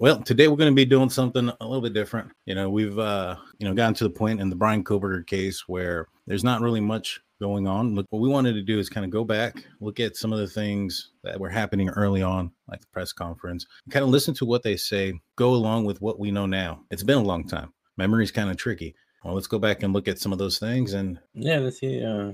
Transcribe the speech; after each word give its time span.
Well, 0.00 0.22
today 0.22 0.46
we're 0.46 0.56
going 0.56 0.70
to 0.70 0.76
be 0.76 0.84
doing 0.84 1.10
something 1.10 1.50
a 1.60 1.66
little 1.66 1.82
bit 1.82 1.92
different. 1.92 2.30
You 2.46 2.54
know, 2.54 2.70
we've 2.70 2.96
uh, 2.96 3.34
you 3.58 3.66
know 3.66 3.74
gotten 3.74 3.94
to 3.94 4.04
the 4.04 4.10
point 4.10 4.40
in 4.40 4.48
the 4.48 4.54
Bryan 4.54 4.84
Kohberger 4.84 5.26
case 5.26 5.66
where 5.66 6.06
there's 6.28 6.44
not 6.44 6.60
really 6.60 6.80
much 6.80 7.20
going 7.40 7.66
on. 7.66 7.96
Look, 7.96 8.06
what 8.10 8.20
we 8.20 8.28
wanted 8.28 8.52
to 8.52 8.62
do 8.62 8.78
is 8.78 8.88
kind 8.88 9.04
of 9.04 9.10
go 9.10 9.24
back, 9.24 9.64
look 9.80 9.98
at 9.98 10.16
some 10.16 10.32
of 10.32 10.38
the 10.38 10.46
things 10.46 11.10
that 11.24 11.40
were 11.40 11.48
happening 11.48 11.88
early 11.88 12.22
on, 12.22 12.52
like 12.68 12.80
the 12.80 12.86
press 12.92 13.12
conference, 13.12 13.66
kind 13.90 14.04
of 14.04 14.10
listen 14.10 14.34
to 14.34 14.44
what 14.44 14.62
they 14.62 14.76
say, 14.76 15.14
go 15.34 15.50
along 15.50 15.84
with 15.84 16.00
what 16.00 16.20
we 16.20 16.30
know 16.30 16.46
now. 16.46 16.84
It's 16.92 17.02
been 17.02 17.18
a 17.18 17.22
long 17.22 17.44
time. 17.44 17.72
Memory's 17.96 18.30
kind 18.30 18.50
of 18.50 18.56
tricky. 18.56 18.94
Well, 19.24 19.34
let's 19.34 19.48
go 19.48 19.58
back 19.58 19.82
and 19.82 19.92
look 19.92 20.06
at 20.06 20.20
some 20.20 20.32
of 20.32 20.38
those 20.38 20.60
things 20.60 20.94
and 20.94 21.18
yeah, 21.34 21.58
let's 21.58 21.80
see. 21.80 22.04
Uh, 22.04 22.32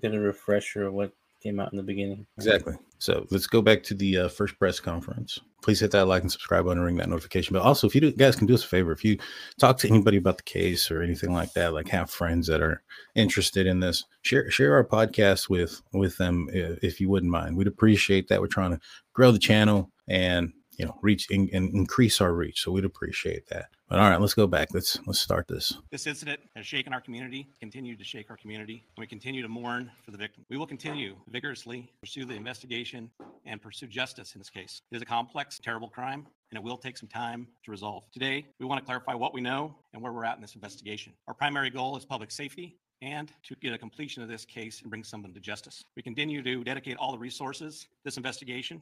get 0.00 0.14
a 0.14 0.18
refresher 0.18 0.86
of 0.86 0.94
what 0.94 1.12
came 1.42 1.58
out 1.58 1.72
in 1.72 1.76
the 1.76 1.82
beginning. 1.82 2.26
Exactly. 2.36 2.74
So 2.98 3.26
let's 3.30 3.46
go 3.46 3.60
back 3.60 3.82
to 3.84 3.94
the 3.94 4.18
uh, 4.18 4.28
first 4.28 4.58
press 4.58 4.78
conference. 4.78 5.38
Please 5.62 5.80
hit 5.80 5.90
that 5.90 6.06
like 6.06 6.22
and 6.22 6.30
subscribe 6.30 6.64
button 6.64 6.78
and 6.78 6.86
ring 6.86 6.96
that 6.96 7.08
notification 7.08 7.54
bell. 7.54 7.62
Also, 7.62 7.86
if 7.86 7.94
you 7.94 8.00
do, 8.00 8.12
guys 8.12 8.36
can 8.36 8.46
do 8.46 8.54
us 8.54 8.64
a 8.64 8.68
favor, 8.68 8.92
if 8.92 9.04
you 9.04 9.18
talk 9.58 9.78
to 9.78 9.88
anybody 9.88 10.16
about 10.16 10.36
the 10.36 10.42
case 10.44 10.90
or 10.90 11.02
anything 11.02 11.32
like 11.32 11.52
that, 11.54 11.74
like 11.74 11.88
have 11.88 12.10
friends 12.10 12.46
that 12.46 12.60
are 12.60 12.82
interested 13.14 13.66
in 13.66 13.80
this, 13.80 14.04
share 14.22 14.50
share 14.50 14.74
our 14.74 14.84
podcast 14.84 15.48
with 15.48 15.82
with 15.92 16.16
them 16.18 16.48
if 16.52 17.00
you 17.00 17.08
wouldn't 17.08 17.32
mind. 17.32 17.56
We'd 17.56 17.66
appreciate 17.66 18.28
that. 18.28 18.40
We're 18.40 18.46
trying 18.46 18.72
to 18.72 18.80
grow 19.12 19.32
the 19.32 19.38
channel 19.38 19.90
and 20.08 20.52
you 20.76 20.84
know 20.84 20.98
reach 21.02 21.30
and, 21.30 21.48
and 21.50 21.74
increase 21.74 22.20
our 22.20 22.32
reach. 22.32 22.62
So 22.62 22.72
we'd 22.72 22.84
appreciate 22.84 23.46
that. 23.48 23.66
But 23.88 23.98
all 23.98 24.08
right, 24.08 24.20
let's 24.20 24.34
go 24.34 24.46
back. 24.46 24.68
Let's 24.72 24.98
let's 25.06 25.20
start 25.20 25.48
this. 25.48 25.74
This 25.90 26.06
incident 26.06 26.40
has 26.56 26.66
shaken 26.66 26.92
our 26.92 27.00
community, 27.00 27.48
continued 27.60 27.98
to 27.98 28.04
shake 28.04 28.30
our 28.30 28.36
community, 28.36 28.84
and 28.96 29.02
we 29.02 29.06
continue 29.06 29.42
to 29.42 29.48
mourn 29.48 29.90
for 30.04 30.10
the 30.10 30.18
victim. 30.18 30.44
We 30.48 30.56
will 30.56 30.66
continue 30.66 31.16
vigorously 31.28 31.90
pursue 32.00 32.24
the 32.24 32.34
investigation 32.34 33.10
and 33.44 33.60
pursue 33.60 33.86
justice 33.86 34.34
in 34.34 34.40
this 34.40 34.50
case. 34.50 34.82
It 34.90 34.96
is 34.96 35.02
a 35.02 35.06
complex, 35.06 35.58
terrible 35.58 35.88
crime, 35.88 36.26
and 36.50 36.58
it 36.58 36.62
will 36.62 36.78
take 36.78 36.96
some 36.96 37.08
time 37.08 37.46
to 37.64 37.70
resolve. 37.70 38.04
Today, 38.12 38.46
we 38.58 38.66
want 38.66 38.80
to 38.80 38.84
clarify 38.84 39.14
what 39.14 39.34
we 39.34 39.40
know 39.40 39.74
and 39.92 40.02
where 40.02 40.12
we're 40.12 40.24
at 40.24 40.36
in 40.36 40.42
this 40.42 40.54
investigation. 40.54 41.12
Our 41.28 41.34
primary 41.34 41.70
goal 41.70 41.96
is 41.96 42.04
public 42.04 42.30
safety 42.30 42.76
and 43.02 43.32
to 43.42 43.56
get 43.56 43.72
a 43.72 43.78
completion 43.78 44.22
of 44.22 44.28
this 44.28 44.44
case 44.44 44.80
and 44.80 44.88
bring 44.88 45.02
someone 45.04 45.34
to 45.34 45.40
justice. 45.40 45.84
We 45.96 46.02
continue 46.02 46.42
to 46.42 46.64
dedicate 46.64 46.96
all 46.96 47.12
the 47.12 47.18
resources 47.18 47.88
this 48.04 48.16
investigation. 48.16 48.80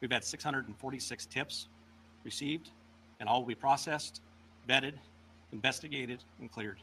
We've 0.00 0.12
had 0.12 0.24
646 0.24 1.26
tips 1.26 1.68
received, 2.24 2.70
and 3.20 3.28
all 3.28 3.40
will 3.40 3.48
be 3.48 3.54
processed 3.54 4.20
vetted, 4.68 4.94
investigated, 5.52 6.22
and 6.40 6.50
cleared. 6.50 6.78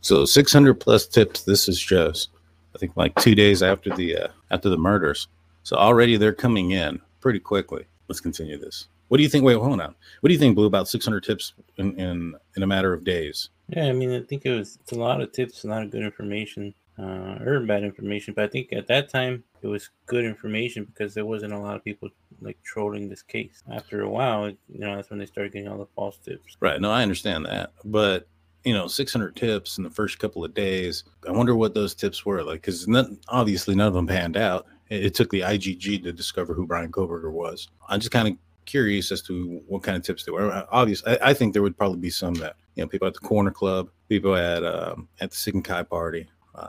So 0.00 0.24
600 0.24 0.74
plus 0.74 1.06
tips. 1.06 1.42
This 1.42 1.68
is 1.68 1.80
just, 1.80 2.30
I 2.74 2.78
think, 2.78 2.96
like 2.96 3.14
two 3.16 3.34
days 3.34 3.62
after 3.62 3.94
the 3.94 4.16
uh, 4.16 4.28
after 4.50 4.68
the 4.68 4.76
murders. 4.76 5.28
So 5.62 5.76
already 5.76 6.16
they're 6.16 6.32
coming 6.32 6.72
in 6.72 7.00
pretty 7.20 7.40
quickly. 7.40 7.86
Let's 8.08 8.20
continue 8.20 8.58
this. 8.58 8.88
What 9.08 9.18
do 9.18 9.22
you 9.22 9.28
think? 9.28 9.44
Wait, 9.44 9.56
hold 9.56 9.80
on. 9.80 9.94
What 10.20 10.28
do 10.28 10.32
you 10.32 10.38
think, 10.38 10.56
Blue? 10.56 10.66
About 10.66 10.88
600 10.88 11.22
tips 11.22 11.54
in 11.76 11.98
in, 11.98 12.34
in 12.56 12.62
a 12.62 12.66
matter 12.66 12.92
of 12.92 13.04
days? 13.04 13.50
Yeah, 13.68 13.86
I 13.86 13.92
mean, 13.92 14.12
I 14.12 14.20
think 14.20 14.44
it 14.44 14.52
was 14.52 14.78
it's 14.82 14.92
a 14.92 14.98
lot 14.98 15.20
of 15.20 15.32
tips, 15.32 15.64
a 15.64 15.68
lot 15.68 15.82
of 15.82 15.90
good 15.90 16.02
information, 16.02 16.74
uh, 16.98 17.38
or 17.44 17.60
bad 17.60 17.84
information. 17.84 18.34
But 18.34 18.44
I 18.44 18.48
think 18.48 18.72
at 18.72 18.86
that 18.88 19.08
time 19.08 19.44
it 19.62 19.66
was 19.66 19.90
good 20.06 20.24
information 20.24 20.84
because 20.84 21.14
there 21.14 21.24
wasn't 21.24 21.52
a 21.52 21.58
lot 21.58 21.76
of 21.76 21.84
people 21.84 22.08
like 22.40 22.58
trolling 22.62 23.08
this 23.08 23.22
case. 23.22 23.62
After 23.72 24.02
a 24.02 24.10
while, 24.10 24.48
you 24.48 24.78
know, 24.78 24.96
that's 24.96 25.10
when 25.10 25.18
they 25.18 25.26
started 25.26 25.52
getting 25.52 25.68
all 25.68 25.78
the 25.78 25.86
false 25.94 26.18
tips. 26.18 26.56
Right. 26.60 26.80
No, 26.80 26.90
I 26.90 27.02
understand 27.02 27.46
that, 27.46 27.72
but 27.84 28.28
you 28.64 28.74
know, 28.74 28.88
600 28.88 29.36
tips 29.36 29.78
in 29.78 29.84
the 29.84 29.90
first 29.90 30.18
couple 30.18 30.44
of 30.44 30.52
days. 30.52 31.04
I 31.26 31.30
wonder 31.30 31.54
what 31.54 31.72
those 31.72 31.94
tips 31.94 32.26
were 32.26 32.42
like, 32.42 32.62
because 32.62 32.88
obviously 33.28 33.76
none 33.76 33.86
of 33.86 33.94
them 33.94 34.08
panned 34.08 34.36
out. 34.36 34.66
It, 34.88 35.06
it, 35.06 35.14
took 35.14 35.30
the 35.30 35.40
IGG 35.40 36.02
to 36.02 36.12
discover 36.12 36.52
who 36.52 36.66
Bryan 36.66 36.90
Kohberger 36.90 37.30
was. 37.30 37.68
I'm 37.88 38.00
just 38.00 38.10
kind 38.10 38.26
of 38.26 38.34
curious 38.64 39.12
as 39.12 39.22
to 39.22 39.62
what 39.68 39.84
kind 39.84 39.96
of 39.96 40.02
tips 40.02 40.24
they 40.24 40.32
were. 40.32 40.66
Obviously, 40.70 41.12
I, 41.12 41.30
I, 41.30 41.34
think 41.34 41.52
there 41.52 41.62
would 41.62 41.78
probably 41.78 42.00
be 42.00 42.10
some 42.10 42.34
that 42.34 42.56
you 42.74 42.82
know, 42.82 42.88
people 42.88 43.06
at 43.06 43.14
the 43.14 43.20
Corner 43.20 43.52
Club, 43.52 43.88
people 44.08 44.34
at 44.34 44.64
um, 44.64 45.08
at 45.20 45.30
the 45.30 45.36
Sigma 45.36 45.62
Chi 45.62 45.84
party, 45.84 46.28
uh, 46.56 46.68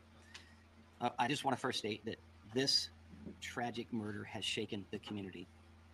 Uh, 1.00 1.10
I 1.20 1.28
just 1.28 1.44
want 1.46 1.56
to 1.56 1.62
first 1.62 1.80
state 1.80 2.04
that 2.06 2.18
this 2.54 2.90
tragic 3.42 3.92
murder 3.92 4.24
has 4.24 4.44
shaken 4.44 4.86
the 4.92 5.00
community. 5.00 5.48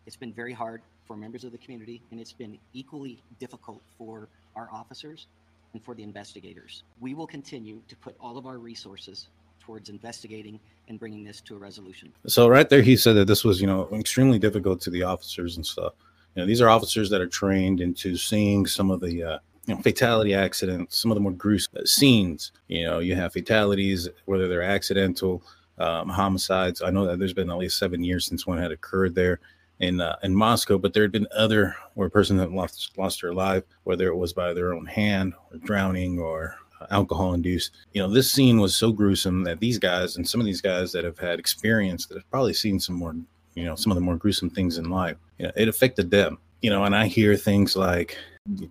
It's 0.05 0.15
been 0.15 0.33
very 0.33 0.53
hard 0.53 0.81
for 1.05 1.17
members 1.17 1.43
of 1.43 1.51
the 1.51 1.57
community, 1.57 2.01
and 2.11 2.19
it's 2.19 2.31
been 2.33 2.57
equally 2.73 3.21
difficult 3.39 3.81
for 3.97 4.29
our 4.55 4.69
officers 4.71 5.27
and 5.73 5.83
for 5.83 5.95
the 5.95 6.03
investigators. 6.03 6.83
We 7.01 7.13
will 7.13 7.27
continue 7.27 7.81
to 7.87 7.95
put 7.97 8.15
all 8.19 8.37
of 8.37 8.45
our 8.45 8.57
resources 8.57 9.27
towards 9.59 9.89
investigating 9.89 10.59
and 10.87 10.99
bringing 10.99 11.23
this 11.23 11.41
to 11.41 11.55
a 11.55 11.57
resolution. 11.57 12.11
So 12.27 12.47
right 12.47 12.69
there, 12.69 12.81
he 12.81 12.95
said 12.95 13.13
that 13.13 13.25
this 13.25 13.43
was, 13.43 13.61
you 13.61 13.67
know, 13.67 13.89
extremely 13.93 14.39
difficult 14.39 14.81
to 14.81 14.89
the 14.89 15.03
officers 15.03 15.55
and 15.55 15.65
stuff. 15.65 15.93
You 16.35 16.41
know, 16.41 16.45
these 16.45 16.61
are 16.61 16.69
officers 16.69 17.09
that 17.09 17.21
are 17.21 17.27
trained 17.27 17.79
into 17.79 18.17
seeing 18.17 18.65
some 18.65 18.91
of 18.91 18.99
the 18.99 19.23
uh, 19.23 19.39
you 19.65 19.75
know, 19.75 19.81
fatality 19.81 20.33
accidents, 20.33 20.97
some 20.97 21.11
of 21.11 21.15
the 21.15 21.21
more 21.21 21.31
gruesome 21.31 21.85
scenes. 21.85 22.51
You 22.67 22.83
know, 22.85 22.99
you 22.99 23.15
have 23.15 23.33
fatalities, 23.33 24.09
whether 24.25 24.47
they're 24.47 24.61
accidental, 24.61 25.41
um, 25.77 26.09
homicides. 26.09 26.81
I 26.81 26.89
know 26.89 27.05
that 27.05 27.19
there's 27.19 27.33
been 27.33 27.49
at 27.49 27.57
least 27.57 27.79
seven 27.79 28.03
years 28.03 28.25
since 28.25 28.45
one 28.45 28.57
had 28.57 28.71
occurred 28.71 29.15
there 29.15 29.39
in 29.79 30.01
uh, 30.01 30.17
in 30.23 30.35
Moscow, 30.35 30.77
but 30.77 30.93
there 30.93 31.03
had 31.03 31.11
been 31.11 31.27
other 31.35 31.75
where 31.95 32.07
a 32.07 32.11
person 32.11 32.37
had 32.37 32.51
lost 32.51 32.91
lost 32.97 33.21
their 33.21 33.33
life, 33.33 33.63
whether 33.83 34.07
it 34.07 34.15
was 34.15 34.33
by 34.33 34.53
their 34.53 34.73
own 34.73 34.85
hand 34.85 35.33
or 35.51 35.57
drowning 35.59 36.19
or 36.19 36.55
uh, 36.79 36.87
alcohol 36.91 37.33
induced. 37.33 37.71
You 37.93 38.01
know, 38.01 38.09
this 38.09 38.31
scene 38.31 38.59
was 38.59 38.75
so 38.75 38.91
gruesome 38.91 39.43
that 39.43 39.59
these 39.59 39.79
guys 39.79 40.17
and 40.17 40.27
some 40.27 40.41
of 40.41 40.45
these 40.45 40.61
guys 40.61 40.91
that 40.91 41.05
have 41.05 41.17
had 41.17 41.39
experience 41.39 42.05
that 42.07 42.15
have 42.15 42.29
probably 42.29 42.53
seen 42.53 42.79
some 42.79 42.95
more, 42.95 43.15
you 43.55 43.65
know, 43.65 43.75
some 43.75 43.91
of 43.91 43.95
the 43.95 44.01
more 44.01 44.17
gruesome 44.17 44.49
things 44.49 44.77
in 44.77 44.89
life. 44.89 45.17
You 45.37 45.47
know, 45.47 45.51
it 45.55 45.67
affected 45.67 46.11
them. 46.11 46.37
You 46.61 46.69
know, 46.69 46.85
and 46.85 46.95
I 46.95 47.07
hear 47.07 47.35
things 47.35 47.75
like, 47.75 48.17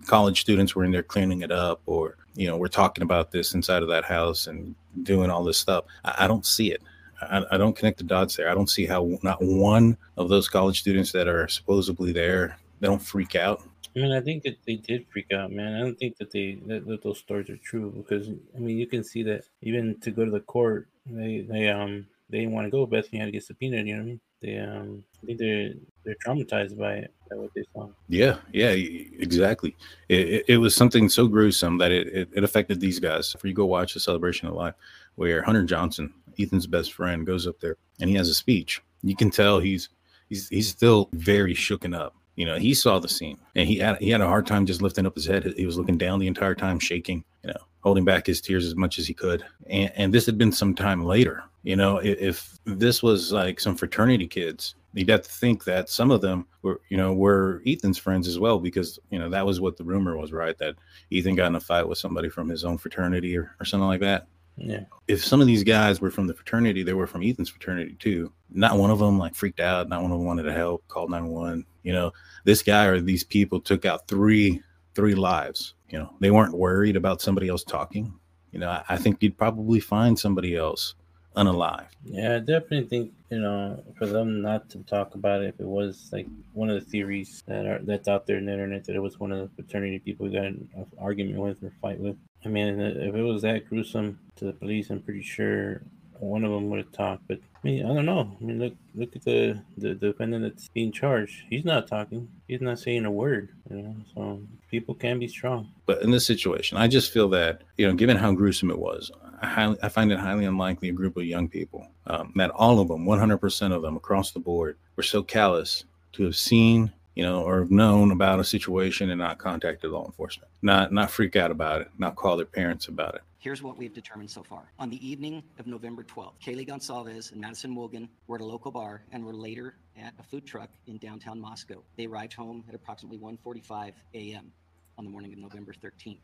college 0.05 0.41
students 0.41 0.75
were 0.75 0.83
in 0.83 0.91
there 0.91 1.03
cleaning 1.03 1.41
it 1.41 1.51
up 1.51 1.81
or 1.85 2.17
you 2.35 2.47
know 2.47 2.57
we're 2.57 2.67
talking 2.67 3.03
about 3.03 3.31
this 3.31 3.53
inside 3.53 3.81
of 3.81 3.89
that 3.89 4.05
house 4.05 4.47
and 4.47 4.75
doing 5.01 5.29
all 5.29 5.43
this 5.43 5.57
stuff 5.57 5.85
i, 6.05 6.13
I 6.19 6.27
don't 6.27 6.45
see 6.45 6.71
it 6.71 6.81
I, 7.21 7.43
I, 7.51 7.57
don't 7.57 7.75
connect 7.75 7.97
the 7.97 8.03
dots 8.03 8.35
there 8.35 8.49
i 8.49 8.53
don't 8.53 8.69
see 8.69 8.85
how 8.85 9.17
not 9.23 9.41
one 9.41 9.97
of 10.17 10.29
those 10.29 10.47
college 10.47 10.79
students 10.79 11.11
that 11.13 11.27
are 11.27 11.47
supposedly 11.47 12.11
there 12.11 12.57
they 12.79 12.87
don't 12.87 13.01
freak 13.01 13.35
out 13.35 13.63
I 13.95 13.99
mean, 13.99 14.11
I 14.11 14.21
think 14.21 14.41
that 14.41 14.57
they 14.65 14.77
did 14.77 15.05
freak 15.11 15.31
out, 15.31 15.51
man. 15.51 15.75
I 15.75 15.79
don't 15.81 15.93
think 15.99 16.17
that 16.17 16.31
they 16.31 16.57
that, 16.65 16.87
that 16.87 17.03
those 17.03 17.19
stories 17.19 17.47
are 17.51 17.57
true 17.57 17.91
because 17.95 18.27
I 18.55 18.59
mean, 18.59 18.75
you 18.75 18.87
can 18.87 19.03
see 19.03 19.21
that 19.21 19.43
even 19.61 19.99
to 19.99 20.09
go 20.09 20.25
to 20.25 20.31
the 20.31 20.39
court, 20.39 20.87
they 21.05 21.45
they 21.47 21.69
um 21.69 22.07
they 22.27 22.39
didn't 22.39 22.53
want 22.53 22.65
to 22.65 22.71
go. 22.71 22.87
Bethany 22.87 23.19
had 23.19 23.25
to 23.25 23.31
get 23.31 23.43
subpoenaed. 23.43 23.85
You 23.85 23.97
know 23.97 23.99
what 23.99 24.03
I 24.03 24.07
mean? 24.07 24.21
They 24.41 24.57
um, 24.57 25.03
I 25.21 25.25
think 25.27 25.39
they're 25.39 25.73
they're 26.03 26.15
traumatized 26.25 26.77
by 26.77 26.93
it, 26.95 27.13
by 27.29 27.35
what 27.37 27.51
they 27.55 27.63
saw. 27.71 27.87
Yeah, 28.13 28.37
yeah, 28.51 28.69
exactly. 28.69 29.75
It, 30.07 30.45
it, 30.47 30.57
was 30.57 30.75
something 30.75 31.09
so 31.09 31.27
gruesome 31.27 31.79
that 31.79 31.91
it, 31.91 32.07
it, 32.09 32.29
it 32.31 32.43
affected 32.43 32.79
these 32.79 32.99
guys. 32.99 33.33
If 33.33 33.43
you 33.43 33.53
go 33.53 33.65
watch 33.65 33.95
the 33.95 33.99
celebration 33.99 34.47
of 34.47 34.53
life, 34.53 34.75
where 35.15 35.41
Hunter 35.41 35.63
Johnson, 35.63 36.13
Ethan's 36.39 36.67
best 36.67 36.93
friend, 36.93 37.25
goes 37.25 37.47
up 37.47 37.59
there 37.59 37.75
and 37.99 38.07
he 38.07 38.15
has 38.15 38.29
a 38.29 38.35
speech, 38.35 38.83
you 39.01 39.15
can 39.15 39.31
tell 39.31 39.59
he's 39.59 39.89
he's 40.29 40.47
he's 40.49 40.67
still 40.67 41.09
very 41.13 41.55
shooken 41.55 41.97
up. 41.97 42.15
You 42.35 42.45
know, 42.45 42.57
he 42.57 42.73
saw 42.73 42.99
the 42.99 43.09
scene 43.09 43.37
and 43.55 43.67
he 43.67 43.77
had 43.77 43.97
he 43.99 44.09
had 44.09 44.21
a 44.21 44.27
hard 44.27 44.47
time 44.47 44.65
just 44.65 44.81
lifting 44.81 45.05
up 45.05 45.15
his 45.15 45.25
head. 45.25 45.53
He 45.55 45.65
was 45.65 45.77
looking 45.77 45.97
down 45.97 46.19
the 46.19 46.27
entire 46.27 46.55
time, 46.55 46.79
shaking. 46.79 47.23
You 47.43 47.49
know, 47.49 47.59
holding 47.81 48.05
back 48.05 48.25
his 48.25 48.41
tears 48.41 48.65
as 48.65 48.75
much 48.75 48.97
as 48.97 49.05
he 49.05 49.13
could. 49.13 49.43
And, 49.67 49.91
and 49.95 50.13
this 50.13 50.25
had 50.25 50.37
been 50.37 50.51
some 50.51 50.73
time 50.73 51.03
later. 51.03 51.43
You 51.63 51.75
know, 51.75 51.97
if, 51.97 52.19
if 52.19 52.59
this 52.65 53.03
was 53.03 53.31
like 53.31 53.59
some 53.59 53.75
fraternity 53.75 54.27
kids, 54.27 54.75
you'd 54.93 55.09
have 55.09 55.21
to 55.23 55.29
think 55.29 55.63
that 55.65 55.89
some 55.89 56.11
of 56.11 56.21
them 56.21 56.45
were, 56.61 56.81
you 56.89 56.97
know, 56.97 57.13
were 57.13 57.61
Ethan's 57.67 57.97
friends 57.97 58.27
as 58.27 58.39
well, 58.39 58.59
because, 58.59 58.99
you 59.11 59.19
know, 59.19 59.29
that 59.29 59.45
was 59.45 59.61
what 59.61 59.77
the 59.77 59.83
rumor 59.83 60.17
was, 60.17 60.31
right? 60.31 60.57
That 60.57 60.75
Ethan 61.09 61.35
got 61.35 61.47
in 61.47 61.55
a 61.55 61.59
fight 61.59 61.87
with 61.87 61.97
somebody 61.97 62.29
from 62.29 62.49
his 62.49 62.63
own 62.65 62.77
fraternity 62.77 63.37
or, 63.37 63.55
or 63.59 63.65
something 63.65 63.87
like 63.87 64.01
that. 64.01 64.27
Yeah. 64.57 64.81
If 65.07 65.23
some 65.23 65.41
of 65.41 65.47
these 65.47 65.63
guys 65.63 65.99
were 65.99 66.11
from 66.11 66.27
the 66.27 66.33
fraternity, 66.33 66.83
they 66.83 66.93
were 66.93 67.07
from 67.07 67.23
Ethan's 67.23 67.49
fraternity 67.49 67.95
too. 67.99 68.31
Not 68.49 68.77
one 68.77 68.91
of 68.91 68.99
them 68.99 69.17
like 69.17 69.35
freaked 69.35 69.59
out. 69.59 69.89
Not 69.89 70.01
one 70.01 70.11
of 70.11 70.19
them 70.19 70.27
wanted 70.27 70.43
to 70.43 70.53
help. 70.53 70.87
Called 70.87 71.09
nine 71.09 71.27
one. 71.27 71.65
You 71.83 71.93
know, 71.93 72.11
this 72.43 72.61
guy 72.61 72.85
or 72.85 73.01
these 73.01 73.23
people 73.23 73.59
took 73.59 73.85
out 73.85 74.07
three 74.07 74.61
three 74.95 75.15
lives. 75.15 75.73
You 75.89 75.99
know, 75.99 76.13
they 76.19 76.31
weren't 76.31 76.53
worried 76.53 76.95
about 76.95 77.21
somebody 77.21 77.47
else 77.47 77.63
talking. 77.63 78.13
You 78.51 78.59
know, 78.59 78.69
I, 78.69 78.83
I 78.89 78.97
think 78.97 79.17
you'd 79.21 79.37
probably 79.37 79.79
find 79.79 80.17
somebody 80.17 80.55
else 80.55 80.95
unalive. 81.35 81.87
Yeah, 82.03 82.35
I 82.35 82.39
definitely 82.39 82.85
think 82.85 83.11
you 83.29 83.39
know 83.39 83.83
for 83.97 84.05
them 84.05 84.41
not 84.41 84.69
to 84.71 84.79
talk 84.83 85.15
about 85.15 85.41
it 85.41 85.55
if 85.55 85.59
it 85.59 85.67
was 85.67 86.09
like 86.11 86.27
one 86.53 86.69
of 86.69 86.75
the 86.75 86.89
theories 86.89 87.43
that 87.47 87.65
are 87.65 87.79
that's 87.83 88.07
out 88.07 88.27
there 88.27 88.37
in 88.37 88.45
the 88.45 88.53
internet 88.53 88.85
that 88.85 88.95
it 88.95 89.01
was 89.01 89.19
one 89.19 89.31
of 89.31 89.39
the 89.39 89.55
fraternity 89.55 89.99
people 89.99 90.27
we 90.27 90.33
got 90.33 90.45
an 90.45 90.69
argument 90.99 91.39
with 91.39 91.63
or 91.63 91.73
fight 91.81 91.99
with. 91.99 92.17
I 92.45 92.49
mean, 92.49 92.79
if 92.79 93.15
it 93.15 93.21
was 93.21 93.41
that 93.43 93.69
gruesome 93.69 94.19
to 94.35 94.45
the 94.45 94.53
police, 94.53 94.89
I'm 94.89 95.01
pretty 95.01 95.21
sure 95.21 95.81
one 96.19 96.43
of 96.43 96.51
them 96.51 96.69
would 96.69 96.79
have 96.79 96.91
talked. 96.91 97.27
But 97.27 97.39
I 97.55 97.59
mean, 97.63 97.85
I 97.85 97.93
don't 97.93 98.05
know. 98.05 98.35
I 98.39 98.43
mean, 98.43 98.59
look 98.59 98.73
look 98.95 99.15
at 99.15 99.23
the 99.23 99.61
the 99.77 99.95
defendant 99.95 100.43
that's 100.43 100.67
being 100.69 100.91
charged. 100.91 101.43
He's 101.49 101.65
not 101.65 101.87
talking. 101.87 102.27
He's 102.47 102.61
not 102.61 102.79
saying 102.79 103.05
a 103.05 103.11
word. 103.11 103.49
You 103.69 103.81
know, 103.81 103.95
so 104.13 104.41
people 104.69 104.95
can 104.95 105.19
be 105.19 105.27
strong. 105.27 105.71
But 105.85 106.01
in 106.01 106.11
this 106.11 106.25
situation, 106.25 106.77
I 106.77 106.87
just 106.87 107.11
feel 107.11 107.29
that 107.29 107.63
you 107.77 107.87
know, 107.87 107.93
given 107.93 108.17
how 108.17 108.31
gruesome 108.33 108.71
it 108.71 108.79
was, 108.79 109.11
I, 109.41 109.47
highly, 109.47 109.77
I 109.83 109.89
find 109.89 110.11
it 110.11 110.19
highly 110.19 110.45
unlikely 110.45 110.89
a 110.89 110.93
group 110.93 111.17
of 111.17 111.25
young 111.25 111.47
people 111.47 111.87
um, 112.07 112.31
that 112.35 112.51
all 112.51 112.79
of 112.79 112.87
them, 112.87 113.05
100% 113.05 113.73
of 113.73 113.81
them 113.81 113.97
across 113.97 114.31
the 114.31 114.39
board, 114.39 114.77
were 114.95 115.03
so 115.03 115.23
callous 115.23 115.85
to 116.13 116.23
have 116.23 116.35
seen 116.35 116.91
you 117.15 117.23
know, 117.23 117.43
or 117.43 117.59
have 117.59 117.71
known 117.71 118.11
about 118.11 118.39
a 118.39 118.43
situation 118.43 119.09
and 119.09 119.19
not 119.19 119.37
contacted 119.37 119.91
law 119.91 120.05
enforcement, 120.05 120.49
not 120.61 120.91
not 120.91 121.11
freak 121.11 121.35
out 121.35 121.51
about 121.51 121.81
it, 121.81 121.89
not 121.97 122.15
call 122.15 122.37
their 122.37 122.45
parents 122.45 122.87
about 122.87 123.15
it. 123.15 123.21
Here's 123.39 123.61
what 123.61 123.77
we've 123.77 123.93
determined 123.93 124.31
so 124.31 124.41
far. 124.41 124.71
On 124.79 124.89
the 124.89 125.05
evening 125.05 125.43
of 125.59 125.67
November 125.67 126.03
12th, 126.03 126.39
Kaylee 126.41 126.65
Goncalves 126.65 127.33
and 127.33 127.41
Madison 127.41 127.75
Mogen 127.75 128.07
were 128.27 128.37
at 128.37 128.41
a 128.41 128.45
local 128.45 128.71
bar 128.71 129.03
and 129.11 129.25
were 129.25 129.33
later 129.33 129.75
at 130.01 130.13
a 130.17 130.23
food 130.23 130.45
truck 130.45 130.69
in 130.87 130.97
downtown 130.97 131.41
Moscow. 131.41 131.83
They 131.97 132.05
arrived 132.05 132.33
home 132.33 132.63
at 132.69 132.75
approximately 132.75 133.17
1:45 133.17 133.93
a.m. 134.13 134.51
on 134.97 135.03
the 135.03 135.11
morning 135.11 135.33
of 135.33 135.39
November 135.39 135.73
13th. 135.73 136.19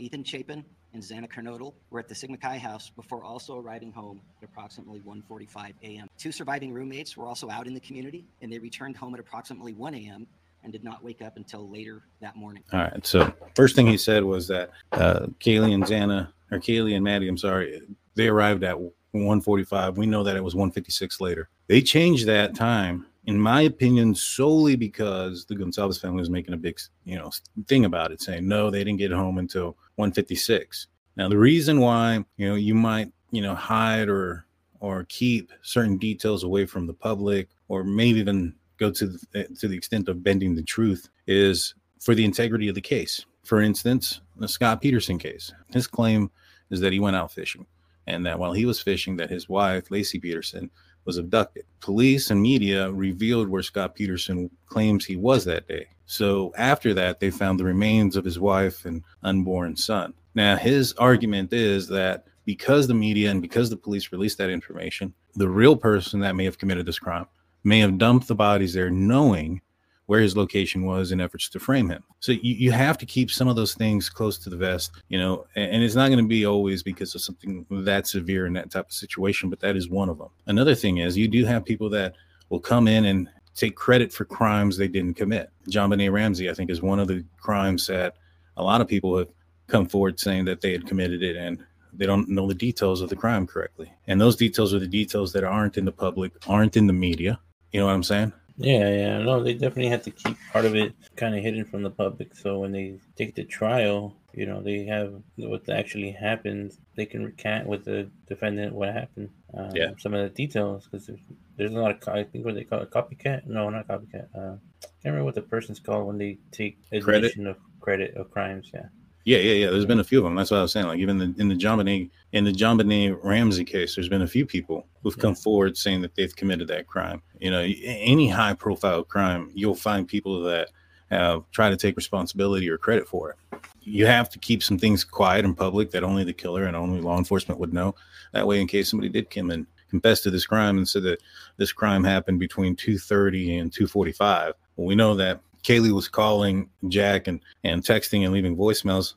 Ethan 0.00 0.24
Chapin 0.24 0.64
and 0.94 1.02
Xana 1.02 1.28
Kernodle 1.30 1.74
were 1.90 1.98
at 2.00 2.08
the 2.08 2.14
Sigma 2.14 2.36
Chi 2.36 2.58
house 2.58 2.90
before 2.90 3.22
also 3.22 3.58
arriving 3.58 3.92
home 3.92 4.20
at 4.42 4.48
approximately 4.48 5.00
1:45 5.00 5.74
a.m. 5.82 6.08
Two 6.16 6.32
surviving 6.32 6.72
roommates 6.72 7.16
were 7.16 7.26
also 7.26 7.50
out 7.50 7.66
in 7.66 7.74
the 7.74 7.80
community, 7.80 8.26
and 8.40 8.52
they 8.52 8.58
returned 8.58 8.96
home 8.96 9.14
at 9.14 9.20
approximately 9.20 9.74
1 9.74 9.94
a.m. 9.94 10.26
and 10.64 10.72
did 10.72 10.84
not 10.84 11.04
wake 11.04 11.22
up 11.22 11.36
until 11.36 11.70
later 11.70 12.02
that 12.20 12.36
morning. 12.36 12.62
All 12.72 12.80
right. 12.80 13.06
So 13.06 13.32
first 13.54 13.76
thing 13.76 13.86
he 13.86 13.98
said 13.98 14.24
was 14.24 14.48
that 14.48 14.70
uh, 14.92 15.26
Kaylee 15.40 15.74
and 15.74 15.84
Xana, 15.84 16.32
or 16.50 16.58
Kaylee 16.58 16.94
and 16.94 17.04
Maddie, 17.04 17.28
I'm 17.28 17.38
sorry, 17.38 17.82
they 18.14 18.28
arrived 18.28 18.64
at 18.64 18.76
1:45. 19.14 19.96
We 19.96 20.06
know 20.06 20.22
that 20.24 20.36
it 20.36 20.44
was 20.44 20.54
1:56 20.54 21.20
later. 21.20 21.48
They 21.66 21.82
changed 21.82 22.26
that 22.26 22.54
time 22.54 23.06
in 23.28 23.38
my 23.38 23.60
opinion, 23.60 24.14
solely 24.14 24.74
because 24.74 25.44
the 25.44 25.54
Goncalves 25.54 26.00
family 26.00 26.20
was 26.20 26.30
making 26.30 26.54
a 26.54 26.56
big, 26.56 26.80
you 27.04 27.14
know, 27.14 27.30
thing 27.66 27.84
about 27.84 28.10
it, 28.10 28.22
saying 28.22 28.48
no, 28.48 28.70
they 28.70 28.82
didn't 28.82 28.96
get 28.96 29.12
home 29.12 29.36
until 29.36 29.76
156. 29.96 30.86
Now, 31.14 31.28
the 31.28 31.36
reason 31.36 31.78
why, 31.78 32.24
you 32.38 32.48
know, 32.48 32.54
you 32.54 32.74
might, 32.74 33.12
you 33.30 33.42
know, 33.42 33.54
hide 33.54 34.08
or 34.08 34.46
or 34.80 35.04
keep 35.10 35.52
certain 35.60 35.98
details 35.98 36.42
away 36.42 36.64
from 36.64 36.86
the 36.86 36.94
public, 36.94 37.50
or 37.68 37.84
maybe 37.84 38.18
even 38.18 38.54
go 38.78 38.90
to 38.92 39.06
the, 39.06 39.44
to 39.58 39.68
the 39.68 39.76
extent 39.76 40.08
of 40.08 40.22
bending 40.22 40.54
the 40.54 40.62
truth, 40.62 41.10
is 41.26 41.74
for 42.00 42.14
the 42.14 42.24
integrity 42.24 42.68
of 42.70 42.74
the 42.74 42.80
case. 42.80 43.26
For 43.44 43.60
instance, 43.60 44.22
the 44.36 44.48
Scott 44.48 44.80
Peterson 44.80 45.18
case, 45.18 45.52
his 45.70 45.86
claim 45.86 46.30
is 46.70 46.80
that 46.80 46.94
he 46.94 47.00
went 47.00 47.16
out 47.16 47.32
fishing, 47.32 47.66
and 48.06 48.24
that 48.24 48.38
while 48.38 48.54
he 48.54 48.64
was 48.64 48.80
fishing, 48.80 49.18
that 49.18 49.28
his 49.28 49.50
wife 49.50 49.90
Laci 49.90 50.22
Peterson 50.22 50.70
was 51.08 51.16
abducted. 51.16 51.64
Police 51.80 52.30
and 52.30 52.42
media 52.42 52.92
revealed 52.92 53.48
where 53.48 53.62
Scott 53.62 53.94
Peterson 53.94 54.50
claims 54.66 55.06
he 55.06 55.16
was 55.16 55.42
that 55.46 55.66
day. 55.66 55.86
So 56.04 56.52
after 56.58 56.92
that, 56.92 57.18
they 57.18 57.30
found 57.30 57.58
the 57.58 57.64
remains 57.64 58.14
of 58.14 58.26
his 58.26 58.38
wife 58.38 58.84
and 58.84 59.02
unborn 59.22 59.74
son. 59.74 60.12
Now, 60.34 60.56
his 60.56 60.92
argument 60.98 61.50
is 61.54 61.88
that 61.88 62.26
because 62.44 62.86
the 62.86 62.94
media 62.94 63.30
and 63.30 63.40
because 63.40 63.70
the 63.70 63.76
police 63.78 64.12
released 64.12 64.36
that 64.36 64.50
information, 64.50 65.14
the 65.34 65.48
real 65.48 65.76
person 65.76 66.20
that 66.20 66.36
may 66.36 66.44
have 66.44 66.58
committed 66.58 66.84
this 66.84 66.98
crime 66.98 67.26
may 67.64 67.78
have 67.78 67.96
dumped 67.96 68.28
the 68.28 68.34
bodies 68.34 68.74
there 68.74 68.90
knowing 68.90 69.62
where 70.08 70.20
his 70.20 70.34
location 70.34 70.86
was 70.86 71.12
in 71.12 71.20
efforts 71.20 71.50
to 71.50 71.60
frame 71.60 71.90
him. 71.90 72.02
So 72.20 72.32
you, 72.32 72.54
you 72.54 72.72
have 72.72 72.96
to 72.96 73.04
keep 73.04 73.30
some 73.30 73.46
of 73.46 73.56
those 73.56 73.74
things 73.74 74.08
close 74.08 74.38
to 74.38 74.48
the 74.48 74.56
vest, 74.56 74.90
you 75.10 75.18
know, 75.18 75.44
and, 75.54 75.70
and 75.70 75.84
it's 75.84 75.94
not 75.94 76.08
going 76.08 76.18
to 76.18 76.26
be 76.26 76.46
always 76.46 76.82
because 76.82 77.14
of 77.14 77.20
something 77.20 77.66
that 77.68 78.06
severe 78.06 78.46
in 78.46 78.54
that 78.54 78.70
type 78.70 78.86
of 78.86 78.92
situation, 78.92 79.50
but 79.50 79.60
that 79.60 79.76
is 79.76 79.90
one 79.90 80.08
of 80.08 80.16
them. 80.16 80.30
Another 80.46 80.74
thing 80.74 80.96
is 80.96 81.18
you 81.18 81.28
do 81.28 81.44
have 81.44 81.62
people 81.62 81.90
that 81.90 82.14
will 82.48 82.58
come 82.58 82.88
in 82.88 83.04
and 83.04 83.28
take 83.54 83.76
credit 83.76 84.10
for 84.10 84.24
crimes 84.24 84.78
they 84.78 84.88
didn't 84.88 85.12
commit. 85.12 85.50
JonBenét 85.68 86.10
Ramsey, 86.10 86.48
I 86.48 86.54
think, 86.54 86.70
is 86.70 86.80
one 86.80 87.00
of 87.00 87.06
the 87.06 87.22
crimes 87.38 87.86
that 87.88 88.16
a 88.56 88.62
lot 88.62 88.80
of 88.80 88.88
people 88.88 89.18
have 89.18 89.28
come 89.66 89.86
forward 89.86 90.18
saying 90.18 90.46
that 90.46 90.62
they 90.62 90.72
had 90.72 90.86
committed 90.86 91.22
it 91.22 91.36
and 91.36 91.62
they 91.92 92.06
don't 92.06 92.30
know 92.30 92.46
the 92.46 92.54
details 92.54 93.02
of 93.02 93.10
the 93.10 93.16
crime 93.16 93.46
correctly. 93.46 93.92
And 94.06 94.18
those 94.18 94.36
details 94.36 94.72
are 94.72 94.78
the 94.78 94.86
details 94.86 95.34
that 95.34 95.44
aren't 95.44 95.76
in 95.76 95.84
the 95.84 95.92
public, 95.92 96.32
aren't 96.46 96.78
in 96.78 96.86
the 96.86 96.94
media. 96.94 97.38
You 97.72 97.80
know 97.80 97.86
what 97.86 97.92
I'm 97.92 98.02
saying? 98.02 98.32
Yeah, 98.58 98.90
yeah, 98.90 99.18
no, 99.18 99.42
they 99.42 99.52
definitely 99.52 99.88
have 99.88 100.02
to 100.02 100.10
keep 100.10 100.36
part 100.52 100.64
of 100.64 100.74
it 100.74 100.92
kind 101.14 101.36
of 101.36 101.42
hidden 101.42 101.64
from 101.64 101.84
the 101.84 101.90
public. 101.90 102.34
So 102.34 102.58
when 102.58 102.72
they 102.72 102.98
take 103.16 103.36
the 103.36 103.44
trial, 103.44 104.16
you 104.32 104.46
know, 104.46 104.60
they 104.60 104.84
have 104.86 105.14
what 105.36 105.68
actually 105.68 106.10
happened. 106.10 106.76
They 106.96 107.06
can 107.06 107.24
recant 107.24 107.68
with 107.68 107.84
the 107.84 108.10
defendant 108.26 108.74
what 108.74 108.92
happened. 108.92 109.30
Um, 109.54 109.70
yeah. 109.74 109.90
Some 109.98 110.12
of 110.12 110.22
the 110.22 110.30
details 110.30 110.88
because 110.90 111.06
there's, 111.06 111.20
there's, 111.56 111.72
a 111.72 111.78
lot 111.78 112.02
of 112.02 112.08
I 112.08 112.24
think 112.24 112.44
what 112.44 112.56
they 112.56 112.64
call 112.64 112.80
it 112.80 112.90
copycat. 112.90 113.46
No, 113.46 113.70
not 113.70 113.86
copycat. 113.86 114.26
Uh, 114.34 114.56
I 114.56 114.88
can't 115.02 115.04
remember 115.04 115.24
what 115.24 115.36
the 115.36 115.42
person's 115.42 115.78
called 115.78 116.08
when 116.08 116.18
they 116.18 116.38
take 116.50 116.78
admission 116.90 117.44
credit? 117.44 117.46
of 117.46 117.56
credit 117.80 118.16
of 118.16 118.30
crimes. 118.32 118.70
Yeah. 118.74 118.86
Yeah, 119.28 119.40
yeah, 119.40 119.52
yeah. 119.52 119.70
There's 119.70 119.84
been 119.84 120.00
a 120.00 120.04
few 120.04 120.16
of 120.16 120.24
them. 120.24 120.36
That's 120.36 120.50
what 120.50 120.56
I 120.56 120.62
was 120.62 120.72
saying. 120.72 120.86
Like 120.86 121.00
even 121.00 121.18
the, 121.18 121.34
in 121.36 121.48
the 121.48 121.54
JonBenét 121.54 122.08
in 122.32 122.44
the 122.44 122.50
JonBenét 122.50 123.18
Ramsey 123.22 123.62
case, 123.62 123.94
there's 123.94 124.08
been 124.08 124.22
a 124.22 124.26
few 124.26 124.46
people 124.46 124.86
who've 125.02 125.14
yeah. 125.18 125.20
come 125.20 125.34
forward 125.34 125.76
saying 125.76 126.00
that 126.00 126.14
they've 126.14 126.34
committed 126.34 126.66
that 126.68 126.86
crime. 126.86 127.20
You 127.38 127.50
know, 127.50 127.60
any 127.60 128.30
high 128.30 128.54
profile 128.54 129.04
crime, 129.04 129.50
you'll 129.52 129.74
find 129.74 130.08
people 130.08 130.42
that 130.44 130.70
have 131.10 131.42
tried 131.50 131.68
to 131.68 131.76
take 131.76 131.94
responsibility 131.94 132.70
or 132.70 132.78
credit 132.78 133.06
for 133.06 133.32
it. 133.32 133.58
You 133.82 134.06
have 134.06 134.30
to 134.30 134.38
keep 134.38 134.62
some 134.62 134.78
things 134.78 135.04
quiet 135.04 135.44
in 135.44 135.54
public 135.54 135.90
that 135.90 136.04
only 136.04 136.24
the 136.24 136.32
killer 136.32 136.64
and 136.64 136.74
only 136.74 137.02
law 137.02 137.18
enforcement 137.18 137.60
would 137.60 137.74
know. 137.74 137.96
That 138.32 138.46
way, 138.46 138.62
in 138.62 138.66
case 138.66 138.88
somebody 138.88 139.10
did 139.10 139.28
come 139.28 139.50
and 139.50 139.66
confess 139.90 140.22
to 140.22 140.30
this 140.30 140.46
crime 140.46 140.78
and 140.78 140.88
said 140.88 141.02
that 141.02 141.20
this 141.58 141.72
crime 141.72 142.02
happened 142.02 142.40
between 142.40 142.76
2:30 142.76 143.60
and 143.60 143.70
2:45, 143.70 144.54
well, 144.76 144.86
we 144.86 144.94
know 144.94 145.14
that 145.16 145.42
Kaylee 145.62 145.92
was 145.92 146.08
calling 146.08 146.68
Jack 146.88 147.26
and, 147.26 147.40
and 147.64 147.82
texting 147.82 148.24
and 148.24 148.32
leaving 148.32 148.56
voicemails. 148.56 149.14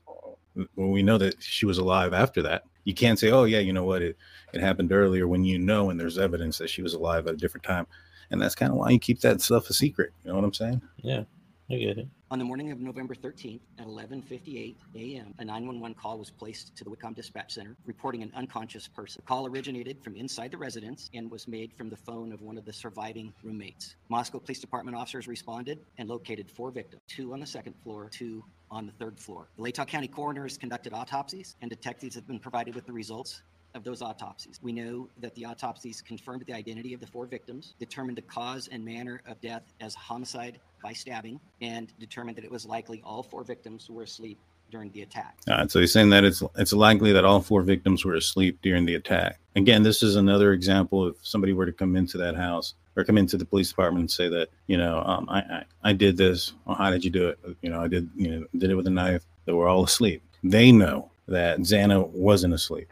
Well, 0.75 0.89
we 0.89 1.03
know 1.03 1.17
that 1.17 1.41
she 1.41 1.65
was 1.65 1.77
alive 1.77 2.13
after 2.13 2.41
that. 2.43 2.63
You 2.83 2.93
can't 2.93 3.19
say, 3.19 3.31
oh, 3.31 3.45
yeah, 3.45 3.59
you 3.59 3.73
know 3.73 3.83
what? 3.83 4.01
It, 4.01 4.17
it 4.53 4.61
happened 4.61 4.91
earlier 4.91 5.27
when 5.27 5.43
you 5.45 5.59
know 5.59 5.89
and 5.89 5.99
there's 5.99 6.17
evidence 6.17 6.57
that 6.57 6.69
she 6.69 6.81
was 6.81 6.93
alive 6.93 7.27
at 7.27 7.35
a 7.35 7.37
different 7.37 7.63
time. 7.63 7.87
And 8.31 8.41
that's 8.41 8.55
kind 8.55 8.71
of 8.71 8.77
why 8.77 8.89
you 8.89 8.99
keep 8.99 9.21
that 9.21 9.41
stuff 9.41 9.69
a 9.69 9.73
secret. 9.73 10.11
You 10.23 10.29
know 10.29 10.35
what 10.35 10.45
I'm 10.45 10.53
saying? 10.53 10.81
Yeah. 10.97 11.23
I 11.71 11.77
get 11.77 11.97
it. 11.97 12.07
On 12.31 12.39
the 12.39 12.43
morning 12.43 12.71
of 12.71 12.81
November 12.81 13.15
13th 13.15 13.61
at 13.79 13.87
11:58 13.87 14.75
a.m., 14.95 15.33
a 15.39 15.45
911 15.45 15.95
call 15.95 16.19
was 16.19 16.29
placed 16.29 16.75
to 16.75 16.83
the 16.83 16.89
Whitcom 16.89 17.15
Dispatch 17.15 17.53
Center 17.53 17.77
reporting 17.85 18.23
an 18.23 18.31
unconscious 18.35 18.89
person. 18.89 19.21
The 19.23 19.27
call 19.27 19.47
originated 19.47 20.03
from 20.03 20.15
inside 20.15 20.51
the 20.51 20.57
residence 20.57 21.09
and 21.13 21.31
was 21.31 21.47
made 21.47 21.71
from 21.73 21.89
the 21.89 21.95
phone 21.95 22.33
of 22.33 22.41
one 22.41 22.57
of 22.57 22.65
the 22.65 22.73
surviving 22.73 23.33
roommates. 23.41 23.95
Moscow 24.09 24.39
Police 24.39 24.59
Department 24.59 24.97
officers 24.97 25.27
responded 25.27 25.79
and 25.97 26.09
located 26.09 26.51
four 26.51 26.71
victims, 26.71 27.01
two 27.07 27.31
on 27.31 27.39
the 27.39 27.45
second 27.47 27.73
floor, 27.81 28.09
two 28.11 28.43
on 28.69 28.85
the 28.85 28.91
third 28.93 29.17
floor. 29.17 29.47
The 29.55 29.63
Latah 29.63 29.87
County 29.87 30.07
coroners 30.09 30.57
conducted 30.57 30.93
autopsies, 30.93 31.55
and 31.61 31.69
detectives 31.69 32.15
have 32.15 32.27
been 32.27 32.39
provided 32.39 32.75
with 32.75 32.85
the 32.85 32.93
results 32.93 33.43
of 33.73 33.83
those 33.83 34.01
autopsies. 34.01 34.59
We 34.61 34.71
know 34.71 35.07
that 35.19 35.33
the 35.35 35.45
autopsies 35.45 36.01
confirmed 36.01 36.43
the 36.45 36.53
identity 36.53 36.93
of 36.93 36.99
the 36.99 37.07
four 37.07 37.25
victims, 37.25 37.73
determined 37.79 38.17
the 38.17 38.23
cause 38.23 38.69
and 38.71 38.83
manner 38.83 39.21
of 39.27 39.39
death 39.41 39.63
as 39.79 39.95
homicide 39.95 40.59
by 40.83 40.93
stabbing, 40.93 41.39
and 41.61 41.91
determined 41.99 42.37
that 42.37 42.45
it 42.45 42.51
was 42.51 42.65
likely 42.65 43.01
all 43.05 43.23
four 43.23 43.43
victims 43.43 43.89
were 43.89 44.03
asleep 44.03 44.37
during 44.71 44.91
the 44.91 45.01
attack. 45.01 45.37
All 45.47 45.57
right, 45.57 45.69
so 45.69 45.79
he's 45.79 45.91
saying 45.91 46.09
that 46.09 46.23
it's 46.23 46.41
it's 46.57 46.73
likely 46.73 47.11
that 47.11 47.25
all 47.25 47.41
four 47.41 47.61
victims 47.61 48.05
were 48.05 48.15
asleep 48.15 48.57
during 48.61 48.85
the 48.85 48.95
attack. 48.95 49.37
Again, 49.55 49.83
this 49.83 50.01
is 50.01 50.15
another 50.15 50.53
example 50.53 51.07
if 51.07 51.15
somebody 51.21 51.53
were 51.53 51.65
to 51.65 51.73
come 51.73 51.95
into 51.95 52.17
that 52.17 52.35
house 52.35 52.73
or 52.95 53.03
come 53.03 53.17
into 53.17 53.37
the 53.37 53.45
police 53.45 53.69
department 53.69 54.01
and 54.01 54.11
say 54.11 54.29
that 54.29 54.49
you 54.67 54.77
know 54.77 55.03
um, 55.05 55.27
I, 55.29 55.39
I, 55.39 55.63
I 55.83 55.93
did 55.93 56.17
this. 56.17 56.53
Well, 56.65 56.77
how 56.77 56.89
did 56.89 57.03
you 57.03 57.11
do 57.11 57.27
it? 57.27 57.39
You 57.61 57.69
know, 57.69 57.81
I 57.81 57.87
did 57.87 58.09
you 58.15 58.31
know 58.31 58.47
did 58.57 58.71
it 58.71 58.75
with 58.75 58.87
a 58.87 58.91
knife. 58.91 59.23
They 59.45 59.53
were 59.53 59.67
all 59.67 59.83
asleep. 59.83 60.23
They 60.43 60.71
know 60.71 61.11
that 61.27 61.59
Xana 61.59 62.07
wasn't 62.07 62.53
asleep. 62.53 62.91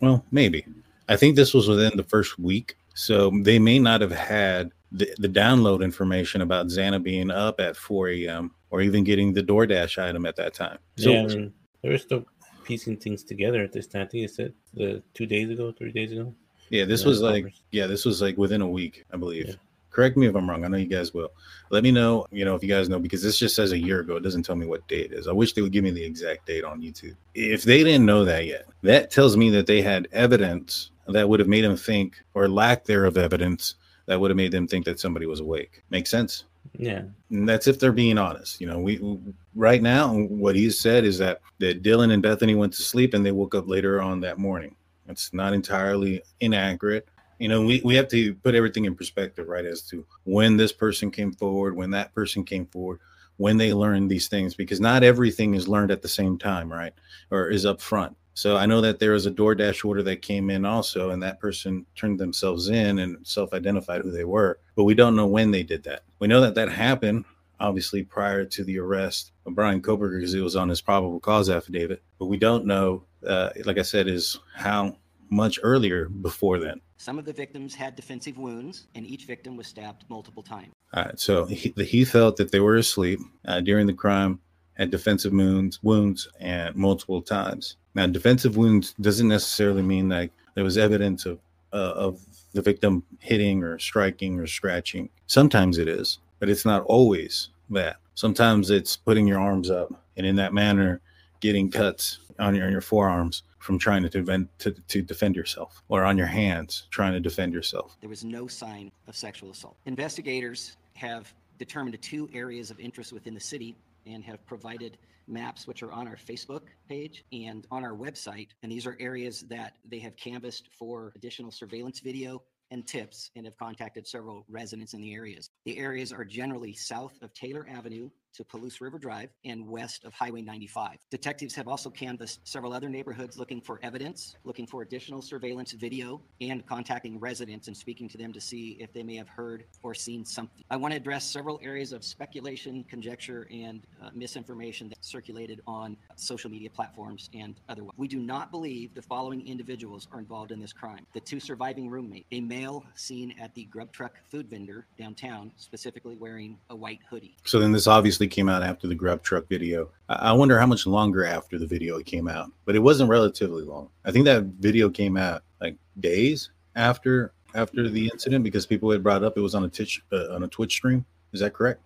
Well, 0.00 0.24
maybe. 0.30 0.64
I 1.08 1.16
think 1.16 1.36
this 1.36 1.54
was 1.54 1.68
within 1.68 1.96
the 1.96 2.04
first 2.04 2.38
week, 2.38 2.76
so 2.94 3.30
they 3.42 3.58
may 3.58 3.78
not 3.78 4.00
have 4.00 4.12
had 4.12 4.72
the, 4.92 5.12
the 5.18 5.28
download 5.28 5.82
information 5.82 6.42
about 6.42 6.66
Xana 6.66 7.02
being 7.02 7.30
up 7.30 7.60
at 7.60 7.76
4 7.76 8.08
a.m. 8.10 8.54
or 8.70 8.80
even 8.80 9.04
getting 9.04 9.32
the 9.32 9.42
DoorDash 9.42 10.02
item 10.02 10.26
at 10.26 10.36
that 10.36 10.54
time. 10.54 10.78
So, 10.96 11.10
yeah, 11.10 11.46
there's 11.82 12.02
still 12.02 12.24
piecing 12.64 12.98
things 12.98 13.24
together 13.24 13.62
at 13.62 13.72
this 13.72 13.86
time. 13.86 14.02
I 14.02 14.06
think 14.06 14.24
it 14.24 14.30
said 14.30 14.52
the 14.74 15.02
two 15.14 15.26
days 15.26 15.50
ago, 15.50 15.72
three 15.72 15.92
days 15.92 16.12
ago. 16.12 16.34
Yeah, 16.70 16.84
this 16.84 17.04
was 17.04 17.22
like 17.22 17.46
yeah, 17.70 17.86
this 17.86 18.04
was 18.04 18.20
like 18.20 18.36
within 18.36 18.60
a 18.60 18.68
week, 18.68 19.06
I 19.10 19.16
believe. 19.16 19.48
Yeah. 19.48 19.54
Correct 19.98 20.16
me 20.16 20.28
if 20.28 20.36
I'm 20.36 20.48
wrong. 20.48 20.64
I 20.64 20.68
know 20.68 20.76
you 20.76 20.86
guys 20.86 21.12
will. 21.12 21.32
Let 21.70 21.82
me 21.82 21.90
know, 21.90 22.24
you 22.30 22.44
know, 22.44 22.54
if 22.54 22.62
you 22.62 22.68
guys 22.68 22.88
know 22.88 23.00
because 23.00 23.20
this 23.20 23.36
just 23.36 23.56
says 23.56 23.72
a 23.72 23.78
year 23.78 23.98
ago. 23.98 24.14
It 24.14 24.22
doesn't 24.22 24.44
tell 24.44 24.54
me 24.54 24.64
what 24.64 24.86
date 24.86 25.10
it 25.10 25.18
is. 25.18 25.26
I 25.26 25.32
wish 25.32 25.54
they 25.54 25.60
would 25.60 25.72
give 25.72 25.82
me 25.82 25.90
the 25.90 26.04
exact 26.04 26.46
date 26.46 26.62
on 26.62 26.80
YouTube. 26.80 27.16
If 27.34 27.64
they 27.64 27.82
didn't 27.82 28.06
know 28.06 28.24
that 28.24 28.46
yet, 28.46 28.68
that 28.82 29.10
tells 29.10 29.36
me 29.36 29.50
that 29.50 29.66
they 29.66 29.82
had 29.82 30.06
evidence 30.12 30.92
that 31.08 31.28
would 31.28 31.40
have 31.40 31.48
made 31.48 31.64
them 31.64 31.76
think, 31.76 32.14
or 32.34 32.48
lack 32.48 32.84
thereof 32.84 33.18
evidence 33.18 33.74
that 34.06 34.20
would 34.20 34.30
have 34.30 34.36
made 34.36 34.52
them 34.52 34.68
think 34.68 34.84
that 34.84 35.00
somebody 35.00 35.26
was 35.26 35.40
awake. 35.40 35.82
Make 35.90 36.06
sense? 36.06 36.44
Yeah, 36.76 37.02
And 37.30 37.48
that's 37.48 37.66
if 37.66 37.80
they're 37.80 37.90
being 37.90 38.18
honest. 38.18 38.60
You 38.60 38.68
know, 38.68 38.78
we 38.78 39.18
right 39.56 39.82
now 39.82 40.14
what 40.14 40.54
he 40.54 40.70
said 40.70 41.06
is 41.06 41.18
that 41.18 41.40
that 41.58 41.82
Dylan 41.82 42.12
and 42.12 42.22
Bethany 42.22 42.54
went 42.54 42.72
to 42.74 42.82
sleep 42.82 43.14
and 43.14 43.26
they 43.26 43.32
woke 43.32 43.56
up 43.56 43.66
later 43.66 44.00
on 44.00 44.20
that 44.20 44.38
morning. 44.38 44.76
It's 45.08 45.34
not 45.34 45.54
entirely 45.54 46.22
inaccurate. 46.38 47.08
You 47.38 47.48
know, 47.48 47.64
we, 47.64 47.80
we 47.84 47.94
have 47.94 48.08
to 48.08 48.34
put 48.34 48.54
everything 48.54 48.84
in 48.84 48.94
perspective, 48.94 49.48
right, 49.48 49.64
as 49.64 49.82
to 49.88 50.04
when 50.24 50.56
this 50.56 50.72
person 50.72 51.10
came 51.10 51.32
forward, 51.32 51.76
when 51.76 51.90
that 51.90 52.14
person 52.14 52.44
came 52.44 52.66
forward, 52.66 53.00
when 53.36 53.56
they 53.56 53.72
learned 53.72 54.10
these 54.10 54.28
things, 54.28 54.54
because 54.54 54.80
not 54.80 55.04
everything 55.04 55.54
is 55.54 55.68
learned 55.68 55.90
at 55.90 56.02
the 56.02 56.08
same 56.08 56.38
time, 56.38 56.72
right? 56.72 56.92
Or 57.30 57.48
is 57.48 57.64
up 57.64 57.80
front. 57.80 58.16
So 58.34 58.56
I 58.56 58.66
know 58.66 58.80
that 58.80 59.00
there 59.00 59.12
was 59.12 59.26
a 59.26 59.32
DoorDash 59.32 59.84
order 59.84 60.02
that 60.04 60.22
came 60.22 60.50
in 60.50 60.64
also, 60.64 61.10
and 61.10 61.22
that 61.22 61.40
person 61.40 61.84
turned 61.96 62.20
themselves 62.20 62.68
in 62.68 63.00
and 63.00 63.26
self-identified 63.26 64.02
who 64.02 64.12
they 64.12 64.24
were, 64.24 64.60
but 64.76 64.84
we 64.84 64.94
don't 64.94 65.16
know 65.16 65.26
when 65.26 65.50
they 65.50 65.64
did 65.64 65.82
that. 65.84 66.04
We 66.20 66.28
know 66.28 66.40
that 66.40 66.54
that 66.54 66.68
happened 66.68 67.24
obviously 67.60 68.04
prior 68.04 68.44
to 68.44 68.64
the 68.64 68.78
arrest 68.78 69.32
of 69.46 69.54
Bryan 69.54 69.82
Kohberger 69.82 70.20
because 70.20 70.34
it 70.34 70.40
was 70.40 70.54
on 70.54 70.68
his 70.68 70.80
probable 70.80 71.18
cause 71.18 71.50
affidavit, 71.50 72.02
but 72.18 72.26
we 72.26 72.36
don't 72.36 72.66
know, 72.66 73.02
uh, 73.26 73.50
like 73.64 73.78
I 73.78 73.82
said, 73.82 74.06
is 74.06 74.38
how 74.54 74.96
much 75.30 75.58
earlier 75.62 76.08
before 76.08 76.58
then. 76.58 76.80
Some 76.96 77.18
of 77.18 77.24
the 77.24 77.32
victims 77.32 77.74
had 77.74 77.94
defensive 77.96 78.38
wounds, 78.38 78.86
and 78.94 79.06
each 79.06 79.24
victim 79.24 79.56
was 79.56 79.66
stabbed 79.66 80.04
multiple 80.08 80.42
times. 80.42 80.72
All 80.94 81.04
right, 81.04 81.18
so 81.18 81.44
he, 81.46 81.72
he 81.78 82.04
felt 82.04 82.36
that 82.36 82.50
they 82.50 82.60
were 82.60 82.76
asleep 82.76 83.20
uh, 83.46 83.60
during 83.60 83.86
the 83.86 83.92
crime, 83.92 84.40
had 84.74 84.90
defensive 84.90 85.32
wounds, 85.32 85.82
wounds, 85.82 86.28
and 86.40 86.74
multiple 86.74 87.22
times. 87.22 87.76
Now, 87.94 88.06
defensive 88.06 88.56
wounds 88.56 88.94
doesn't 89.00 89.28
necessarily 89.28 89.82
mean 89.82 90.08
like 90.08 90.32
there 90.54 90.64
was 90.64 90.78
evidence 90.78 91.26
of 91.26 91.38
uh, 91.72 91.92
of 91.94 92.20
the 92.52 92.62
victim 92.62 93.02
hitting 93.20 93.62
or 93.62 93.78
striking 93.78 94.38
or 94.40 94.46
scratching. 94.46 95.10
Sometimes 95.26 95.78
it 95.78 95.88
is, 95.88 96.18
but 96.38 96.48
it's 96.48 96.64
not 96.64 96.82
always 96.84 97.50
that. 97.70 97.96
Sometimes 98.14 98.70
it's 98.70 98.96
putting 98.96 99.26
your 99.26 99.38
arms 99.38 99.70
up 99.70 99.92
and 100.16 100.26
in 100.26 100.36
that 100.36 100.54
manner 100.54 101.00
getting 101.40 101.70
cuts 101.70 102.18
on 102.38 102.54
your 102.54 102.66
on 102.66 102.72
your 102.72 102.80
forearms 102.80 103.42
from 103.58 103.78
trying 103.78 104.02
to 104.02 104.08
defend 104.08 104.48
to, 104.58 104.72
to 104.72 105.02
defend 105.02 105.36
yourself 105.36 105.82
or 105.88 106.04
on 106.04 106.16
your 106.16 106.26
hands 106.26 106.86
trying 106.90 107.12
to 107.12 107.20
defend 107.20 107.52
yourself. 107.52 107.96
There 108.00 108.08
was 108.08 108.24
no 108.24 108.46
sign 108.46 108.90
of 109.06 109.16
sexual 109.16 109.50
assault. 109.50 109.76
Investigators 109.86 110.76
have 110.94 111.32
determined 111.58 112.00
two 112.00 112.28
areas 112.32 112.70
of 112.70 112.78
interest 112.78 113.12
within 113.12 113.34
the 113.34 113.40
city 113.40 113.76
and 114.06 114.24
have 114.24 114.44
provided 114.46 114.98
maps 115.26 115.66
which 115.66 115.82
are 115.82 115.92
on 115.92 116.08
our 116.08 116.16
Facebook 116.16 116.62
page 116.88 117.24
and 117.32 117.66
on 117.70 117.84
our 117.84 117.94
website. 117.94 118.48
And 118.62 118.72
these 118.72 118.86
are 118.86 118.96
areas 118.98 119.42
that 119.42 119.74
they 119.84 119.98
have 119.98 120.16
canvassed 120.16 120.68
for 120.78 121.12
additional 121.16 121.50
surveillance 121.50 122.00
video 122.00 122.42
and 122.70 122.86
tips 122.86 123.30
and 123.36 123.44
have 123.46 123.56
contacted 123.56 124.06
several 124.06 124.44
residents 124.48 124.94
in 124.94 125.00
the 125.00 125.14
areas. 125.14 125.50
The 125.64 125.78
areas 125.78 126.12
are 126.12 126.24
generally 126.24 126.72
south 126.74 127.18
of 127.22 127.32
Taylor 127.34 127.66
Avenue 127.68 128.10
to 128.34 128.44
Palouse 128.44 128.80
River 128.80 128.98
Drive 128.98 129.30
and 129.44 129.66
west 129.66 130.04
of 130.04 130.12
Highway 130.12 130.42
95. 130.42 130.96
Detectives 131.10 131.54
have 131.54 131.68
also 131.68 131.90
canvassed 131.90 132.40
several 132.44 132.72
other 132.72 132.88
neighborhoods 132.88 133.38
looking 133.38 133.60
for 133.60 133.80
evidence, 133.82 134.36
looking 134.44 134.66
for 134.66 134.82
additional 134.82 135.22
surveillance 135.22 135.72
video, 135.72 136.20
and 136.40 136.66
contacting 136.66 137.18
residents 137.18 137.68
and 137.68 137.76
speaking 137.76 138.08
to 138.08 138.18
them 138.18 138.32
to 138.32 138.40
see 138.40 138.76
if 138.80 138.92
they 138.92 139.02
may 139.02 139.16
have 139.16 139.28
heard 139.28 139.64
or 139.82 139.94
seen 139.94 140.24
something. 140.24 140.64
I 140.70 140.76
want 140.76 140.92
to 140.92 140.96
address 140.96 141.24
several 141.24 141.58
areas 141.62 141.92
of 141.92 142.04
speculation, 142.04 142.84
conjecture, 142.88 143.48
and 143.50 143.82
uh, 144.02 144.10
misinformation 144.14 144.88
that 144.90 145.04
circulated 145.04 145.60
on 145.66 145.96
social 146.16 146.50
media 146.50 146.70
platforms 146.70 147.30
and 147.34 147.54
otherwise. 147.68 147.94
We 147.96 148.08
do 148.08 148.18
not 148.18 148.50
believe 148.50 148.94
the 148.94 149.02
following 149.02 149.46
individuals 149.46 150.08
are 150.12 150.18
involved 150.18 150.52
in 150.52 150.60
this 150.60 150.72
crime. 150.72 151.06
The 151.14 151.20
two 151.20 151.40
surviving 151.40 151.88
roommates, 151.88 152.26
a 152.32 152.40
male 152.40 152.84
seen 152.94 153.34
at 153.40 153.54
the 153.54 153.64
grub 153.64 153.92
truck 153.92 154.16
food 154.30 154.48
vendor 154.48 154.86
downtown, 154.98 155.52
specifically 155.56 156.16
wearing 156.16 156.58
a 156.70 156.76
white 156.76 157.00
hoodie. 157.08 157.36
So 157.44 157.58
then 157.58 157.72
this 157.72 157.86
obviously 157.86 158.17
came 158.26 158.48
out 158.48 158.62
after 158.62 158.88
the 158.88 158.94
grub 158.94 159.22
truck 159.22 159.46
video. 159.48 159.90
I 160.08 160.30
I 160.30 160.32
wonder 160.32 160.58
how 160.58 160.66
much 160.66 160.86
longer 160.86 161.24
after 161.24 161.58
the 161.58 161.66
video 161.66 161.98
it 161.98 162.06
came 162.06 162.26
out, 162.26 162.50
but 162.64 162.74
it 162.74 162.80
wasn't 162.80 163.10
relatively 163.10 163.62
long. 163.62 163.88
I 164.04 164.10
think 164.10 164.24
that 164.24 164.44
video 164.58 164.90
came 164.90 165.16
out 165.16 165.42
like 165.60 165.76
days 166.00 166.50
after 166.74 167.32
after 167.54 167.88
the 167.88 168.08
incident 168.12 168.42
because 168.44 168.66
people 168.66 168.90
had 168.90 169.02
brought 169.02 169.22
up 169.22 169.36
it 169.36 169.40
was 169.40 169.54
on 169.54 169.64
a 169.64 169.68
Twitch 169.68 170.02
uh, 170.12 170.34
on 170.34 170.42
a 170.42 170.48
Twitch 170.48 170.72
stream. 170.72 171.04
Is 171.32 171.40
that 171.40 171.52
correct? 171.52 171.80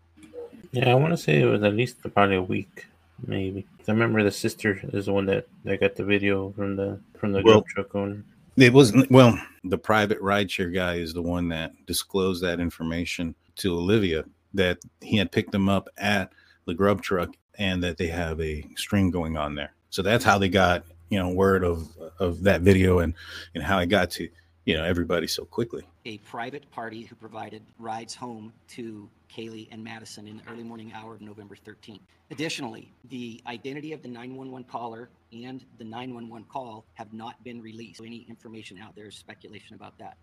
yeah. 0.73 0.91
I 0.91 0.95
want 0.95 1.13
to 1.13 1.17
say 1.17 1.41
it 1.41 1.47
was 1.47 1.63
at 1.63 1.75
least 1.75 1.97
probably 2.15 2.37
a 2.37 2.43
week, 2.43 2.87
maybe. 3.27 3.67
I 3.87 3.91
remember 3.91 4.23
the 4.23 4.31
sister 4.31 4.81
is 4.93 5.07
the 5.07 5.13
one 5.13 5.27
that, 5.27 5.47
that 5.65 5.81
got 5.81 5.97
the 5.97 6.05
video 6.05 6.53
from 6.53 6.77
the 6.77 6.99
from 7.19 7.33
the 7.33 7.43
Well- 7.43 7.61
grub 7.61 7.67
truck 7.67 7.95
owner. 7.95 8.23
It 8.57 8.73
wasn't. 8.73 9.11
Well, 9.11 9.39
the 9.65 9.79
private 9.79 10.21
rideshare 10.21 10.73
guy 10.75 10.97
is 10.97 11.15
the 11.15 11.23
one 11.23 11.49
that 11.49 11.73
disclosed 11.87 12.43
that 12.43 12.61
information 12.61 13.35
to 13.57 13.75
Olivia 13.75 14.25
that 14.55 14.79
he 15.01 15.17
had 15.17 15.33
picked 15.33 15.53
them 15.53 15.69
up 15.69 15.89
at 15.99 16.33
the 16.67 16.75
grub 16.75 17.03
truck 17.03 17.31
and 17.59 17.83
that 17.83 17.97
they 17.97 18.07
have 18.09 18.41
a 18.41 18.67
string 18.77 19.11
going 19.11 19.37
on 19.37 19.55
there. 19.55 19.73
So 19.91 20.03
that's 20.03 20.25
how 20.25 20.39
they 20.39 20.49
got 20.49 20.85
you 21.11 21.19
know 21.19 21.29
word 21.29 21.63
of 21.63 21.89
of 22.19 22.43
that 22.45 22.63
video 22.63 23.01
and 23.01 23.15
and 23.55 23.63
how 23.63 23.79
it 23.79 23.87
got 23.87 24.11
to 24.13 24.29
you 24.65 24.75
know 24.77 24.85
everybody 24.85 25.27
so 25.27 25.45
quickly. 25.45 25.83
a 26.07 26.19
private 26.19 26.69
party 26.71 27.03
who 27.03 27.15
provided 27.17 27.63
rides 27.79 28.15
home 28.15 28.53
to 28.69 29.09
Kaylee 29.35 29.69
and 29.71 29.83
Madison 29.85 30.27
in 30.27 30.39
the 30.39 30.43
early 30.51 30.63
morning 30.63 30.93
hour 30.95 31.15
of 31.15 31.21
November 31.21 31.57
13th. 31.57 32.01
Additionally, 32.31 32.93
the 33.11 33.41
identity 33.47 33.93
of 33.93 34.03
the 34.03 34.09
911 34.09 34.65
caller 34.71 35.09
and 35.33 35.65
the 35.79 35.85
911 35.85 36.47
call 36.51 36.85
have 36.95 37.13
not 37.13 37.43
been 37.45 37.61
released. 37.63 37.99
So 37.99 38.05
any 38.05 38.27
information 38.29 38.79
out 38.79 38.95
there 38.97 39.07
is 39.07 39.15
speculation 39.15 39.75
about 39.75 39.99
that. 39.99 40.17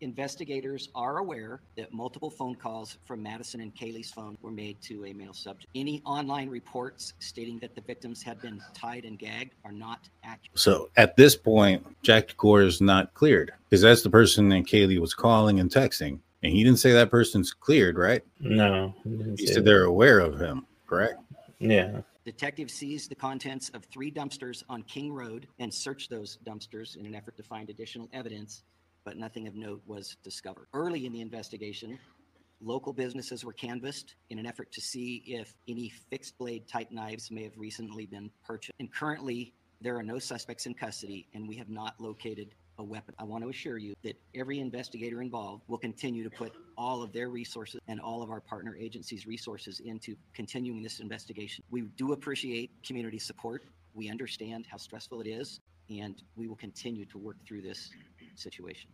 Investigators 0.00 0.88
are 0.94 1.18
aware 1.18 1.60
that 1.76 1.92
multiple 1.92 2.30
phone 2.30 2.54
calls 2.54 2.96
from 3.04 3.22
Madison 3.22 3.60
and 3.60 3.74
Kaylee's 3.74 4.10
phone 4.10 4.38
were 4.40 4.50
made 4.50 4.80
to 4.82 5.04
a 5.04 5.12
male 5.12 5.34
subject. 5.34 5.70
Any 5.74 6.00
online 6.06 6.48
reports 6.48 7.12
stating 7.18 7.58
that 7.58 7.74
the 7.74 7.82
victims 7.82 8.22
had 8.22 8.40
been 8.40 8.62
tied 8.74 9.04
and 9.04 9.18
gagged 9.18 9.54
are 9.64 9.72
not 9.72 10.08
accurate. 10.24 10.58
So 10.58 10.88
at 10.96 11.16
this 11.16 11.36
point, 11.36 11.86
Jack 12.02 12.28
DuCoeur 12.28 12.64
is 12.66 12.80
not 12.80 13.12
cleared 13.12 13.52
because 13.68 13.82
that's 13.82 14.02
the 14.02 14.10
person 14.10 14.48
that 14.48 14.64
Kaylee 14.64 14.98
was 14.98 15.12
calling 15.12 15.60
and 15.60 15.70
texting, 15.70 16.20
and 16.42 16.52
he 16.52 16.64
didn't 16.64 16.78
say 16.78 16.92
that 16.92 17.10
person's 17.10 17.52
cleared, 17.52 17.98
right? 17.98 18.22
No, 18.40 18.94
he 19.04 19.34
He 19.36 19.46
said 19.48 19.56
that. 19.56 19.64
they're 19.66 19.84
aware 19.84 20.20
of 20.20 20.40
him, 20.40 20.66
correct? 20.86 21.20
Yeah, 21.58 22.00
Detective 22.24 22.70
seized 22.70 23.10
the 23.10 23.14
contents 23.14 23.70
of 23.70 23.84
three 23.84 24.10
dumpsters 24.10 24.62
on 24.70 24.82
King 24.84 25.12
Road 25.12 25.46
and 25.58 25.72
searched 25.72 26.08
those 26.08 26.38
dumpsters 26.46 26.96
in 26.96 27.04
an 27.04 27.14
effort 27.14 27.36
to 27.36 27.42
find 27.42 27.68
additional 27.68 28.08
evidence, 28.14 28.62
but 29.04 29.16
nothing 29.16 29.46
of 29.46 29.54
note 29.54 29.82
was 29.86 30.16
discovered. 30.22 30.66
Early 30.72 31.06
in 31.06 31.12
the 31.12 31.20
investigation, 31.20 31.98
local 32.60 32.92
businesses 32.92 33.44
were 33.44 33.52
canvassed 33.52 34.14
in 34.30 34.38
an 34.38 34.46
effort 34.46 34.70
to 34.72 34.80
see 34.80 35.22
if 35.26 35.54
any 35.68 35.88
fixed 36.10 36.36
blade 36.38 36.68
type 36.68 36.90
knives 36.90 37.30
may 37.30 37.42
have 37.42 37.56
recently 37.56 38.06
been 38.06 38.30
purchased. 38.44 38.72
And 38.78 38.92
currently, 38.92 39.54
there 39.80 39.96
are 39.96 40.02
no 40.02 40.18
suspects 40.18 40.66
in 40.66 40.74
custody, 40.74 41.26
and 41.34 41.48
we 41.48 41.56
have 41.56 41.70
not 41.70 41.98
located 41.98 42.54
a 42.78 42.82
weapon. 42.82 43.14
I 43.18 43.24
want 43.24 43.44
to 43.44 43.50
assure 43.50 43.78
you 43.78 43.94
that 44.02 44.18
every 44.34 44.58
investigator 44.58 45.22
involved 45.22 45.64
will 45.68 45.78
continue 45.78 46.24
to 46.24 46.30
put 46.30 46.52
all 46.76 47.02
of 47.02 47.12
their 47.12 47.28
resources 47.28 47.80
and 47.88 48.00
all 48.00 48.22
of 48.22 48.30
our 48.30 48.40
partner 48.40 48.76
agencies' 48.78 49.26
resources 49.26 49.80
into 49.80 50.16
continuing 50.34 50.82
this 50.82 51.00
investigation. 51.00 51.62
We 51.70 51.82
do 51.96 52.12
appreciate 52.12 52.70
community 52.84 53.18
support. 53.18 53.64
We 53.94 54.08
understand 54.08 54.66
how 54.70 54.78
stressful 54.78 55.20
it 55.20 55.26
is, 55.26 55.60
and 55.88 56.22
we 56.36 56.46
will 56.48 56.56
continue 56.56 57.04
to 57.06 57.18
work 57.18 57.36
through 57.46 57.62
this 57.62 57.90
situation. 58.40 58.90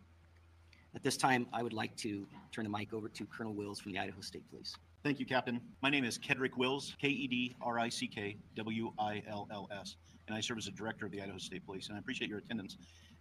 At 0.95 1.03
this 1.03 1.17
time, 1.17 1.47
I 1.53 1.63
would 1.63 1.75
like 1.75 1.95
to 1.99 2.27
turn 2.53 2.65
the 2.65 2.71
mic 2.71 2.93
over 2.93 3.09
to 3.09 3.27
Colonel 3.27 3.53
Wills 3.53 3.81
from 3.81 3.93
the 3.93 3.99
Idaho 3.99 4.21
State 4.21 4.49
Police. 4.51 4.75
Thank 5.05 5.21
you, 5.21 5.27
Captain. 5.27 5.61
My 5.83 5.91
name 5.91 6.05
is 6.05 6.19
Kedrick 6.19 6.57
Wills, 6.57 6.97
K 7.01 7.09
E 7.09 7.27
D 7.29 7.55
R 7.61 7.79
I 7.79 7.89
C 7.89 8.09
K 8.09 8.37
W 8.57 8.93
I 8.99 9.23
L 9.29 9.47
L 9.53 9.69
S, 9.71 9.97
and 10.27 10.37
I 10.37 10.41
serve 10.41 10.59
as 10.59 10.65
the 10.65 10.71
Director 10.73 11.07
of 11.07 11.13
the 11.13 11.21
Idaho 11.21 11.39
State 11.39 11.65
Police. 11.65 11.89
And 11.89 11.97
I 11.97 12.01
appreciate 12.01 12.29
your 12.31 12.39
attendance 12.39 12.79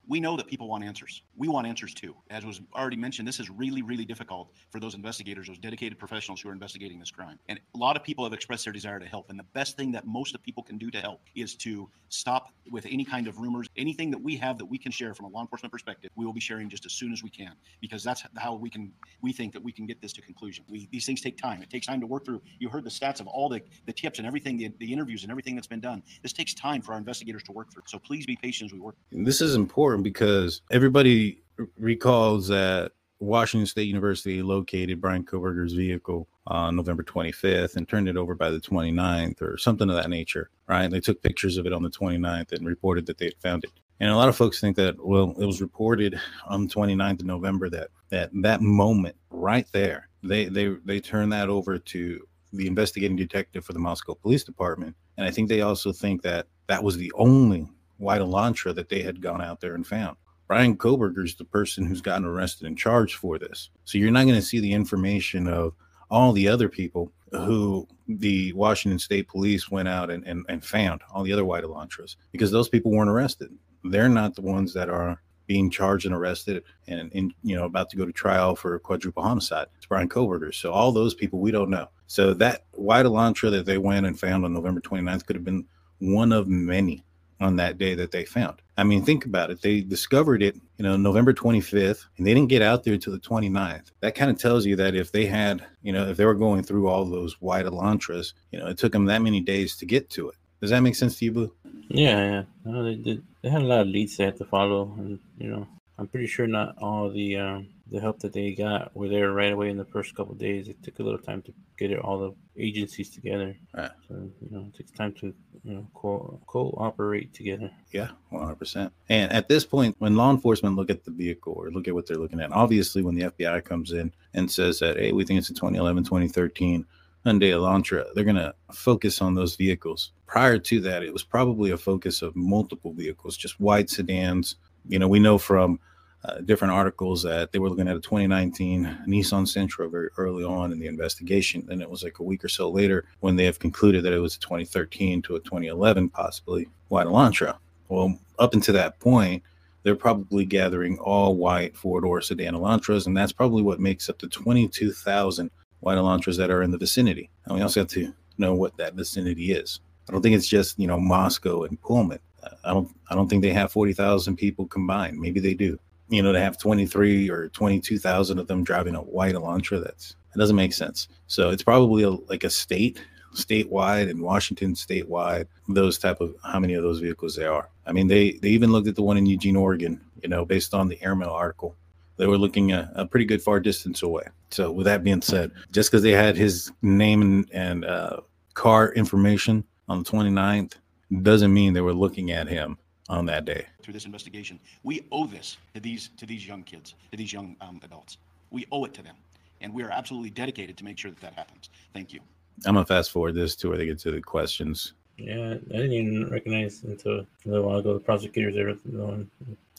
We 0.08 0.20
know 0.20 0.38
that 0.38 0.48
people 0.48 0.68
want 0.68 0.84
answers. 0.84 1.24
We 1.36 1.48
want 1.48 1.66
answers 1.68 1.94
too. 1.94 2.16
As 2.30 2.46
was 2.46 2.62
already 2.76 2.96
mentioned, 2.96 3.28
this 3.28 3.40
is 3.40 3.50
really, 3.50 3.82
really 3.82 4.06
difficult 4.06 4.52
for 4.70 4.80
those 4.80 4.94
investigators, 4.94 5.48
those 5.48 5.58
dedicated 5.58 5.98
professionals 5.98 6.42
who 6.42 6.50
are 6.50 6.54
investigating 6.54 7.00
this 7.00 7.12
crime. 7.12 7.40
And 7.50 7.60
a 7.74 7.78
lot 7.78 7.96
of 7.96 8.04
people 8.04 8.24
have 8.24 8.34
expressed 8.34 8.66
their 8.66 8.74
desire 8.74 9.00
to 9.00 9.06
help. 9.06 9.30
And 9.30 9.40
the 9.40 9.46
best 9.54 9.78
thing 9.78 9.92
that 9.94 10.06
most 10.06 10.36
of 10.36 10.44
people 10.44 10.64
can 10.64 10.78
do 10.78 10.92
to 10.92 11.00
help 11.00 11.22
is 11.36 11.56
to 11.58 11.90
stop 12.10 12.50
with 12.72 12.86
any 12.86 13.04
kind 13.04 13.28
of 13.28 13.40
rumors, 13.40 13.68
anything 13.78 14.12
that 14.12 14.22
we 14.22 14.36
have 14.38 14.58
that 14.60 14.66
we 14.66 14.78
can 14.78 14.92
share 14.92 15.14
from 15.14 15.26
a 15.26 15.30
law 15.30 15.42
enforcement 15.42 15.72
perspective. 15.72 16.12
We 16.16 16.26
will 16.26 16.34
be 16.34 16.40
sharing 16.40 16.70
just 16.70 16.86
as 16.86 16.94
soon 16.94 17.12
as 17.12 17.24
we 17.24 17.30
can 17.30 17.54
because 17.82 18.04
that's 18.04 18.24
how 18.38 18.56
we 18.56 18.70
can. 18.70 18.92
We 19.22 19.34
think 19.34 19.54
that 19.54 19.64
we 19.64 19.72
can 19.72 19.86
get 19.86 20.02
this 20.02 20.14
to 20.14 20.22
conclusion. 20.22 20.66
We, 20.70 20.88
these 20.92 21.06
things 21.06 21.22
take 21.22 21.38
time. 21.38 21.62
It 21.62 21.70
takes 21.70 21.88
time 21.88 22.00
to 22.02 22.08
work 22.08 22.26
through. 22.26 22.42
You 22.60 22.70
heard 22.70 22.84
the 22.84 22.90
stats 22.90 23.20
of 23.20 23.28
all 23.28 23.50
the 23.50 23.62
the 23.86 23.94
tips 23.94 24.20
and 24.20 24.28
everything, 24.28 24.58
the, 24.58 24.72
the 24.80 24.92
interviews 24.92 25.24
and 25.24 25.32
everything 25.32 25.56
that's 25.56 25.68
been 25.68 25.80
done. 25.80 26.04
This 26.22 26.34
takes 26.34 26.54
time 26.54 26.82
for 26.82 26.94
our 26.94 26.98
investigators 26.98 27.44
to 27.44 27.52
work 27.52 27.72
through. 27.72 27.84
So 27.88 27.98
please 27.98 28.26
be 28.26 28.36
patient 28.36 28.70
as 28.70 28.74
we 28.74 28.80
work. 28.80 28.96
This 29.12 29.42
is 29.42 29.56
important 29.56 29.95
because 30.04 30.62
everybody 30.72 31.42
recalls 31.78 32.48
that 32.50 32.92
Washington 33.20 33.66
State 33.66 33.88
University 33.88 34.42
located 34.42 35.02
Bryan 35.02 35.24
Kohberger's 35.24 35.74
vehicle 35.74 36.28
on 36.48 36.76
November 36.76 37.04
25th 37.04 37.76
and 37.76 37.88
turned 37.88 38.10
it 38.10 38.18
over 38.18 38.36
by 38.36 38.50
the 38.50 38.60
29th 38.60 39.42
or 39.42 39.58
something 39.58 39.90
of 39.90 39.96
that 39.96 40.10
nature, 40.10 40.50
right? 40.68 40.90
They 40.92 41.00
took 41.00 41.22
pictures 41.22 41.58
of 41.58 41.66
it 41.66 41.74
on 41.74 41.84
the 41.84 41.90
29th 41.90 42.52
and 42.52 42.66
reported 42.66 43.06
that 43.08 43.18
they 43.18 43.26
had 43.26 43.38
found 43.42 43.64
it. 43.64 43.72
And 44.00 44.12
a 44.12 44.16
lot 44.16 44.30
of 44.30 44.36
folks 44.36 44.60
think 44.60 44.76
that, 44.76 44.96
well, 45.00 45.34
it 45.40 45.46
was 45.46 45.62
reported 45.62 46.20
on 46.48 46.68
the 46.68 46.74
29th 46.74 47.22
of 47.22 47.26
November 47.26 47.70
that 47.70 47.90
that 48.10 48.30
that 48.42 48.62
moment 48.62 49.16
right 49.30 49.68
there, 49.72 50.10
they 50.22 50.46
they 50.46 50.76
they 50.84 51.00
turned 51.00 51.32
that 51.32 51.50
over 51.50 51.80
to 51.80 52.28
the 52.52 52.68
investigating 52.68 53.16
detective 53.16 53.64
for 53.64 53.74
the 53.74 53.80
Moscow 53.80 54.14
Police 54.14 54.44
Department. 54.44 54.96
And 55.18 55.26
I 55.26 55.32
think 55.32 55.48
they 55.48 55.62
also 55.62 55.94
think 55.94 56.22
that 56.24 56.48
that 56.68 56.84
was 56.84 56.98
the 56.98 57.12
only 57.16 57.68
white 57.98 58.22
Elantra 58.22 58.74
that 58.76 58.90
they 58.90 59.02
had 59.02 59.22
gone 59.22 59.42
out 59.42 59.62
there 59.62 59.76
and 59.76 59.86
found. 59.86 60.18
Bryan 60.48 60.78
Kohberger 60.78 61.26
is 61.26 61.36
the 61.36 61.46
person 61.46 61.86
who's 61.86 62.02
gotten 62.02 62.26
arrested 62.26 62.68
and 62.68 62.78
charged 62.78 63.16
for 63.16 63.40
this. 63.40 63.70
So 63.84 63.98
you're 63.98 64.12
not 64.12 64.24
going 64.24 64.36
to 64.36 64.42
see 64.42 64.60
the 64.60 64.74
information 64.74 65.48
of 65.48 65.74
all 66.12 66.34
the 66.34 66.48
other 66.48 66.70
people 66.70 67.12
who 67.32 67.88
the 68.08 68.54
Washington 68.54 69.00
State 69.00 69.28
Police 69.28 69.72
went 69.72 69.88
out 69.88 70.12
and, 70.12 70.24
and, 70.26 70.46
and 70.48 70.64
found, 70.64 71.02
all 71.12 71.24
the 71.24 71.34
other 71.34 71.46
white 71.46 71.64
Elantras, 71.64 72.16
because 72.32 72.52
those 72.52 72.70
people 72.70 72.92
weren't 72.92 73.10
arrested. 73.10 73.50
They're 73.84 74.10
not 74.10 74.36
the 74.36 74.42
ones 74.42 74.74
that 74.74 74.90
are 74.90 75.22
being 75.48 75.70
charged 75.70 76.06
and 76.06 76.16
arrested 76.16 76.64
and, 76.88 77.12
and 77.14 77.34
you 77.44 77.56
know 77.56 77.66
about 77.66 77.90
to 77.92 77.98
go 77.98 78.06
to 78.06 78.12
trial 78.12 78.56
for 78.56 78.80
quadruple 78.80 79.24
homicide. 79.24 79.68
It's 79.78 79.86
Bryan 79.86 80.10
Kohberger. 80.10 80.54
So 80.54 80.72
all 80.72 80.92
those 80.92 81.14
people 81.14 81.40
we 81.40 81.52
don't 81.52 81.70
know. 81.70 81.88
So 82.08 82.34
that 82.36 82.66
white 82.72 83.06
Elantra 83.06 83.52
that 83.52 83.66
they 83.66 83.78
went 83.78 84.06
and 84.06 84.20
found 84.20 84.46
on 84.46 84.54
November 84.54 84.82
29th 84.82 85.26
could 85.26 85.36
have 85.36 85.46
been 85.46 85.66
one 86.00 86.32
of 86.32 86.48
many 86.48 87.04
on 87.40 87.58
that 87.58 87.78
day 87.78 87.96
that 87.96 88.12
they 88.12 88.26
found. 88.26 88.62
I 88.78 88.84
mean, 88.84 89.04
think 89.04 89.26
about 89.26 89.52
it. 89.52 89.62
They 89.62 89.82
discovered 89.82 90.42
it, 90.44 90.56
you 90.78 90.84
know, 90.84 90.98
November 90.98 91.34
25th, 91.34 92.06
and 92.18 92.26
they 92.26 92.34
didn't 92.34 92.50
get 92.50 92.62
out 92.62 92.84
there 92.84 92.98
till 92.98 93.14
the 93.14 93.20
29th. 93.20 93.92
That 94.02 94.16
kind 94.16 94.32
of 94.32 94.38
tells 94.38 94.66
you 94.66 94.76
that 94.78 94.96
if 94.96 95.12
they 95.12 95.26
had, 95.26 95.66
you 95.82 95.94
know, 95.94 96.08
if 96.08 96.18
they 96.18 96.26
were 96.26 96.34
going 96.34 96.64
through 96.64 96.88
all 96.88 97.06
those 97.06 97.40
white 97.42 97.66
Elantras, 97.66 98.34
you 98.52 98.60
know, 98.60 98.68
it 98.68 98.78
took 98.78 98.92
them 98.92 99.06
that 99.06 99.22
many 99.22 99.42
days 99.42 99.76
to 99.78 99.86
get 99.86 100.10
to 100.12 100.30
it. 100.30 100.36
Does 100.62 100.72
that 100.72 100.82
make 100.82 100.96
sense 100.96 101.20
to 101.20 101.26
you, 101.26 101.32
Blue? 101.32 101.54
Yeah, 101.90 102.32
yeah. 102.32 102.44
No, 102.64 102.84
they. 102.84 103.20
They 103.46 103.52
had 103.52 103.62
a 103.62 103.66
lot 103.66 103.82
of 103.82 103.88
leads 103.90 104.18
they 104.18 104.24
had 104.24 104.38
to 104.38 104.46
follow, 104.46 104.92
and 104.98 105.20
you 105.38 105.52
know, 105.52 105.68
I'm 106.00 106.08
pretty 106.08 106.26
sure 106.26 106.48
not 106.48 106.76
all 106.80 107.12
the 107.12 107.38
um, 107.38 107.68
the 107.92 108.00
help 108.00 108.20
that 108.20 108.34
they 108.34 108.54
got 108.54 108.96
were 108.96 109.08
there 109.08 109.32
right 109.32 109.54
away 109.54 109.70
in 109.70 109.78
the 109.78 109.86
first 109.86 110.16
couple 110.16 110.34
days. 110.34 110.68
It 110.68 110.82
took 110.82 111.00
a 111.00 111.04
little 111.04 111.20
time 111.20 111.42
to 111.44 111.54
get 111.78 111.92
it, 111.92 112.00
all 112.00 112.18
the 112.18 112.62
agencies 112.62 113.10
together. 113.10 113.56
Right. 113.76 113.92
So 114.08 114.16
you 114.42 114.50
know, 114.50 114.66
it 114.68 114.78
takes 114.78 114.92
time 114.92 115.14
to 115.20 115.34
you 115.64 115.74
know 115.74 115.88
co- 115.94 116.40
cooperate 116.48 117.34
together. 117.34 117.72
Yeah, 117.92 118.10
100%. 118.32 118.92
And 119.10 119.32
at 119.32 119.48
this 119.48 119.66
point, 119.66 119.96
when 120.00 120.16
law 120.16 120.32
enforcement 120.32 120.76
look 120.76 120.90
at 120.90 121.04
the 121.04 121.12
vehicle 121.12 121.54
or 121.54 121.70
look 121.70 121.88
at 121.88 121.94
what 121.94 122.08
they're 122.08 122.18
looking 122.18 122.42
at, 122.42 122.52
obviously 122.52 123.04
when 123.04 123.16
the 123.16 123.30
FBI 123.32 123.64
comes 123.64 123.92
in 123.92 124.12
and 124.34 124.50
says 124.50 124.80
that, 124.80 124.98
hey, 124.98 125.12
we 125.12 125.24
think 125.24 125.38
it's 125.40 125.50
a 125.50 125.54
2011, 125.54 126.04
2013 126.04 126.86
Hyundai 127.26 127.50
Elantra, 127.50 128.06
they're 128.14 128.24
going 128.24 128.36
to 128.36 128.54
focus 128.72 129.20
on 129.22 129.34
those 129.34 129.56
vehicles. 129.56 130.12
Prior 130.28 130.60
to 130.60 130.80
that, 130.82 131.02
it 131.02 131.12
was 131.12 131.24
probably 131.24 131.72
a 131.72 131.78
focus 131.78 132.22
of 132.22 132.36
multiple 132.36 132.94
vehicles, 132.94 133.36
just 133.36 133.60
wide 133.60 133.90
sedans. 133.90 134.58
You 134.88 135.00
know, 135.00 135.08
we 135.08 135.20
know 135.20 135.40
from 135.40 135.80
uh, 136.28 136.40
different 136.42 136.74
articles 136.74 137.22
that 137.22 137.52
they 137.52 137.60
were 137.60 137.70
looking 137.70 137.88
at 137.88 137.96
a 137.96 138.00
2019 138.00 139.04
Nissan 139.08 139.46
Sentra 139.46 139.90
very 139.90 140.10
early 140.18 140.44
on 140.44 140.72
in 140.72 140.80
the 140.80 140.88
investigation. 140.88 141.68
And 141.70 141.82
it 141.82 141.90
was 141.90 142.04
like 142.04 142.20
a 142.20 142.24
week 142.24 142.44
or 142.44 142.50
so 142.50 142.70
later 142.70 143.06
when 143.20 143.36
they 143.36 143.46
have 143.46 143.60
concluded 143.60 144.04
that 144.04 144.14
it 144.14 144.20
was 144.20 144.36
a 144.36 144.40
2013 144.40 145.22
to 145.24 145.36
a 145.36 145.40
2011, 145.40 146.10
possibly 146.10 146.68
white 146.88 147.06
Elantra. 147.08 147.58
Well, 147.90 148.18
up 148.40 148.54
until 148.54 148.74
that 148.74 149.00
point, 149.00 149.44
they're 149.84 149.96
probably 149.96 150.46
gathering 150.46 150.98
all 150.98 151.36
white 151.36 151.78
four 151.78 152.02
door 152.02 152.22
sedan 152.22 152.56
Elantras, 152.56 153.06
and 153.06 153.16
that's 153.16 153.32
probably 153.32 153.62
what 153.62 153.80
makes 153.80 154.10
up 154.10 154.18
the 154.18 154.28
22,000 154.28 155.52
white 155.82 155.98
Elantras 155.98 156.38
that 156.38 156.50
are 156.50 156.64
in 156.64 156.72
the 156.72 156.78
vicinity. 156.78 157.30
And 157.46 157.56
we 157.56 157.62
also 157.62 157.82
have 157.82 157.90
to 157.90 158.12
know 158.40 158.56
what 158.56 158.76
that 158.78 158.96
vicinity 158.96 159.52
is. 159.52 159.80
I 160.10 160.12
don't 160.12 160.24
think 160.24 160.36
it's 160.36 160.48
just 160.48 160.80
you 160.80 160.88
know 160.88 161.00
Moscow 161.00 161.64
and 161.64 161.80
Pullman. 161.82 162.20
I 162.64 162.74
don't 162.74 162.90
I 163.10 163.16
don't 163.16 163.28
think 163.28 163.44
they 163.44 163.54
have 163.54 163.72
forty 163.72 163.94
thousand 163.94 164.38
people 164.38 164.66
combined. 164.66 165.20
Maybe 165.20 165.40
they 165.40 165.54
do. 165.54 165.78
You 166.10 166.22
know, 166.22 166.32
to 166.32 166.40
have 166.40 166.58
twenty 166.58 166.86
three 166.86 167.30
or 167.30 167.50
twenty 167.50 167.80
two 167.80 167.98
thousand 167.98 168.40
of 168.40 168.48
them 168.48 168.64
driving 168.64 168.96
a 168.96 169.02
white 169.02 169.36
Elantra, 169.36 169.84
that's 169.84 170.16
it 170.34 170.38
doesn't 170.38 170.56
make 170.56 170.74
sense. 170.74 171.08
So 171.28 171.50
it's 171.50 171.64
probably 171.64 172.04
a, 172.04 172.10
like 172.10 172.44
a 172.44 172.50
state, 172.50 173.02
statewide, 173.34 174.10
and 174.10 174.22
Washington 174.22 174.74
statewide. 174.74 175.48
Those 175.68 175.98
type 175.98 176.22
of 176.22 176.36
how 176.44 176.60
many 176.60 176.74
of 176.74 176.84
those 176.84 177.00
vehicles 177.00 177.36
there 177.36 177.54
are. 177.54 177.70
I 177.86 177.92
mean, 177.92 178.08
they 178.08 178.34
they 178.34 178.50
even 178.50 178.72
looked 178.72 178.88
at 178.88 178.96
the 178.96 179.04
one 179.04 179.18
in 179.18 179.26
Eugene, 179.26 179.56
Oregon. 179.56 180.02
You 180.22 180.30
know, 180.30 180.46
based 180.46 180.74
on 180.74 180.88
the 180.88 181.02
airmail 181.04 181.30
article 181.30 181.76
they 182.18 182.28
were 182.28 182.38
looking 182.38 182.72
a, 182.72 182.92
a, 182.96 183.06
pretty 183.06 183.26
good 183.26 183.42
far 183.42 183.60
distance 183.60 184.02
away. 184.02 184.24
So, 184.50 184.72
with 184.72 184.86
that 184.86 185.04
being 185.04 185.22
said, 185.22 185.52
just 185.72 185.92
because 185.92 186.02
they 186.02 186.12
had 186.12 186.38
his 186.38 186.72
name 186.82 187.22
and, 187.22 187.50
and 187.52 187.86
uh, 187.86 188.22
car 188.54 188.94
information 188.94 189.64
on 189.88 190.04
the 190.04 190.10
29th 190.10 190.76
doesn't 191.22 191.54
mean 191.54 191.74
they 191.74 191.82
were 191.82 191.94
looking 191.94 192.32
at 192.32 192.48
him 192.48 192.78
on 193.10 193.26
that 193.28 193.46
day. 193.46 193.66
Through 193.82 193.94
this 193.94 194.06
investigation, 194.06 194.60
we 194.84 195.06
owe 195.12 195.28
this 195.28 195.58
to 195.74 195.80
these 195.80 196.10
to 196.18 196.26
these 196.26 196.48
young 196.48 196.64
kids, 196.64 196.96
to 197.12 197.18
these 197.18 197.32
young 197.32 197.56
um, 197.62 197.80
adults. 197.84 198.18
We 198.52 198.66
owe 198.72 198.86
it 198.86 198.94
to 198.96 199.02
them, 199.02 199.16
and 199.62 199.74
we 199.74 199.84
are 199.84 199.92
absolutely 199.92 200.30
dedicated 200.30 200.78
to 200.78 200.84
make 200.84 200.98
sure 200.98 201.12
that 201.12 201.22
that 201.22 201.34
happens. 201.34 201.70
Thank 201.94 202.14
you. 202.14 202.20
I'm 202.66 202.76
gonna 202.76 202.86
fast 202.86 203.12
forward 203.12 203.36
this 203.36 203.56
to 203.58 203.70
where 203.70 203.78
they 203.78 203.86
get 203.86 204.00
to 204.00 204.12
the 204.12 204.22
questions. 204.22 204.94
Yeah, 205.18 205.54
I 205.54 205.78
didn't 205.78 205.94
even 205.94 206.30
recognize 206.30 206.84
until 206.84 207.20
a 207.20 207.26
little 207.46 207.66
while 207.66 207.78
ago 207.78 207.94
the 207.94 208.00
prosecutors 208.00 208.54
there. 208.54 208.76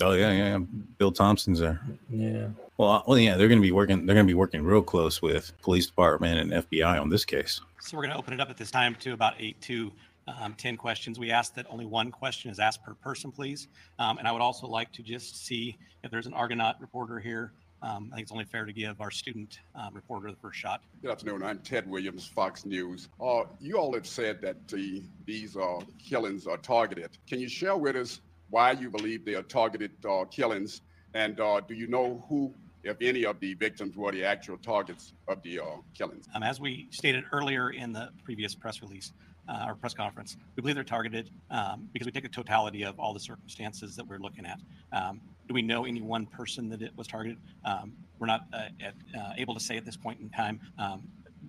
Oh 0.00 0.12
yeah, 0.12 0.32
yeah, 0.32 0.32
yeah. 0.32 0.58
Bill 0.98 1.12
Thompson's 1.12 1.58
there. 1.60 1.80
Yeah. 2.10 2.48
Well, 2.78 2.90
uh, 2.90 3.02
well, 3.06 3.18
yeah, 3.18 3.36
they're 3.36 3.48
going 3.48 3.60
to 3.60 3.66
be 3.66 3.72
working. 3.72 4.06
They're 4.06 4.14
going 4.14 4.26
to 4.26 4.30
be 4.30 4.34
working 4.34 4.62
real 4.62 4.82
close 4.82 5.20
with 5.20 5.52
police 5.62 5.86
department 5.86 6.38
and 6.38 6.64
FBI 6.64 7.00
on 7.00 7.08
this 7.10 7.24
case. 7.24 7.60
So 7.80 7.96
we're 7.96 8.02
going 8.02 8.12
to 8.12 8.18
open 8.18 8.34
it 8.34 8.40
up 8.40 8.50
at 8.50 8.56
this 8.56 8.70
time 8.70 8.94
to 8.96 9.12
about 9.12 9.34
eight 9.38 9.60
to 9.62 9.92
um, 10.26 10.54
ten 10.54 10.76
questions. 10.76 11.18
We 11.18 11.30
ask 11.30 11.54
that 11.54 11.66
only 11.68 11.86
one 11.86 12.10
question 12.10 12.50
is 12.50 12.58
asked 12.58 12.84
per 12.84 12.94
person, 12.94 13.32
please. 13.32 13.68
Um, 13.98 14.18
and 14.18 14.26
I 14.26 14.32
would 14.32 14.42
also 14.42 14.66
like 14.66 14.92
to 14.92 15.02
just 15.02 15.46
see 15.46 15.76
if 16.02 16.10
there's 16.10 16.26
an 16.26 16.34
Argonaut 16.34 16.80
reporter 16.80 17.18
here 17.18 17.52
um, 17.82 18.10
I 18.12 18.16
think 18.16 18.24
it's 18.24 18.32
only 18.32 18.44
fair 18.44 18.64
to 18.64 18.72
give 18.72 19.00
our 19.00 19.10
student 19.10 19.60
uh, 19.74 19.90
reporter 19.92 20.30
the 20.30 20.36
first 20.36 20.58
shot. 20.58 20.82
Good 21.02 21.10
afternoon. 21.10 21.42
I'm 21.42 21.58
Ted 21.58 21.88
Williams, 21.88 22.26
Fox 22.26 22.64
News. 22.64 23.08
Uh, 23.20 23.44
you 23.60 23.76
all 23.76 23.92
have 23.94 24.06
said 24.06 24.40
that 24.42 24.66
the, 24.68 25.02
these 25.24 25.56
uh, 25.56 25.80
killings 25.98 26.46
are 26.46 26.56
targeted. 26.56 27.10
Can 27.28 27.38
you 27.38 27.48
share 27.48 27.76
with 27.76 27.96
us 27.96 28.20
why 28.50 28.72
you 28.72 28.90
believe 28.90 29.24
they 29.24 29.34
are 29.34 29.42
targeted 29.42 29.92
uh, 30.08 30.24
killings? 30.24 30.80
And 31.14 31.38
uh, 31.38 31.60
do 31.60 31.74
you 31.74 31.86
know 31.86 32.24
who, 32.28 32.52
if 32.82 32.96
any, 33.00 33.24
of 33.26 33.40
the 33.40 33.54
victims 33.54 33.96
were 33.96 34.12
the 34.12 34.24
actual 34.24 34.56
targets 34.58 35.12
of 35.28 35.42
the 35.42 35.60
uh, 35.60 35.64
killings? 35.94 36.26
Um, 36.34 36.42
as 36.42 36.60
we 36.60 36.88
stated 36.90 37.24
earlier 37.32 37.70
in 37.70 37.92
the 37.92 38.10
previous 38.24 38.54
press 38.54 38.80
release, 38.80 39.12
uh, 39.48 39.64
our 39.66 39.74
press 39.74 39.94
conference. 39.94 40.36
We 40.56 40.60
believe 40.60 40.74
they're 40.74 40.84
targeted 40.84 41.30
um, 41.50 41.88
because 41.92 42.06
we 42.06 42.12
take 42.12 42.24
a 42.24 42.28
totality 42.28 42.84
of 42.84 42.98
all 42.98 43.12
the 43.12 43.20
circumstances 43.20 43.96
that 43.96 44.06
we're 44.06 44.18
looking 44.18 44.46
at. 44.46 44.60
Um, 44.92 45.20
do 45.48 45.54
we 45.54 45.62
know 45.62 45.84
any 45.84 46.00
one 46.00 46.26
person 46.26 46.68
that 46.70 46.82
it 46.82 46.92
was 46.96 47.06
targeted? 47.06 47.38
Um, 47.64 47.92
we're 48.18 48.26
not 48.26 48.46
uh, 48.52 48.68
at, 48.80 48.94
uh, 49.18 49.32
able 49.36 49.54
to 49.54 49.60
say 49.60 49.76
at 49.76 49.84
this 49.84 49.96
point 49.96 50.20
in 50.20 50.28
time 50.30 50.60
um, 50.78 51.06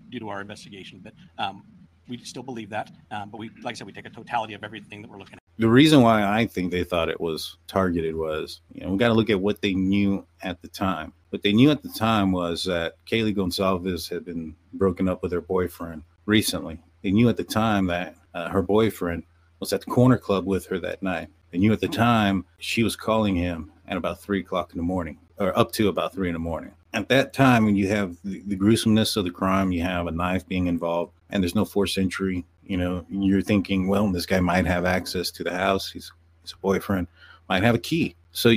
due 0.10 0.20
to 0.20 0.30
our 0.30 0.42
investigation, 0.42 1.02
but 1.04 1.14
um, 1.38 1.64
we 2.08 2.18
still 2.20 2.44
believe 2.44 2.70
that. 2.70 2.92
Um, 3.12 3.30
but 3.30 3.38
we, 3.38 3.50
like 3.64 3.74
I 3.74 3.78
said, 3.78 3.88
we 3.88 3.94
take 3.94 4.06
a 4.06 4.10
totality 4.10 4.54
of 4.54 4.64
everything 4.64 5.02
that 5.02 5.10
we're 5.10 5.18
looking 5.18 5.36
at. 5.36 5.40
The 5.60 5.68
reason 5.68 6.02
why 6.02 6.24
I 6.24 6.46
think 6.46 6.72
they 6.72 6.84
thought 6.84 7.10
it 7.10 7.20
was 7.20 7.58
targeted 7.68 8.16
was, 8.16 8.62
you 8.72 8.82
know, 8.82 8.92
we 8.92 8.98
got 8.98 9.08
to 9.08 9.14
look 9.16 9.32
at 9.32 9.40
what 9.40 9.62
they 9.62 9.74
knew 9.74 10.26
at 10.44 10.62
the 10.62 10.68
time. 10.68 11.14
What 11.30 11.42
they 11.42 11.52
knew 11.52 11.72
at 11.72 11.82
the 11.82 11.90
time 11.90 12.32
was 12.32 12.64
that 12.66 12.94
Kaylee 13.10 13.36
Goncalves 13.36 14.10
had 14.10 14.24
been 14.24 14.56
broken 14.74 15.10
up 15.10 15.24
with 15.24 15.32
her 15.32 15.42
boyfriend 15.42 16.04
recently. 16.26 16.80
They 17.08 17.14
knew 17.14 17.30
at 17.30 17.38
the 17.38 17.44
time 17.46 17.86
that 17.86 18.18
uh, 18.34 18.50
her 18.50 18.62
boyfriend 18.62 19.24
was 19.62 19.72
at 19.72 19.80
the 19.80 19.90
corner 19.90 20.18
club 20.18 20.46
with 20.46 20.66
her 20.66 20.78
that 20.80 21.02
night. 21.02 21.30
They 21.52 21.58
knew 21.58 21.72
at 21.72 21.80
the 21.80 21.88
time 21.88 22.44
she 22.58 22.84
was 22.84 22.98
calling 22.98 23.34
him 23.34 23.72
at 23.88 23.96
about 23.96 24.20
three 24.20 24.42
o'clock 24.42 24.74
in 24.74 24.78
the 24.78 24.84
morning, 24.84 25.18
or 25.38 25.58
up 25.58 25.72
to 25.72 25.88
about 25.88 26.14
three 26.14 26.28
in 26.28 26.34
the 26.34 26.40
morning. 26.40 26.74
At 26.94 27.08
that 27.08 27.32
time, 27.32 27.64
when 27.64 27.78
you 27.78 27.88
have 27.88 28.18
the, 28.26 28.44
the 28.46 28.58
gruesomeness 28.58 29.16
of 29.16 29.24
the 29.24 29.32
crime, 29.32 29.72
you 29.72 29.84
have 29.84 30.08
a 30.08 30.12
knife 30.12 30.46
being 30.50 30.68
involved, 30.68 31.14
and 31.30 31.42
there's 31.42 31.56
no 31.56 31.64
forced 31.64 31.98
entry. 31.98 32.44
You 32.66 32.76
know, 32.76 33.06
you're 33.10 33.42
thinking, 33.42 33.88
well, 33.88 34.12
this 34.12 34.26
guy 34.26 34.42
might 34.42 34.66
have 34.66 34.84
access 34.84 35.32
to 35.32 35.46
the 35.46 35.54
house. 35.56 35.90
He's, 35.90 36.12
he's 36.42 36.52
a 36.52 36.58
boyfriend, 36.58 37.08
might 37.48 37.64
have 37.64 37.76
a 37.76 37.80
key. 37.80 38.18
So 38.34 38.52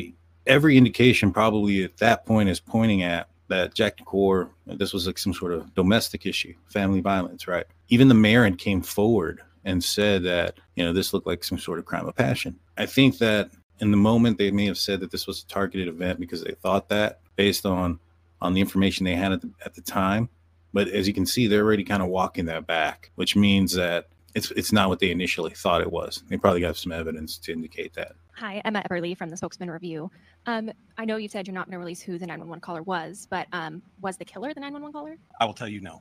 every 0.45 0.77
indication 0.77 1.31
probably 1.33 1.85
at 1.85 1.99
that 1.99 2.27
point 2.27 2.49
is 2.49 2.59
pointing 2.59 3.05
at 3.05 3.29
that 3.51 3.75
Jack 3.75 3.99
DuCoeur, 3.99 4.49
this 4.67 4.93
was 4.93 5.07
like 5.07 5.19
some 5.19 5.35
sort 5.35 5.53
of 5.53 5.75
domestic 5.75 6.25
issue, 6.25 6.55
family 6.69 7.01
violence, 7.01 7.47
right? 7.47 7.67
Even 7.89 8.09
the 8.09 8.15
mayor 8.15 8.51
came 8.53 8.81
forward 8.81 9.43
and 9.65 9.85
said 9.85 10.23
that, 10.23 10.59
you 10.77 10.85
know, 10.85 10.93
this 10.93 11.13
looked 11.13 11.27
like 11.27 11.45
some 11.45 11.59
sort 11.59 11.79
of 11.79 11.85
crime 11.85 12.07
of 12.07 12.17
passion. 12.17 12.59
I 12.79 12.87
think 12.87 13.19
that 13.19 13.51
in 13.81 13.91
the 13.91 13.97
moment 13.97 14.39
they 14.39 14.51
may 14.51 14.67
have 14.67 14.79
said 14.79 15.01
that 15.01 15.11
this 15.11 15.27
was 15.27 15.43
a 15.43 15.47
targeted 15.47 15.89
event 15.89 16.21
because 16.21 16.43
they 16.43 16.55
thought 16.63 16.89
that 16.89 17.21
based 17.37 17.67
on 17.67 17.99
on 18.43 18.55
the 18.55 18.61
information 18.61 19.05
they 19.05 19.15
had 19.15 19.33
at 19.33 19.43
the, 19.43 19.51
at 19.67 19.75
the 19.75 19.83
time. 19.83 20.29
But 20.73 20.89
as 20.89 21.07
you 21.07 21.13
can 21.13 21.27
see, 21.27 21.47
they're 21.47 21.65
already 21.65 21.85
kind 21.85 22.03
of 22.03 22.09
walking 22.09 22.47
that 22.47 22.67
back, 22.67 23.11
which 23.17 23.37
means 23.37 23.75
that 23.75 24.09
it's 24.35 24.51
it's 24.53 24.73
not 24.73 24.89
what 24.89 25.01
they 25.01 25.11
initially 25.11 25.51
thought 25.51 25.81
it 25.81 25.91
was. 25.91 26.23
They 26.29 26.37
probably 26.37 26.61
got 26.61 26.77
some 26.77 26.93
evidence 26.93 27.37
to 27.39 27.53
indicate 27.53 27.95
that. 27.95 28.13
Hi, 28.41 28.63
Emma 28.65 28.83
Epperly 28.89 29.15
from 29.15 29.29
the 29.29 29.37
Spokesman 29.37 29.71
Review. 29.71 30.11
Um, 30.47 30.71
I 30.97 31.05
know 31.05 31.19
you 31.19 31.29
said 31.29 31.47
you're 31.47 31.53
not 31.53 31.67
going 31.67 31.73
to 31.75 31.79
release 31.79 32.01
who 32.01 32.13
the 32.17 32.27
911 32.27 32.63
caller 32.63 32.83
was, 32.83 33.29
but 33.29 33.47
um, 33.53 33.83
was 34.01 34.17
the 34.17 34.25
killer 34.25 34.55
the 34.55 34.61
911 34.61 34.95
caller? 34.95 35.19
I 35.39 35.45
will 35.45 35.53
tell 35.53 35.69
you 35.69 35.83
no. 35.83 36.01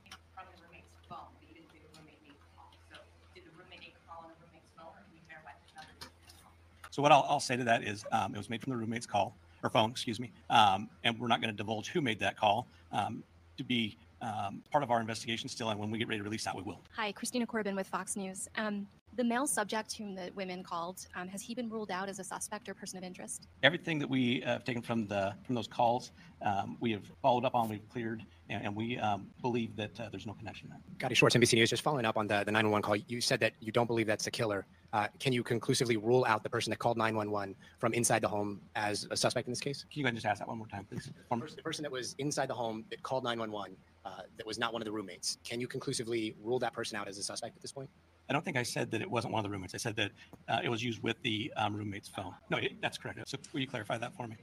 So 6.91 7.01
what 7.01 7.11
I'll, 7.11 7.25
I'll 7.27 7.41
say 7.41 7.57
to 7.57 7.63
that 7.65 7.83
is, 7.83 8.05
um, 8.13 8.33
it 8.33 8.37
was 8.37 8.49
made 8.49 8.61
from 8.61 8.71
the 8.71 8.77
roommate's 8.77 9.05
call 9.05 9.35
or 9.61 9.69
phone, 9.69 9.91
excuse 9.91 10.17
me, 10.17 10.31
um, 10.49 10.89
and 11.03 11.19
we're 11.19 11.27
not 11.27 11.41
going 11.41 11.53
to 11.53 11.57
divulge 11.57 11.89
who 11.89 11.99
made 11.99 12.19
that 12.19 12.37
call 12.37 12.67
um, 12.93 13.21
to 13.57 13.65
be 13.65 13.97
um, 14.21 14.63
part 14.71 14.81
of 14.81 14.91
our 14.91 15.01
investigation 15.01 15.49
still. 15.49 15.71
And 15.71 15.79
when 15.79 15.91
we 15.91 15.97
get 15.97 16.07
ready 16.07 16.19
to 16.19 16.23
release 16.23 16.45
that, 16.45 16.55
we 16.55 16.61
will. 16.61 16.79
Hi, 16.95 17.11
Christina 17.11 17.45
Corbin 17.45 17.75
with 17.75 17.87
Fox 17.87 18.15
News. 18.15 18.47
Um, 18.55 18.87
the 19.19 19.23
male 19.25 19.45
subject 19.45 19.97
whom 19.97 20.15
the 20.15 20.31
women 20.33 20.63
called, 20.63 21.05
um, 21.13 21.27
has 21.27 21.41
he 21.41 21.53
been 21.53 21.69
ruled 21.69 21.91
out 21.91 22.07
as 22.07 22.19
a 22.19 22.23
suspect 22.23 22.69
or 22.69 22.73
person 22.73 22.97
of 22.97 23.03
interest? 23.03 23.49
Everything 23.63 23.99
that 23.99 24.09
we 24.09 24.41
uh, 24.43 24.53
have 24.53 24.63
taken 24.63 24.81
from 24.81 25.07
the 25.07 25.35
from 25.43 25.55
those 25.55 25.67
calls, 25.67 26.13
um, 26.41 26.77
we 26.79 26.93
have 26.93 27.03
followed 27.21 27.43
up 27.43 27.53
on, 27.53 27.67
we've 27.67 27.87
cleared, 27.89 28.23
and, 28.49 28.63
and 28.63 28.73
we 28.73 28.97
um, 28.97 29.27
believe 29.41 29.75
that 29.75 29.99
uh, 29.99 30.07
there's 30.09 30.25
no 30.25 30.31
connection 30.31 30.69
there. 30.69 30.79
Gadi 30.99 31.15
Schwartz, 31.15 31.35
NBC 31.35 31.55
News. 31.55 31.69
Just 31.69 31.83
following 31.83 32.05
up 32.05 32.15
on 32.15 32.27
the, 32.27 32.45
the 32.45 32.51
911 32.51 32.81
call, 32.81 32.95
you 32.95 33.19
said 33.19 33.41
that 33.41 33.51
you 33.59 33.73
don't 33.73 33.87
believe 33.87 34.07
that's 34.07 34.23
the 34.23 34.31
killer. 34.31 34.65
Uh, 34.93 35.07
can 35.19 35.33
you 35.33 35.43
conclusively 35.43 35.97
rule 35.97 36.23
out 36.25 36.41
the 36.41 36.49
person 36.49 36.69
that 36.71 36.77
called 36.77 36.97
911 36.97 37.55
from 37.77 37.93
inside 37.93 38.21
the 38.21 38.27
home 38.27 38.61
as 38.75 39.05
a 39.11 39.17
suspect 39.17 39.47
in 39.47 39.51
this 39.51 39.59
case? 39.59 39.85
Can 39.91 39.99
you 39.99 40.05
go 40.05 40.11
just 40.11 40.25
ask 40.25 40.39
that 40.39 40.47
one 40.47 40.57
more 40.57 40.67
time, 40.67 40.85
please? 40.89 41.11
One 41.27 41.41
The 41.41 41.61
person 41.61 41.83
that 41.83 41.91
was 41.91 42.15
inside 42.19 42.47
the 42.47 42.53
home 42.53 42.85
that 42.89 43.03
called 43.03 43.25
911 43.25 43.75
uh, 44.05 44.21
that 44.37 44.47
was 44.47 44.57
not 44.57 44.71
one 44.71 44.81
of 44.81 44.85
the 44.85 44.91
roommates. 44.93 45.37
Can 45.43 45.59
you 45.59 45.67
conclusively 45.67 46.35
rule 46.41 46.57
that 46.59 46.71
person 46.71 46.97
out 46.97 47.09
as 47.09 47.17
a 47.17 47.23
suspect 47.23 47.57
at 47.57 47.61
this 47.61 47.73
point? 47.73 47.89
I 48.29 48.33
don't 48.33 48.45
think 48.45 48.57
I 48.57 48.63
said 48.63 48.91
that 48.91 49.01
it 49.01 49.09
wasn't 49.09 49.33
one 49.33 49.43
of 49.43 49.49
the 49.49 49.51
roommates. 49.51 49.73
I 49.73 49.79
said 49.79 49.95
that 49.95 50.11
uh, 50.47 50.59
it 50.63 50.69
was 50.69 50.83
used 50.83 51.01
with 51.01 51.19
the 51.23 51.51
um, 51.57 51.75
roommate's 51.75 52.07
phone. 52.07 52.33
No, 52.51 52.57
it, 52.57 52.79
that's 52.79 52.97
correct. 52.97 53.27
So 53.27 53.37
will 53.51 53.59
you 53.59 53.67
clarify 53.67 53.97
that 53.97 54.15
for 54.15 54.27
me? 54.27 54.35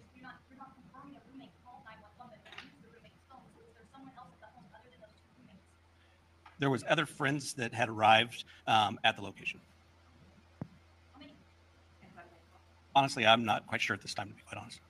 There 6.59 6.71
was 6.71 6.85
other 6.89 7.07
friends 7.07 7.53
that 7.55 7.75
had 7.75 7.89
arrived 7.89 8.45
um, 8.67 8.99
at 9.05 9.17
the 9.17 9.23
location. 9.23 9.61
Honestly, 12.95 13.27
I'm 13.27 13.45
not 13.45 13.67
quite 13.67 13.83
sure 13.83 13.95
at 13.95 14.01
this 14.01 14.15
time, 14.15 14.29
to 14.29 14.35
be 14.35 14.43
quite 14.49 14.61
honest. 14.61 14.81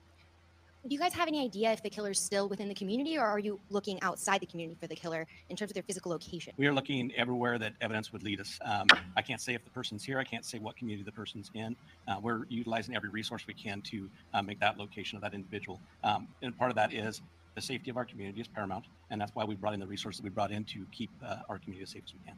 Do 0.87 0.95
you 0.95 1.01
guys 1.01 1.13
have 1.15 1.27
any 1.27 1.43
idea 1.43 1.73
if 1.73 1.83
the 1.83 1.89
killer's 1.89 2.17
still 2.17 2.47
within 2.47 2.69
the 2.69 2.73
community, 2.73 3.17
or 3.17 3.25
are 3.25 3.39
you 3.39 3.59
looking 3.69 4.01
outside 4.03 4.39
the 4.39 4.45
community 4.45 4.77
for 4.79 4.87
the 4.87 4.95
killer 4.95 5.27
in 5.49 5.57
terms 5.57 5.69
of 5.69 5.73
their 5.73 5.83
physical 5.83 6.09
location? 6.09 6.53
We 6.55 6.65
are 6.65 6.73
looking 6.73 7.13
everywhere 7.17 7.59
that 7.59 7.73
evidence 7.81 8.13
would 8.13 8.23
lead 8.23 8.39
us. 8.39 8.57
Um, 8.63 8.87
I 9.17 9.21
can't 9.21 9.41
say 9.41 9.53
if 9.53 9.65
the 9.65 9.69
person's 9.71 10.01
here. 10.05 10.17
I 10.17 10.23
can't 10.23 10.45
say 10.45 10.59
what 10.59 10.77
community 10.77 11.03
the 11.03 11.11
person's 11.11 11.51
in. 11.53 11.75
Uh, 12.07 12.19
we're 12.21 12.45
utilizing 12.47 12.95
every 12.95 13.09
resource 13.09 13.45
we 13.47 13.53
can 13.53 13.81
to 13.81 14.09
uh, 14.33 14.41
make 14.41 14.61
that 14.61 14.77
location 14.77 15.17
of 15.17 15.21
that 15.23 15.33
individual. 15.33 15.81
Um, 16.05 16.29
and 16.41 16.57
part 16.57 16.71
of 16.71 16.75
that 16.77 16.93
is 16.93 17.21
the 17.55 17.61
safety 17.61 17.89
of 17.89 17.97
our 17.97 18.05
community 18.05 18.39
is 18.39 18.47
paramount, 18.47 18.85
and 19.09 19.19
that's 19.19 19.35
why 19.35 19.43
we 19.43 19.55
brought 19.55 19.73
in 19.73 19.81
the 19.81 19.87
resources 19.87 20.21
we 20.21 20.29
brought 20.29 20.51
in 20.51 20.63
to 20.63 20.85
keep 20.93 21.09
uh, 21.21 21.39
our 21.49 21.59
community 21.59 21.83
as 21.83 21.89
safe 21.89 22.03
as 22.05 22.13
we 22.13 22.19
can. 22.25 22.37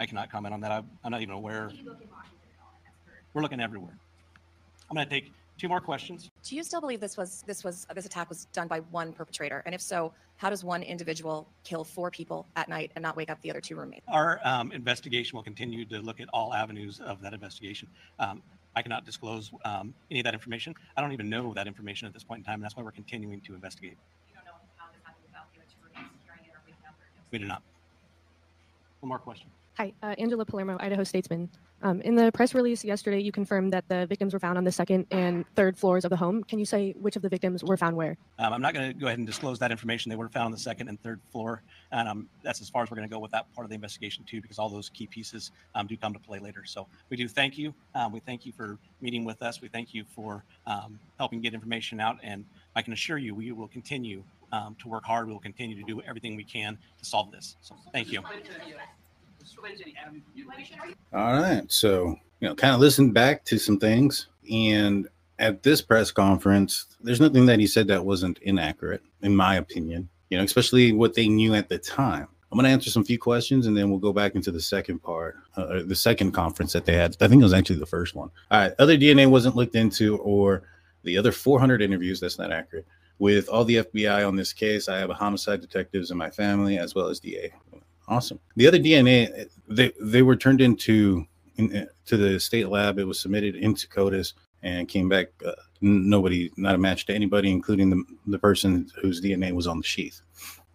I 0.00 0.06
cannot 0.06 0.32
comment 0.32 0.52
on 0.52 0.60
that. 0.62 0.72
I, 0.72 0.82
I'm 1.04 1.12
not 1.12 1.22
even 1.22 1.34
aware. 1.34 1.70
We're 3.34 3.42
looking 3.42 3.60
everywhere. 3.60 3.96
I'm 4.90 4.94
going 4.94 5.08
to 5.08 5.10
take 5.10 5.32
two 5.58 5.68
more 5.68 5.80
questions. 5.80 6.30
Do 6.44 6.56
you 6.56 6.64
still 6.64 6.80
believe 6.80 7.00
this 7.00 7.16
was 7.16 7.42
this 7.46 7.64
was 7.64 7.86
this 7.94 8.04
attack 8.04 8.28
was 8.28 8.46
done 8.52 8.68
by 8.68 8.80
one 8.90 9.12
perpetrator? 9.12 9.62
And 9.64 9.74
if 9.74 9.80
so, 9.80 10.12
how 10.36 10.50
does 10.50 10.64
one 10.64 10.82
individual 10.82 11.46
kill 11.64 11.84
four 11.84 12.10
people 12.10 12.46
at 12.56 12.68
night 12.68 12.90
and 12.94 13.02
not 13.02 13.16
wake 13.16 13.30
up 13.30 13.40
the 13.42 13.50
other 13.50 13.60
two 13.60 13.76
roommates? 13.76 14.04
Our 14.08 14.40
um, 14.44 14.72
investigation 14.72 15.36
will 15.36 15.44
continue 15.44 15.84
to 15.86 16.00
look 16.00 16.20
at 16.20 16.28
all 16.32 16.52
avenues 16.52 17.00
of 17.00 17.22
that 17.22 17.32
investigation. 17.32 17.88
Um, 18.18 18.42
I 18.74 18.82
cannot 18.82 19.04
disclose 19.04 19.50
um, 19.64 19.94
any 20.10 20.20
of 20.20 20.24
that 20.24 20.34
information. 20.34 20.74
I 20.96 21.00
don't 21.00 21.12
even 21.12 21.28
know 21.28 21.52
that 21.54 21.66
information 21.66 22.06
at 22.06 22.14
this 22.14 22.24
point 22.24 22.40
in 22.40 22.44
time, 22.44 22.54
and 22.54 22.64
that's 22.64 22.76
why 22.76 22.82
we're 22.82 22.90
continuing 22.90 23.40
to 23.42 23.54
investigate. 23.54 23.96
We 27.30 27.38
do 27.38 27.46
not. 27.46 27.62
One 29.00 29.08
more 29.08 29.18
question. 29.18 29.48
Hi, 29.78 29.92
uh, 30.02 30.14
Angela 30.18 30.44
Palermo, 30.44 30.76
Idaho 30.80 31.02
Statesman. 31.02 31.48
Um, 31.82 32.02
in 32.02 32.14
the 32.14 32.30
press 32.30 32.54
release 32.54 32.84
yesterday, 32.84 33.20
you 33.20 33.32
confirmed 33.32 33.72
that 33.72 33.88
the 33.88 34.06
victims 34.06 34.34
were 34.34 34.38
found 34.38 34.58
on 34.58 34.64
the 34.64 34.70
second 34.70 35.06
and 35.10 35.46
third 35.56 35.76
floors 35.78 36.04
of 36.04 36.10
the 36.10 36.16
home. 36.16 36.44
Can 36.44 36.58
you 36.58 36.66
say 36.66 36.92
which 37.00 37.16
of 37.16 37.22
the 37.22 37.28
victims 37.28 37.64
were 37.64 37.78
found 37.78 37.96
where? 37.96 38.16
Um, 38.38 38.52
I'm 38.52 38.60
not 38.60 38.74
going 38.74 38.92
to 38.92 38.94
go 38.94 39.06
ahead 39.06 39.18
and 39.18 39.26
disclose 39.26 39.58
that 39.60 39.70
information. 39.70 40.10
They 40.10 40.16
were 40.16 40.28
found 40.28 40.46
on 40.46 40.52
the 40.52 40.58
second 40.58 40.88
and 40.88 41.02
third 41.02 41.20
floor, 41.32 41.62
and 41.90 42.06
um, 42.06 42.28
that's 42.42 42.60
as 42.60 42.68
far 42.68 42.82
as 42.82 42.90
we're 42.90 42.98
going 42.98 43.08
to 43.08 43.12
go 43.12 43.18
with 43.18 43.32
that 43.32 43.52
part 43.54 43.64
of 43.64 43.70
the 43.70 43.74
investigation 43.74 44.24
too, 44.24 44.42
because 44.42 44.58
all 44.58 44.68
those 44.68 44.90
key 44.90 45.06
pieces 45.06 45.52
um, 45.74 45.86
do 45.86 45.96
come 45.96 46.12
to 46.12 46.20
play 46.20 46.38
later. 46.38 46.64
So 46.66 46.86
we 47.08 47.16
do 47.16 47.26
thank 47.26 47.56
you. 47.56 47.74
Um, 47.94 48.12
we 48.12 48.20
thank 48.20 48.44
you 48.44 48.52
for 48.52 48.78
meeting 49.00 49.24
with 49.24 49.42
us. 49.42 49.62
We 49.62 49.68
thank 49.68 49.94
you 49.94 50.04
for 50.14 50.44
um, 50.66 51.00
helping 51.18 51.40
get 51.40 51.54
information 51.54 51.98
out, 51.98 52.18
and 52.22 52.44
I 52.76 52.82
can 52.82 52.92
assure 52.92 53.16
you, 53.16 53.34
we 53.34 53.50
will 53.52 53.68
continue 53.68 54.22
um, 54.52 54.76
to 54.82 54.88
work 54.88 55.04
hard. 55.04 55.26
We 55.26 55.32
will 55.32 55.40
continue 55.40 55.76
to 55.76 55.82
do 55.82 56.02
everything 56.02 56.36
we 56.36 56.44
can 56.44 56.78
to 56.98 57.04
solve 57.04 57.32
this. 57.32 57.56
So 57.62 57.74
thank 57.90 58.12
you. 58.12 58.22
All 61.12 61.32
right. 61.40 61.70
So, 61.70 62.16
you 62.40 62.48
know, 62.48 62.54
kind 62.54 62.74
of 62.74 62.80
listened 62.80 63.14
back 63.14 63.44
to 63.46 63.58
some 63.58 63.78
things. 63.78 64.28
And 64.50 65.08
at 65.38 65.62
this 65.62 65.80
press 65.80 66.10
conference, 66.10 66.86
there's 67.00 67.20
nothing 67.20 67.46
that 67.46 67.58
he 67.58 67.66
said 67.66 67.88
that 67.88 68.04
wasn't 68.04 68.38
inaccurate, 68.38 69.02
in 69.22 69.34
my 69.34 69.56
opinion, 69.56 70.08
you 70.30 70.38
know, 70.38 70.44
especially 70.44 70.92
what 70.92 71.14
they 71.14 71.28
knew 71.28 71.54
at 71.54 71.68
the 71.68 71.78
time. 71.78 72.28
I'm 72.50 72.58
going 72.58 72.64
to 72.64 72.70
answer 72.70 72.90
some 72.90 73.04
few 73.04 73.18
questions 73.18 73.66
and 73.66 73.74
then 73.74 73.88
we'll 73.88 73.98
go 73.98 74.12
back 74.12 74.34
into 74.34 74.52
the 74.52 74.60
second 74.60 74.98
part, 74.98 75.36
uh, 75.56 75.82
the 75.86 75.96
second 75.96 76.32
conference 76.32 76.74
that 76.74 76.84
they 76.84 76.94
had. 76.94 77.16
I 77.20 77.28
think 77.28 77.40
it 77.40 77.44
was 77.44 77.54
actually 77.54 77.78
the 77.78 77.86
first 77.86 78.14
one. 78.14 78.30
All 78.50 78.60
right. 78.60 78.72
Other 78.78 78.98
DNA 78.98 79.26
wasn't 79.26 79.56
looked 79.56 79.74
into 79.74 80.18
or 80.18 80.62
the 81.02 81.16
other 81.16 81.32
400 81.32 81.80
interviews. 81.80 82.20
That's 82.20 82.38
not 82.38 82.52
accurate. 82.52 82.86
With 83.18 83.48
all 83.48 83.64
the 83.64 83.76
FBI 83.76 84.26
on 84.26 84.36
this 84.36 84.52
case, 84.52 84.88
I 84.88 84.98
have 84.98 85.08
a 85.08 85.14
homicide 85.14 85.60
detectives 85.62 86.10
in 86.10 86.18
my 86.18 86.28
family 86.28 86.76
as 86.76 86.94
well 86.94 87.06
as 87.06 87.20
DA. 87.20 87.52
Awesome. 88.12 88.38
The 88.56 88.66
other 88.66 88.78
DNA, 88.78 89.48
they 89.68 89.90
they 89.98 90.20
were 90.20 90.36
turned 90.36 90.60
into 90.60 91.26
in, 91.56 91.88
to 92.04 92.16
the 92.18 92.38
state 92.38 92.68
lab. 92.68 92.98
It 92.98 93.04
was 93.04 93.18
submitted 93.18 93.56
into 93.56 93.88
CODIS 93.88 94.34
and 94.62 94.86
came 94.86 95.08
back. 95.08 95.28
Uh, 95.44 95.52
nobody, 95.80 96.50
not 96.58 96.74
a 96.74 96.78
match 96.78 97.06
to 97.06 97.14
anybody, 97.14 97.50
including 97.50 97.88
the 97.88 98.04
the 98.26 98.38
person 98.38 98.86
whose 99.00 99.22
DNA 99.22 99.52
was 99.52 99.66
on 99.66 99.78
the 99.78 99.84
sheath. 99.84 100.20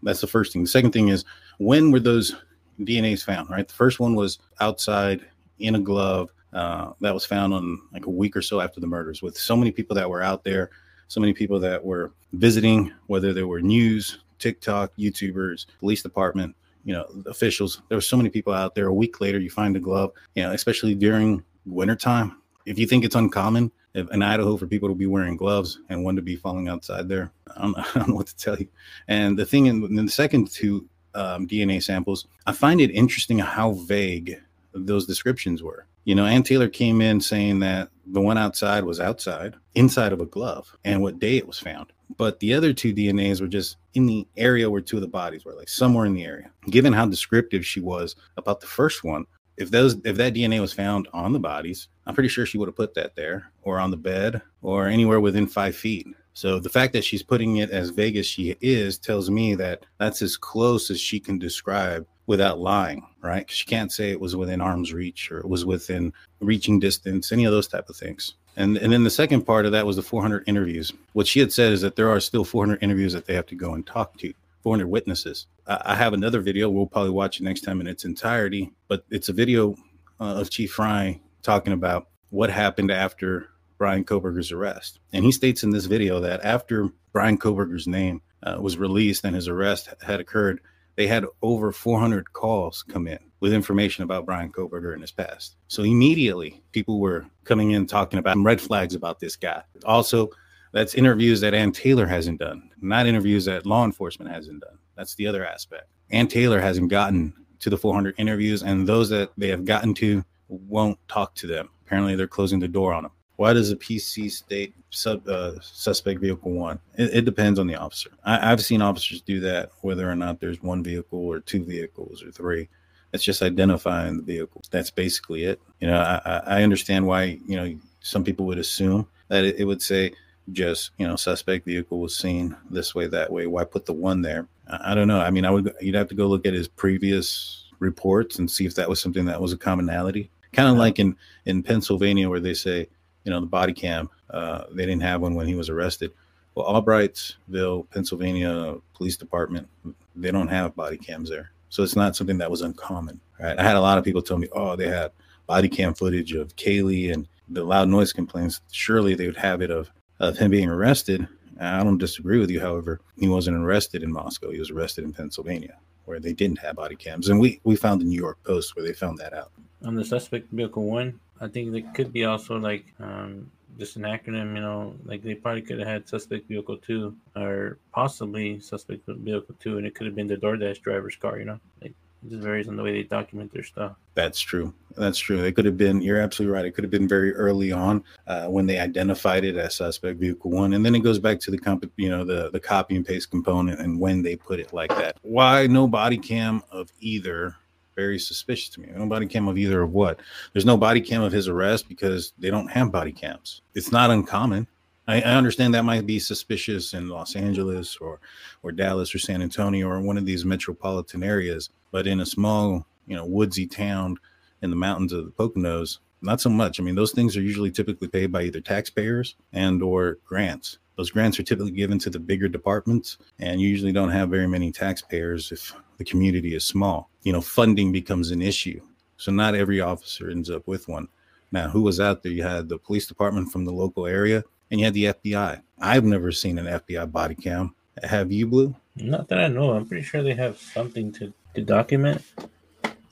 That's 0.01 0.19
the 0.19 0.25
first 0.25 0.51
thing. 0.51 0.63
The 0.63 0.69
second 0.69 0.93
thing 0.93 1.09
is 1.09 1.25
when 1.59 1.91
were 1.91 1.99
those 1.99 2.35
DNAs 2.79 3.23
found? 3.23 3.51
Right. 3.51 3.67
The 3.67 3.73
first 3.73 3.99
one 3.99 4.15
was 4.15 4.39
outside 4.59 5.21
in 5.59 5.75
a 5.75 5.79
glove. 5.79 6.31
Uh, 6.53 6.93
that 7.01 7.13
was 7.13 7.25
found 7.25 7.53
on 7.53 7.79
like 7.93 8.07
a 8.07 8.09
week 8.09 8.35
or 8.35 8.41
so 8.41 8.61
after 8.61 8.79
the 8.79 8.87
murders. 8.87 9.21
With 9.21 9.37
so 9.37 9.55
many 9.55 9.71
people 9.71 9.95
that 9.95 10.09
were 10.09 10.23
out 10.23 10.43
there, 10.43 10.71
so 11.07 11.21
many 11.21 11.33
people 11.33 11.59
that 11.59 11.85
were 11.85 12.13
visiting, 12.33 12.91
whether 13.05 13.31
they 13.31 13.43
were 13.43 13.61
news, 13.61 14.23
TikTok, 14.39 14.91
YouTubers, 14.97 15.67
police 15.79 16.01
department, 16.01 16.55
you 16.87 16.93
know, 16.93 17.05
officials. 17.25 17.81
There 17.89 17.97
were 17.97 18.01
so 18.01 18.15
many 18.15 18.29
people 18.29 18.53
out 18.53 18.73
there. 18.73 18.87
A 18.87 18.93
week 18.93 19.19
later, 19.19 19.39
you 19.39 19.49
find 19.49 19.75
a 19.75 19.79
glove, 19.79 20.13
you 20.35 20.43
know, 20.43 20.53
especially 20.53 20.95
during 20.95 21.43
wintertime. 21.65 22.41
If 22.65 22.79
you 22.79 22.87
think 22.87 23.03
it's 23.03 23.13
uncommon 23.13 23.73
if, 23.93 24.09
in 24.09 24.23
Idaho 24.23 24.55
for 24.55 24.67
people 24.67 24.87
to 24.87 24.95
be 24.95 25.05
wearing 25.05 25.35
gloves 25.35 25.81
and 25.89 26.05
one 26.05 26.15
to 26.15 26.21
be 26.21 26.37
falling 26.37 26.69
outside 26.69 27.09
there, 27.09 27.29
I 27.57 27.61
don't, 27.61 27.77
I 27.77 27.85
don't 27.93 28.07
know 28.07 28.15
what 28.15 28.27
to 28.27 28.37
tell 28.37 28.57
you. 28.57 28.69
And 29.09 29.37
the 29.37 29.45
thing 29.45 29.65
in, 29.65 29.83
in 29.83 30.05
the 30.05 30.09
second 30.09 30.49
two 30.49 30.87
um, 31.13 31.45
DNA 31.45 31.83
samples, 31.83 32.25
I 32.45 32.53
find 32.53 32.79
it 32.79 32.91
interesting 32.91 33.37
how 33.37 33.73
vague 33.73 34.41
those 34.73 35.05
descriptions 35.05 35.61
were. 35.61 35.87
You 36.05 36.15
know, 36.15 36.25
Anne 36.25 36.43
Taylor 36.43 36.69
came 36.69 37.01
in 37.01 37.19
saying 37.19 37.59
that 37.59 37.89
the 38.05 38.21
one 38.21 38.37
outside 38.37 38.85
was 38.85 39.01
outside, 39.01 39.55
inside 39.75 40.13
of 40.13 40.21
a 40.21 40.25
glove, 40.25 40.73
and 40.85 41.01
what 41.01 41.19
day 41.19 41.35
it 41.35 41.47
was 41.47 41.59
found. 41.59 41.91
But 42.15 42.39
the 42.39 42.53
other 42.53 42.73
two 42.73 42.93
DNAs 42.93 43.41
were 43.41 43.47
just 43.47 43.77
in 43.93 44.05
the 44.05 44.25
area 44.37 44.69
where 44.69 44.81
two 44.81 44.97
of 44.97 45.01
the 45.01 45.07
bodies 45.07 45.43
were, 45.43 45.53
like 45.53 45.67
somewhere 45.67 46.05
in 46.05 46.13
the 46.13 46.23
area. 46.23 46.49
Given 46.69 46.93
how 46.93 47.05
descriptive 47.05 47.65
she 47.65 47.81
was 47.81 48.15
about 48.37 48.61
the 48.61 48.67
first 48.67 49.03
one, 49.03 49.25
if 49.57 49.71
those 49.71 49.97
if 50.05 50.15
that 50.17 50.33
DNA 50.33 50.61
was 50.61 50.71
found 50.71 51.07
on 51.13 51.33
the 51.33 51.39
bodies, 51.39 51.89
I'm 52.05 52.13
pretty 52.13 52.29
sure 52.29 52.45
she 52.45 52.57
would 52.57 52.69
have 52.69 52.75
put 52.75 52.93
that 52.93 53.15
there 53.15 53.51
or 53.63 53.79
on 53.79 53.91
the 53.91 53.97
bed 53.97 54.41
or 54.61 54.87
anywhere 54.87 55.19
within 55.19 55.47
five 55.47 55.75
feet. 55.75 56.07
So 56.33 56.59
the 56.59 56.69
fact 56.69 56.93
that 56.93 57.03
she's 57.03 57.23
putting 57.23 57.57
it 57.57 57.71
as 57.71 57.89
vague 57.89 58.15
as 58.15 58.27
she 58.27 58.55
is 58.61 58.99
tells 58.99 59.31
me 59.31 59.55
that 59.55 59.87
that's 59.97 60.21
as 60.21 60.37
close 60.37 60.91
as 60.91 61.01
she 61.01 61.19
can 61.19 61.39
describe 61.39 62.05
without 62.27 62.59
lying, 62.59 63.07
right? 63.23 63.49
She 63.49 63.65
can't 63.65 63.91
say 63.91 64.11
it 64.11 64.19
was 64.19 64.35
within 64.35 64.61
arm's 64.61 64.93
reach 64.93 65.31
or 65.31 65.39
it 65.39 65.49
was 65.49 65.65
within 65.65 66.13
reaching 66.39 66.79
distance, 66.79 67.31
any 67.31 67.45
of 67.45 67.51
those 67.51 67.67
type 67.67 67.89
of 67.89 67.95
things. 67.95 68.35
And 68.57 68.75
and 68.75 68.91
then 68.91 69.03
the 69.03 69.11
second 69.11 69.43
part 69.43 69.67
of 69.67 69.71
that 69.71 69.85
was 69.85 69.95
the 69.95 70.01
400 70.01 70.43
interviews. 70.47 70.91
What 71.13 71.27
she 71.27 71.39
had 71.39 71.53
said 71.53 71.71
is 71.73 71.81
that 71.81 71.95
there 71.95 72.09
are 72.09 72.19
still 72.19 72.43
400 72.43 72.81
interviews 72.81 73.13
that 73.13 73.27
they 73.27 73.35
have 73.35 73.45
to 73.47 73.55
go 73.55 73.73
and 73.73 73.85
talk 73.85 74.17
to, 74.17 74.33
400 74.63 74.87
witnesses. 74.87 75.45
I, 75.67 75.81
I 75.85 75.95
have 75.95 76.13
another 76.13 76.41
video. 76.41 76.69
We'll 76.69 76.87
probably 76.87 77.11
watch 77.11 77.39
it 77.39 77.43
next 77.43 77.61
time 77.61 77.79
in 77.79 77.87
its 77.87 78.03
entirety, 78.03 78.73
but 78.87 79.05
it's 79.11 79.29
a 79.29 79.33
video 79.33 79.75
uh, 80.19 80.41
of 80.41 80.49
Chief 80.49 80.71
Fry 80.71 81.21
talking 81.43 81.71
about 81.71 82.07
what 82.31 82.49
happened 82.49 82.89
after 82.89 83.47
Bryan 83.77 84.03
Kohberger's 84.03 84.51
arrest. 84.51 84.99
And 85.13 85.23
he 85.23 85.31
states 85.31 85.63
in 85.63 85.69
this 85.69 85.85
video 85.85 86.19
that 86.21 86.43
after 86.43 86.89
Bryan 87.13 87.37
Kohberger's 87.37 87.87
name 87.87 88.21
uh, 88.41 88.57
was 88.59 88.75
released 88.75 89.23
and 89.23 89.35
his 89.35 89.47
arrest 89.47 89.89
had 90.01 90.19
occurred, 90.19 90.61
they 90.95 91.05
had 91.05 91.25
over 91.43 91.71
400 91.71 92.33
calls 92.33 92.83
come 92.83 93.07
in 93.07 93.19
with 93.39 93.53
information 93.53 94.03
about 94.03 94.25
Bryan 94.25 94.51
Kohberger 94.51 94.95
in 94.95 95.01
his 95.01 95.11
past. 95.11 95.57
So 95.67 95.83
immediately, 95.83 96.63
people 96.71 96.99
were 96.99 97.25
coming 97.43 97.71
in 97.71 97.85
talking 97.85 98.19
about 98.19 98.37
red 98.37 98.59
flags 98.59 98.95
about 98.95 99.19
this 99.19 99.35
guy. 99.35 99.63
Also, 99.85 100.29
that's 100.73 100.95
interviews 100.95 101.41
that 101.41 101.53
Anne 101.53 101.71
Taylor 101.71 102.05
hasn't 102.05 102.39
done, 102.39 102.69
not 102.81 103.07
interviews 103.07 103.45
that 103.45 103.65
law 103.65 103.85
enforcement 103.85 104.31
hasn't 104.31 104.61
done. 104.61 104.77
That's 104.95 105.15
the 105.15 105.27
other 105.27 105.45
aspect. 105.45 105.87
Anne 106.11 106.27
Taylor 106.27 106.59
hasn't 106.59 106.89
gotten 106.89 107.33
to 107.59 107.69
the 107.69 107.77
400 107.77 108.15
interviews, 108.17 108.63
and 108.63 108.87
those 108.87 109.09
that 109.09 109.31
they 109.37 109.49
have 109.49 109.65
gotten 109.65 109.93
to 109.95 110.23
won't 110.47 110.97
talk 111.07 111.35
to 111.35 111.47
them. 111.47 111.69
Apparently, 111.85 112.15
they're 112.15 112.27
closing 112.27 112.59
the 112.59 112.67
door 112.67 112.93
on 112.93 113.03
them. 113.03 113.11
Why 113.37 113.53
does 113.53 113.71
a 113.71 113.75
PC 113.75 114.31
state 114.31 114.73
sub 114.89 115.27
uh, 115.27 115.59
suspect 115.61 116.19
vehicle 116.19 116.51
one? 116.51 116.79
It, 116.95 117.17
it, 117.17 117.25
depends 117.25 117.59
on 117.59 117.67
the 117.67 117.75
officer. 117.75 118.09
I, 118.23 118.51
I've 118.51 118.61
seen 118.61 118.81
officers 118.81 119.21
do 119.21 119.39
that, 119.41 119.69
whether 119.81 120.09
or 120.09 120.15
not 120.15 120.39
there's 120.39 120.61
one 120.63 120.83
vehicle 120.83 121.19
or 121.19 121.39
two 121.39 121.63
vehicles 121.63 122.23
or 122.23 122.31
three. 122.31 122.67
It's 123.13 123.23
just 123.23 123.41
identifying 123.41 124.17
the 124.17 124.23
vehicle. 124.23 124.61
That's 124.69 124.91
basically 124.91 125.43
it. 125.43 125.61
You 125.79 125.87
know, 125.87 125.97
I, 125.97 126.41
I 126.45 126.63
understand 126.63 127.05
why 127.05 127.39
you 127.45 127.55
know 127.55 127.77
some 128.01 128.23
people 128.23 128.45
would 128.47 128.57
assume 128.57 129.07
that 129.29 129.45
it, 129.45 129.59
it 129.59 129.65
would 129.65 129.81
say 129.81 130.13
just 130.51 130.91
you 130.97 131.07
know 131.07 131.15
suspect 131.15 131.65
vehicle 131.65 131.99
was 131.99 132.15
seen 132.15 132.55
this 132.69 132.93
way 132.93 133.07
that 133.07 133.31
way. 133.31 133.47
Why 133.47 133.63
put 133.63 133.85
the 133.85 133.93
one 133.93 134.21
there? 134.21 134.47
I, 134.67 134.91
I 134.91 134.95
don't 134.95 135.07
know. 135.07 135.19
I 135.19 135.31
mean, 135.31 135.45
I 135.45 135.51
would 135.51 135.73
you'd 135.81 135.95
have 135.95 136.09
to 136.09 136.15
go 136.15 136.27
look 136.27 136.45
at 136.45 136.53
his 136.53 136.67
previous 136.67 137.65
reports 137.79 138.39
and 138.39 138.49
see 138.49 138.65
if 138.65 138.75
that 138.75 138.89
was 138.89 139.01
something 139.01 139.25
that 139.25 139.41
was 139.41 139.53
a 139.53 139.57
commonality. 139.57 140.29
Kind 140.53 140.69
of 140.69 140.75
yeah. 140.75 140.81
like 140.81 140.99
in 140.99 141.15
in 141.45 141.63
Pennsylvania 141.63 142.29
where 142.29 142.39
they 142.39 142.53
say 142.53 142.87
you 143.27 143.33
know, 143.33 143.41
the 143.41 143.45
body 143.45 143.73
cam. 143.73 144.09
Uh, 144.29 144.63
they 144.71 144.85
didn't 144.85 145.01
have 145.01 145.21
one 145.21 145.35
when 145.35 145.47
he 145.47 145.55
was 145.55 145.69
arrested. 145.69 146.13
Well, 146.55 146.65
Albrightsville, 146.65 147.89
Pennsylvania 147.91 148.77
Police 148.93 149.17
Department, 149.17 149.67
they 150.15 150.31
don't 150.31 150.47
have 150.47 150.77
body 150.77 150.97
cams 150.97 151.29
there. 151.29 151.51
So 151.69 151.83
it's 151.83 151.95
not 151.95 152.15
something 152.15 152.37
that 152.37 152.51
was 152.51 152.61
uncommon. 152.61 153.19
Right? 153.39 153.57
I 153.57 153.63
had 153.63 153.75
a 153.75 153.81
lot 153.81 153.97
of 153.97 154.03
people 154.03 154.21
tell 154.21 154.37
me, 154.37 154.47
oh, 154.53 154.75
they 154.75 154.87
had 154.87 155.11
body 155.47 155.69
cam 155.69 155.93
footage 155.93 156.33
of 156.33 156.55
Kaylee 156.55 157.13
and 157.13 157.27
the 157.49 157.63
loud 157.63 157.89
noise 157.89 158.13
complaints. 158.13 158.61
Surely 158.71 159.15
they 159.15 159.25
would 159.25 159.37
have 159.37 159.61
it 159.61 159.71
of, 159.71 159.89
of 160.19 160.37
him 160.37 160.51
being 160.51 160.69
arrested. 160.69 161.27
I 161.59 161.83
don't 161.83 161.97
disagree 161.97 162.39
with 162.39 162.51
you. 162.51 162.59
However, 162.59 162.99
he 163.17 163.27
wasn't 163.27 163.57
arrested 163.57 164.03
in 164.03 164.11
Moscow. 164.11 164.51
He 164.51 164.59
was 164.59 164.69
arrested 164.69 165.03
in 165.03 165.13
Pennsylvania 165.13 165.77
where 166.05 166.19
they 166.19 166.33
didn't 166.33 166.59
have 166.59 166.77
body 166.77 166.95
cams. 166.95 167.27
And 167.27 167.39
we, 167.39 167.59
we 167.65 167.75
found 167.75 167.99
the 167.99 168.05
New 168.05 168.17
York 168.17 168.41
Post 168.43 168.75
where 168.75 168.85
they 168.85 168.93
found 168.93 169.17
that 169.17 169.33
out. 169.33 169.51
On 169.83 169.93
the 169.93 170.05
suspect 170.05 170.51
vehicle 170.51 170.85
one, 170.85 171.19
I 171.41 171.47
think 171.47 171.75
it 171.75 171.93
could 171.93 172.13
be 172.13 172.25
also 172.25 172.57
like 172.57 172.85
um, 172.99 173.51
just 173.77 173.95
an 173.95 174.03
acronym, 174.03 174.55
you 174.55 174.61
know, 174.61 174.95
like 175.05 175.21
they 175.21 175.35
probably 175.35 175.61
could 175.61 175.79
have 175.79 175.87
had 175.87 176.07
suspect 176.07 176.47
vehicle 176.47 176.77
two 176.77 177.15
or 177.35 177.77
possibly 177.93 178.59
suspect 178.59 179.01
vehicle 179.07 179.55
two, 179.59 179.77
and 179.77 179.85
it 179.85 179.95
could 179.95 180.07
have 180.07 180.15
been 180.15 180.27
the 180.27 180.37
DoorDash 180.37 180.81
driver's 180.81 181.15
car, 181.15 181.39
you 181.39 181.45
know, 181.45 181.59
like 181.81 181.93
it 182.23 182.29
just 182.29 182.41
varies 182.41 182.67
on 182.67 182.75
the 182.75 182.81
way 182.81 182.91
they 182.93 183.03
document 183.03 183.53
their 183.53 183.63
stuff. 183.63 183.95
That's 184.15 184.39
true. 184.39 184.73
That's 184.95 185.19
true. 185.19 185.43
It 185.43 185.55
could 185.55 185.65
have 185.65 185.77
been, 185.77 186.01
you're 186.01 186.19
absolutely 186.19 186.55
right. 186.55 186.65
It 186.65 186.71
could 186.71 186.83
have 186.83 186.91
been 186.91 187.07
very 187.07 187.31
early 187.35 187.71
on 187.71 188.03
uh, 188.25 188.47
when 188.47 188.65
they 188.65 188.79
identified 188.79 189.45
it 189.45 189.55
as 189.55 189.75
suspect 189.75 190.19
vehicle 190.19 190.49
one. 190.49 190.73
And 190.73 190.83
then 190.83 190.95
it 190.95 191.01
goes 191.01 191.19
back 191.19 191.39
to 191.41 191.51
the, 191.51 191.57
comp- 191.59 191.91
you 191.95 192.09
know, 192.09 192.25
the, 192.25 192.49
the 192.49 192.59
copy 192.59 192.95
and 192.95 193.05
paste 193.05 193.29
component 193.29 193.79
and 193.79 193.99
when 193.99 194.23
they 194.23 194.35
put 194.35 194.59
it 194.59 194.73
like 194.73 194.89
that. 194.89 195.17
Why 195.21 195.67
no 195.67 195.87
body 195.87 196.17
cam 196.17 196.63
of 196.71 196.91
either 196.99 197.55
very 197.97 198.19
suspicious 198.19 198.69
to 198.69 198.79
me. 198.79 198.89
No 198.95 199.07
body 199.07 199.25
cam 199.25 199.47
of 199.47 199.57
either 199.57 199.81
of 199.81 199.91
what. 199.91 200.21
There's 200.53 200.65
no 200.65 200.77
body 200.77 201.01
cam 201.01 201.23
of 201.23 201.33
his 201.33 201.47
arrest 201.47 201.89
because 201.89 202.31
they 202.37 202.51
don't 202.51 202.71
have 202.71 202.91
body 202.91 203.11
cams. 203.11 203.63
It's 203.73 203.91
not 203.91 204.11
uncommon. 204.11 204.67
I, 205.07 205.21
I, 205.21 205.33
understand 205.35 205.73
that 205.73 205.83
might 205.83 206.05
be 206.05 206.19
suspicious 206.19 206.93
in 206.93 207.09
Los 207.09 207.35
Angeles 207.35 207.97
or 207.97 208.19
or 208.61 208.71
Dallas 208.71 209.15
or 209.15 209.19
San 209.19 209.41
Antonio 209.41 209.87
or 209.87 209.99
one 210.01 210.17
of 210.17 210.25
these 210.25 210.45
metropolitan 210.45 211.23
areas, 211.23 211.69
but 211.91 212.07
in 212.07 212.19
a 212.19 212.25
small, 212.25 212.85
you 213.07 213.15
know, 213.15 213.25
woodsy 213.25 213.65
town 213.65 214.17
in 214.61 214.69
the 214.69 214.75
mountains 214.75 215.13
of 215.13 215.25
the 215.25 215.31
Poconos, 215.31 215.99
not 216.21 216.41
so 216.41 216.49
much. 216.49 216.79
I 216.79 216.83
mean, 216.83 216.95
those 216.95 217.13
things 217.13 217.35
are 217.35 217.41
usually 217.41 217.71
typically 217.71 218.07
paid 218.07 218.31
by 218.31 218.43
either 218.43 218.61
taxpayers 218.61 219.35
and 219.53 219.81
or 219.81 220.19
grants. 220.25 220.77
Those 220.97 221.11
grants 221.11 221.39
are 221.39 221.43
typically 221.43 221.71
given 221.71 221.99
to 221.99 222.09
the 222.09 222.19
bigger 222.19 222.47
departments, 222.47 223.19
and 223.39 223.61
you 223.61 223.69
usually 223.69 223.91
don't 223.91 224.09
have 224.09 224.29
very 224.29 224.47
many 224.47 224.71
taxpayers 224.71 225.51
if 225.51 225.73
the 225.97 226.03
community 226.03 226.55
is 226.55 226.65
small. 226.65 227.09
You 227.21 227.33
know, 227.33 227.41
funding 227.41 227.91
becomes 227.91 228.31
an 228.31 228.41
issue. 228.41 228.81
So 229.17 229.31
not 229.31 229.55
every 229.55 229.79
officer 229.79 230.29
ends 230.29 230.49
up 230.49 230.67
with 230.67 230.87
one. 230.87 231.07
Now, 231.51 231.69
who 231.69 231.83
was 231.83 231.99
out 231.99 232.23
there? 232.23 232.31
You 232.31 232.43
had 232.43 232.67
the 232.67 232.79
police 232.79 233.07
department 233.07 233.51
from 233.51 233.63
the 233.63 233.71
local 233.71 234.07
area, 234.07 234.43
and 234.71 234.79
you 234.79 234.85
had 234.85 234.95
the 234.95 235.05
FBI. 235.05 235.61
I've 235.79 236.03
never 236.03 236.31
seen 236.31 236.57
an 236.57 236.65
FBI 236.65 237.11
body 237.11 237.35
cam. 237.35 237.75
Have 238.03 238.31
you, 238.31 238.47
Blue? 238.47 238.75
Not 238.95 239.27
that 239.29 239.39
I 239.39 239.47
know. 239.47 239.73
I'm 239.73 239.85
pretty 239.85 240.03
sure 240.03 240.23
they 240.23 240.33
have 240.33 240.57
something 240.57 241.11
to, 241.13 241.31
to 241.53 241.61
document. 241.61 242.23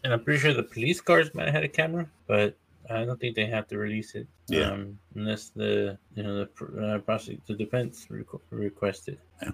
And 0.03 0.13
I'm 0.13 0.23
pretty 0.23 0.39
sure 0.39 0.53
the 0.53 0.63
police 0.63 1.01
cars 1.01 1.33
might 1.33 1.45
have 1.45 1.53
had 1.53 1.63
a 1.63 1.69
camera, 1.69 2.07
but 2.27 2.55
I 2.89 3.05
don't 3.05 3.19
think 3.19 3.35
they 3.35 3.45
have 3.47 3.67
to 3.67 3.77
release 3.77 4.15
it. 4.15 4.27
Yeah. 4.47 4.71
Um, 4.71 4.99
unless 5.15 5.49
the 5.49 5.97
you 6.15 6.23
know 6.23 6.45
the 6.45 6.87
uh, 6.87 6.99
prosecute 6.99 7.45
the 7.47 7.55
defense 7.55 8.07
requ- 8.09 8.41
requested. 8.49 9.17
Yeah. 9.41 9.51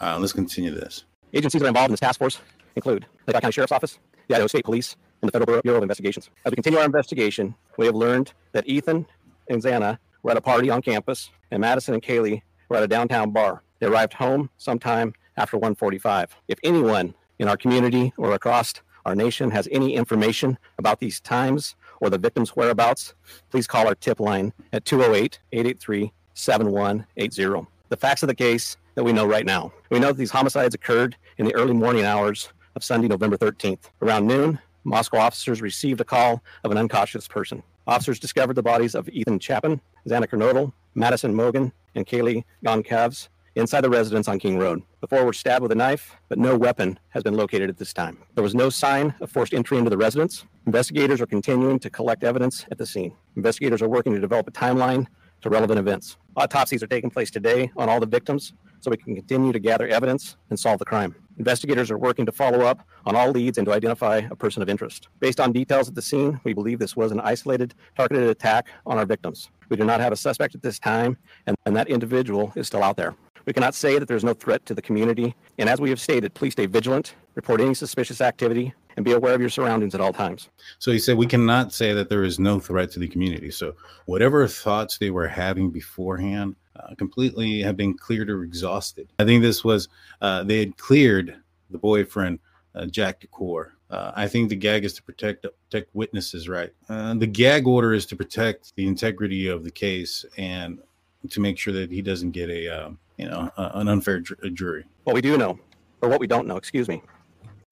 Uh, 0.00 0.18
let's 0.18 0.32
continue 0.32 0.70
this. 0.70 1.04
Agencies 1.32 1.60
that 1.60 1.66
are 1.66 1.68
involved 1.68 1.90
in 1.90 1.92
this 1.92 2.00
task 2.00 2.18
force 2.18 2.40
include 2.76 3.06
the 3.26 3.32
County 3.32 3.52
Sheriff's 3.52 3.72
Office, 3.72 3.98
the 4.28 4.34
Idaho 4.34 4.46
State 4.46 4.64
Police, 4.64 4.96
and 5.22 5.28
the 5.28 5.32
Federal 5.32 5.60
Bureau 5.62 5.78
of 5.78 5.82
Investigations. 5.82 6.30
As 6.44 6.50
we 6.50 6.56
continue 6.56 6.78
our 6.78 6.84
investigation, 6.84 7.54
we 7.78 7.86
have 7.86 7.94
learned 7.94 8.32
that 8.52 8.66
Ethan 8.68 9.06
and 9.48 9.62
Xana 9.62 9.98
were 10.22 10.32
at 10.32 10.36
a 10.36 10.40
party 10.40 10.70
on 10.70 10.82
campus, 10.82 11.30
and 11.50 11.60
Madison 11.60 11.94
and 11.94 12.02
Kaylee 12.02 12.42
were 12.68 12.76
at 12.76 12.82
a 12.82 12.88
downtown 12.88 13.30
bar. 13.30 13.62
They 13.78 13.86
arrived 13.86 14.14
home 14.14 14.50
sometime 14.56 15.14
after 15.36 15.56
1:45. 15.58 16.30
If 16.48 16.58
anyone 16.62 17.14
in 17.38 17.48
our 17.48 17.56
community 17.56 18.12
or 18.16 18.32
across 18.32 18.74
our 19.06 19.14
nation 19.14 19.50
has 19.50 19.66
any 19.72 19.94
information 19.94 20.58
about 20.78 21.00
these 21.00 21.20
times 21.20 21.74
or 22.00 22.10
the 22.10 22.18
victim's 22.18 22.50
whereabouts, 22.50 23.14
please 23.50 23.66
call 23.66 23.86
our 23.86 23.94
tip 23.94 24.18
line 24.18 24.52
at 24.72 24.84
208 24.84 25.38
883 25.52 26.12
7180. 26.34 27.66
The 27.88 27.96
facts 27.96 28.22
of 28.22 28.28
the 28.28 28.34
case 28.34 28.76
that 28.94 29.04
we 29.04 29.12
know 29.12 29.26
right 29.26 29.46
now. 29.46 29.72
We 29.90 29.98
know 29.98 30.08
that 30.08 30.16
these 30.16 30.30
homicides 30.30 30.74
occurred 30.74 31.16
in 31.38 31.46
the 31.46 31.54
early 31.54 31.74
morning 31.74 32.04
hours 32.04 32.48
of 32.74 32.84
Sunday, 32.84 33.08
November 33.08 33.36
13th. 33.36 33.90
Around 34.02 34.26
noon, 34.26 34.58
Moscow 34.84 35.18
officers 35.18 35.60
received 35.60 36.00
a 36.00 36.04
call 36.04 36.42
of 36.64 36.70
an 36.70 36.78
unconscious 36.78 37.28
person. 37.28 37.62
Officers 37.86 38.18
discovered 38.18 38.54
the 38.54 38.62
bodies 38.62 38.94
of 38.94 39.08
Ethan 39.08 39.38
Chapin, 39.38 39.80
Xana 40.06 40.26
Kernodle, 40.26 40.72
Madison 40.94 41.34
Mogen, 41.34 41.72
and 41.94 42.06
Kaylee 42.06 42.44
Goncalves 42.64 43.28
inside 43.56 43.80
the 43.82 43.90
residence 43.90 44.28
on 44.28 44.38
King 44.38 44.58
Road. 44.58 44.82
The 45.00 45.08
four 45.08 45.24
were 45.24 45.32
stabbed 45.32 45.62
with 45.62 45.72
a 45.72 45.76
knife, 45.76 46.16
but 46.28 46.38
no 46.38 46.56
weapon 46.56 46.98
has 47.10 47.22
been 47.22 47.34
located 47.34 47.68
at 47.68 47.78
this 47.78 47.92
time. 47.92 48.18
There 48.34 48.44
was 48.44 48.54
no 48.54 48.70
sign 48.70 49.14
of 49.20 49.30
forced 49.30 49.54
entry 49.54 49.78
into 49.78 49.90
the 49.90 49.96
residence. 49.96 50.44
Investigators 50.66 51.22
are 51.22 51.26
continuing 51.26 51.78
to 51.78 51.88
collect 51.88 52.22
evidence 52.22 52.66
at 52.70 52.76
the 52.76 52.84
scene. 52.84 53.16
Investigators 53.34 53.80
are 53.80 53.88
working 53.88 54.12
to 54.12 54.20
develop 54.20 54.46
a 54.46 54.50
timeline 54.50 55.06
to 55.40 55.48
relevant 55.48 55.78
events. 55.78 56.18
Autopsies 56.36 56.82
are 56.82 56.86
taking 56.86 57.10
place 57.10 57.30
today 57.30 57.70
on 57.78 57.88
all 57.88 57.98
the 57.98 58.06
victims 58.06 58.52
so 58.80 58.90
we 58.90 58.98
can 58.98 59.14
continue 59.14 59.52
to 59.52 59.58
gather 59.58 59.88
evidence 59.88 60.36
and 60.50 60.58
solve 60.60 60.78
the 60.78 60.84
crime. 60.84 61.14
Investigators 61.38 61.90
are 61.90 61.96
working 61.96 62.26
to 62.26 62.32
follow 62.32 62.60
up 62.60 62.86
on 63.06 63.16
all 63.16 63.30
leads 63.30 63.56
and 63.56 63.66
to 63.66 63.72
identify 63.72 64.18
a 64.30 64.36
person 64.36 64.62
of 64.62 64.68
interest. 64.68 65.08
Based 65.18 65.40
on 65.40 65.50
details 65.52 65.88
at 65.88 65.94
the 65.94 66.02
scene, 66.02 66.38
we 66.44 66.52
believe 66.52 66.78
this 66.78 66.94
was 66.94 67.10
an 67.10 67.20
isolated, 67.20 67.74
targeted 67.96 68.28
attack 68.28 68.68
on 68.84 68.98
our 68.98 69.06
victims. 69.06 69.50
We 69.70 69.78
do 69.78 69.84
not 69.84 70.00
have 70.00 70.12
a 70.12 70.16
suspect 70.16 70.54
at 70.54 70.62
this 70.62 70.78
time, 70.78 71.16
and, 71.46 71.56
and 71.64 71.74
that 71.74 71.88
individual 71.88 72.52
is 72.54 72.66
still 72.66 72.82
out 72.82 72.98
there. 72.98 73.14
We 73.50 73.54
cannot 73.54 73.74
say 73.74 73.98
that 73.98 74.06
there's 74.06 74.22
no 74.22 74.32
threat 74.32 74.64
to 74.66 74.74
the 74.74 74.80
community. 74.80 75.34
And 75.58 75.68
as 75.68 75.80
we 75.80 75.90
have 75.90 76.00
stated, 76.00 76.32
please 76.34 76.52
stay 76.52 76.66
vigilant, 76.66 77.16
report 77.34 77.60
any 77.60 77.74
suspicious 77.74 78.20
activity, 78.20 78.72
and 78.94 79.04
be 79.04 79.10
aware 79.10 79.34
of 79.34 79.40
your 79.40 79.50
surroundings 79.50 79.92
at 79.92 80.00
all 80.00 80.12
times. 80.12 80.50
So 80.78 80.92
he 80.92 81.00
said, 81.00 81.16
We 81.16 81.26
cannot 81.26 81.72
say 81.72 81.92
that 81.92 82.08
there 82.08 82.22
is 82.22 82.38
no 82.38 82.60
threat 82.60 82.92
to 82.92 83.00
the 83.00 83.08
community. 83.08 83.50
So 83.50 83.74
whatever 84.06 84.46
thoughts 84.46 84.98
they 84.98 85.10
were 85.10 85.26
having 85.26 85.68
beforehand 85.70 86.54
uh, 86.76 86.94
completely 86.94 87.60
have 87.62 87.76
been 87.76 87.98
cleared 87.98 88.30
or 88.30 88.44
exhausted. 88.44 89.08
I 89.18 89.24
think 89.24 89.42
this 89.42 89.64
was, 89.64 89.88
uh, 90.20 90.44
they 90.44 90.60
had 90.60 90.76
cleared 90.76 91.36
the 91.70 91.78
boyfriend, 91.78 92.38
uh, 92.76 92.86
Jack 92.86 93.20
DuCoeur. 93.20 93.72
Uh, 93.90 94.12
I 94.14 94.28
think 94.28 94.48
the 94.48 94.54
gag 94.54 94.84
is 94.84 94.92
to 94.92 95.02
protect 95.02 95.44
protect 95.68 95.92
witnesses, 95.92 96.48
right? 96.48 96.70
Uh, 96.88 97.14
the 97.14 97.26
gag 97.26 97.66
order 97.66 97.94
is 97.94 98.06
to 98.06 98.14
protect 98.14 98.76
the 98.76 98.86
integrity 98.86 99.48
of 99.48 99.64
the 99.64 99.72
case 99.72 100.24
and 100.38 100.78
to 101.28 101.40
make 101.40 101.58
sure 101.58 101.72
that 101.72 101.90
he 101.90 102.02
doesn't 102.02 102.30
get 102.30 102.48
a 102.50 102.68
um, 102.68 102.98
you 103.20 103.28
know, 103.28 103.50
uh, 103.58 103.70
an 103.74 103.88
unfair 103.88 104.20
jury. 104.20 104.86
What 105.04 105.14
we 105.14 105.20
do 105.20 105.36
know, 105.36 105.58
or 106.00 106.08
what 106.08 106.20
we 106.20 106.26
don't 106.26 106.46
know, 106.46 106.56
excuse 106.56 106.88
me, 106.88 107.02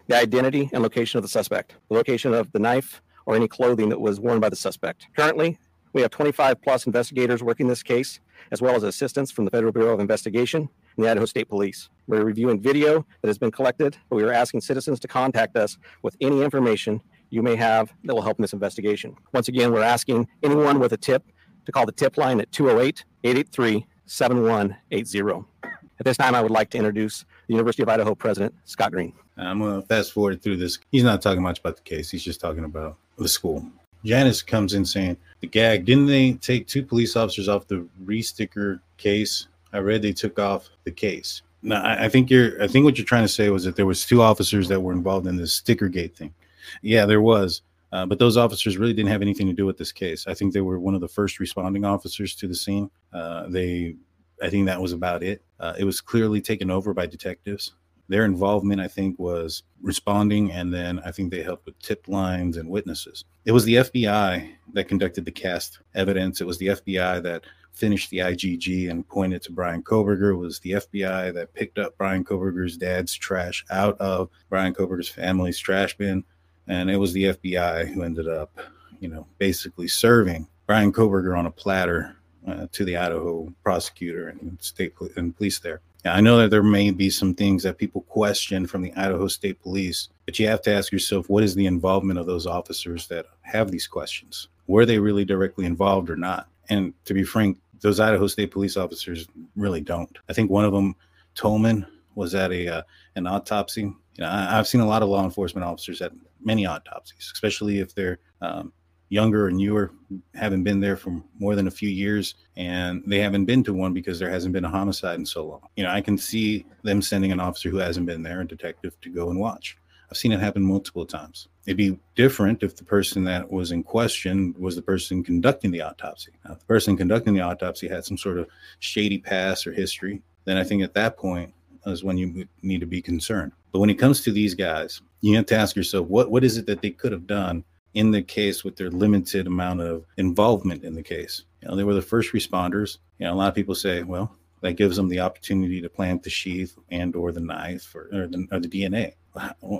the 0.06 0.16
identity 0.16 0.68
and 0.74 0.82
location 0.82 1.16
of 1.16 1.22
the 1.22 1.28
suspect, 1.28 1.74
the 1.88 1.94
location 1.94 2.34
of 2.34 2.52
the 2.52 2.58
knife 2.58 3.00
or 3.24 3.34
any 3.34 3.48
clothing 3.48 3.88
that 3.88 3.98
was 3.98 4.20
worn 4.20 4.40
by 4.40 4.50
the 4.50 4.56
suspect. 4.56 5.06
Currently, 5.16 5.58
we 5.94 6.02
have 6.02 6.10
25 6.10 6.60
plus 6.60 6.86
investigators 6.86 7.42
working 7.42 7.66
this 7.66 7.82
case, 7.82 8.20
as 8.52 8.60
well 8.60 8.76
as 8.76 8.82
assistance 8.82 9.30
from 9.30 9.46
the 9.46 9.50
Federal 9.50 9.72
Bureau 9.72 9.94
of 9.94 10.00
Investigation 10.00 10.68
and 10.96 11.04
the 11.04 11.10
Idaho 11.10 11.24
State 11.24 11.48
Police. 11.48 11.88
We're 12.06 12.24
reviewing 12.24 12.60
video 12.60 13.06
that 13.22 13.28
has 13.28 13.38
been 13.38 13.50
collected, 13.50 13.96
but 14.10 14.16
we 14.16 14.24
are 14.24 14.32
asking 14.32 14.60
citizens 14.60 15.00
to 15.00 15.08
contact 15.08 15.56
us 15.56 15.78
with 16.02 16.14
any 16.20 16.42
information 16.42 17.00
you 17.30 17.42
may 17.42 17.56
have 17.56 17.92
that 18.04 18.14
will 18.14 18.22
help 18.22 18.38
in 18.38 18.42
this 18.42 18.52
investigation. 18.52 19.16
Once 19.32 19.48
again, 19.48 19.72
we're 19.72 19.82
asking 19.82 20.28
anyone 20.42 20.78
with 20.78 20.92
a 20.92 20.98
tip 20.98 21.24
to 21.68 21.72
call 21.72 21.84
the 21.84 21.92
tip 21.92 22.16
line 22.16 22.40
at 22.40 22.50
208 22.50 23.04
883 23.24 23.86
7180. 24.06 25.44
At 25.62 26.04
this 26.06 26.16
time, 26.16 26.34
I 26.34 26.40
would 26.40 26.50
like 26.50 26.70
to 26.70 26.78
introduce 26.78 27.26
the 27.46 27.52
University 27.54 27.82
of 27.82 27.90
Idaho 27.90 28.14
President, 28.14 28.54
Scott 28.64 28.92
Green. 28.92 29.12
I'm 29.36 29.58
going 29.58 29.82
to 29.82 29.86
fast 29.86 30.12
forward 30.12 30.42
through 30.42 30.56
this. 30.56 30.78
He's 30.90 31.02
not 31.02 31.20
talking 31.20 31.42
much 31.42 31.58
about 31.58 31.76
the 31.76 31.82
case, 31.82 32.10
he's 32.10 32.24
just 32.24 32.40
talking 32.40 32.64
about 32.64 32.96
the 33.18 33.28
school. 33.28 33.66
Janice 34.02 34.42
comes 34.42 34.72
in 34.72 34.84
saying, 34.86 35.18
The 35.40 35.46
gag, 35.46 35.84
didn't 35.84 36.06
they 36.06 36.32
take 36.34 36.66
two 36.66 36.82
police 36.82 37.16
officers 37.16 37.48
off 37.48 37.66
the 37.66 37.86
re-sticker 38.02 38.80
case? 38.96 39.48
I 39.74 39.78
read 39.78 40.00
they 40.00 40.12
took 40.12 40.38
off 40.38 40.70
the 40.84 40.90
case. 40.90 41.42
Now, 41.60 41.82
I, 41.82 42.06
I 42.06 42.08
think 42.08 42.30
you're, 42.30 42.62
I 42.62 42.66
think 42.66 42.86
what 42.86 42.96
you're 42.96 43.04
trying 43.04 43.24
to 43.24 43.28
say 43.28 43.50
was 43.50 43.64
that 43.64 43.76
there 43.76 43.84
was 43.84 44.06
two 44.06 44.22
officers 44.22 44.68
that 44.68 44.80
were 44.80 44.92
involved 44.92 45.26
in 45.26 45.36
this 45.36 45.52
sticker 45.52 45.88
gate 45.88 46.16
thing. 46.16 46.32
Yeah, 46.80 47.04
there 47.04 47.20
was. 47.20 47.60
Uh, 47.92 48.06
but 48.06 48.18
those 48.18 48.36
officers 48.36 48.76
really 48.76 48.92
didn't 48.92 49.10
have 49.10 49.22
anything 49.22 49.46
to 49.46 49.52
do 49.52 49.66
with 49.66 49.78
this 49.78 49.92
case. 49.92 50.26
I 50.26 50.34
think 50.34 50.52
they 50.52 50.60
were 50.60 50.78
one 50.78 50.94
of 50.94 51.00
the 51.00 51.08
first 51.08 51.40
responding 51.40 51.84
officers 51.84 52.34
to 52.36 52.48
the 52.48 52.54
scene. 52.54 52.90
Uh, 53.12 53.46
they, 53.48 53.96
I 54.42 54.50
think 54.50 54.66
that 54.66 54.80
was 54.80 54.92
about 54.92 55.22
it. 55.22 55.42
Uh, 55.58 55.74
it 55.78 55.84
was 55.84 56.00
clearly 56.00 56.40
taken 56.40 56.70
over 56.70 56.92
by 56.92 57.06
detectives. 57.06 57.72
Their 58.08 58.24
involvement, 58.24 58.80
I 58.80 58.88
think, 58.88 59.18
was 59.18 59.64
responding, 59.82 60.50
and 60.50 60.72
then 60.72 60.98
I 61.00 61.10
think 61.10 61.30
they 61.30 61.42
helped 61.42 61.66
with 61.66 61.78
tip 61.80 62.08
lines 62.08 62.56
and 62.56 62.70
witnesses. 62.70 63.24
It 63.44 63.52
was 63.52 63.64
the 63.64 63.76
FBI 63.76 64.50
that 64.72 64.88
conducted 64.88 65.26
the 65.26 65.30
cast 65.30 65.78
evidence. 65.94 66.40
It 66.40 66.46
was 66.46 66.58
the 66.58 66.68
FBI 66.68 67.22
that 67.22 67.44
finished 67.78 68.10
the 68.10 68.18
IGG 68.18 68.90
and 68.90 69.06
pointed 69.06 69.42
to 69.42 69.52
Bryan 69.52 69.82
Kohberger 69.82 70.36
was 70.36 70.58
the 70.60 70.72
FBI 70.72 71.32
that 71.34 71.54
picked 71.54 71.78
up 71.78 71.96
Bryan 71.96 72.24
Kohberger's 72.24 72.76
dad's 72.76 73.14
trash 73.14 73.64
out 73.70 73.96
of 74.00 74.30
Bryan 74.48 74.74
Kohberger's 74.74 75.08
family's 75.08 75.58
trash 75.58 75.96
bin 75.96 76.24
and 76.68 76.90
it 76.90 76.96
was 76.96 77.12
the 77.12 77.24
FBI 77.24 77.92
who 77.92 78.02
ended 78.02 78.28
up, 78.28 78.58
you 79.00 79.08
know, 79.08 79.26
basically 79.38 79.88
serving 79.88 80.46
Bryan 80.66 80.92
Kohberger 80.92 81.36
on 81.36 81.46
a 81.46 81.50
platter 81.50 82.16
uh, 82.46 82.66
to 82.72 82.84
the 82.84 82.96
Idaho 82.96 83.52
prosecutor 83.62 84.28
and 84.28 84.56
state 84.60 84.94
pol- 84.94 85.08
and 85.16 85.36
police 85.36 85.58
there. 85.58 85.80
Now, 86.04 86.14
I 86.14 86.20
know 86.20 86.38
that 86.38 86.50
there 86.50 86.62
may 86.62 86.90
be 86.90 87.10
some 87.10 87.34
things 87.34 87.62
that 87.64 87.78
people 87.78 88.02
question 88.02 88.66
from 88.66 88.82
the 88.82 88.92
Idaho 88.94 89.26
State 89.26 89.60
Police, 89.60 90.10
but 90.26 90.38
you 90.38 90.46
have 90.46 90.62
to 90.62 90.72
ask 90.72 90.92
yourself, 90.92 91.28
what 91.28 91.42
is 91.42 91.54
the 91.54 91.66
involvement 91.66 92.18
of 92.18 92.26
those 92.26 92.46
officers 92.46 93.08
that 93.08 93.26
have 93.42 93.70
these 93.70 93.86
questions? 93.86 94.48
Were 94.68 94.86
they 94.86 94.98
really 94.98 95.24
directly 95.24 95.64
involved 95.64 96.08
or 96.08 96.16
not? 96.16 96.48
And 96.68 96.92
to 97.06 97.14
be 97.14 97.24
frank, 97.24 97.58
those 97.80 98.00
Idaho 98.00 98.26
State 98.26 98.50
Police 98.50 98.76
officers 98.76 99.26
really 99.56 99.80
don't. 99.80 100.16
I 100.28 100.32
think 100.32 100.50
one 100.50 100.64
of 100.64 100.72
them, 100.72 100.94
Tolman, 101.34 101.86
was 102.14 102.34
at 102.34 102.52
a 102.52 102.68
uh, 102.68 102.82
an 103.14 103.26
autopsy. 103.26 103.82
You 103.82 103.96
know, 104.18 104.28
I, 104.28 104.56
have 104.56 104.66
seen 104.66 104.80
a 104.80 104.86
lot 104.86 105.02
of 105.02 105.08
law 105.08 105.24
enforcement 105.24 105.64
officers 105.64 106.02
at 106.02 106.12
many 106.40 106.66
autopsies, 106.66 107.30
especially 107.32 107.80
if 107.80 107.94
they're 107.94 108.18
um, 108.40 108.72
younger 109.08 109.48
and 109.48 109.56
newer, 109.56 109.90
haven't 110.34 110.64
been 110.64 110.80
there 110.80 110.96
for 110.96 111.22
more 111.38 111.54
than 111.54 111.66
a 111.66 111.70
few 111.70 111.88
years, 111.88 112.34
and 112.56 113.02
they 113.06 113.18
haven't 113.18 113.46
been 113.46 113.64
to 113.64 113.72
one 113.72 113.92
because 113.92 114.18
there 114.18 114.30
hasn't 114.30 114.52
been 114.52 114.64
a 114.64 114.70
homicide 114.70 115.18
in 115.18 115.26
so 115.26 115.46
long. 115.46 115.60
You 115.76 115.84
know, 115.84 115.90
I 115.90 116.00
can 116.00 116.18
see 116.18 116.66
them 116.82 117.00
sending 117.00 117.32
an 117.32 117.40
officer 117.40 117.70
who 117.70 117.78
hasn't 117.78 118.06
been 118.06 118.22
there, 118.22 118.40
a 118.40 118.46
detective, 118.46 119.00
to 119.00 119.10
go 119.10 119.30
and 119.30 119.40
watch. 119.40 119.76
I've 120.10 120.16
seen 120.16 120.32
it 120.32 120.40
happen 120.40 120.62
multiple 120.62 121.04
times. 121.04 121.48
It'd 121.66 121.76
be 121.76 121.98
different 122.14 122.62
if 122.62 122.76
the 122.76 122.84
person 122.84 123.24
that 123.24 123.50
was 123.50 123.72
in 123.72 123.82
question 123.82 124.54
was 124.58 124.74
the 124.74 124.82
person 124.82 125.22
conducting 125.22 125.70
the 125.70 125.82
autopsy. 125.82 126.32
Now, 126.44 126.52
if 126.52 126.60
the 126.60 126.66
person 126.66 126.96
conducting 126.96 127.34
the 127.34 127.42
autopsy 127.42 127.88
had 127.88 128.04
some 128.06 128.16
sort 128.16 128.38
of 128.38 128.48
shady 128.78 129.18
past 129.18 129.66
or 129.66 129.72
history, 129.72 130.22
then 130.46 130.56
I 130.56 130.64
think 130.64 130.82
at 130.82 130.94
that 130.94 131.18
point 131.18 131.52
is 131.84 132.04
when 132.04 132.16
you 132.16 132.48
need 132.62 132.80
to 132.80 132.86
be 132.86 133.02
concerned. 133.02 133.52
But 133.70 133.80
when 133.80 133.90
it 133.90 133.98
comes 133.98 134.22
to 134.22 134.32
these 134.32 134.54
guys, 134.54 135.02
you 135.20 135.36
have 135.36 135.46
to 135.46 135.56
ask 135.56 135.76
yourself 135.76 136.06
what 136.06 136.30
what 136.30 136.44
is 136.44 136.56
it 136.56 136.66
that 136.66 136.82
they 136.82 136.90
could 136.90 137.12
have 137.12 137.26
done 137.26 137.64
in 137.94 138.10
the 138.10 138.22
case 138.22 138.64
with 138.64 138.76
their 138.76 138.90
limited 138.90 139.46
amount 139.46 139.80
of 139.80 140.04
involvement 140.18 140.84
in 140.84 140.94
the 140.94 141.02
case. 141.02 141.44
You 141.62 141.68
know, 141.68 141.76
they 141.76 141.84
were 141.84 141.94
the 141.94 142.02
first 142.02 142.32
responders. 142.32 142.98
You 143.18 143.26
know, 143.26 143.34
a 143.34 143.36
lot 143.36 143.48
of 143.48 143.54
people 143.54 143.74
say, 143.74 144.02
well, 144.02 144.36
that 144.60 144.74
gives 144.74 144.96
them 144.96 145.08
the 145.08 145.20
opportunity 145.20 145.80
to 145.80 145.88
plant 145.88 146.22
the 146.22 146.30
sheath 146.30 146.76
and 146.90 147.14
or 147.16 147.32
the 147.32 147.40
knife 147.40 147.94
or, 147.94 148.08
or, 148.12 148.26
the, 148.26 148.46
or 148.52 148.60
the 148.60 148.68
DNA. 148.68 149.14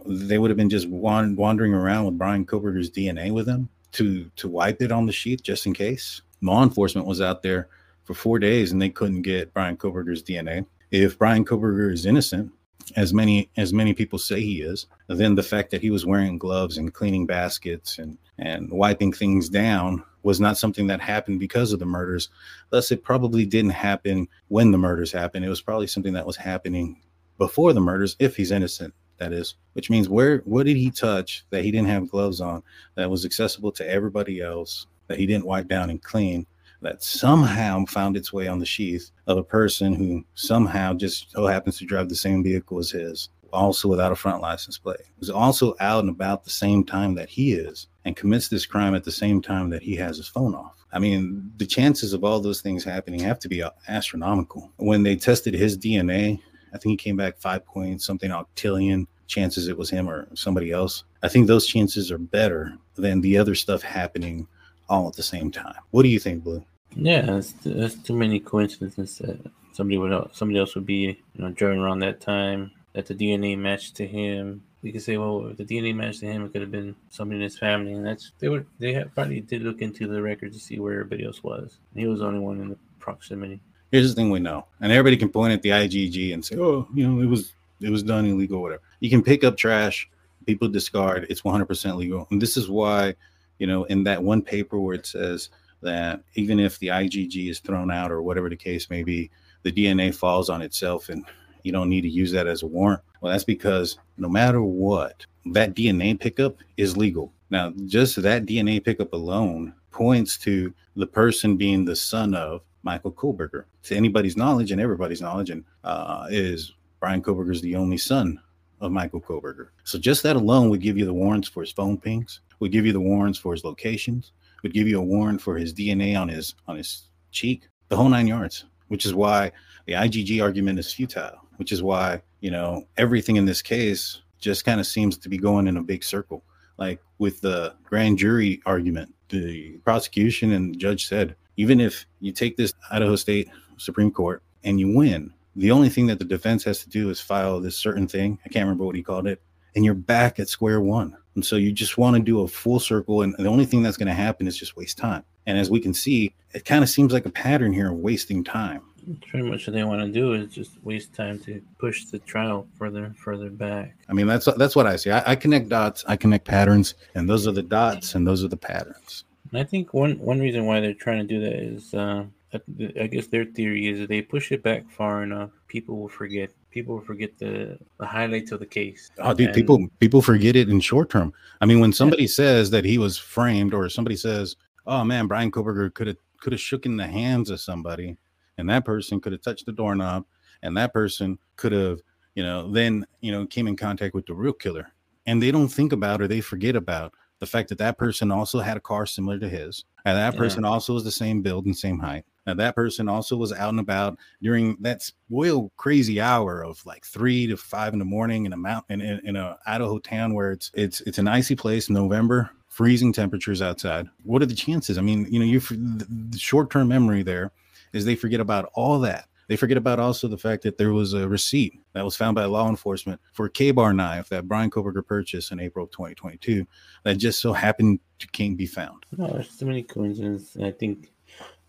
They 0.07 0.38
would 0.38 0.51
have 0.51 0.57
been 0.57 0.70
just 0.70 0.88
wandering 0.88 1.74
around 1.74 2.07
with 2.07 2.18
Bryan 2.18 2.46
Kohberger's 2.46 2.90
DNA 2.90 3.33
with 3.33 3.46
them 3.46 3.68
to 3.92 4.31
to 4.37 4.48
wipe 4.48 4.83
it 4.83 4.92
on 4.92 5.07
the 5.07 5.12
sheath 5.12 5.42
just 5.42 5.66
in 5.66 5.74
case. 5.74 6.22
Law 6.42 6.62
enforcement 6.62 7.07
was 7.07 7.20
out 7.20 7.42
there 7.42 7.68
for 8.05 8.14
four 8.14 8.38
days 8.38 8.70
and 8.70 8.81
they 8.81 8.90
couldn't 8.90 9.22
get 9.22 9.53
Bryan 9.53 9.77
Kohberger's 9.77 10.22
DNA. 10.22 10.64
If 10.90 11.18
Bryan 11.18 11.44
Kohberger 11.44 11.92
is 11.92 12.07
innocent, 12.07 12.53
as 12.97 13.12
many 13.12 13.51
as 13.57 13.73
many 13.73 13.93
people 13.93 14.19
say 14.19 14.41
he 14.41 14.62
is, 14.62 14.87
then 15.09 15.35
the 15.35 15.43
fact 15.43 15.71
that 15.71 15.83
he 15.83 15.91
was 15.91 16.07
wearing 16.07 16.38
gloves 16.38 16.79
and 16.79 16.95
cleaning 16.95 17.27
baskets 17.27 17.99
and 17.99 18.17
and 18.38 18.71
wiping 18.71 19.12
things 19.12 19.49
down 19.49 20.03
was 20.23 20.41
not 20.41 20.59
something 20.59 20.87
that 20.87 21.01
happened 21.01 21.41
because 21.41 21.73
of 21.73 21.79
the 21.79 21.87
murders. 21.87 22.29
Thus, 22.71 22.91
it 22.91 23.03
probably 23.03 23.47
didn't 23.47 23.71
happen 23.71 24.29
when 24.49 24.71
the 24.71 24.79
murders 24.79 25.12
happened. 25.12 25.45
It 25.45 25.49
was 25.49 25.62
probably 25.62 25.87
something 25.87 26.12
that 26.12 26.27
was 26.27 26.37
happening 26.37 27.01
before 27.37 27.73
the 27.73 27.81
murders, 27.81 28.17
if 28.19 28.37
he's 28.37 28.51
innocent, 28.51 28.95
that 29.19 29.33
is. 29.33 29.55
Which 29.73 29.91
means 29.91 30.09
where 30.09 30.38
what 30.38 30.67
did 30.67 30.77
he 30.77 30.91
touch 30.91 31.45
that 31.51 31.64
he 31.64 31.71
didn't 31.71 31.88
have 31.88 32.11
gloves 32.11 32.41
on 32.41 32.62
that 32.95 33.11
was 33.11 33.25
accessible 33.25 33.73
to 33.73 33.88
everybody 33.88 34.41
else 34.41 34.87
that 35.07 35.19
he 35.19 35.27
didn't 35.27 35.47
wipe 35.47 35.69
down 35.69 35.91
and 35.91 36.03
clean? 36.03 36.47
That 36.81 37.03
somehow 37.03 37.85
found 37.87 38.17
its 38.17 38.33
way 38.33 38.47
on 38.47 38.59
the 38.59 38.67
sheath 38.67 39.11
of 39.27 39.38
a 39.38 39.43
person 39.43 39.93
who 39.93 40.25
somehow 40.35 40.95
just 40.95 41.31
so 41.31 41.47
happens 41.47 41.79
to 41.79 41.85
drive 41.85 42.09
the 42.09 42.14
same 42.14 42.43
vehicle 42.43 42.79
as 42.79 42.91
his, 42.91 43.29
also 43.53 43.88
without 43.88 44.12
a 44.12 44.17
front 44.17 44.41
license 44.41 44.79
plate. 44.79 45.01
Was 45.19 45.31
also 45.31 45.75
out 45.81 46.01
and 46.01 46.11
about 46.11 46.45
the 46.45 46.51
same 46.51 46.85
time 46.85 47.14
that 47.17 47.29
he 47.29 47.53
is 47.53 47.88
and 48.05 48.17
commits 48.17 48.49
this 48.49 48.67
crime 48.67 48.95
at 48.95 49.05
the 49.05 49.12
same 49.12 49.43
time 49.43 49.71
that 49.71 49.83
he 49.83 49.97
has 49.97 50.17
his 50.17 50.29
phone 50.29 50.55
off. 50.55 50.85
I 50.93 50.99
mean, 50.99 51.53
the 51.59 51.67
chances 51.67 52.12
of 52.12 52.25
all 52.25 52.41
those 52.41 52.62
things 52.62 52.83
happening 52.83 53.21
have 53.21 53.38
to 53.41 53.49
be 53.49 53.62
uh, 53.62 53.71
astronomical. 53.88 54.73
When 54.77 55.03
they 55.03 55.17
tested 55.17 55.55
his 55.55 55.77
DNA, 55.77 56.41
I 56.73 56.79
think 56.79 56.93
he 56.93 56.97
came 56.97 57.17
back 57.17 57.38
five 57.38 57.64
point 57.67 58.03
something 58.03 58.31
octillion 58.31 59.07
chances 59.27 59.69
it 59.69 59.77
was 59.77 59.91
him 59.91 60.09
or 60.09 60.27
somebody 60.35 60.73
else. 60.73 61.05
I 61.23 61.29
think 61.29 61.47
those 61.47 61.67
chances 61.67 62.11
are 62.11 62.19
better 62.19 62.77
than 62.97 63.21
the 63.21 63.37
other 63.37 63.55
stuff 63.55 63.83
happening 63.83 64.49
all 64.88 65.09
at 65.09 65.14
the 65.14 65.22
same 65.22 65.51
time. 65.51 65.77
What 65.90 66.03
do 66.03 66.09
you 66.09 66.18
think, 66.18 66.44
Blue? 66.44 66.64
Yeah, 66.94 67.22
that's, 67.22 67.53
that's 67.64 67.94
too 67.94 68.16
many 68.16 68.40
coincidences 68.40 69.18
that 69.18 69.38
somebody 69.72 69.98
would 69.98 70.31
somebody 70.33 70.59
else 70.59 70.74
would 70.74 70.87
be 70.87 71.18
you 71.35 71.42
know 71.42 71.51
driving 71.51 71.79
around 71.79 72.01
that 72.01 72.20
time 72.20 72.72
that 72.94 73.07
the 73.07 73.14
DNA 73.14 73.57
matched 73.57 73.94
to 73.96 74.07
him. 74.07 74.62
You 74.83 74.92
could 74.92 75.03
say, 75.03 75.16
well, 75.16 75.46
if 75.48 75.57
the 75.57 75.64
DNA 75.64 75.94
matched 75.94 76.20
to 76.20 76.27
him, 76.27 76.44
it 76.44 76.53
could 76.53 76.62
have 76.62 76.70
been 76.70 76.94
somebody 77.11 77.37
in 77.37 77.42
his 77.42 77.59
family, 77.59 77.92
and 77.92 78.05
that's 78.05 78.33
they 78.38 78.48
were 78.48 78.64
they 78.79 78.92
had, 78.92 79.14
probably 79.14 79.40
did 79.40 79.62
look 79.62 79.83
into 79.83 80.07
the 80.07 80.20
record 80.20 80.53
to 80.53 80.59
see 80.59 80.79
where 80.79 80.94
everybody 80.94 81.24
else 81.24 81.42
was. 81.42 81.79
And 81.92 82.01
he 82.01 82.07
was 82.07 82.20
the 82.20 82.27
only 82.27 82.40
one 82.40 82.61
in 82.61 82.68
the 82.70 82.79
proximity. 82.98 83.61
Here's 83.90 84.09
the 84.09 84.14
thing 84.14 84.31
we 84.31 84.40
know, 84.40 84.66
and 84.81 84.92
everybody 84.92 85.16
can 85.16 85.29
point 85.31 85.53
at 85.53 85.62
the 85.62 85.70
IGG 85.70 86.35
and 86.35 86.44
say, 86.44 86.57
oh, 86.59 86.88
you 86.94 87.07
know, 87.07 87.22
it 87.22 87.27
was 87.27 87.55
it 87.81 87.90
was 87.90 88.03
done 88.03 88.27
illegal, 88.27 88.61
whatever. 88.61 88.83
You 89.01 89.11
can 89.11 89.22
pick 89.22 89.44
up 89.44 89.57
trash, 89.57 90.09
people 90.46 90.68
discard, 90.68 91.27
it's 91.31 91.42
100% 91.42 91.96
legal, 91.96 92.27
and 92.31 92.42
this 92.42 92.57
is 92.57 92.68
why 92.68 93.14
you 93.59 93.66
know, 93.66 93.85
in 93.85 94.05
that 94.05 94.23
one 94.23 94.42
paper 94.42 94.79
where 94.79 94.94
it 94.94 95.07
says 95.07 95.51
that 95.81 96.23
even 96.35 96.59
if 96.59 96.79
the 96.79 96.88
IGG 96.88 97.51
is 97.51 97.61
thrown 97.61 97.90
out 97.90 98.11
or 98.11 98.23
whatever 98.23 98.49
the 98.49 98.57
case 98.57 98.90
may 98.90 99.03
be, 99.03 99.31
the 99.62 99.73
DNA 99.73 100.14
falls 100.14 100.51
on 100.51 100.62
itself 100.62 101.09
and 101.09 101.25
you 101.62 101.73
don't 101.73 101.88
need 101.88 102.03
to 102.03 102.09
use 102.09 102.33
that 102.33 102.47
as 102.47 102.62
a 102.62 102.66
warrant. 102.66 103.03
Well, 103.21 103.33
that's 103.33 103.44
because 103.44 103.99
no 104.16 104.29
matter 104.29 104.62
what, 104.62 105.27
that 105.47 105.75
DNA 105.75 106.18
pickup 106.18 106.57
is 106.77 106.97
legal. 106.97 107.33
Now, 107.51 107.73
just 107.87 108.21
that 108.23 108.47
DNA 108.47 108.85
pickup 108.85 109.12
alone 109.12 109.75
points 109.90 110.38
to 110.38 110.73
the 110.97 111.07
person 111.07 111.57
being 111.57 111.85
the 111.85 111.97
son 111.97 112.35
of 112.35 112.62
Michael 112.83 113.12
Kohberger. 113.12 113.64
To 113.85 113.97
anybody's 113.97 114.37
knowledge 114.37 114.71
and 114.71 114.81
everybody's 114.81 115.21
knowledge, 115.21 115.51
and 115.51 115.64
uh, 115.85 116.27
is 116.31 116.75
Bryan 117.01 117.23
Kohberger's 117.23 117.62
the 117.62 117.77
only 117.77 117.99
son 117.99 118.40
of 118.81 118.92
Michael 118.92 119.21
Kohberger. 119.21 119.68
So 119.85 119.99
just 119.99 120.23
that 120.23 120.37
alone 120.37 120.71
would 120.71 120.81
give 120.81 120.97
you 120.97 121.05
the 121.05 121.14
warrants 121.14 121.49
for 121.49 121.62
his 121.62 121.73
phone 121.73 121.99
pings, 121.99 122.40
would 122.61 122.73
give 122.73 122.87
you 122.87 122.92
the 122.92 123.01
warrants 123.01 123.38
for 123.38 123.53
his 123.53 123.64
locations, 123.64 124.33
would 124.62 124.75
give 124.75 124.88
you 124.88 124.99
a 124.99 125.03
warrant 125.03 125.40
for 125.40 125.57
his 125.57 125.73
DNA 125.73 126.21
on 126.21 126.29
his 126.29 126.55
on 126.66 126.77
his 126.77 127.09
cheek, 127.31 127.68
the 127.88 127.97
whole 127.97 128.09
nine 128.09 128.27
yards. 128.27 128.64
Which 128.88 129.05
is 129.05 129.14
why 129.14 129.53
the 129.87 129.92
IGG 129.92 130.42
argument 130.42 130.79
is 130.79 130.92
futile. 130.92 131.47
Which 131.57 131.73
is 131.73 131.83
why 131.83 132.23
you 132.40 132.51
know 132.51 132.87
everything 132.97 133.37
in 133.37 133.44
this 133.44 133.62
case 133.62 134.23
just 134.38 134.65
kind 134.65 134.81
of 134.81 134.87
seems 134.87 135.19
to 135.19 135.29
be 135.29 135.38
going 135.38 135.67
in 135.67 135.77
a 135.77 135.83
big 135.83 136.04
circle. 136.04 136.44
Like 136.79 137.00
with 137.19 137.40
the 137.40 137.75
grand 137.85 138.19
jury 138.19 138.63
argument, 138.67 139.15
the 139.29 139.79
prosecution 139.79 140.52
and 140.52 140.75
the 140.75 140.79
judge 140.79 141.06
said, 141.06 141.35
even 141.56 141.81
if 141.81 142.06
you 142.21 142.33
take 142.33 142.56
this 142.56 142.73
Idaho 142.90 143.17
State 143.17 143.48
Supreme 143.79 144.13
Court 144.13 144.42
and 144.63 144.79
you 144.79 144.94
win, 144.94 145.33
the 145.56 145.73
only 145.73 145.88
thing 145.88 146.06
that 146.06 146.21
the 146.21 146.25
defense 146.25 146.63
has 146.65 146.85
to 146.85 146.88
do 146.88 147.11
is 147.11 147.21
file 147.21 147.61
this 147.61 147.77
certain 147.77 148.06
thing. 148.06 148.38
I 148.46 148.48
can't 148.48 148.65
remember 148.65 148.85
what 148.85 148.94
he 148.94 149.02
called 149.02 149.27
it 149.27 149.42
and 149.79 149.85
you're 149.85 149.94
back 149.94 150.40
at 150.40 150.48
square 150.48 150.81
one. 150.81 151.16
And 151.37 151.46
so 151.46 151.54
you 151.54 151.70
just 151.70 151.98
want 151.98 152.16
to 152.16 152.20
do 152.20 152.40
a 152.40 152.48
full 152.48 152.81
circle. 152.81 153.22
And 153.22 153.33
the 153.38 153.46
only 153.46 153.64
thing 153.64 153.81
that's 153.81 153.96
going 153.96 154.08
to 154.08 154.12
happen 154.12 154.48
is 154.48 154.58
just 154.58 154.76
waste 154.76 154.98
time. 154.98 155.22
And 155.46 155.56
as 155.56 155.70
we 155.70 155.79
can 155.79 155.94
see, 155.94 156.35
it 156.52 156.64
kind 156.64 156.83
of 156.83 156.90
seems 156.90 157.12
like 157.12 157.26
a 157.26 157.31
pattern 157.31 157.72
here 157.72 157.92
of 157.92 157.98
wasting 157.98 158.42
time. 158.42 158.83
Pretty 159.29 159.48
much 159.48 159.68
what 159.68 159.74
they 159.74 159.85
want 159.85 160.02
to 160.02 160.08
do 160.10 160.33
is 160.33 160.52
just 160.52 160.72
waste 160.83 161.14
time 161.14 161.38
to 161.44 161.62
push 161.79 162.06
the 162.06 162.18
trial 162.18 162.66
further, 162.76 163.14
further 163.16 163.50
back. 163.50 163.94
I 164.08 164.14
mean, 164.14 164.26
that's 164.26 164.46
that's 164.56 164.74
what 164.74 164.88
I 164.88 164.96
see. 164.96 165.12
I, 165.12 165.31
I 165.31 165.37
connect 165.37 165.68
dots, 165.68 166.04
I 166.08 166.16
connect 166.16 166.44
patterns, 166.44 166.96
and 167.14 167.31
those 167.31 167.46
are 167.46 167.52
the 167.52 167.62
dots, 167.62 168.16
and 168.16 168.26
those 168.26 168.42
are 168.42 168.48
the 168.48 168.56
patterns. 168.56 169.22
And 169.52 169.60
I 169.60 169.64
think 169.64 169.94
one 169.94 170.18
one 170.18 170.40
reason 170.40 170.66
why 170.66 170.81
they're 170.81 170.92
trying 170.92 171.26
to 171.26 171.35
do 171.35 171.40
that 171.40 171.54
is, 171.54 171.94
uh, 171.94 172.24
I 172.53 173.07
guess 173.09 173.27
their 173.27 173.44
theory 173.44 173.88
is 173.88 173.99
that 174.01 174.09
they 174.09 174.23
push 174.23 174.53
it 174.53 174.63
back 174.63 174.88
far 174.90 175.23
enough, 175.23 175.51
people 175.67 175.99
will 176.01 176.09
forget. 176.09 176.51
People 176.71 176.94
will 176.96 177.05
forget 177.05 177.37
the, 177.38 177.79
the 177.99 178.07
highlights 178.07 178.53
of 178.53 178.61
the 178.61 178.67
case. 178.67 179.11
Oh, 179.19 179.35
dude, 179.35 179.49
And- 179.49 179.55
people 179.55 179.87
people 180.01 180.23
forget 180.23 180.57
it 180.57 180.69
in 180.69 180.81
short 180.81 181.11
term. 181.11 181.33
I 181.61 181.67
mean, 181.67 181.81
when 181.81 181.92
somebody 181.92 182.27
says 182.27 182.71
that 182.71 182.85
he 182.85 182.96
was 182.99 183.19
framed, 183.19 183.75
or 183.75 183.88
somebody 183.90 184.17
says, 184.17 184.57
"Oh 184.87 185.05
man, 185.05 185.27
Bryan 185.27 185.51
Kohberger 185.51 185.92
could 185.92 186.07
have 186.07 186.17
could 186.40 186.53
have 186.53 186.61
shook 186.61 186.87
in 186.87 186.96
the 186.96 187.07
hands 187.07 187.51
of 187.51 187.61
somebody," 187.61 188.17
and 188.57 188.69
that 188.71 188.85
person 188.85 189.21
could 189.21 189.33
have 189.33 189.42
touched 189.42 189.67
the 189.67 189.73
doorknob, 189.73 190.25
and 190.63 190.75
that 190.77 190.92
person 190.94 191.38
could 191.57 191.73
have, 191.73 192.01
you 192.35 192.42
know, 192.42 192.71
then 192.71 193.05
you 193.21 193.31
know 193.33 193.44
came 193.46 193.67
in 193.67 193.77
contact 193.77 194.15
with 194.15 194.25
the 194.27 194.35
real 194.35 194.53
killer, 194.55 194.92
and 195.27 195.42
they 195.42 195.51
don't 195.51 195.69
think 195.69 195.92
about 195.92 196.23
or 196.23 196.29
they 196.29 196.40
forget 196.40 196.77
about 196.77 197.13
the 197.40 197.46
fact 197.46 197.69
that 197.69 197.79
that 197.79 197.99
person 197.99 198.31
also 198.33 198.59
had 198.59 198.77
a 198.77 198.81
car 198.81 199.05
similar 199.07 199.38
to 199.38 199.49
his, 199.49 199.85
and 200.05 200.17
that 200.17 200.35
Yeah. 200.35 200.38
person 200.38 200.65
also 200.65 200.94
was 200.94 201.05
the 201.05 201.11
same 201.11 201.40
build 201.42 201.67
and 201.67 201.77
same 201.77 201.99
height. 201.99 202.25
And 202.49 202.59
that 202.61 202.75
person 202.75 203.09
also 203.09 203.37
was 203.37 203.53
out 203.53 203.71
and 203.71 203.81
about 203.81 204.19
during 204.42 204.77
that 204.81 205.03
spoiled 205.03 205.71
crazy 205.77 206.21
hour 206.21 206.63
of 206.65 206.85
like 206.87 207.05
three 207.05 207.46
to 207.46 207.57
five 207.57 207.92
in 207.92 207.99
the 207.99 208.05
morning 208.05 208.46
in 208.46 208.53
a 208.53 208.57
mountain 208.57 209.01
in, 209.01 209.21
in 209.25 209.37
a 209.37 209.59
Idaho 209.67 209.99
town 209.99 210.35
where 210.35 210.53
it's 210.53 210.71
it's 210.75 211.01
it's 211.03 211.19
an 211.19 211.29
icy 211.29 211.57
place, 211.57 211.90
November, 211.90 212.51
freezing 212.69 213.13
temperatures 213.13 213.61
outside. 213.61 214.09
What 214.23 214.42
are 214.42 214.46
the 214.46 214.55
chances? 214.55 214.99
I 214.99 215.03
mean, 215.03 215.27
you 215.31 215.38
know, 215.38 215.44
you 215.44 215.61
the, 215.61 216.38
short 216.38 216.71
term 216.71 216.88
memory 216.88 217.23
there 217.23 217.53
is 217.92 218.05
they 218.05 218.15
forget 218.15 218.40
about 218.40 218.71
all 218.75 219.01
that. 219.01 219.29
They 219.49 219.57
forget 219.57 219.79
about 219.79 219.99
also 219.99 220.29
the 220.29 220.37
fact 220.37 220.63
that 220.63 220.77
there 220.77 220.92
was 220.92 221.15
a 221.15 221.27
receipt 221.27 221.81
that 221.94 222.05
was 222.05 222.15
found 222.15 222.35
by 222.35 222.44
law 222.44 222.69
enforcement 222.69 223.19
for 223.33 223.46
a 223.46 223.51
K-bar 223.51 223.94
knife 223.94 224.29
that 224.29 224.46
Bryan 224.46 224.71
Kohberger 224.71 225.05
purchased 225.05 225.51
in 225.51 225.59
April 225.59 225.87
of 225.87 225.90
2022 225.90 226.67
that 227.05 227.17
just 227.17 227.40
so 227.40 227.55
happened 227.55 227.99
to 228.19 228.29
can't 228.29 228.59
be 228.59 228.67
found. 228.67 229.07
No, 229.17 229.27
there's 229.27 229.57
too 229.57 229.65
many 229.65 229.83
coincidences. 229.83 230.63
I 230.63 230.71
think, 230.71 231.11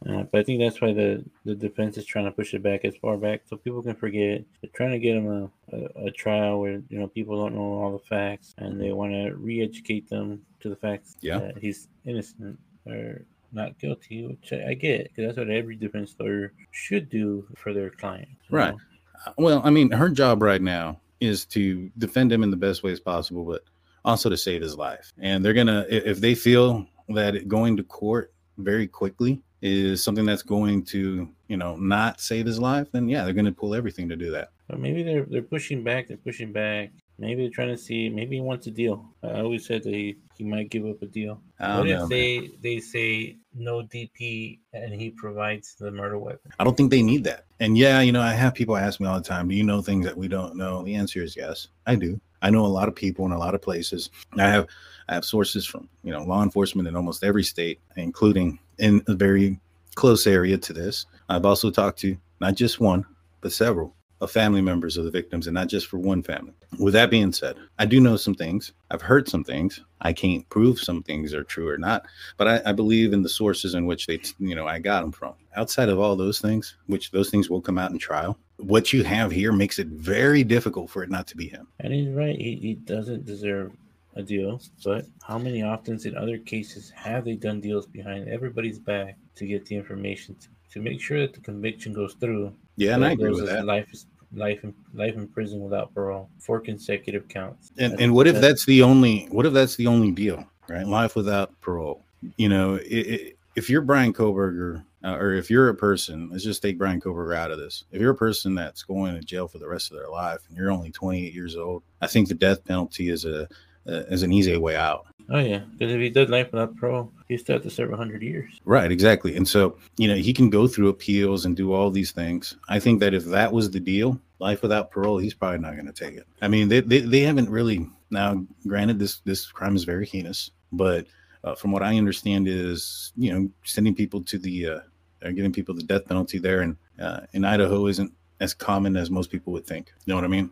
uh, 0.07 0.23
but 0.23 0.39
I 0.39 0.43
think 0.43 0.61
that's 0.61 0.79
why 0.79 0.93
the, 0.93 1.25
the 1.43 1.55
defense 1.55 1.97
is 1.97 2.05
trying 2.05 2.25
to 2.25 2.31
push 2.31 2.53
it 2.53 2.63
back 2.63 2.85
as 2.85 2.95
far 2.97 3.17
back 3.17 3.41
so 3.45 3.57
people 3.57 3.81
can 3.81 3.95
forget. 3.95 4.43
They're 4.61 4.71
trying 4.73 4.91
to 4.91 4.99
get 4.99 5.17
him 5.17 5.27
a, 5.27 5.75
a, 5.75 6.05
a 6.07 6.11
trial 6.11 6.61
where 6.61 6.81
you 6.89 6.99
know 6.99 7.07
people 7.07 7.35
don't 7.37 7.55
know 7.55 7.61
all 7.81 7.91
the 7.91 8.05
facts, 8.05 8.53
and 8.57 8.79
they 8.79 8.91
want 8.93 9.11
to 9.11 9.31
re-educate 9.35 10.09
them 10.09 10.41
to 10.61 10.69
the 10.69 10.75
facts 10.75 11.17
Yeah. 11.21 11.39
that 11.39 11.57
he's 11.57 11.89
innocent 12.05 12.57
or 12.85 13.25
not 13.51 13.77
guilty, 13.79 14.25
which 14.25 14.53
I, 14.53 14.69
I 14.69 14.73
get 14.75 15.03
because 15.05 15.25
that's 15.25 15.37
what 15.37 15.49
every 15.49 15.75
defense 15.75 16.15
lawyer 16.19 16.53
should 16.71 17.09
do 17.09 17.45
for 17.57 17.73
their 17.73 17.89
client. 17.89 18.29
Right. 18.49 18.71
know? 18.71 18.79
Uh, 19.25 19.33
Well, 19.37 19.61
I 19.65 19.69
mean, 19.69 19.91
her 19.91 20.09
job 20.09 20.41
right 20.41 20.61
now 20.61 20.99
is 21.19 21.45
to 21.47 21.91
defend 21.97 22.31
him 22.31 22.43
in 22.43 22.51
the 22.51 22.57
best 22.57 22.83
ways 22.83 22.99
possible, 23.01 23.43
but 23.43 23.63
also 24.05 24.29
to 24.29 24.37
save 24.37 24.61
his 24.61 24.77
life. 24.77 25.11
And 25.17 25.43
they're 25.43 25.53
gonna, 25.53 25.85
if 25.89 26.21
they 26.21 26.35
feel 26.35 26.87
that 27.09 27.47
going 27.49 27.75
to 27.77 27.83
court 27.83 28.33
very 28.57 28.87
quickly 28.87 29.41
is 29.61 30.03
something 30.03 30.25
that's 30.25 30.43
going 30.43 30.83
to, 30.85 31.27
you 31.47 31.57
know, 31.57 31.75
not 31.75 32.21
save 32.21 32.45
his 32.45 32.59
life, 32.59 32.87
then 32.91 33.09
yeah, 33.09 33.23
they're 33.23 33.33
gonna 33.33 33.51
pull 33.51 33.75
everything 33.75 34.07
to 34.09 34.15
do 34.15 34.31
that. 34.31 34.51
But 34.67 34.79
maybe 34.79 35.03
they're 35.03 35.25
they're 35.25 35.41
pushing 35.41 35.83
back. 35.83 36.07
They're 36.07 36.17
pushing 36.17 36.51
back. 36.51 36.91
Maybe 37.17 37.41
they're 37.41 37.51
trying 37.51 37.75
to 37.75 37.77
see. 37.77 38.07
Maybe 38.07 38.37
he 38.37 38.41
wants 38.41 38.67
a 38.67 38.71
deal. 38.71 39.05
I 39.23 39.41
always 39.41 39.65
said 39.65 39.83
that 39.83 39.93
he, 39.93 40.15
he 40.37 40.45
might 40.45 40.69
give 40.69 40.85
up 40.85 41.01
a 41.01 41.05
deal. 41.05 41.41
What 41.57 41.67
don't 41.67 41.87
if 41.87 41.93
know, 41.93 41.99
man. 42.01 42.09
they 42.09 42.49
they 42.61 42.79
say 42.79 43.37
no 43.53 43.81
DP 43.83 44.59
and 44.73 44.93
he 44.93 45.09
provides 45.09 45.75
the 45.75 45.91
murder 45.91 46.17
weapon? 46.17 46.51
I 46.59 46.63
don't 46.63 46.77
think 46.77 46.91
they 46.91 47.01
need 47.01 47.25
that. 47.25 47.45
And 47.59 47.77
yeah, 47.77 47.99
you 47.99 48.13
know, 48.13 48.21
I 48.21 48.31
have 48.33 48.53
people 48.53 48.77
ask 48.77 49.01
me 49.01 49.07
all 49.07 49.17
the 49.17 49.27
time, 49.27 49.49
do 49.49 49.55
you 49.55 49.63
know 49.63 49.81
things 49.81 50.05
that 50.05 50.15
we 50.15 50.29
don't 50.29 50.55
know? 50.55 50.83
The 50.83 50.95
answer 50.95 51.21
is 51.21 51.35
yes, 51.35 51.67
I 51.85 51.95
do. 51.95 52.21
I 52.41 52.49
know 52.49 52.65
a 52.65 52.67
lot 52.67 52.87
of 52.87 52.95
people 52.95 53.25
in 53.25 53.33
a 53.33 53.37
lot 53.37 53.53
of 53.55 53.61
places. 53.61 54.09
I 54.37 54.47
have 54.47 54.67
I 55.09 55.15
have 55.15 55.25
sources 55.25 55.65
from, 55.65 55.89
you 56.03 56.11
know, 56.11 56.23
law 56.23 56.43
enforcement 56.43 56.87
in 56.87 56.95
almost 56.95 57.23
every 57.23 57.43
state, 57.43 57.79
including 57.97 58.59
in 58.79 59.03
a 59.07 59.15
very 59.15 59.59
close 59.95 60.25
area 60.27 60.57
to 60.57 60.73
this. 60.73 61.05
I've 61.27 61.45
also 61.45 61.69
talked 61.69 61.99
to 61.99 62.17
not 62.39 62.55
just 62.55 62.79
one, 62.79 63.05
but 63.41 63.51
several 63.51 63.93
of 64.21 64.31
family 64.31 64.61
members 64.61 64.97
of 64.97 65.05
the 65.05 65.11
victims 65.11 65.47
and 65.47 65.53
not 65.53 65.67
just 65.67 65.87
for 65.87 65.97
one 65.97 66.21
family. 66.21 66.53
With 66.77 66.93
that 66.93 67.09
being 67.09 67.31
said, 67.31 67.55
I 67.77 67.85
do 67.85 67.99
know 67.99 68.17
some 68.17 68.35
things. 68.35 68.73
I've 68.91 69.01
heard 69.01 69.29
some 69.29 69.43
things. 69.43 69.79
I 70.01 70.13
can't 70.13 70.47
prove 70.49 70.79
some 70.79 71.03
things 71.03 71.33
are 71.33 71.43
true 71.43 71.69
or 71.69 71.77
not, 71.77 72.05
but 72.37 72.47
I, 72.47 72.69
I 72.69 72.73
believe 72.73 73.13
in 73.13 73.23
the 73.23 73.29
sources 73.29 73.75
in 73.75 73.85
which 73.85 74.07
they, 74.07 74.19
you 74.39 74.55
know, 74.55 74.67
I 74.67 74.79
got 74.79 75.01
them 75.01 75.11
from. 75.11 75.35
Outside 75.55 75.89
of 75.89 75.99
all 75.99 76.15
those 76.15 76.39
things, 76.39 76.75
which 76.87 77.11
those 77.11 77.29
things 77.29 77.49
will 77.49 77.61
come 77.61 77.77
out 77.77 77.91
in 77.91 77.97
trial, 77.97 78.37
what 78.57 78.91
you 78.91 79.03
have 79.03 79.31
here 79.31 79.53
makes 79.53 79.79
it 79.79 79.87
very 79.87 80.43
difficult 80.43 80.89
for 80.89 81.01
it 81.01 81.09
not 81.09 81.27
to 81.27 81.37
be 81.37 81.47
him. 81.47 81.67
And 81.79 81.93
he's 81.93 82.09
right. 82.09 82.37
He, 82.37 82.55
he 82.55 82.73
doesn't 82.73 83.25
deserve 83.25 83.71
a 84.19 84.23
deal. 84.23 84.61
But 84.83 85.05
how 85.23 85.37
many 85.37 85.63
often 85.63 85.99
in 86.05 86.15
other 86.15 86.37
cases 86.37 86.91
have 86.95 87.25
they 87.25 87.35
done 87.35 87.59
deals 87.61 87.85
behind 87.85 88.27
everybody's 88.27 88.79
back 88.79 89.17
to 89.35 89.45
get 89.45 89.65
the 89.65 89.75
information 89.75 90.35
to, 90.35 90.47
to 90.73 90.81
make 90.81 91.01
sure 91.01 91.19
that 91.19 91.33
the 91.33 91.41
conviction 91.41 91.93
goes 91.93 92.13
through? 92.15 92.53
Yeah, 92.75 92.95
and 92.95 93.05
I 93.05 93.11
agree 93.11 93.31
with 93.31 93.47
that. 93.47 93.65
Life 93.65 93.87
is 93.91 94.05
life 94.33 94.63
in 94.63 94.73
life 94.93 95.15
in 95.15 95.27
prison 95.27 95.59
without 95.59 95.93
parole, 95.93 96.29
four 96.39 96.59
consecutive 96.59 97.27
counts. 97.27 97.71
And 97.77 97.93
That's- 97.93 98.03
and 98.03 98.13
what 98.13 98.27
if 98.27 98.35
that's- 98.35 98.51
that's 98.51 98.65
the 98.65 98.83
only 98.83 99.27
what 99.31 99.45
if 99.45 99.53
that's 99.53 99.75
the 99.75 99.87
only 99.87 100.11
deal, 100.11 100.45
right? 100.67 100.85
Life 100.85 101.15
without 101.15 101.59
parole. 101.61 102.03
You 102.37 102.49
know, 102.49 102.75
i 102.75 102.79
i 102.79 103.33
if 103.55 103.69
you're 103.69 103.81
Bryan 103.81 104.13
Kohberger, 104.13 104.85
uh, 105.03 105.15
or 105.15 105.33
if 105.33 105.49
you're 105.49 105.69
a 105.69 105.75
person, 105.75 106.29
let's 106.31 106.43
just 106.43 106.61
take 106.61 106.77
Bryan 106.77 107.01
Kohberger 107.01 107.35
out 107.35 107.51
of 107.51 107.57
this. 107.57 107.83
If 107.91 107.99
you're 107.99 108.11
a 108.11 108.15
person 108.15 108.55
that's 108.55 108.83
going 108.83 109.15
to 109.15 109.21
jail 109.21 109.47
for 109.47 109.57
the 109.57 109.67
rest 109.67 109.91
of 109.91 109.97
their 109.97 110.07
life 110.09 110.39
and 110.47 110.55
you're 110.57 110.71
only 110.71 110.91
28 110.91 111.33
years 111.33 111.57
old, 111.57 111.83
I 112.01 112.07
think 112.07 112.27
the 112.27 112.35
death 112.35 112.63
penalty 112.63 113.09
is 113.09 113.25
a 113.25 113.49
uh, 113.89 114.03
is 114.09 114.23
an 114.23 114.31
easy 114.31 114.55
way 114.57 114.75
out. 114.75 115.05
Oh 115.31 115.39
yeah, 115.39 115.59
because 115.71 115.93
if 115.93 115.99
he 115.99 116.09
does 116.09 116.29
life 116.29 116.51
without 116.51 116.75
parole, 116.75 117.11
he 117.27 117.37
still 117.37 117.55
have 117.55 117.63
to 117.63 117.69
serve 117.69 117.91
hundred 117.91 118.23
years. 118.23 118.59
Right, 118.65 118.91
exactly. 118.91 119.35
And 119.35 119.47
so, 119.47 119.77
you 119.97 120.07
know, 120.07 120.15
he 120.15 120.33
can 120.33 120.49
go 120.49 120.67
through 120.67 120.89
appeals 120.89 121.45
and 121.45 121.55
do 121.55 121.71
all 121.71 121.91
these 121.91 122.11
things. 122.11 122.55
I 122.67 122.79
think 122.79 122.99
that 123.01 123.13
if 123.13 123.25
that 123.25 123.53
was 123.53 123.69
the 123.69 123.79
deal, 123.79 124.19
life 124.39 124.63
without 124.63 124.89
parole, 124.89 125.19
he's 125.19 125.35
probably 125.35 125.59
not 125.59 125.75
going 125.75 125.85
to 125.85 125.93
take 125.93 126.15
it. 126.15 126.25
I 126.41 126.47
mean, 126.47 126.67
they, 126.67 126.79
they, 126.79 127.01
they 127.01 127.19
haven't 127.19 127.49
really 127.49 127.87
now. 128.09 128.43
Granted, 128.65 128.97
this 128.97 129.19
this 129.19 129.45
crime 129.45 129.75
is 129.75 129.83
very 129.83 130.07
heinous, 130.07 130.49
but 130.71 131.05
uh, 131.43 131.53
from 131.53 131.71
what 131.71 131.83
I 131.83 131.97
understand, 131.97 132.47
is 132.47 133.13
you 133.15 133.31
know 133.31 133.49
sending 133.63 133.93
people 133.93 134.23
to 134.23 134.39
the 134.39 134.67
uh, 134.67 134.79
uh, 135.23 135.31
giving 135.31 135.53
people 135.53 135.75
the 135.75 135.83
death 135.83 136.07
penalty 136.07 136.39
there, 136.39 136.61
and 136.61 136.75
uh, 136.99 137.21
in 137.33 137.45
Idaho 137.45 137.85
isn't 137.85 138.11
as 138.39 138.55
common 138.55 138.97
as 138.97 139.11
most 139.11 139.29
people 139.29 139.53
would 139.53 139.67
think. 139.67 139.91
You 140.05 140.11
know 140.11 140.15
what 140.15 140.25
I 140.25 140.29
mean? 140.29 140.49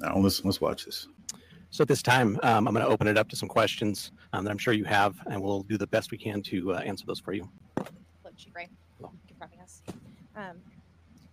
Now 0.00 0.16
let's 0.16 0.44
let's 0.44 0.60
watch 0.60 0.86
this. 0.86 1.06
So 1.70 1.82
at 1.82 1.88
this 1.88 2.02
time, 2.02 2.38
um, 2.42 2.66
I'm 2.66 2.74
going 2.74 2.84
to 2.84 2.90
open 2.90 3.06
it 3.08 3.18
up 3.18 3.28
to 3.28 3.36
some 3.36 3.48
questions 3.48 4.10
um, 4.32 4.44
that 4.44 4.50
I'm 4.50 4.58
sure 4.58 4.72
you 4.72 4.84
have, 4.84 5.16
and 5.26 5.40
we'll 5.40 5.62
do 5.64 5.76
the 5.76 5.86
best 5.86 6.10
we 6.10 6.16
can 6.16 6.42
to 6.44 6.72
uh, 6.72 6.78
answer 6.78 7.04
those 7.06 7.20
for 7.20 7.34
you. 7.34 7.48
Hello, 7.76 8.32
Chief 8.36 8.52
Fry. 8.52 8.68
Thank 9.00 9.12
you 9.28 9.36
for 9.38 9.44
having 9.44 9.60
us. 9.60 9.82
Um, 10.34 10.56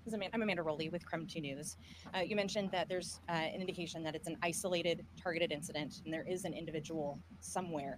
this 0.04 0.12
is 0.12 0.14
Aman- 0.14 0.30
I'm 0.34 0.42
Amanda 0.42 0.62
Rowley 0.62 0.90
with 0.90 1.06
Crime 1.06 1.26
2 1.26 1.40
News. 1.40 1.78
Uh, 2.14 2.20
you 2.20 2.36
mentioned 2.36 2.70
that 2.72 2.90
there's 2.90 3.22
uh, 3.30 3.32
an 3.32 3.62
indication 3.62 4.04
that 4.04 4.14
it's 4.14 4.28
an 4.28 4.38
isolated, 4.44 5.06
targeted 5.22 5.54
incident, 5.54 6.02
and 6.04 6.14
there 6.14 6.26
is 6.28 6.44
an 6.44 6.54
individual 6.54 7.18
somewhere. 7.40 7.98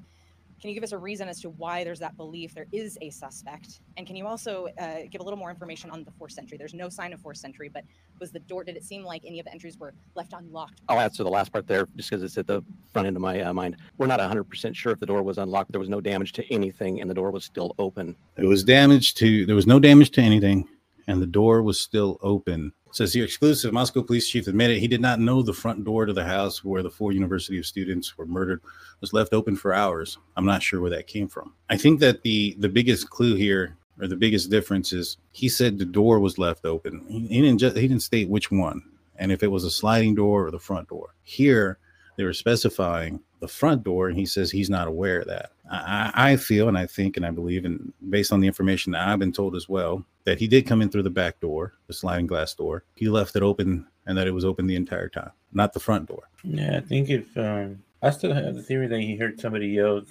Can 0.59 0.69
you 0.69 0.73
give 0.73 0.83
us 0.83 0.91
a 0.91 0.97
reason 0.97 1.29
as 1.29 1.39
to 1.41 1.51
why 1.51 1.83
there's 1.83 1.99
that 1.99 2.17
belief 2.17 2.55
there 2.55 2.65
is 2.71 2.97
a 3.01 3.11
suspect? 3.11 3.81
And 3.95 4.07
can 4.07 4.15
you 4.15 4.25
also 4.25 4.67
uh, 4.79 5.01
give 5.11 5.21
a 5.21 5.23
little 5.23 5.37
more 5.37 5.51
information 5.51 5.91
on 5.91 6.03
the 6.03 6.11
fourth 6.11 6.31
century? 6.31 6.57
There's 6.57 6.73
no 6.73 6.89
sign 6.89 7.13
of 7.13 7.21
fourth 7.21 7.37
century, 7.37 7.69
but 7.71 7.83
was 8.19 8.31
the 8.31 8.39
door? 8.39 8.63
Did 8.63 8.75
it 8.75 8.83
seem 8.83 9.03
like 9.03 9.21
any 9.23 9.39
of 9.39 9.45
the 9.45 9.51
entries 9.51 9.77
were 9.77 9.93
left 10.15 10.33
unlocked? 10.33 10.81
I'll 10.89 10.99
answer 10.99 11.23
the 11.23 11.29
last 11.29 11.51
part 11.51 11.67
there 11.67 11.87
just 11.95 12.09
because 12.09 12.23
it's 12.23 12.39
at 12.39 12.47
the 12.47 12.63
front 12.91 13.07
end 13.07 13.15
of 13.15 13.21
my 13.21 13.39
uh, 13.41 13.53
mind. 13.53 13.77
We're 13.99 14.07
not 14.07 14.19
100% 14.19 14.75
sure 14.75 14.93
if 14.93 14.99
the 14.99 15.05
door 15.05 15.21
was 15.21 15.37
unlocked. 15.37 15.71
There 15.71 15.79
was 15.79 15.89
no 15.89 16.01
damage 16.01 16.33
to 16.33 16.53
anything, 16.53 17.01
and 17.01 17.09
the 17.09 17.13
door 17.13 17.29
was 17.29 17.45
still 17.45 17.75
open. 17.77 18.15
It 18.37 18.45
was 18.45 18.63
damage 18.63 19.13
to 19.15 19.45
there 19.45 19.55
was 19.55 19.67
no 19.67 19.79
damage 19.79 20.09
to 20.11 20.21
anything, 20.21 20.67
and 21.07 21.21
the 21.21 21.27
door 21.27 21.61
was 21.61 21.79
still 21.79 22.17
open. 22.23 22.73
Says 22.97 23.13
here, 23.13 23.25
exclusive 23.25 23.73
Moscow 23.73 24.01
police 24.01 24.27
chief 24.27 24.47
admitted 24.47 24.79
he 24.79 24.87
did 24.87 25.01
not 25.01 25.19
know 25.19 25.43
the 25.43 25.53
front 25.53 25.83
door 25.83 26.07
to 26.07 26.13
the 26.13 26.25
house 26.25 26.63
where 26.63 26.81
the 26.81 26.89
four 26.89 27.11
university 27.11 27.59
of 27.59 27.67
students 27.67 28.17
were 28.17 28.25
murdered 28.25 28.59
was 29.01 29.13
left 29.13 29.33
open 29.33 29.55
for 29.55 29.71
hours. 29.71 30.17
I'm 30.35 30.47
not 30.47 30.63
sure 30.63 30.81
where 30.81 30.89
that 30.89 31.05
came 31.05 31.27
from. 31.27 31.53
I 31.69 31.77
think 31.77 31.99
that 31.99 32.23
the 32.23 32.55
the 32.57 32.69
biggest 32.69 33.11
clue 33.11 33.35
here 33.35 33.77
or 34.01 34.07
the 34.07 34.15
biggest 34.15 34.49
difference 34.49 34.93
is 34.93 35.17
he 35.31 35.47
said 35.47 35.77
the 35.77 35.85
door 35.85 36.19
was 36.19 36.39
left 36.39 36.65
open. 36.65 37.05
He, 37.07 37.19
he 37.27 37.41
didn't 37.43 37.59
just 37.59 37.77
he 37.77 37.87
didn't 37.87 38.01
state 38.01 38.29
which 38.29 38.49
one 38.49 38.81
and 39.17 39.31
if 39.31 39.43
it 39.43 39.51
was 39.51 39.63
a 39.63 39.69
sliding 39.69 40.15
door 40.15 40.47
or 40.47 40.49
the 40.49 40.57
front 40.57 40.89
door. 40.89 41.13
Here 41.21 41.77
they 42.15 42.23
were 42.23 42.33
specifying 42.33 43.19
the 43.41 43.47
front 43.47 43.83
door, 43.83 44.07
and 44.07 44.17
he 44.17 44.25
says 44.25 44.49
he's 44.49 44.71
not 44.71 44.87
aware 44.87 45.19
of 45.19 45.27
that. 45.27 45.51
I, 45.69 46.11
I 46.15 46.35
feel 46.37 46.67
and 46.67 46.77
I 46.77 46.85
think 46.85 47.17
and 47.17 47.25
I 47.25 47.31
believe, 47.31 47.65
and 47.65 47.91
based 48.09 48.31
on 48.31 48.39
the 48.39 48.47
information 48.47 48.93
that 48.93 49.07
I've 49.07 49.19
been 49.19 49.31
told 49.31 49.55
as 49.55 49.67
well, 49.67 50.05
that 50.23 50.39
he 50.39 50.47
did 50.47 50.67
come 50.67 50.81
in 50.81 50.89
through 50.89 51.03
the 51.03 51.09
back 51.09 51.39
door, 51.39 51.73
the 51.87 51.93
sliding 51.93 52.27
glass 52.27 52.53
door. 52.53 52.83
He 52.95 53.09
left 53.09 53.35
it 53.35 53.43
open 53.43 53.85
and 54.05 54.17
that 54.17 54.27
it 54.27 54.31
was 54.31 54.45
open 54.45 54.67
the 54.67 54.75
entire 54.75 55.09
time, 55.09 55.31
not 55.53 55.73
the 55.73 55.79
front 55.79 56.07
door. 56.07 56.29
Yeah, 56.43 56.77
I 56.77 56.81
think 56.81 57.09
if 57.09 57.37
um, 57.37 57.83
I 58.01 58.11
still 58.11 58.33
have 58.33 58.55
the 58.55 58.63
theory 58.63 58.87
that 58.87 58.99
he 58.99 59.15
heard 59.15 59.39
somebody 59.39 59.67
yell 59.67 60.03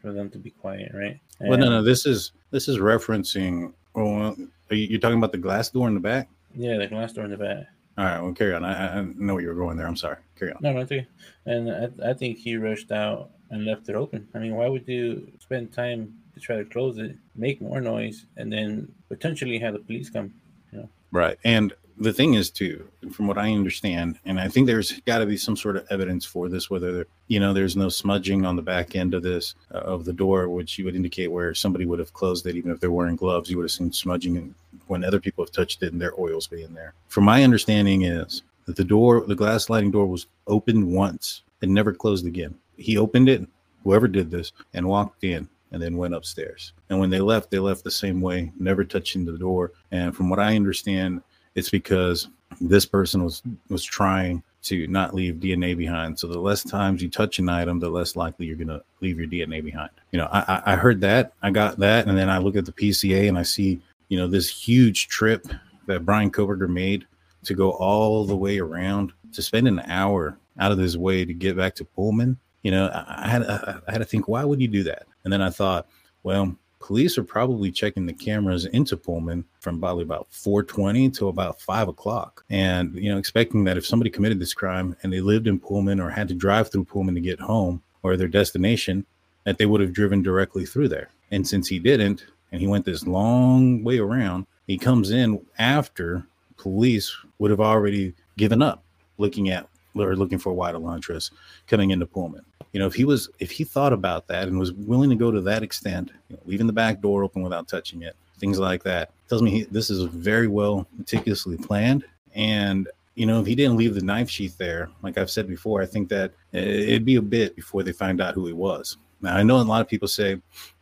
for 0.00 0.12
them 0.12 0.30
to 0.30 0.38
be 0.38 0.50
quiet, 0.50 0.92
right? 0.94 1.20
And 1.40 1.48
well, 1.48 1.58
no, 1.58 1.68
no, 1.68 1.82
this 1.82 2.06
is 2.06 2.32
this 2.50 2.68
is 2.68 2.78
referencing. 2.78 3.72
Oh, 3.94 4.34
are 4.70 4.74
you, 4.74 4.86
you're 4.86 5.00
talking 5.00 5.18
about 5.18 5.32
the 5.32 5.38
glass 5.38 5.70
door 5.70 5.88
in 5.88 5.94
the 5.94 6.00
back? 6.00 6.28
Yeah, 6.54 6.78
the 6.78 6.86
glass 6.86 7.12
door 7.12 7.24
in 7.24 7.30
the 7.30 7.36
back. 7.36 7.66
All 7.96 8.04
right, 8.04 8.20
well, 8.20 8.32
carry 8.32 8.54
on. 8.54 8.64
I, 8.64 8.98
I 8.98 9.02
know 9.02 9.34
where 9.34 9.42
you 9.42 9.48
were 9.48 9.54
going 9.54 9.76
there. 9.76 9.86
I'm 9.86 9.96
sorry. 9.96 10.16
Carry 10.36 10.52
on. 10.52 10.58
No, 10.62 10.72
no, 10.72 10.80
okay. 10.80 11.06
And 11.46 11.70
I, 11.70 12.10
I 12.10 12.12
think 12.12 12.38
he 12.38 12.56
rushed 12.56 12.90
out 12.90 13.30
and 13.54 13.64
left 13.64 13.88
it 13.88 13.94
open. 13.94 14.26
I 14.34 14.38
mean, 14.40 14.54
why 14.56 14.68
would 14.68 14.86
you 14.86 15.30
spend 15.38 15.72
time 15.72 16.12
to 16.34 16.40
try 16.40 16.56
to 16.56 16.64
close 16.64 16.98
it, 16.98 17.16
make 17.36 17.60
more 17.60 17.80
noise, 17.80 18.26
and 18.36 18.52
then 18.52 18.92
potentially 19.08 19.58
have 19.60 19.74
the 19.74 19.78
police 19.78 20.10
come? 20.10 20.34
You 20.72 20.80
know? 20.80 20.88
Right. 21.12 21.38
And 21.44 21.72
the 21.96 22.12
thing 22.12 22.34
is 22.34 22.50
too 22.50 22.88
from 23.12 23.28
what 23.28 23.38
i 23.38 23.52
understand 23.52 24.18
and 24.24 24.40
i 24.40 24.48
think 24.48 24.66
there's 24.66 25.00
got 25.02 25.18
to 25.18 25.26
be 25.26 25.36
some 25.36 25.56
sort 25.56 25.76
of 25.76 25.86
evidence 25.90 26.24
for 26.24 26.48
this 26.48 26.68
whether 26.68 27.06
you 27.28 27.38
know 27.38 27.52
there's 27.52 27.76
no 27.76 27.88
smudging 27.88 28.44
on 28.44 28.56
the 28.56 28.62
back 28.62 28.96
end 28.96 29.14
of 29.14 29.22
this 29.22 29.54
uh, 29.72 29.78
of 29.78 30.04
the 30.04 30.12
door 30.12 30.48
which 30.48 30.76
you 30.76 30.84
would 30.84 30.96
indicate 30.96 31.30
where 31.30 31.54
somebody 31.54 31.86
would 31.86 32.00
have 32.00 32.12
closed 32.12 32.46
it 32.48 32.56
even 32.56 32.72
if 32.72 32.80
they're 32.80 32.90
wearing 32.90 33.14
gloves 33.14 33.48
you 33.48 33.56
would 33.56 33.62
have 33.62 33.70
seen 33.70 33.92
smudging 33.92 34.52
when 34.88 35.04
other 35.04 35.20
people 35.20 35.44
have 35.44 35.52
touched 35.52 35.84
it 35.84 35.92
and 35.92 36.02
their 36.02 36.18
oils 36.18 36.48
being 36.48 36.74
there 36.74 36.94
from 37.06 37.22
my 37.22 37.44
understanding 37.44 38.02
is 38.02 38.42
that 38.66 38.74
the 38.74 38.82
door 38.82 39.24
the 39.28 39.36
glass 39.36 39.66
sliding 39.66 39.92
door 39.92 40.06
was 40.06 40.26
opened 40.48 40.84
once 40.92 41.42
and 41.62 41.72
never 41.72 41.92
closed 41.92 42.26
again 42.26 42.56
he 42.76 42.96
opened 42.98 43.28
it 43.28 43.46
whoever 43.82 44.08
did 44.08 44.30
this 44.30 44.52
and 44.72 44.86
walked 44.86 45.24
in 45.24 45.48
and 45.72 45.82
then 45.82 45.96
went 45.96 46.14
upstairs. 46.14 46.72
And 46.88 46.98
when 46.98 47.10
they 47.10 47.20
left, 47.20 47.50
they 47.50 47.58
left 47.58 47.84
the 47.84 47.90
same 47.90 48.20
way, 48.20 48.52
never 48.58 48.84
touching 48.84 49.24
the 49.24 49.36
door. 49.36 49.72
And 49.90 50.16
from 50.16 50.30
what 50.30 50.38
I 50.38 50.56
understand, 50.56 51.22
it's 51.54 51.70
because 51.70 52.28
this 52.60 52.86
person 52.86 53.24
was 53.24 53.42
was 53.68 53.84
trying 53.84 54.42
to 54.62 54.86
not 54.86 55.14
leave 55.14 55.34
DNA 55.34 55.76
behind. 55.76 56.18
So 56.18 56.26
the 56.26 56.38
less 56.38 56.62
times 56.62 57.02
you 57.02 57.10
touch 57.10 57.38
an 57.38 57.48
item, 57.48 57.80
the 57.80 57.88
less 57.88 58.16
likely 58.16 58.46
you're 58.46 58.56
gonna 58.56 58.82
leave 59.00 59.18
your 59.18 59.28
DNA 59.28 59.62
behind. 59.62 59.90
You 60.12 60.18
know, 60.20 60.28
I, 60.32 60.62
I 60.64 60.76
heard 60.76 61.00
that, 61.02 61.32
I 61.42 61.50
got 61.50 61.78
that, 61.78 62.06
and 62.06 62.16
then 62.16 62.30
I 62.30 62.38
look 62.38 62.56
at 62.56 62.64
the 62.64 62.72
PCA 62.72 63.28
and 63.28 63.36
I 63.36 63.42
see, 63.42 63.80
you 64.08 64.16
know, 64.16 64.26
this 64.26 64.48
huge 64.48 65.08
trip 65.08 65.46
that 65.86 66.06
Bryan 66.06 66.30
Kohberger 66.30 66.68
made 66.68 67.06
to 67.44 67.54
go 67.54 67.72
all 67.72 68.24
the 68.24 68.36
way 68.36 68.58
around 68.58 69.12
to 69.32 69.42
spend 69.42 69.68
an 69.68 69.80
hour 69.80 70.38
out 70.58 70.72
of 70.72 70.78
his 70.78 70.96
way 70.96 71.24
to 71.24 71.34
get 71.34 71.56
back 71.56 71.74
to 71.74 71.84
Pullman. 71.84 72.38
You 72.64 72.72
know, 72.72 72.88
I, 72.88 73.26
I 73.26 73.28
had 73.28 73.42
I 73.42 73.92
had 73.92 73.98
to 73.98 74.04
think, 74.04 74.26
why 74.26 74.44
would 74.44 74.60
you 74.60 74.66
do 74.66 74.82
that? 74.82 75.06
And 75.22 75.32
then 75.32 75.40
I 75.40 75.50
thought, 75.50 75.86
well, 76.24 76.56
police 76.80 77.16
are 77.16 77.24
probably 77.24 77.70
checking 77.70 78.04
the 78.04 78.12
cameras 78.12 78.66
into 78.66 78.96
Pullman 78.96 79.44
from 79.60 79.80
probably 79.80 80.02
about 80.02 80.26
420 80.30 81.10
to 81.10 81.28
about 81.28 81.60
five 81.60 81.88
o'clock. 81.88 82.44
And, 82.50 82.94
you 82.94 83.10
know, 83.10 83.18
expecting 83.18 83.64
that 83.64 83.78
if 83.78 83.86
somebody 83.86 84.10
committed 84.10 84.38
this 84.38 84.52
crime 84.52 84.96
and 85.02 85.12
they 85.12 85.20
lived 85.20 85.46
in 85.46 85.58
Pullman 85.60 86.00
or 86.00 86.10
had 86.10 86.28
to 86.28 86.34
drive 86.34 86.70
through 86.70 86.84
Pullman 86.84 87.14
to 87.14 87.20
get 87.20 87.40
home 87.40 87.82
or 88.02 88.16
their 88.16 88.28
destination, 88.28 89.06
that 89.44 89.56
they 89.56 89.66
would 89.66 89.80
have 89.80 89.92
driven 89.92 90.22
directly 90.22 90.66
through 90.66 90.88
there. 90.88 91.10
And 91.30 91.46
since 91.46 91.68
he 91.68 91.78
didn't, 91.78 92.26
and 92.52 92.60
he 92.60 92.66
went 92.66 92.84
this 92.84 93.06
long 93.06 93.82
way 93.82 93.98
around, 93.98 94.46
he 94.66 94.76
comes 94.76 95.10
in 95.10 95.44
after 95.58 96.26
police 96.56 97.16
would 97.38 97.50
have 97.50 97.60
already 97.60 98.14
given 98.36 98.62
up 98.62 98.82
looking 99.18 99.50
at 99.50 99.68
or 99.94 100.16
looking 100.16 100.38
for 100.38 100.50
a 100.50 100.54
white 100.54 100.74
Elantras 100.74 101.30
coming 101.66 101.90
into 101.90 102.06
Pullman. 102.06 102.44
You 102.72 102.80
know, 102.80 102.86
if 102.86 102.94
he 102.94 103.04
was, 103.04 103.28
if 103.38 103.50
he 103.50 103.64
thought 103.64 103.92
about 103.92 104.26
that 104.28 104.48
and 104.48 104.58
was 104.58 104.72
willing 104.72 105.10
to 105.10 105.16
go 105.16 105.30
to 105.30 105.40
that 105.42 105.62
extent, 105.62 106.10
you 106.28 106.36
know, 106.36 106.42
leaving 106.44 106.66
the 106.66 106.72
back 106.72 107.00
door 107.00 107.22
open 107.22 107.42
without 107.42 107.68
touching 107.68 108.02
it, 108.02 108.16
things 108.38 108.58
like 108.58 108.82
that, 108.82 109.10
tells 109.28 109.42
me 109.42 109.50
he, 109.50 109.62
this 109.64 109.90
is 109.90 110.02
very 110.04 110.48
well 110.48 110.86
meticulously 110.98 111.56
planned. 111.56 112.04
And 112.34 112.88
you 113.14 113.26
know, 113.26 113.40
if 113.40 113.46
he 113.46 113.54
didn't 113.54 113.76
leave 113.76 113.94
the 113.94 114.02
knife 114.02 114.28
sheath 114.28 114.58
there, 114.58 114.90
like 115.02 115.18
I've 115.18 115.30
said 115.30 115.46
before, 115.46 115.80
I 115.80 115.86
think 115.86 116.08
that 116.08 116.32
it'd 116.52 117.04
be 117.04 117.14
a 117.14 117.22
bit 117.22 117.54
before 117.54 117.82
they 117.82 117.92
find 117.92 118.20
out 118.20 118.34
who 118.34 118.46
he 118.46 118.52
was. 118.52 118.96
Now, 119.20 119.36
I 119.36 119.42
know 119.42 119.56
a 119.56 119.62
lot 119.62 119.80
of 119.80 119.88
people 119.88 120.08
say, 120.08 120.40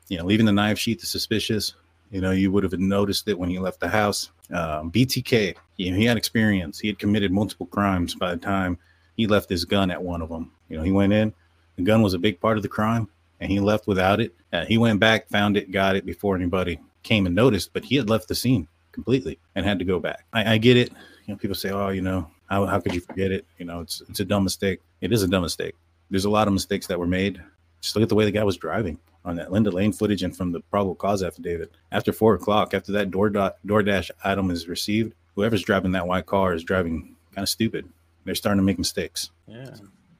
you 0.08 0.18
know, 0.18 0.24
leaving 0.24 0.46
the 0.46 0.52
knife 0.52 0.78
sheath 0.78 1.02
is 1.02 1.10
suspicious. 1.10 1.74
You 2.10 2.20
know, 2.20 2.30
you 2.30 2.50
would 2.50 2.64
have 2.64 2.78
noticed 2.78 3.28
it 3.28 3.38
when 3.38 3.50
he 3.50 3.58
left 3.58 3.80
the 3.80 3.88
house. 3.88 4.30
Um, 4.50 4.90
BTK, 4.90 5.56
you 5.76 5.90
know, 5.90 5.96
he 5.96 6.04
had 6.04 6.16
experience. 6.16 6.78
He 6.78 6.88
had 6.88 6.98
committed 6.98 7.32
multiple 7.32 7.66
crimes 7.66 8.14
by 8.14 8.30
the 8.30 8.40
time 8.40 8.78
he 9.16 9.26
left 9.26 9.48
his 9.48 9.64
gun 9.64 9.90
at 9.90 10.02
one 10.02 10.22
of 10.22 10.28
them. 10.28 10.52
You 10.68 10.78
know, 10.78 10.82
he 10.82 10.92
went 10.92 11.12
in, 11.12 11.32
the 11.76 11.82
gun 11.82 12.02
was 12.02 12.14
a 12.14 12.18
big 12.18 12.40
part 12.40 12.56
of 12.56 12.62
the 12.62 12.68
crime, 12.68 13.08
and 13.40 13.50
he 13.50 13.60
left 13.60 13.86
without 13.86 14.20
it. 14.20 14.34
Uh, 14.52 14.64
he 14.64 14.78
went 14.78 15.00
back, 15.00 15.28
found 15.28 15.56
it, 15.56 15.70
got 15.70 15.96
it 15.96 16.06
before 16.06 16.36
anybody 16.36 16.78
came 17.02 17.26
and 17.26 17.34
noticed, 17.34 17.72
but 17.72 17.84
he 17.84 17.96
had 17.96 18.08
left 18.08 18.28
the 18.28 18.34
scene 18.34 18.68
completely 18.92 19.38
and 19.54 19.64
had 19.64 19.78
to 19.78 19.84
go 19.84 19.98
back. 19.98 20.24
I, 20.32 20.54
I 20.54 20.58
get 20.58 20.76
it. 20.76 20.90
You 21.26 21.34
know, 21.34 21.36
people 21.36 21.54
say, 21.54 21.70
"Oh, 21.70 21.88
you 21.88 22.02
know, 22.02 22.30
how, 22.48 22.66
how 22.66 22.80
could 22.80 22.94
you 22.94 23.00
forget 23.00 23.32
it?" 23.32 23.46
You 23.58 23.64
know, 23.64 23.80
it's 23.80 24.02
it's 24.08 24.20
a 24.20 24.24
dumb 24.24 24.44
mistake. 24.44 24.80
It 25.00 25.12
is 25.12 25.22
a 25.22 25.28
dumb 25.28 25.42
mistake. 25.42 25.74
There's 26.10 26.24
a 26.24 26.30
lot 26.30 26.46
of 26.46 26.52
mistakes 26.52 26.86
that 26.88 26.98
were 26.98 27.06
made. 27.06 27.42
Just 27.80 27.96
look 27.96 28.02
at 28.02 28.08
the 28.08 28.14
way 28.14 28.24
the 28.24 28.30
guy 28.30 28.44
was 28.44 28.56
driving 28.56 28.98
on 29.24 29.36
that 29.36 29.50
Linda 29.50 29.70
Lane 29.70 29.92
footage 29.92 30.22
and 30.22 30.36
from 30.36 30.52
the 30.52 30.60
probable 30.60 30.94
cause 30.94 31.22
affidavit. 31.22 31.72
After 31.90 32.12
four 32.12 32.34
o'clock, 32.34 32.74
after 32.74 32.92
that 32.92 33.10
door 33.10 33.30
DoorDash 33.30 34.10
item 34.24 34.50
is 34.50 34.68
received, 34.68 35.14
whoever's 35.34 35.62
driving 35.62 35.92
that 35.92 36.06
white 36.06 36.26
car 36.26 36.54
is 36.54 36.64
driving 36.64 37.16
kind 37.34 37.44
of 37.44 37.48
stupid. 37.48 37.88
They're 38.24 38.34
starting 38.34 38.58
to 38.58 38.64
make 38.64 38.78
mistakes. 38.78 39.30
Yeah, 39.46 39.74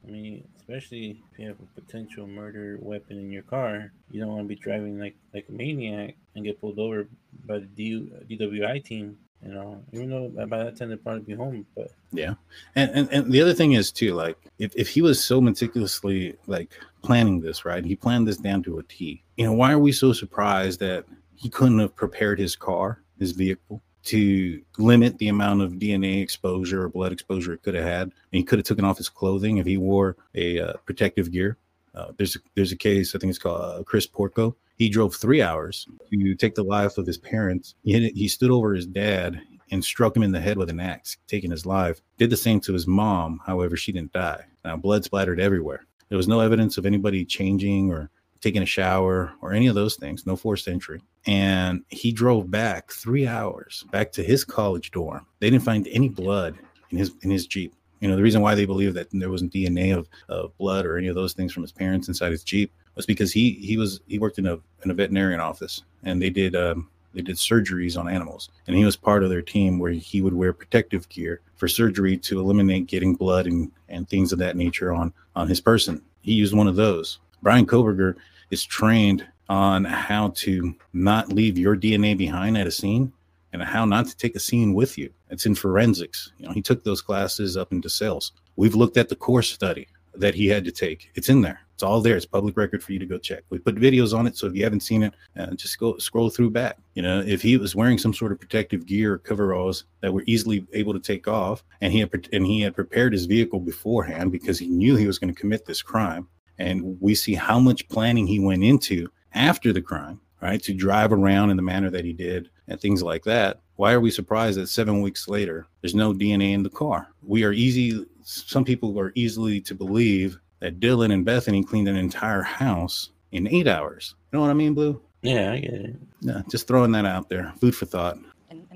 I 0.05 0.11
mean, 0.11 0.47
especially 0.57 1.21
if 1.31 1.39
you 1.39 1.47
have 1.47 1.57
a 1.59 1.81
potential 1.81 2.27
murder 2.27 2.77
weapon 2.81 3.17
in 3.17 3.31
your 3.31 3.43
car, 3.43 3.91
you 4.11 4.19
don't 4.19 4.29
want 4.29 4.43
to 4.43 4.47
be 4.47 4.55
driving 4.55 4.99
like 4.99 5.15
like 5.33 5.45
a 5.49 5.51
maniac 5.51 6.15
and 6.35 6.43
get 6.43 6.59
pulled 6.59 6.79
over 6.79 7.07
by 7.45 7.59
the 7.59 7.65
D, 7.65 8.11
DWI 8.29 8.83
team. 8.83 9.17
You 9.45 9.53
know, 9.53 9.83
even 9.91 10.09
though 10.09 10.45
by 10.45 10.63
that 10.63 10.77
time 10.77 10.89
they'd 10.89 11.03
probably 11.03 11.21
be 11.21 11.33
home, 11.33 11.65
but 11.75 11.91
yeah. 12.13 12.35
And, 12.75 12.91
and 12.91 13.09
and 13.11 13.31
the 13.31 13.41
other 13.41 13.53
thing 13.53 13.73
is 13.73 13.91
too, 13.91 14.13
like 14.13 14.37
if, 14.57 14.73
if 14.75 14.87
he 14.87 15.01
was 15.01 15.21
so 15.21 15.41
meticulously 15.41 16.37
like 16.47 16.71
planning 17.01 17.41
this, 17.41 17.65
right? 17.65 17.83
He 17.83 17.95
planned 17.95 18.27
this 18.27 18.37
down 18.37 18.63
to 18.63 18.79
a 18.79 18.83
T. 18.83 19.21
You 19.35 19.45
know, 19.45 19.53
why 19.53 19.73
are 19.73 19.79
we 19.79 19.91
so 19.91 20.13
surprised 20.13 20.79
that 20.79 21.05
he 21.35 21.49
couldn't 21.49 21.79
have 21.79 21.95
prepared 21.95 22.39
his 22.39 22.55
car, 22.55 23.01
his 23.19 23.33
vehicle, 23.33 23.81
to 24.05 24.61
limit 24.77 25.17
the 25.17 25.29
amount 25.29 25.61
of 25.61 25.73
DNA 25.73 26.21
exposure 26.21 26.83
or 26.83 26.89
blood 26.89 27.11
exposure 27.11 27.53
it 27.53 27.63
could 27.63 27.75
have 27.75 27.85
had. 27.85 28.03
And 28.03 28.13
he 28.31 28.43
could 28.43 28.59
have 28.59 28.65
taken 28.65 28.85
off 28.85 28.97
his 28.97 29.09
clothing 29.09 29.57
if 29.57 29.65
he 29.65 29.77
wore 29.77 30.17
a 30.35 30.59
uh, 30.59 30.73
protective 30.85 31.31
gear. 31.31 31.57
Uh, 31.95 32.11
there's 32.17 32.35
a, 32.35 32.39
there's 32.55 32.71
a 32.71 32.77
case 32.77 33.15
I 33.15 33.19
think 33.19 33.29
it's 33.29 33.39
called 33.39 33.61
uh, 33.61 33.83
Chris 33.83 34.07
Porco. 34.07 34.55
He 34.77 34.89
drove 34.89 35.15
three 35.15 35.41
hours 35.41 35.87
to 36.11 36.35
take 36.35 36.55
the 36.55 36.63
life 36.63 36.97
of 36.97 37.05
his 37.05 37.17
parents. 37.17 37.75
He 37.83 38.09
he 38.09 38.27
stood 38.27 38.49
over 38.49 38.73
his 38.73 38.87
dad 38.87 39.39
and 39.71 39.83
struck 39.85 40.15
him 40.15 40.23
in 40.23 40.31
the 40.31 40.41
head 40.41 40.57
with 40.57 40.69
an 40.69 40.79
axe, 40.79 41.17
taking 41.27 41.51
his 41.51 41.65
life. 41.65 42.01
Did 42.17 42.31
the 42.31 42.37
same 42.37 42.59
to 42.61 42.73
his 42.73 42.87
mom. 42.87 43.39
However, 43.45 43.77
she 43.77 43.91
didn't 43.91 44.13
die. 44.13 44.45
Now 44.65 44.77
blood 44.77 45.03
splattered 45.03 45.39
everywhere. 45.39 45.85
There 46.09 46.17
was 46.17 46.27
no 46.27 46.39
evidence 46.39 46.77
of 46.77 46.85
anybody 46.85 47.25
changing 47.25 47.91
or 47.91 48.09
taking 48.43 48.61
a 48.61 48.65
shower 48.65 49.31
or 49.41 49.53
any 49.53 49.67
of 49.67 49.75
those 49.75 49.95
things, 49.95 50.25
no 50.25 50.35
forced 50.35 50.67
entry. 50.67 51.01
And 51.25 51.83
he 51.89 52.11
drove 52.11 52.51
back 52.51 52.91
three 52.91 53.25
hours 53.25 53.85
back 53.91 54.11
to 54.13 54.23
his 54.23 54.43
college 54.43 54.91
dorm. 54.91 55.25
They 55.39 55.49
didn't 55.49 55.63
find 55.63 55.87
any 55.87 56.09
blood 56.09 56.57
in 56.91 56.97
his 56.97 57.11
in 57.21 57.31
his 57.31 57.47
Jeep. 57.47 57.73
You 58.01 58.09
know, 58.09 58.17
the 58.17 58.21
reason 58.21 58.41
why 58.41 58.53
they 58.53 58.65
believe 58.65 58.93
that 58.95 59.07
there 59.13 59.29
wasn't 59.29 59.53
DNA 59.53 59.97
of, 59.97 60.09
of 60.27 60.55
blood 60.57 60.85
or 60.85 60.97
any 60.97 61.07
of 61.07 61.15
those 61.15 61.31
things 61.31 61.53
from 61.53 61.63
his 61.63 61.71
parents 61.71 62.09
inside 62.09 62.31
his 62.31 62.43
Jeep 62.43 62.69
was 62.95 63.05
because 63.05 63.31
he 63.31 63.53
he 63.53 63.77
was 63.77 64.01
he 64.07 64.19
worked 64.19 64.37
in 64.37 64.45
a 64.45 64.59
in 64.83 64.91
a 64.91 64.93
veterinarian 64.93 65.39
office 65.39 65.83
and 66.03 66.21
they 66.21 66.29
did 66.29 66.53
um, 66.55 66.89
they 67.13 67.21
did 67.21 67.37
surgeries 67.37 67.97
on 67.97 68.09
animals 68.09 68.49
and 68.67 68.75
he 68.75 68.83
was 68.83 68.97
part 68.97 69.23
of 69.23 69.29
their 69.29 69.41
team 69.41 69.79
where 69.79 69.91
he 69.91 70.21
would 70.21 70.33
wear 70.33 70.51
protective 70.51 71.07
gear 71.07 71.39
for 71.55 71.67
surgery 71.67 72.17
to 72.17 72.39
eliminate 72.39 72.87
getting 72.87 73.15
blood 73.15 73.47
and, 73.47 73.71
and 73.89 74.09
things 74.09 74.33
of 74.33 74.39
that 74.39 74.57
nature 74.57 74.91
on 74.91 75.13
on 75.35 75.47
his 75.47 75.61
person 75.61 76.01
he 76.21 76.33
used 76.33 76.53
one 76.53 76.67
of 76.67 76.75
those 76.75 77.19
bryan 77.41 77.65
kohberger 77.65 78.15
is 78.51 78.63
trained 78.63 79.25
on 79.49 79.83
how 79.83 80.29
to 80.29 80.73
not 80.93 81.31
leave 81.31 81.57
your 81.57 81.75
DNA 81.75 82.17
behind 82.17 82.57
at 82.57 82.67
a 82.67 82.71
scene 82.71 83.11
and 83.51 83.61
how 83.61 83.85
not 83.85 84.07
to 84.07 84.17
take 84.17 84.35
a 84.35 84.39
scene 84.39 84.73
with 84.73 84.97
you. 84.97 85.11
It's 85.29 85.45
in 85.45 85.55
forensics. 85.55 86.31
You 86.37 86.47
know, 86.47 86.53
he 86.53 86.61
took 86.61 86.83
those 86.83 87.01
classes 87.01 87.55
up 87.55 87.71
in 87.71 87.81
DeSales. 87.81 88.31
We've 88.55 88.75
looked 88.75 88.97
at 88.97 89.09
the 89.09 89.15
course 89.15 89.51
study 89.51 89.87
that 90.15 90.35
he 90.35 90.47
had 90.47 90.65
to 90.65 90.71
take. 90.71 91.11
It's 91.15 91.29
in 91.29 91.41
there. 91.41 91.59
It's 91.73 91.81
all 91.81 92.01
there. 92.01 92.15
It's 92.15 92.25
public 92.25 92.55
record 92.55 92.83
for 92.83 92.93
you 92.93 92.99
to 92.99 93.05
go 93.05 93.17
check. 93.17 93.43
We 93.49 93.57
put 93.57 93.75
videos 93.75 94.15
on 94.17 94.27
it, 94.27 94.37
so 94.37 94.45
if 94.45 94.55
you 94.55 94.63
haven't 94.63 94.81
seen 94.81 95.03
it, 95.03 95.13
uh, 95.37 95.47
just 95.55 95.79
go 95.79 95.97
scroll 95.97 96.29
through 96.29 96.51
back. 96.51 96.77
You 96.93 97.01
know, 97.01 97.23
if 97.25 97.41
he 97.41 97.57
was 97.57 97.75
wearing 97.75 97.97
some 97.97 98.13
sort 98.13 98.31
of 98.31 98.39
protective 98.39 98.85
gear 98.85 99.13
or 99.13 99.17
coveralls 99.17 99.85
that 100.01 100.13
were 100.13 100.23
easily 100.27 100.67
able 100.73 100.93
to 100.93 100.99
take 100.99 101.27
off, 101.27 101.63
and 101.81 101.91
he 101.91 101.99
had 101.99 102.29
and 102.31 102.45
he 102.45 102.61
had 102.61 102.75
prepared 102.75 103.13
his 103.13 103.25
vehicle 103.25 103.59
beforehand 103.59 104.31
because 104.31 104.59
he 104.59 104.67
knew 104.67 104.95
he 104.95 105.07
was 105.07 105.17
going 105.17 105.33
to 105.33 105.39
commit 105.39 105.65
this 105.65 105.81
crime, 105.81 106.27
and 106.59 106.97
we 107.01 107.15
see 107.15 107.33
how 107.33 107.59
much 107.59 107.87
planning 107.89 108.27
he 108.27 108.39
went 108.39 108.63
into 108.63 109.09
after 109.33 109.73
the 109.73 109.81
crime, 109.81 110.21
right, 110.41 110.61
to 110.63 110.73
drive 110.73 111.11
around 111.11 111.49
in 111.49 111.57
the 111.57 111.63
manner 111.63 111.89
that 111.89 112.05
he 112.05 112.13
did 112.13 112.49
and 112.67 112.79
things 112.79 113.01
like 113.01 113.23
that. 113.23 113.59
Why 113.75 113.93
are 113.93 113.99
we 113.99 114.11
surprised 114.11 114.59
that 114.59 114.67
seven 114.67 115.01
weeks 115.01 115.27
later 115.27 115.67
there's 115.81 115.95
no 115.95 116.13
DNA 116.13 116.53
in 116.53 116.63
the 116.63 116.69
car? 116.69 117.07
We 117.23 117.43
are 117.43 117.51
easy, 117.51 118.05
some 118.23 118.63
people 118.63 118.97
are 118.99 119.11
easily 119.15 119.59
to 119.61 119.73
believe 119.73 120.37
that 120.59 120.79
Dylan 120.79 121.11
and 121.11 121.25
Bethany 121.25 121.63
cleaned 121.63 121.87
an 121.87 121.95
entire 121.95 122.41
house 122.41 123.09
in 123.31 123.47
eight 123.47 123.67
hours. 123.67 124.15
You 124.31 124.37
know 124.37 124.41
what 124.41 124.51
I 124.51 124.53
mean, 124.53 124.73
Blue? 124.73 125.01
Yeah, 125.21 125.53
I 125.53 125.59
get 125.59 125.73
it. 125.73 125.95
Yeah, 126.21 126.41
just 126.49 126.67
throwing 126.67 126.91
that 126.91 127.05
out 127.05 127.29
there. 127.29 127.53
Food 127.59 127.75
for 127.75 127.85
thought. 127.85 128.17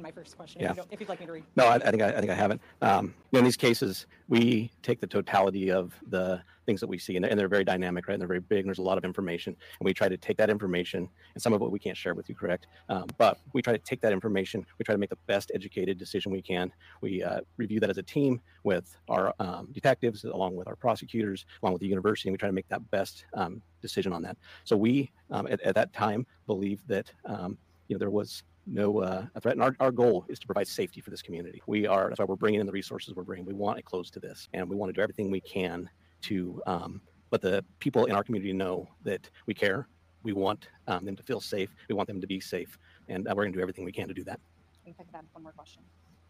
My 0.08 0.12
first 0.14 0.38
question, 0.38 0.62
Yeah. 0.62 0.72
if, 0.72 0.78
you 0.78 0.84
if 0.90 1.00
you'd 1.02 1.10
like 1.10 1.20
me 1.20 1.26
to 1.26 1.34
read. 1.34 1.44
No, 1.58 1.66
I, 1.66 1.76
I 1.76 1.92
think 1.92 2.02
I, 2.02 2.08
I 2.08 2.20
think 2.22 2.32
I 2.32 2.34
haven't. 2.34 2.62
Um, 2.82 3.14
in 3.34 3.44
these 3.44 3.58
cases, 3.58 4.08
we 4.30 4.72
take 4.82 5.02
the 5.02 5.08
totality 5.08 5.70
of 5.70 5.94
the 6.08 6.42
things 6.66 6.80
that 6.80 6.88
we 6.88 6.98
see, 6.98 7.18
and 7.18 7.26
they're, 7.26 7.32
and 7.32 7.38
they're 7.38 7.50
very 7.50 7.66
dynamic, 7.66 8.08
right? 8.08 8.14
And 8.14 8.22
they're 8.22 8.28
very 8.30 8.40
big, 8.40 8.60
and 8.60 8.70
there's 8.70 8.78
a 8.78 8.84
lot 8.84 8.98
of 8.98 9.04
information. 9.04 9.54
And 9.82 9.86
we 9.86 9.94
try 9.94 10.08
to 10.08 10.16
take 10.16 10.38
that 10.38 10.50
information, 10.50 11.10
and 11.34 11.44
some 11.44 11.52
of 11.52 11.62
it 11.62 11.70
we 11.70 11.78
can't 11.78 11.98
share 11.98 12.14
with 12.14 12.30
you, 12.30 12.36
correct? 12.36 12.68
Um, 12.88 13.08
but 13.18 13.42
we 13.52 13.62
try 13.62 13.74
to 13.74 13.80
take 13.80 14.00
that 14.00 14.14
information. 14.14 14.66
We 14.80 14.86
try 14.86 14.96
to 14.96 15.00
make 15.00 15.10
the 15.10 15.18
best 15.28 15.52
educated 15.54 15.98
decision 15.98 16.32
we 16.32 16.42
can. 16.42 16.72
We 17.02 17.22
uh, 17.22 17.42
review 17.58 17.82
that 17.82 17.90
as 17.90 17.98
a 17.98 18.04
team 18.04 18.40
with 18.64 18.98
our 19.10 19.34
um, 19.42 19.68
detectives, 19.74 20.24
along 20.24 20.56
with 20.56 20.70
our 20.70 20.78
prosecutors, 20.78 21.46
along 21.62 21.74
with 21.74 21.82
the 21.82 21.88
university, 21.88 22.30
and 22.30 22.34
we 22.34 22.38
try 22.38 22.48
to 22.48 22.56
make 22.56 22.70
that 22.70 22.90
best 22.92 23.26
um, 23.34 23.62
decision 23.82 24.14
on 24.14 24.22
that. 24.22 24.38
So 24.64 24.78
we, 24.78 25.12
um, 25.32 25.48
at, 25.48 25.60
at 25.64 25.76
that 25.76 25.92
time, 25.92 26.26
believe 26.46 26.80
that 26.88 27.12
um, 27.26 27.58
you 27.90 27.96
know 27.96 28.00
there 28.00 28.10
was 28.10 28.44
no 28.68 29.02
uh, 29.02 29.26
threat. 29.42 29.56
And 29.56 29.64
our, 29.64 29.76
our 29.80 29.92
goal 29.92 30.26
is 30.28 30.40
to 30.40 30.46
provide 30.46 30.68
safety 30.68 31.02
for 31.02 31.10
this 31.10 31.22
community. 31.22 31.62
We 31.68 31.88
are, 31.88 32.10
that's 32.10 32.20
why 32.20 32.26
we're 32.26 32.36
bringing 32.36 32.60
in 32.60 32.66
the 32.66 32.72
resources 32.72 33.16
we're 33.16 33.24
bringing. 33.24 33.46
We 33.46 33.54
want 33.54 33.80
it 33.80 33.86
close 33.86 34.10
to 34.12 34.20
this, 34.20 34.50
and 34.54 34.70
we 34.70 34.76
want 34.76 34.90
to 34.90 34.94
do 34.94 35.02
everything 35.02 35.32
we 35.32 35.42
can 35.42 35.90
to 36.24 36.62
um, 36.68 37.02
let 37.32 37.42
the 37.42 37.64
people 37.80 38.06
in 38.06 38.14
our 38.14 38.24
community 38.24 38.54
know 38.54 38.88
that 39.04 39.30
we 39.46 39.54
care. 39.54 39.88
We 40.24 40.34
want 40.34 40.68
um, 40.88 41.06
them 41.06 41.16
to 41.16 41.24
feel 41.24 41.40
safe. 41.40 41.70
We 41.88 41.96
want 41.96 42.08
them 42.08 42.20
to 42.20 42.28
be 42.28 42.40
safe, 42.40 42.78
and 43.08 43.28
uh, 43.28 43.34
we're 43.36 43.44
going 43.44 43.54
to 43.54 43.58
do 43.58 43.62
everything 43.62 43.86
we 43.86 43.92
can 43.92 44.08
to 44.08 44.14
do 44.14 44.24
that. 44.26 44.40
Could 44.86 45.06
add 45.14 45.26
one 45.34 45.44
more 45.44 45.52
question. 45.52 45.82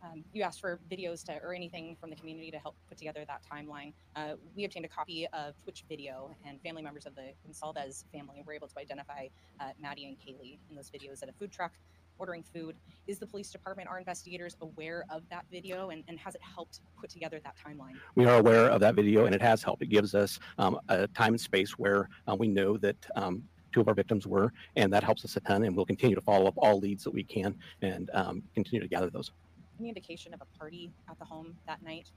Um, 0.04 0.24
you 0.34 0.44
asked 0.44 0.62
for 0.62 0.80
videos 0.92 1.24
to, 1.26 1.40
or 1.44 1.54
anything 1.54 1.98
from 2.00 2.10
the 2.12 2.16
community 2.16 2.52
to 2.52 2.60
help 2.60 2.76
put 2.88 2.98
together 2.98 3.24
that 3.28 3.42
timeline. 3.52 3.94
Uh, 4.16 4.34
we 4.56 4.66
obtained 4.66 4.86
a 4.86 4.88
copy 4.90 5.28
of 5.34 5.56
Twitch 5.64 5.84
video, 5.90 6.36
and 6.46 6.62
family 6.62 6.82
members 6.82 7.06
of 7.06 7.16
the 7.16 7.34
Goncalves 7.48 8.04
family 8.12 8.44
were 8.46 8.54
able 8.54 8.68
to 8.68 8.80
identify 8.80 9.28
uh, 9.60 9.70
Maddie 9.82 10.06
and 10.06 10.18
Kaylee 10.18 10.58
in 10.70 10.76
those 10.76 10.92
videos 10.92 11.24
at 11.24 11.30
a 11.30 11.34
food 11.34 11.52
truck 11.52 11.72
ordering 12.20 12.44
food. 12.44 12.76
Is 13.08 13.20
the 13.20 13.28
police 13.28 13.52
department, 13.52 13.90
our 13.90 14.00
investigators, 14.00 14.56
aware 14.62 15.06
of 15.10 15.24
that 15.30 15.46
video, 15.52 15.90
and, 15.90 16.04
and 16.08 16.20
has 16.20 16.36
it 16.36 16.42
helped 16.42 16.82
put 17.00 17.10
together 17.10 17.40
that 17.44 17.56
timeline? 17.58 17.96
We 18.16 18.26
are 18.26 18.40
aware 18.40 18.70
of 18.70 18.80
that 18.82 18.96
video, 18.96 19.26
and 19.26 19.34
it 19.34 19.42
has 19.42 19.64
helped. 19.64 19.82
It 19.82 19.90
gives 19.90 20.16
us 20.16 20.40
um, 20.58 20.80
a 20.90 21.08
time 21.08 21.34
and 21.34 21.42
space 21.42 21.72
where 21.78 22.10
uh, 22.28 22.36
we 22.36 22.48
know 22.48 22.78
that 22.78 22.98
um, 23.16 23.44
two 23.72 23.82
of 23.82 23.88
our 23.88 23.94
victims 23.94 24.28
were, 24.28 24.52
and 24.76 24.92
that 24.94 25.04
helps 25.04 25.24
us 25.26 25.36
a 25.38 25.40
ton. 25.42 25.64
And 25.64 25.76
we'll 25.76 25.86
continue 25.86 26.16
to 26.16 26.22
follow 26.22 26.48
up 26.48 26.56
all 26.58 26.80
leads 26.80 27.04
that 27.04 27.12
we 27.12 27.24
can 27.24 27.56
and 27.82 28.10
um, 28.14 28.44
continue 28.54 28.82
to 28.82 28.88
gather 28.88 29.10
those. 29.10 29.32
Any 29.80 29.90
indication 29.90 30.34
of 30.34 30.42
a 30.42 30.58
party 30.58 30.92
at 31.10 31.20
the 31.20 31.26
home 31.26 31.56
that 31.68 31.84
night? 31.84 32.10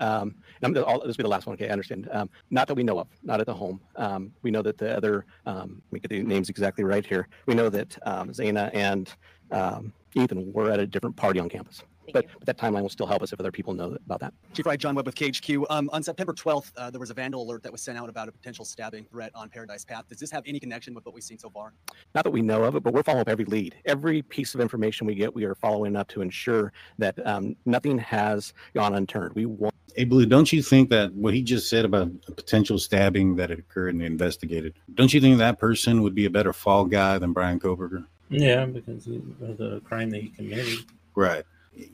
Um, 0.00 0.34
and 0.62 0.78
I'll, 0.78 1.00
this 1.00 1.08
will 1.08 1.14
be 1.14 1.22
the 1.22 1.28
last 1.28 1.46
one. 1.46 1.54
Okay, 1.54 1.68
I 1.68 1.72
understand. 1.72 2.08
Um, 2.12 2.30
not 2.50 2.68
that 2.68 2.74
we 2.74 2.82
know 2.82 2.98
of, 2.98 3.08
not 3.22 3.40
at 3.40 3.46
the 3.46 3.54
home. 3.54 3.80
Um, 3.96 4.32
we 4.42 4.50
know 4.50 4.62
that 4.62 4.78
the 4.78 4.96
other, 4.96 5.26
um, 5.46 5.82
me 5.90 6.00
get 6.00 6.10
the 6.10 6.22
names 6.22 6.48
exactly 6.48 6.84
right 6.84 7.04
here. 7.04 7.28
We 7.46 7.54
know 7.54 7.68
that 7.68 7.96
um, 8.06 8.30
Xana 8.30 8.70
and 8.74 9.12
um, 9.50 9.92
Ethan 10.14 10.52
were 10.52 10.70
at 10.70 10.80
a 10.80 10.86
different 10.86 11.16
party 11.16 11.40
on 11.40 11.48
campus. 11.48 11.82
But, 12.12 12.26
but 12.38 12.46
that 12.46 12.58
timeline 12.58 12.82
will 12.82 12.88
still 12.88 13.06
help 13.06 13.22
us 13.22 13.32
if 13.32 13.40
other 13.40 13.52
people 13.52 13.74
know 13.74 13.96
about 14.04 14.20
that. 14.20 14.32
Chief 14.52 14.64
Fry, 14.64 14.76
John 14.76 14.94
Webb 14.94 15.06
with 15.06 15.14
KHQ. 15.14 15.66
Um, 15.70 15.90
on 15.92 16.02
September 16.02 16.32
12th, 16.32 16.72
uh, 16.76 16.90
there 16.90 17.00
was 17.00 17.10
a 17.10 17.14
vandal 17.14 17.42
alert 17.42 17.62
that 17.62 17.72
was 17.72 17.82
sent 17.82 17.98
out 17.98 18.08
about 18.08 18.28
a 18.28 18.32
potential 18.32 18.64
stabbing 18.64 19.04
threat 19.04 19.30
on 19.34 19.48
Paradise 19.48 19.84
Path. 19.84 20.08
Does 20.08 20.18
this 20.18 20.30
have 20.30 20.42
any 20.46 20.60
connection 20.60 20.94
with 20.94 21.04
what 21.04 21.14
we've 21.14 21.24
seen 21.24 21.38
so 21.38 21.50
far? 21.50 21.72
Not 22.14 22.24
that 22.24 22.30
we 22.30 22.42
know 22.42 22.64
of 22.64 22.76
it, 22.76 22.82
but 22.82 22.92
we're 22.92 23.02
following 23.02 23.22
up 23.22 23.28
every 23.28 23.44
lead. 23.44 23.76
Every 23.84 24.22
piece 24.22 24.54
of 24.54 24.60
information 24.60 25.06
we 25.06 25.14
get, 25.14 25.34
we 25.34 25.44
are 25.44 25.54
following 25.54 25.96
up 25.96 26.08
to 26.08 26.22
ensure 26.22 26.72
that 26.98 27.24
um, 27.26 27.56
nothing 27.64 27.98
has 27.98 28.54
gone 28.74 28.94
unturned. 28.94 29.34
We 29.34 29.46
want 29.46 29.74
Hey, 29.96 30.04
Blue, 30.04 30.26
don't 30.26 30.52
you 30.52 30.62
think 30.62 30.90
that 30.90 31.14
what 31.14 31.32
he 31.32 31.42
just 31.42 31.70
said 31.70 31.86
about 31.86 32.10
a 32.28 32.32
potential 32.32 32.78
stabbing 32.78 33.36
that 33.36 33.48
had 33.48 33.58
occurred 33.58 33.94
and 33.94 34.02
investigated, 34.02 34.74
don't 34.92 35.14
you 35.14 35.22
think 35.22 35.38
that 35.38 35.58
person 35.58 36.02
would 36.02 36.14
be 36.14 36.26
a 36.26 36.30
better 36.30 36.52
fall 36.52 36.84
guy 36.84 37.16
than 37.18 37.32
Bryan 37.32 37.58
Kohberger? 37.58 38.04
Yeah, 38.28 38.66
because 38.66 39.06
of 39.06 39.56
the 39.56 39.80
crime 39.86 40.10
that 40.10 40.20
he 40.20 40.28
committed. 40.28 40.80
Right. 41.14 41.44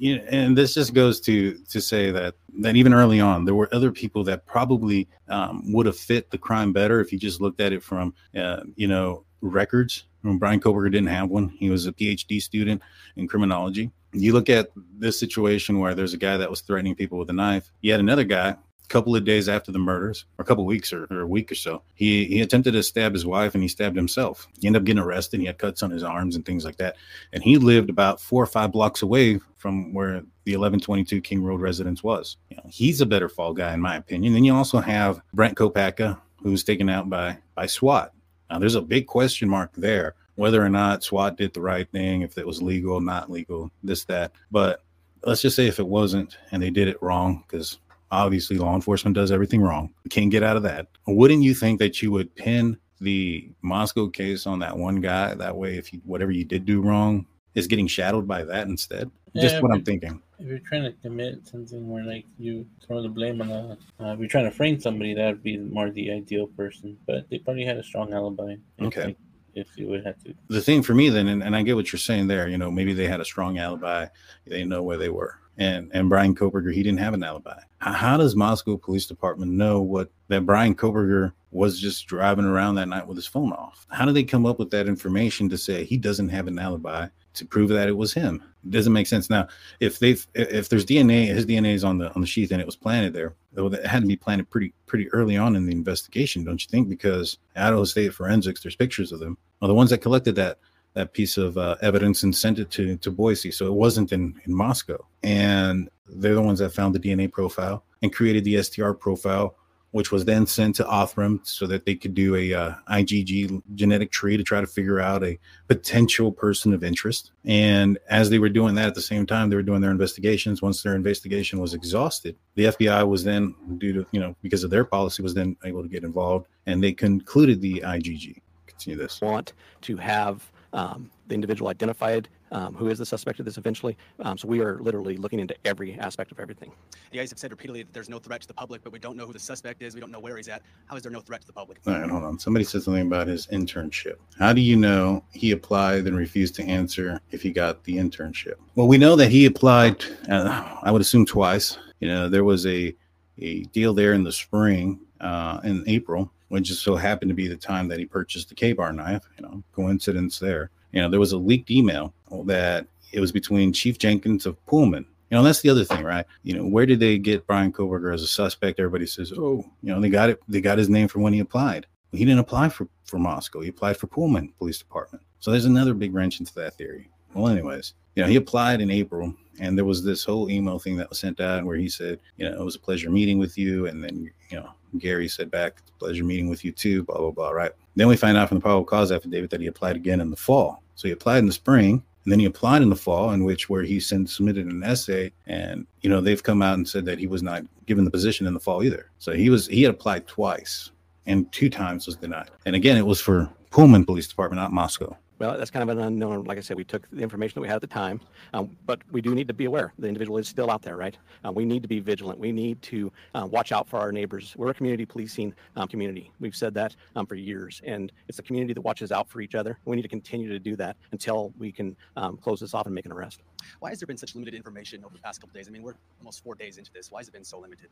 And 0.02 0.56
this 0.56 0.74
just 0.74 0.94
goes 0.94 1.20
to 1.22 1.58
to 1.70 1.80
say 1.80 2.10
that 2.10 2.34
that 2.60 2.76
even 2.76 2.94
early 2.94 3.20
on 3.20 3.44
there 3.44 3.54
were 3.54 3.68
other 3.72 3.90
people 3.90 4.22
that 4.24 4.46
probably 4.46 5.08
um, 5.28 5.72
would 5.72 5.86
have 5.86 5.96
fit 5.96 6.30
the 6.30 6.38
crime 6.38 6.72
better 6.72 7.00
if 7.00 7.12
you 7.12 7.18
just 7.18 7.40
looked 7.40 7.60
at 7.60 7.72
it 7.72 7.82
from 7.82 8.14
uh, 8.36 8.60
you 8.76 8.88
know 8.88 9.24
records. 9.40 10.04
When 10.22 10.38
Bryan 10.38 10.60
Kohberger 10.60 10.92
didn't 10.92 11.08
have 11.08 11.30
one, 11.30 11.48
he 11.48 11.68
was 11.68 11.86
a 11.86 11.92
PhD 11.92 12.40
student 12.40 12.80
in 13.16 13.26
criminology. 13.26 13.90
You 14.12 14.32
look 14.34 14.48
at 14.48 14.70
this 14.98 15.18
situation 15.18 15.80
where 15.80 15.94
there's 15.94 16.14
a 16.14 16.18
guy 16.18 16.36
that 16.36 16.48
was 16.50 16.60
threatening 16.60 16.94
people 16.94 17.18
with 17.18 17.30
a 17.30 17.32
knife. 17.32 17.72
You 17.80 17.90
had 17.90 18.00
another 18.00 18.24
guy 18.24 18.56
couple 18.88 19.16
of 19.16 19.24
days 19.24 19.48
after 19.48 19.72
the 19.72 19.78
murders, 19.78 20.24
or 20.38 20.42
a 20.42 20.46
couple 20.46 20.64
of 20.64 20.68
weeks 20.68 20.92
or, 20.92 21.06
or 21.10 21.20
a 21.20 21.26
week 21.26 21.50
or 21.50 21.54
so, 21.54 21.82
he 21.94 22.24
he 22.26 22.40
attempted 22.40 22.72
to 22.72 22.82
stab 22.82 23.12
his 23.12 23.26
wife 23.26 23.54
and 23.54 23.62
he 23.62 23.68
stabbed 23.68 23.96
himself. 23.96 24.48
He 24.60 24.66
ended 24.66 24.82
up 24.82 24.86
getting 24.86 25.02
arrested. 25.02 25.40
He 25.40 25.46
had 25.46 25.58
cuts 25.58 25.82
on 25.82 25.90
his 25.90 26.02
arms 26.02 26.36
and 26.36 26.44
things 26.44 26.64
like 26.64 26.76
that. 26.76 26.96
And 27.32 27.42
he 27.42 27.58
lived 27.58 27.90
about 27.90 28.20
four 28.20 28.42
or 28.42 28.46
five 28.46 28.72
blocks 28.72 29.02
away 29.02 29.40
from 29.56 29.92
where 29.94 30.22
the 30.44 30.56
1122 30.56 31.20
King 31.20 31.42
Road 31.42 31.60
residence 31.60 32.02
was. 32.02 32.36
You 32.50 32.56
know, 32.56 32.64
he's 32.68 33.00
a 33.00 33.06
better 33.06 33.28
fall 33.28 33.54
guy 33.54 33.72
in 33.72 33.80
my 33.80 33.96
opinion. 33.96 34.34
Then 34.34 34.44
you 34.44 34.54
also 34.54 34.80
have 34.80 35.20
Brent 35.32 35.56
Kopacka, 35.56 36.18
who's 36.42 36.64
taken 36.64 36.88
out 36.88 37.08
by 37.08 37.38
by 37.54 37.66
SWAT. 37.66 38.12
Now 38.50 38.58
there's 38.58 38.74
a 38.74 38.82
big 38.82 39.06
question 39.06 39.48
mark 39.48 39.70
there 39.76 40.14
whether 40.36 40.64
or 40.64 40.68
not 40.68 41.04
SWAT 41.04 41.36
did 41.36 41.52
the 41.52 41.60
right 41.60 41.90
thing, 41.90 42.22
if 42.22 42.38
it 42.38 42.46
was 42.46 42.62
legal, 42.62 43.00
not 43.00 43.30
legal, 43.30 43.70
this 43.82 44.04
that. 44.04 44.32
But 44.50 44.82
let's 45.24 45.42
just 45.42 45.56
say 45.56 45.66
if 45.66 45.78
it 45.78 45.86
wasn't 45.86 46.38
and 46.50 46.62
they 46.62 46.70
did 46.70 46.88
it 46.88 47.02
wrong, 47.02 47.44
because 47.46 47.78
obviously 48.12 48.58
law 48.58 48.74
enforcement 48.74 49.16
does 49.16 49.32
everything 49.32 49.60
wrong. 49.60 49.92
You 50.04 50.10
can't 50.10 50.30
get 50.30 50.42
out 50.42 50.56
of 50.56 50.62
that. 50.62 50.86
Wouldn't 51.06 51.42
you 51.42 51.54
think 51.54 51.80
that 51.80 52.02
you 52.02 52.12
would 52.12 52.32
pin 52.36 52.78
the 53.00 53.50
Moscow 53.62 54.08
case 54.08 54.46
on 54.46 54.60
that 54.60 54.76
one 54.76 55.00
guy? 55.00 55.34
That 55.34 55.56
way, 55.56 55.76
if 55.76 55.92
you 55.92 56.00
whatever 56.04 56.30
you 56.30 56.44
did 56.44 56.64
do 56.64 56.80
wrong 56.80 57.26
is 57.54 57.66
getting 57.66 57.86
shadowed 57.86 58.28
by 58.28 58.44
that 58.44 58.68
instead. 58.68 59.10
Just 59.34 59.62
what 59.62 59.72
I'm 59.72 59.82
thinking. 59.82 60.22
If 60.38 60.46
you're 60.46 60.58
trying 60.58 60.82
to 60.82 60.92
commit 61.00 61.46
something 61.46 61.88
where 61.88 62.04
like 62.04 62.26
you 62.38 62.66
throw 62.86 63.00
the 63.00 63.08
blame 63.08 63.40
on 63.40 63.48
the, 63.48 63.78
uh, 63.98 64.12
if 64.12 64.18
you're 64.18 64.28
trying 64.28 64.44
to 64.44 64.50
frame 64.50 64.78
somebody, 64.78 65.14
that 65.14 65.26
would 65.26 65.42
be 65.42 65.56
more 65.56 65.90
the 65.90 66.12
ideal 66.12 66.48
person. 66.48 66.98
But 67.06 67.30
they 67.30 67.38
probably 67.38 67.64
had 67.64 67.78
a 67.78 67.82
strong 67.82 68.12
alibi. 68.12 68.56
Okay. 68.80 69.04
like, 69.06 69.16
if 69.54 69.76
you 69.76 69.86
would 69.86 70.04
have 70.04 70.18
to. 70.24 70.34
the 70.48 70.62
thing 70.62 70.82
for 70.82 70.94
me 70.94 71.10
then 71.10 71.28
and, 71.28 71.42
and 71.42 71.54
i 71.54 71.62
get 71.62 71.76
what 71.76 71.92
you're 71.92 71.98
saying 72.00 72.26
there 72.26 72.48
you 72.48 72.56
know 72.56 72.70
maybe 72.70 72.94
they 72.94 73.06
had 73.06 73.20
a 73.20 73.24
strong 73.24 73.58
alibi 73.58 74.06
they 74.46 74.64
know 74.64 74.82
where 74.82 74.96
they 74.96 75.10
were 75.10 75.38
and 75.58 75.90
and 75.92 76.08
bryan 76.08 76.34
kohberger 76.34 76.72
he 76.72 76.82
didn't 76.82 77.00
have 77.00 77.14
an 77.14 77.22
alibi. 77.22 77.58
How, 77.78 78.16
does 78.16 78.36
moscow 78.36 78.76
police 78.76 79.06
department 79.06 79.50
know 79.52 79.80
what 79.80 80.10
that 80.28 80.46
bryan 80.46 80.74
kohberger 80.74 81.32
was 81.50 81.80
just 81.80 82.06
driving 82.06 82.44
around 82.44 82.76
that 82.76 82.88
night 82.88 83.06
with 83.06 83.16
his 83.16 83.26
phone 83.26 83.52
off? 83.52 83.86
How 83.90 84.06
do 84.06 84.12
they 84.12 84.22
come 84.22 84.46
up 84.46 84.58
with 84.58 84.70
that 84.70 84.88
information 84.88 85.48
to 85.50 85.58
say 85.58 85.84
he 85.84 85.96
doesn't 85.96 86.30
have 86.30 86.46
an 86.46 86.58
alibi 86.58 87.08
to 87.34 87.44
prove 87.44 87.68
that 87.70 87.88
it 87.88 87.96
was 87.96 88.14
him? 88.14 88.42
It 88.64 88.70
doesn't 88.70 88.92
make 88.92 89.06
sense. 89.06 89.28
Now 89.28 89.48
if 89.80 89.98
they've 89.98 90.26
if 90.34 90.68
there's 90.68 90.86
dna 90.86 91.26
his 91.26 91.46
dna 91.46 91.74
is 91.74 91.84
on 91.84 91.98
the 91.98 92.12
on 92.14 92.20
the 92.20 92.26
sheath 92.26 92.52
and 92.52 92.60
it 92.60 92.66
was 92.66 92.76
planted 92.76 93.12
there 93.12 93.34
though 93.52 93.68
that 93.68 93.84
had 93.84 94.02
to 94.02 94.08
be 94.08 94.16
planted 94.16 94.48
pretty 94.48 94.72
pretty 94.86 95.08
early 95.12 95.36
on 95.36 95.56
in 95.56 95.66
the 95.66 95.72
investigation 95.72 96.44
don't 96.44 96.62
you 96.62 96.68
think? 96.70 96.88
Because 96.88 97.38
idaho 97.56 97.84
state 97.84 98.14
forensics 98.14 98.62
there's 98.62 98.76
pictures 98.76 99.12
of 99.12 99.20
them. 99.20 99.36
Are 99.60 99.68
the 99.68 99.74
ones 99.74 99.90
that 99.90 99.98
collected 99.98 100.36
that 100.36 100.58
that 100.94 101.12
piece 101.12 101.36
of 101.36 101.56
uh, 101.56 101.76
evidence 101.80 102.22
and 102.22 102.34
sent 102.34 102.58
it 102.58 102.70
to 102.70 102.96
to 102.96 103.10
Boise. 103.10 103.50
So 103.50 103.66
it 103.66 103.74
wasn't 103.74 104.12
in 104.12 104.40
in 104.46 104.54
Moscow, 104.54 105.04
and 105.22 105.88
they're 106.06 106.34
the 106.34 106.42
ones 106.42 106.58
that 106.58 106.72
found 106.72 106.94
the 106.94 107.00
DNA 107.00 107.30
profile 107.30 107.84
and 108.02 108.12
created 108.12 108.44
the 108.44 108.62
STR 108.62 108.92
profile, 108.92 109.56
which 109.92 110.10
was 110.10 110.24
then 110.24 110.46
sent 110.46 110.76
to 110.76 110.84
Othram 110.84 111.46
so 111.46 111.66
that 111.66 111.86
they 111.86 111.94
could 111.94 112.14
do 112.14 112.34
a 112.34 112.52
uh, 112.52 112.74
IgG 112.90 113.62
genetic 113.74 114.10
tree 114.10 114.36
to 114.36 114.42
try 114.42 114.60
to 114.60 114.66
figure 114.66 115.00
out 115.00 115.22
a 115.22 115.38
potential 115.68 116.32
person 116.32 116.74
of 116.74 116.82
interest. 116.82 117.32
And 117.44 117.98
as 118.08 118.28
they 118.28 118.38
were 118.38 118.48
doing 118.48 118.74
that 118.74 118.88
at 118.88 118.94
the 118.94 119.02
same 119.02 119.26
time, 119.26 119.48
they 119.48 119.56
were 119.56 119.62
doing 119.62 119.80
their 119.80 119.90
investigations. 119.90 120.60
Once 120.60 120.82
their 120.82 120.94
investigation 120.94 121.60
was 121.60 121.74
exhausted, 121.74 122.36
the 122.54 122.64
FBI 122.64 123.06
was 123.08 123.24
then, 123.24 123.54
due 123.78 123.92
to 123.92 124.06
you 124.12 124.20
know 124.20 124.36
because 124.42 124.64
of 124.64 124.70
their 124.70 124.84
policy, 124.84 125.22
was 125.22 125.34
then 125.34 125.56
able 125.64 125.82
to 125.82 125.88
get 125.88 126.04
involved, 126.04 126.48
and 126.66 126.82
they 126.82 126.92
concluded 126.92 127.60
the 127.60 127.82
IgG. 127.86 128.40
Continue 128.66 128.98
this. 128.98 129.20
want 129.20 129.52
to 129.82 129.96
have 129.96 130.50
um, 130.72 131.10
the 131.28 131.34
individual 131.34 131.68
identified 131.68 132.28
um, 132.52 132.74
who 132.74 132.88
is 132.88 132.98
the 132.98 133.06
suspect 133.06 133.38
of 133.40 133.46
this 133.46 133.56
eventually. 133.56 133.96
Um, 134.20 134.36
so 134.36 134.46
we 134.46 134.60
are 134.60 134.78
literally 134.78 135.16
looking 135.16 135.40
into 135.40 135.56
every 135.64 135.98
aspect 135.98 136.32
of 136.32 136.38
everything. 136.38 136.70
You 137.10 137.20
guys 137.20 137.30
have 137.30 137.38
said 137.38 137.50
repeatedly 137.50 137.82
that 137.82 137.92
there's 137.92 138.08
no 138.08 138.18
threat 138.18 138.42
to 138.42 138.48
the 138.48 138.54
public, 138.54 138.82
but 138.84 138.92
we 138.92 138.98
don't 138.98 139.16
know 139.16 139.26
who 139.26 139.32
the 139.32 139.38
suspect 139.38 139.82
is. 139.82 139.94
We 139.94 140.00
don't 140.00 140.10
know 140.10 140.20
where 140.20 140.36
he's 140.36 140.48
at. 140.48 140.62
How 140.86 140.96
is 140.96 141.02
there 141.02 141.12
no 141.12 141.20
threat 141.20 141.40
to 141.40 141.46
the 141.46 141.52
public? 141.52 141.78
All 141.86 141.94
right, 141.94 142.08
hold 142.08 142.24
on. 142.24 142.38
Somebody 142.38 142.64
said 142.64 142.82
something 142.82 143.06
about 143.06 143.26
his 143.26 143.46
internship. 143.48 144.16
How 144.38 144.52
do 144.52 144.60
you 144.60 144.76
know 144.76 145.24
he 145.32 145.52
applied 145.52 146.06
and 146.06 146.16
refused 146.16 146.54
to 146.56 146.62
answer 146.64 147.20
if 147.30 147.42
he 147.42 147.50
got 147.50 147.84
the 147.84 147.96
internship? 147.96 148.54
Well, 148.74 148.88
we 148.88 148.98
know 148.98 149.16
that 149.16 149.30
he 149.30 149.46
applied. 149.46 150.04
Uh, 150.28 150.78
I 150.82 150.90
would 150.90 151.00
assume 151.00 151.24
twice. 151.26 151.78
You 152.00 152.08
know, 152.08 152.28
there 152.28 152.44
was 152.44 152.66
a 152.66 152.94
a 153.38 153.62
deal 153.64 153.94
there 153.94 154.12
in 154.12 154.24
the 154.24 154.32
spring, 154.32 155.00
uh, 155.20 155.60
in 155.64 155.82
April, 155.86 156.30
which 156.52 156.64
just 156.64 156.82
so 156.82 156.94
happened 156.96 157.30
to 157.30 157.34
be 157.34 157.48
the 157.48 157.56
time 157.56 157.88
that 157.88 157.98
he 157.98 158.04
purchased 158.04 158.50
the 158.50 158.54
K-bar 158.54 158.92
knife. 158.92 159.22
You 159.38 159.42
know, 159.46 159.62
coincidence 159.74 160.38
there. 160.38 160.70
You 160.92 161.00
know, 161.00 161.08
there 161.08 161.18
was 161.18 161.32
a 161.32 161.38
leaked 161.38 161.70
email 161.70 162.12
that 162.44 162.86
it 163.10 163.20
was 163.20 163.32
between 163.32 163.72
Chief 163.72 163.96
Jenkins 163.96 164.44
of 164.44 164.62
Pullman. 164.66 165.06
You 165.30 165.38
know, 165.38 165.42
that's 165.42 165.62
the 165.62 165.70
other 165.70 165.84
thing, 165.84 166.04
right? 166.04 166.26
You 166.42 166.52
know, 166.54 166.66
where 166.66 166.84
did 166.84 167.00
they 167.00 167.16
get 167.16 167.46
Bryan 167.46 167.72
Kohberger 167.72 168.12
as 168.12 168.20
a 168.20 168.26
suspect? 168.26 168.78
Everybody 168.78 169.06
says, 169.06 169.32
oh, 169.32 169.64
you 169.82 169.94
know, 169.94 169.98
they 169.98 170.10
got 170.10 170.28
it. 170.28 170.42
They 170.46 170.60
got 170.60 170.76
his 170.76 170.90
name 170.90 171.08
from 171.08 171.22
when 171.22 171.32
he 171.32 171.40
applied. 171.40 171.86
he 172.12 172.18
didn't 172.18 172.40
apply 172.40 172.68
for 172.68 172.86
for 173.06 173.18
Moscow. 173.18 173.62
He 173.62 173.70
applied 173.70 173.96
for 173.96 174.08
Pullman 174.08 174.52
Police 174.58 174.78
Department. 174.78 175.24
So 175.38 175.52
there's 175.52 175.64
another 175.64 175.94
big 175.94 176.14
wrench 176.14 176.38
into 176.38 176.54
that 176.56 176.74
theory. 176.74 177.08
Well, 177.32 177.48
anyways, 177.48 177.94
you 178.14 178.22
know, 178.22 178.28
he 178.28 178.36
applied 178.36 178.82
in 178.82 178.90
April, 178.90 179.34
and 179.58 179.78
there 179.78 179.86
was 179.86 180.04
this 180.04 180.22
whole 180.22 180.50
email 180.50 180.78
thing 180.78 180.96
that 180.96 181.08
was 181.08 181.18
sent 181.18 181.40
out 181.40 181.64
where 181.64 181.78
he 181.78 181.88
said, 181.88 182.20
you 182.36 182.46
know, 182.46 182.60
it 182.60 182.64
was 182.64 182.76
a 182.76 182.80
pleasure 182.80 183.10
meeting 183.10 183.38
with 183.38 183.56
you, 183.56 183.86
and 183.86 184.04
then 184.04 184.30
you 184.50 184.58
know, 184.58 184.70
Gary 184.98 185.28
said 185.28 185.50
back, 185.50 185.80
pleasure 185.98 186.24
meeting 186.24 186.48
with 186.48 186.64
you 186.64 186.72
too, 186.72 187.04
blah 187.04 187.18
blah 187.18 187.30
blah. 187.30 187.50
Right. 187.50 187.72
Then 187.96 188.08
we 188.08 188.16
find 188.16 188.36
out 188.36 188.48
from 188.48 188.58
the 188.58 188.62
probable 188.62 188.84
cause 188.84 189.12
affidavit 189.12 189.50
that 189.50 189.60
he 189.60 189.66
applied 189.66 189.96
again 189.96 190.20
in 190.20 190.30
the 190.30 190.36
fall. 190.36 190.82
So 190.94 191.08
he 191.08 191.12
applied 191.12 191.38
in 191.38 191.46
the 191.46 191.52
spring, 191.52 192.02
and 192.24 192.32
then 192.32 192.38
he 192.38 192.46
applied 192.46 192.82
in 192.82 192.90
the 192.90 192.96
fall, 192.96 193.32
in 193.32 193.44
which 193.44 193.68
where 193.68 193.82
he 193.82 193.98
sent, 193.98 194.30
submitted 194.30 194.66
an 194.66 194.82
essay, 194.82 195.32
and 195.46 195.86
you 196.02 196.10
know 196.10 196.20
they've 196.20 196.42
come 196.42 196.62
out 196.62 196.74
and 196.74 196.88
said 196.88 197.04
that 197.06 197.18
he 197.18 197.26
was 197.26 197.42
not 197.42 197.64
given 197.86 198.04
the 198.04 198.10
position 198.10 198.46
in 198.46 198.54
the 198.54 198.60
fall 198.60 198.82
either. 198.82 199.10
So 199.18 199.32
he 199.32 199.50
was 199.50 199.66
he 199.66 199.82
had 199.82 199.94
applied 199.94 200.26
twice, 200.26 200.90
and 201.26 201.50
two 201.52 201.70
times 201.70 202.06
was 202.06 202.16
denied. 202.16 202.50
And 202.66 202.76
again, 202.76 202.96
it 202.96 203.06
was 203.06 203.20
for 203.20 203.50
Pullman 203.70 204.04
Police 204.04 204.28
Department, 204.28 204.60
not 204.60 204.72
Moscow. 204.72 205.16
Well, 205.42 205.58
that's 205.58 205.72
kind 205.72 205.82
of 205.82 205.98
an 205.98 206.04
unknown. 206.04 206.44
Like 206.44 206.56
I 206.56 206.60
said, 206.60 206.76
we 206.76 206.84
took 206.84 207.10
the 207.10 207.20
information 207.20 207.54
that 207.54 207.62
we 207.62 207.66
had 207.66 207.74
at 207.74 207.80
the 207.80 207.88
time, 207.88 208.20
um, 208.54 208.76
but 208.86 209.00
we 209.10 209.20
do 209.20 209.34
need 209.34 209.48
to 209.48 209.54
be 209.54 209.64
aware 209.64 209.92
the 209.98 210.06
individual 210.06 210.38
is 210.38 210.46
still 210.46 210.70
out 210.70 210.82
there, 210.82 210.96
right? 210.96 211.18
Uh, 211.44 211.50
we 211.50 211.64
need 211.64 211.82
to 211.82 211.88
be 211.88 211.98
vigilant. 211.98 212.38
We 212.38 212.52
need 212.52 212.80
to 212.82 213.10
uh, 213.34 213.48
watch 213.50 213.72
out 213.72 213.88
for 213.88 213.98
our 213.98 214.12
neighbors. 214.12 214.54
We're 214.56 214.70
a 214.70 214.74
community 214.74 215.04
policing 215.04 215.52
um, 215.74 215.88
community. 215.88 216.30
We've 216.38 216.54
said 216.54 216.74
that 216.74 216.94
um, 217.16 217.26
for 217.26 217.34
years, 217.34 217.82
and 217.84 218.12
it's 218.28 218.38
a 218.38 218.42
community 218.42 218.72
that 218.74 218.82
watches 218.82 219.10
out 219.10 219.28
for 219.28 219.40
each 219.40 219.56
other. 219.56 219.80
We 219.84 219.96
need 219.96 220.02
to 220.02 220.08
continue 220.08 220.48
to 220.48 220.60
do 220.60 220.76
that 220.76 220.96
until 221.10 221.52
we 221.58 221.72
can 221.72 221.96
um, 222.16 222.36
close 222.36 222.60
this 222.60 222.72
off 222.72 222.86
and 222.86 222.94
make 222.94 223.06
an 223.06 223.10
arrest. 223.10 223.40
Why 223.80 223.90
has 223.90 224.00
there 224.00 224.06
been 224.06 224.16
such 224.16 224.34
limited 224.34 224.54
information 224.54 225.04
over 225.04 225.14
the 225.14 225.20
past 225.20 225.40
couple 225.40 225.54
days? 225.54 225.68
I 225.68 225.70
mean, 225.70 225.82
we're 225.82 225.94
almost 226.20 226.42
four 226.42 226.54
days 226.54 226.78
into 226.78 226.92
this. 226.92 227.10
Why 227.10 227.20
has 227.20 227.28
it 227.28 227.32
been 227.32 227.44
so 227.44 227.58
limited? 227.58 227.88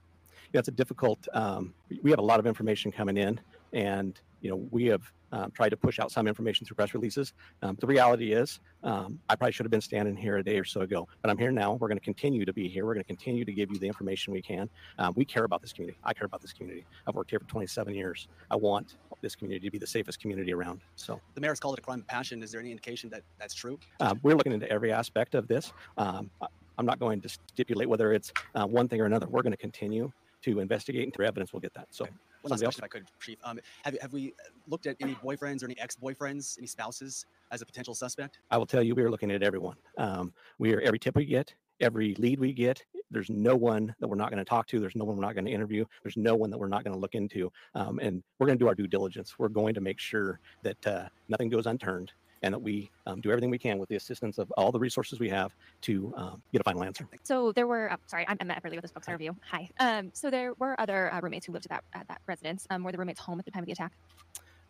Yeah, 0.53 0.61
it's 0.61 0.69
a 0.69 0.73
difficult. 0.73 1.27
Um, 1.33 1.75
we 2.03 2.11
have 2.11 2.19
a 2.19 2.23
lot 2.23 2.41
of 2.41 2.47
information 2.47 2.93
coming 2.93 3.17
in, 3.17 3.41
and 3.73 4.21
you 4.41 4.51
know 4.51 4.57
we 4.71 4.87
have 4.87 5.03
um, 5.33 5.51
tried 5.53 5.71
to 5.71 5.77
push 5.77 5.99
out 5.99 6.11
some 6.11 6.27
information 6.27 6.67
through 6.67 6.77
press 6.77 6.95
releases. 6.95 7.33
Um, 7.63 7.77
the 7.81 7.87
reality 7.87 8.33
is, 8.33 8.61
um, 8.83 9.19
I 9.29 9.37
probably 9.37 9.53
should 9.53 9.67
have 9.67 9.71
been 9.71 9.81
standing 9.81 10.17
here 10.17 10.39
a 10.39 10.43
day 10.43 10.59
or 10.59 10.65
so 10.65 10.81
ago, 10.83 11.07
but 11.23 11.31
I'm 11.31 11.39
here 11.39 11.53
now. 11.53 11.75
We're 11.75 11.89
going 11.89 11.99
to 11.99 12.05
continue 12.05 12.45
to 12.45 12.53
be 12.53 12.69
here. 12.69 12.87
We're 12.87 12.95
going 12.95 13.05
to 13.05 13.09
continue 13.09 13.45
to 13.45 13.53
give 13.53 13.71
you 13.71 13.79
the 13.79 13.87
information 13.87 14.33
we 14.33 14.43
can. 14.43 14.69
Um, 14.99 15.13
we 15.17 15.25
care 15.25 15.45
about 15.45 15.61
this 15.63 15.73
community. 15.73 15.99
I 16.05 16.13
care 16.15 16.27
about 16.27 16.41
this 16.41 16.53
community. 16.53 16.87
I've 17.07 17.15
worked 17.15 17.31
here 17.31 17.39
for 17.41 17.47
27 17.47 17.95
years. 17.95 18.29
I 18.51 18.57
want 18.57 18.97
this 19.23 19.37
community 19.37 19.67
to 19.67 19.71
be 19.71 19.79
the 19.79 19.87
safest 19.87 20.21
community 20.21 20.53
around. 20.53 20.81
So 20.97 21.21
The 21.35 21.41
mayor's 21.43 21.61
called 21.61 21.77
it 21.77 21.81
a 21.81 21.83
crime 21.83 22.01
of 22.01 22.07
passion. 22.07 22.43
Is 22.43 22.53
there 22.53 22.61
any 22.61 22.71
indication 22.71 23.11
that 23.11 23.23
that's 23.39 23.55
true? 23.55 23.79
uh, 24.01 24.15
we're 24.23 24.35
looking 24.35 24.53
into 24.53 24.71
every 24.71 24.93
aspect 24.93 25.35
of 25.35 25.47
this. 25.47 25.73
Um, 25.99 26.31
I'm 26.79 26.87
not 26.87 26.99
going 26.99 27.21
to 27.21 27.29
stipulate 27.29 27.89
whether 27.89 28.15
it's 28.15 28.33
uh, 28.55 28.65
one 28.67 28.89
thing 28.89 29.01
or 29.03 29.05
another. 29.05 29.27
We're 29.29 29.43
going 29.43 29.53
to 29.53 29.59
continue 29.59 30.11
to 30.43 30.61
investigate 30.61 31.05
and 31.05 31.13
through 31.15 31.27
evidence 31.27 31.53
we'll 31.53 31.61
get 31.61 31.75
that. 31.75 31.89
So 31.91 32.07
One 32.43 32.51
last 32.51 32.63
question, 32.63 32.81
if 32.81 32.85
I 32.85 32.89
could, 32.89 33.07
Chief. 33.21 33.39
Um, 33.45 33.61
have, 33.85 33.97
have 34.01 34.13
we 34.13 34.35
looked 34.67 34.87
at 34.87 34.97
any 35.01 35.15
boyfriends 35.17 35.63
or 35.63 35.67
any 35.67 35.79
ex-boyfriends, 35.79 36.59
any 36.59 36.67
spouses 36.67 37.27
as 37.51 37.61
a 37.61 37.67
potential 37.67 37.95
suspect? 37.95 38.39
I 38.51 38.57
will 38.57 38.67
tell 38.67 38.83
you, 38.83 38.95
we 38.95 39.03
are 39.03 39.11
looking 39.11 39.31
at 39.31 39.43
everyone. 39.43 39.77
Um, 39.99 40.33
we 40.59 40.75
are 40.75 40.81
every 40.81 40.99
tip 40.99 41.17
we 41.17 41.27
get, 41.27 41.55
every 41.81 42.15
lead 42.15 42.41
we 42.41 42.53
get. 42.53 42.83
There's 43.11 43.29
no 43.29 43.57
one 43.57 43.95
that 44.01 44.09
we're 44.09 44.17
not 44.17 44.31
going 44.31 44.39
to 44.39 44.45
talk 44.45 44.67
to. 44.69 44.81
There's 44.81 44.97
no 44.97 45.05
one 45.05 45.17
we're 45.17 45.25
not 45.25 45.35
going 45.35 45.45
to 45.45 45.51
interview. 45.51 45.85
There's 46.03 46.17
no 46.17 46.35
one 46.35 46.51
that 46.51 46.59
we're 46.59 46.69
not 46.69 46.85
going 46.85 46.95
to 46.95 47.01
look 47.01 47.15
into. 47.15 47.53
Um, 47.75 47.99
and 48.01 48.23
we're 48.39 48.47
going 48.47 48.59
to 48.59 48.65
do 48.65 48.69
our 48.69 48.75
due 48.75 48.87
diligence. 48.87 49.39
We're 49.39 49.49
going 49.49 49.75
to 49.75 49.81
make 49.81 49.99
sure 49.99 50.41
that 50.63 50.87
uh, 50.87 51.09
nothing 51.29 51.51
goes 51.51 51.67
unturned 51.67 52.13
and 52.43 52.55
that 52.55 52.59
we 52.59 52.91
um, 53.07 53.21
do 53.21 53.31
everything 53.31 53.51
we 53.51 53.59
can 53.59 53.79
with 53.79 53.89
the 53.89 53.97
assistance 53.97 54.39
of 54.39 54.51
all 54.53 54.73
the 54.73 54.79
resources 54.79 55.21
we 55.21 55.29
have 55.29 55.53
to 55.83 56.13
um, 56.17 56.43
get 56.53 56.61
a 56.61 56.65
final 56.65 56.83
answer. 56.83 57.07
So 57.23 57.53
there 57.53 57.67
were, 57.67 57.93
oh, 57.93 57.97
sorry, 58.07 58.25
I'm 58.29 58.37
Emma 58.41 58.55
Epperly 58.55 58.77
with 58.77 58.83
this 58.83 58.93
Books 58.93 59.09
Review. 59.09 59.37
Hi. 59.51 59.69
Um, 59.79 60.11
so 60.15 60.31
there 60.31 60.55
were 60.59 60.81
other 60.81 61.13
uh, 61.13 61.21
roommates 61.21 61.47
who 61.47 61.53
lived 61.53 61.67
at 61.67 61.71
that 61.71 61.85
at 62.01 62.09
that 62.09 62.21
residence. 62.27 62.67
Um, 62.71 62.83
were 62.85 62.93
the 62.93 62.99
roommates 62.99 63.21
home 63.21 63.39
at 63.39 63.45
the 63.45 63.51
time 63.51 63.63
of 63.63 63.67
the 63.67 63.73
attack? 63.73 63.93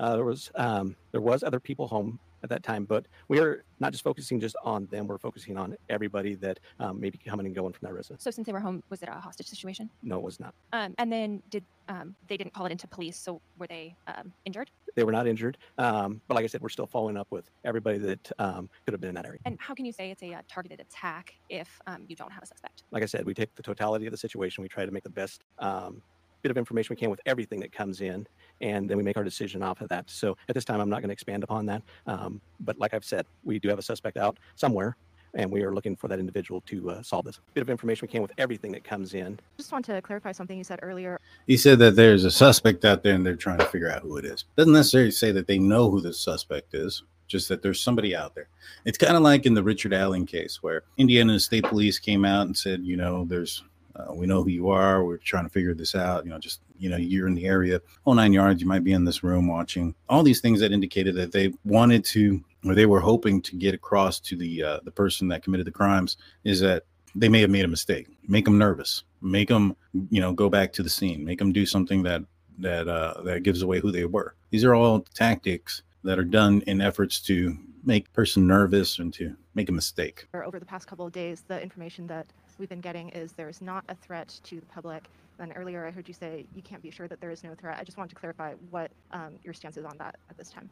Uh, 0.01 0.17
there 0.17 0.25
was 0.25 0.51
um, 0.55 0.97
there 1.13 1.21
was 1.21 1.43
other 1.43 1.61
people 1.61 1.87
home 1.87 2.19
at 2.43 2.49
that 2.49 2.63
time, 2.63 2.87
but 2.87 3.05
we 3.29 3.39
are 3.39 3.65
not 3.81 3.93
just 3.93 4.03
focusing 4.03 4.41
just 4.41 4.57
on 4.65 4.87
them. 4.87 5.07
We're 5.07 5.19
focusing 5.19 5.59
on 5.59 5.77
everybody 5.91 6.35
that 6.37 6.59
um, 6.79 6.99
may 6.99 7.11
be 7.11 7.19
coming 7.19 7.45
and 7.45 7.55
going 7.55 7.75
from 7.75 7.87
that 7.87 7.93
residence. 7.93 8.25
So 8.25 8.31
since 8.31 8.47
they 8.47 8.53
were 8.53 8.61
home, 8.61 8.83
was 8.89 9.03
it 9.03 9.11
a 9.11 9.13
hostage 9.13 9.47
situation? 9.47 9.91
No, 10.03 10.17
it 10.17 10.23
was 10.23 10.41
not. 10.41 10.55
Um, 10.73 10.95
and 10.97 11.13
then 11.13 11.43
did 11.51 11.65
um, 11.91 12.15
they 12.29 12.39
didn't 12.39 12.55
call 12.55 12.65
it 12.65 12.73
into 12.73 12.87
police? 12.87 13.19
So 13.19 13.43
were 13.59 13.67
they 13.67 13.95
um, 14.07 14.33
injured? 14.47 14.71
They 14.97 15.05
were 15.05 15.13
not 15.13 15.27
injured, 15.27 15.59
um, 15.77 16.23
but 16.29 16.35
like 16.35 16.45
I 16.45 16.47
said, 16.47 16.63
we're 16.63 16.71
still 16.71 16.87
following 16.87 17.19
up 17.19 17.27
with 17.31 17.51
everybody 17.67 17.99
that 17.99 18.33
um, 18.39 18.71
could 18.87 18.95
have 18.95 19.03
been 19.03 19.11
in 19.11 19.15
that 19.17 19.27
area. 19.27 19.41
And 19.45 19.59
how 19.61 19.75
can 19.75 19.85
you 19.85 19.93
say 19.93 20.11
it's 20.11 20.23
a 20.23 20.33
uh, 20.33 20.41
targeted 20.49 20.81
attack 20.81 21.35
if 21.51 21.69
um, 21.87 22.07
you 22.09 22.17
don't 22.17 22.33
have 22.33 22.43
a 22.43 22.47
suspect? 22.47 22.85
Like 22.91 23.03
I 23.03 23.07
said, 23.07 23.27
we 23.27 23.35
take 23.35 23.55
the 23.55 23.63
totality 23.63 24.07
of 24.07 24.13
the 24.13 24.19
situation. 24.19 24.63
We 24.63 24.69
try 24.69 24.87
to 24.87 24.91
make 24.93 25.05
the 25.05 25.11
best 25.11 25.45
um, 25.59 26.01
bit 26.43 26.51
of 26.51 26.59
information 26.59 26.95
we 26.95 26.97
can 26.97 27.11
with 27.11 27.21
everything 27.27 27.61
that 27.61 27.73
comes 27.73 28.01
in, 28.01 28.27
and 28.61 28.89
then 28.89 28.97
we 28.97 29.03
make 29.03 29.17
our 29.17 29.25
decision 29.25 29.63
off 29.63 29.81
of 29.81 29.89
that. 29.89 30.11
So 30.11 30.37
at 30.49 30.55
this 30.55 30.65
time, 30.65 30.81
I'm 30.81 30.91
not 30.91 31.01
going 31.01 31.09
to 31.09 31.13
expand 31.13 31.43
upon 31.45 31.67
that. 31.67 31.83
Um, 32.07 32.41
but 32.61 32.79
like 32.79 32.95
I've 32.95 33.05
said, 33.05 33.27
we 33.45 33.59
do 33.59 33.69
have 33.69 33.79
a 33.79 33.83
suspect 33.83 34.17
out 34.17 34.39
somewhere, 34.55 34.97
and 35.35 35.51
we 35.51 35.63
are 35.63 35.73
looking 35.73 35.97
for 35.97 36.09
that 36.09 36.19
individual 36.19 36.61
to 36.63 36.91
uh, 36.91 37.03
solve 37.03 37.25
this. 37.25 37.41
Bit 37.55 37.63
of 37.63 37.71
information 37.71 38.07
we 38.07 38.13
can 38.13 38.23
with 38.23 38.33
everything 38.39 38.73
that 38.73 38.85
comes 38.85 39.15
in. 39.15 39.39
Just 39.57 39.73
want 39.73 39.85
to 39.87 40.01
clarify 40.03 40.33
something 40.33 40.57
you 40.59 40.65
said 40.65 40.81
earlier. 40.83 41.19
He 41.47 41.57
said 41.57 41.79
that 41.79 41.97
there's 41.97 42.25
a 42.25 42.31
suspect 42.31 42.85
out 42.85 43.03
there 43.03 43.15
and 43.15 43.25
they're 43.25 43.37
trying 43.37 43.59
to 43.59 43.67
figure 43.67 43.91
out 43.91 44.03
who 44.03 44.17
it 44.17 44.25
is. 44.25 44.45
Doesn't 44.57 44.73
necessarily 44.73 45.11
say 45.11 45.33
that 45.33 45.47
they 45.47 45.59
know 45.59 45.91
who 45.91 46.01
the 46.01 46.13
suspect 46.13 46.75
is, 46.75 47.03
just 47.29 47.49
that 47.49 47.63
there's 47.63 47.81
somebody 47.81 48.15
out 48.15 48.35
there. 48.35 48.49
It's 48.85 48.99
kind 48.99 49.17
of 49.17 49.23
like 49.23 49.47
in 49.47 49.55
the 49.55 49.63
Richard 49.63 49.95
Allen 49.95 50.27
case 50.27 50.63
where 50.63 50.83
Indiana 50.99 51.39
State 51.39 51.65
Police 51.65 51.99
came 51.99 52.25
out 52.25 52.47
and 52.47 52.57
said, 52.57 52.85
you 52.85 52.97
know, 52.97 53.25
there's 53.25 53.63
uh, 53.97 54.13
we 54.15 54.27
know 54.27 54.43
who 54.43 54.51
you 54.51 54.71
are. 54.71 55.05
We're 55.05 55.17
trying 55.19 55.45
to 55.45 55.51
figure 55.51 55.75
this 55.75 55.95
out. 55.95 56.25
You 56.25 56.31
know, 56.31 56.39
just 56.39 56.61
you 56.79 56.89
know, 56.89 56.97
you're 56.97 57.27
in 57.27 57.35
the 57.35 57.47
area, 57.47 57.81
whole 58.05 58.15
nine 58.15 58.33
yards. 58.33 58.61
You 58.61 58.67
might 58.67 58.85
be 58.85 58.93
in 58.93 59.05
this 59.05 59.23
room 59.23 59.47
watching. 59.47 59.95
All 60.09 60.23
these 60.23 60.41
things 60.41 60.61
that 60.61 60.73
indicated 60.73 61.15
that 61.17 61.33
they 61.33 61.53
wanted 61.65 62.05
to, 62.07 62.43
or 62.65 62.75
they 62.75 62.87
were 62.87 63.01
hoping 63.01 63.43
to 63.43 63.57
get 63.57 63.75
across 63.75 64.21
to 64.21 64.37
the 64.37 64.63
uh, 64.63 64.81
the 64.85 64.91
person 64.91 65.29
that 65.29 65.43
committed 65.43 65.67
the 65.67 65.73
crimes, 65.73 66.17
is 66.45 66.61
that 66.61 66.85
they 67.15 67.29
may 67.29 67.41
have 67.41 67.51
made 67.51 67.65
a 67.65 67.69
mistake. 67.69 68.07
Make 68.29 68.45
them 68.45 68.59
nervous. 68.59 69.05
Make 69.21 69.49
them, 69.49 69.77
you 70.11 70.21
know, 70.21 70.33
go 70.33 70.49
back 70.49 70.73
to 70.75 70.83
the 70.83 70.91
scene. 70.91 71.25
Make 71.25 71.39
them 71.39 71.53
do 71.53 71.67
something 71.67 72.03
that 72.05 72.23
that 72.59 72.89
uh, 72.89 73.23
that 73.23 73.43
gives 73.43 73.63
away 73.63 73.81
who 73.81 73.91
they 73.91 74.05
were. 74.05 74.35
These 74.51 74.65
are 74.65 74.75
all 74.75 75.01
tactics 75.15 75.83
that 76.05 76.19
are 76.19 76.25
done 76.25 76.63
in 76.67 76.81
efforts 76.81 77.21
to 77.21 77.57
make 77.85 78.13
person 78.13 78.47
nervous 78.47 78.99
and 78.99 79.13
to 79.15 79.35
make 79.55 79.69
a 79.69 79.73
mistake. 79.73 80.27
Over 80.35 80.59
the 80.59 80.67
past 80.67 80.87
couple 80.87 81.07
of 81.07 81.13
days, 81.13 81.43
the 81.47 81.61
information 81.63 82.07
that 82.09 82.27
we've 82.61 82.69
been 82.69 82.81
getting 82.81 83.09
is 83.09 83.33
there's 83.33 83.61
not 83.61 83.85
a 83.89 83.95
threat 83.95 84.39
to 84.45 84.61
the 84.61 84.67
public. 84.67 85.05
And 85.41 85.53
earlier, 85.57 85.87
I 85.87 85.91
heard 85.91 86.07
you 86.07 86.15
say 86.15 86.45
you 86.55 86.63
can't 86.63 86.83
be 86.83 86.91
sure 86.91 87.09
that 87.09 87.21
there 87.21 87.31
is 87.31 87.43
no 87.43 87.55
threat. 87.55 87.79
I 87.81 87.83
just 87.83 87.97
wanted 87.97 88.11
to 88.11 88.17
clarify 88.17 88.53
what 88.71 88.91
um, 89.13 89.33
your 89.43 89.55
stance 89.55 89.79
is 89.79 89.87
on 89.87 89.97
that 89.99 90.17
at 90.29 90.37
this 90.37 90.51
time. 90.51 90.69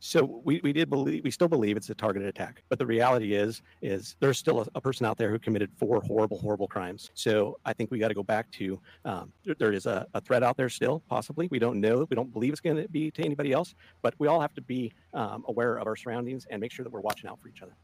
So 0.00 0.42
we, 0.44 0.60
we 0.62 0.72
did 0.72 0.90
believe 0.90 1.24
we 1.24 1.30
still 1.30 1.48
believe 1.48 1.78
it's 1.78 1.88
a 1.88 1.94
targeted 1.94 2.28
attack, 2.28 2.62
but 2.68 2.78
the 2.78 2.84
reality 2.84 3.34
is 3.34 3.62
is 3.80 4.16
there's 4.20 4.36
still 4.36 4.60
a, 4.60 4.66
a 4.74 4.80
person 4.80 5.06
out 5.06 5.16
there 5.16 5.30
who 5.30 5.38
committed 5.38 5.70
four 5.78 6.02
horrible 6.02 6.38
horrible 6.38 6.68
crimes. 6.68 7.10
So 7.14 7.58
I 7.64 7.72
think 7.72 7.90
we 7.90 7.98
got 7.98 8.08
to 8.08 8.14
go 8.14 8.22
back 8.22 8.50
to 8.52 8.78
um, 9.06 9.32
there, 9.44 9.54
there 9.58 9.72
is 9.72 9.86
a, 9.86 10.06
a 10.12 10.20
threat 10.20 10.42
out 10.42 10.58
there 10.58 10.68
still 10.68 11.02
possibly. 11.08 11.48
We 11.50 11.58
don't 11.58 11.80
know. 11.80 12.06
We 12.10 12.16
don't 12.16 12.32
believe 12.32 12.52
it's 12.52 12.60
going 12.60 12.76
to 12.82 12.88
be 12.88 13.10
to 13.12 13.24
anybody 13.24 13.52
else, 13.52 13.74
but 14.02 14.14
we 14.18 14.28
all 14.28 14.40
have 14.42 14.52
to 14.54 14.62
be 14.62 14.92
um, 15.14 15.44
aware 15.48 15.76
of 15.76 15.86
our 15.86 15.96
surroundings 15.96 16.46
and 16.50 16.60
make 16.60 16.72
sure 16.72 16.84
that 16.84 16.92
we're 16.92 17.00
watching 17.00 17.30
out 17.30 17.40
for 17.40 17.48
each 17.48 17.62
other. 17.62 17.74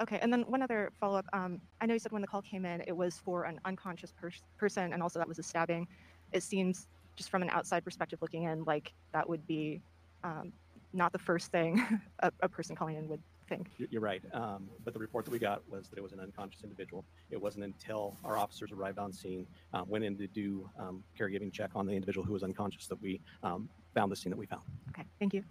Okay, 0.00 0.18
and 0.22 0.32
then 0.32 0.42
one 0.42 0.62
other 0.62 0.90
follow-up. 0.98 1.26
Um, 1.34 1.60
I 1.80 1.86
know 1.86 1.92
you 1.92 2.00
said 2.00 2.12
when 2.12 2.22
the 2.22 2.28
call 2.28 2.40
came 2.42 2.64
in, 2.64 2.80
it 2.86 2.96
was 2.96 3.18
for 3.18 3.44
an 3.44 3.60
unconscious 3.66 4.12
pers- 4.18 4.42
person, 4.56 4.92
and 4.94 5.02
also 5.02 5.18
that 5.18 5.28
was 5.28 5.38
a 5.38 5.42
stabbing. 5.42 5.86
It 6.32 6.42
seems, 6.42 6.88
just 7.16 7.28
from 7.30 7.42
an 7.42 7.50
outside 7.50 7.84
perspective 7.84 8.18
looking 8.22 8.44
in, 8.44 8.64
like 8.64 8.94
that 9.12 9.28
would 9.28 9.46
be 9.46 9.82
um, 10.24 10.52
not 10.94 11.12
the 11.12 11.18
first 11.18 11.52
thing 11.52 11.82
a, 12.20 12.32
a 12.40 12.48
person 12.48 12.74
calling 12.74 12.96
in 12.96 13.08
would 13.08 13.20
think. 13.46 13.68
You- 13.76 13.88
You're 13.90 14.00
right. 14.00 14.22
Um, 14.32 14.70
but 14.84 14.94
the 14.94 15.00
report 15.00 15.26
that 15.26 15.32
we 15.32 15.38
got 15.38 15.68
was 15.68 15.88
that 15.88 15.98
it 15.98 16.02
was 16.02 16.12
an 16.12 16.20
unconscious 16.20 16.62
individual. 16.62 17.04
It 17.30 17.40
wasn't 17.40 17.64
until 17.64 18.16
our 18.24 18.38
officers 18.38 18.72
arrived 18.72 18.98
on 18.98 19.12
scene, 19.12 19.46
uh, 19.74 19.82
went 19.86 20.04
in 20.04 20.16
to 20.16 20.26
do 20.28 20.66
um, 20.78 21.04
caregiving 21.18 21.52
check 21.52 21.72
on 21.74 21.84
the 21.84 21.92
individual 21.92 22.24
who 22.24 22.32
was 22.32 22.42
unconscious 22.42 22.86
that 22.86 23.00
we 23.02 23.20
um, 23.42 23.68
found 23.94 24.10
the 24.10 24.16
scene 24.16 24.30
that 24.30 24.38
we 24.38 24.46
found. 24.46 24.62
Okay, 24.90 25.04
thank 25.18 25.34
you. 25.34 25.44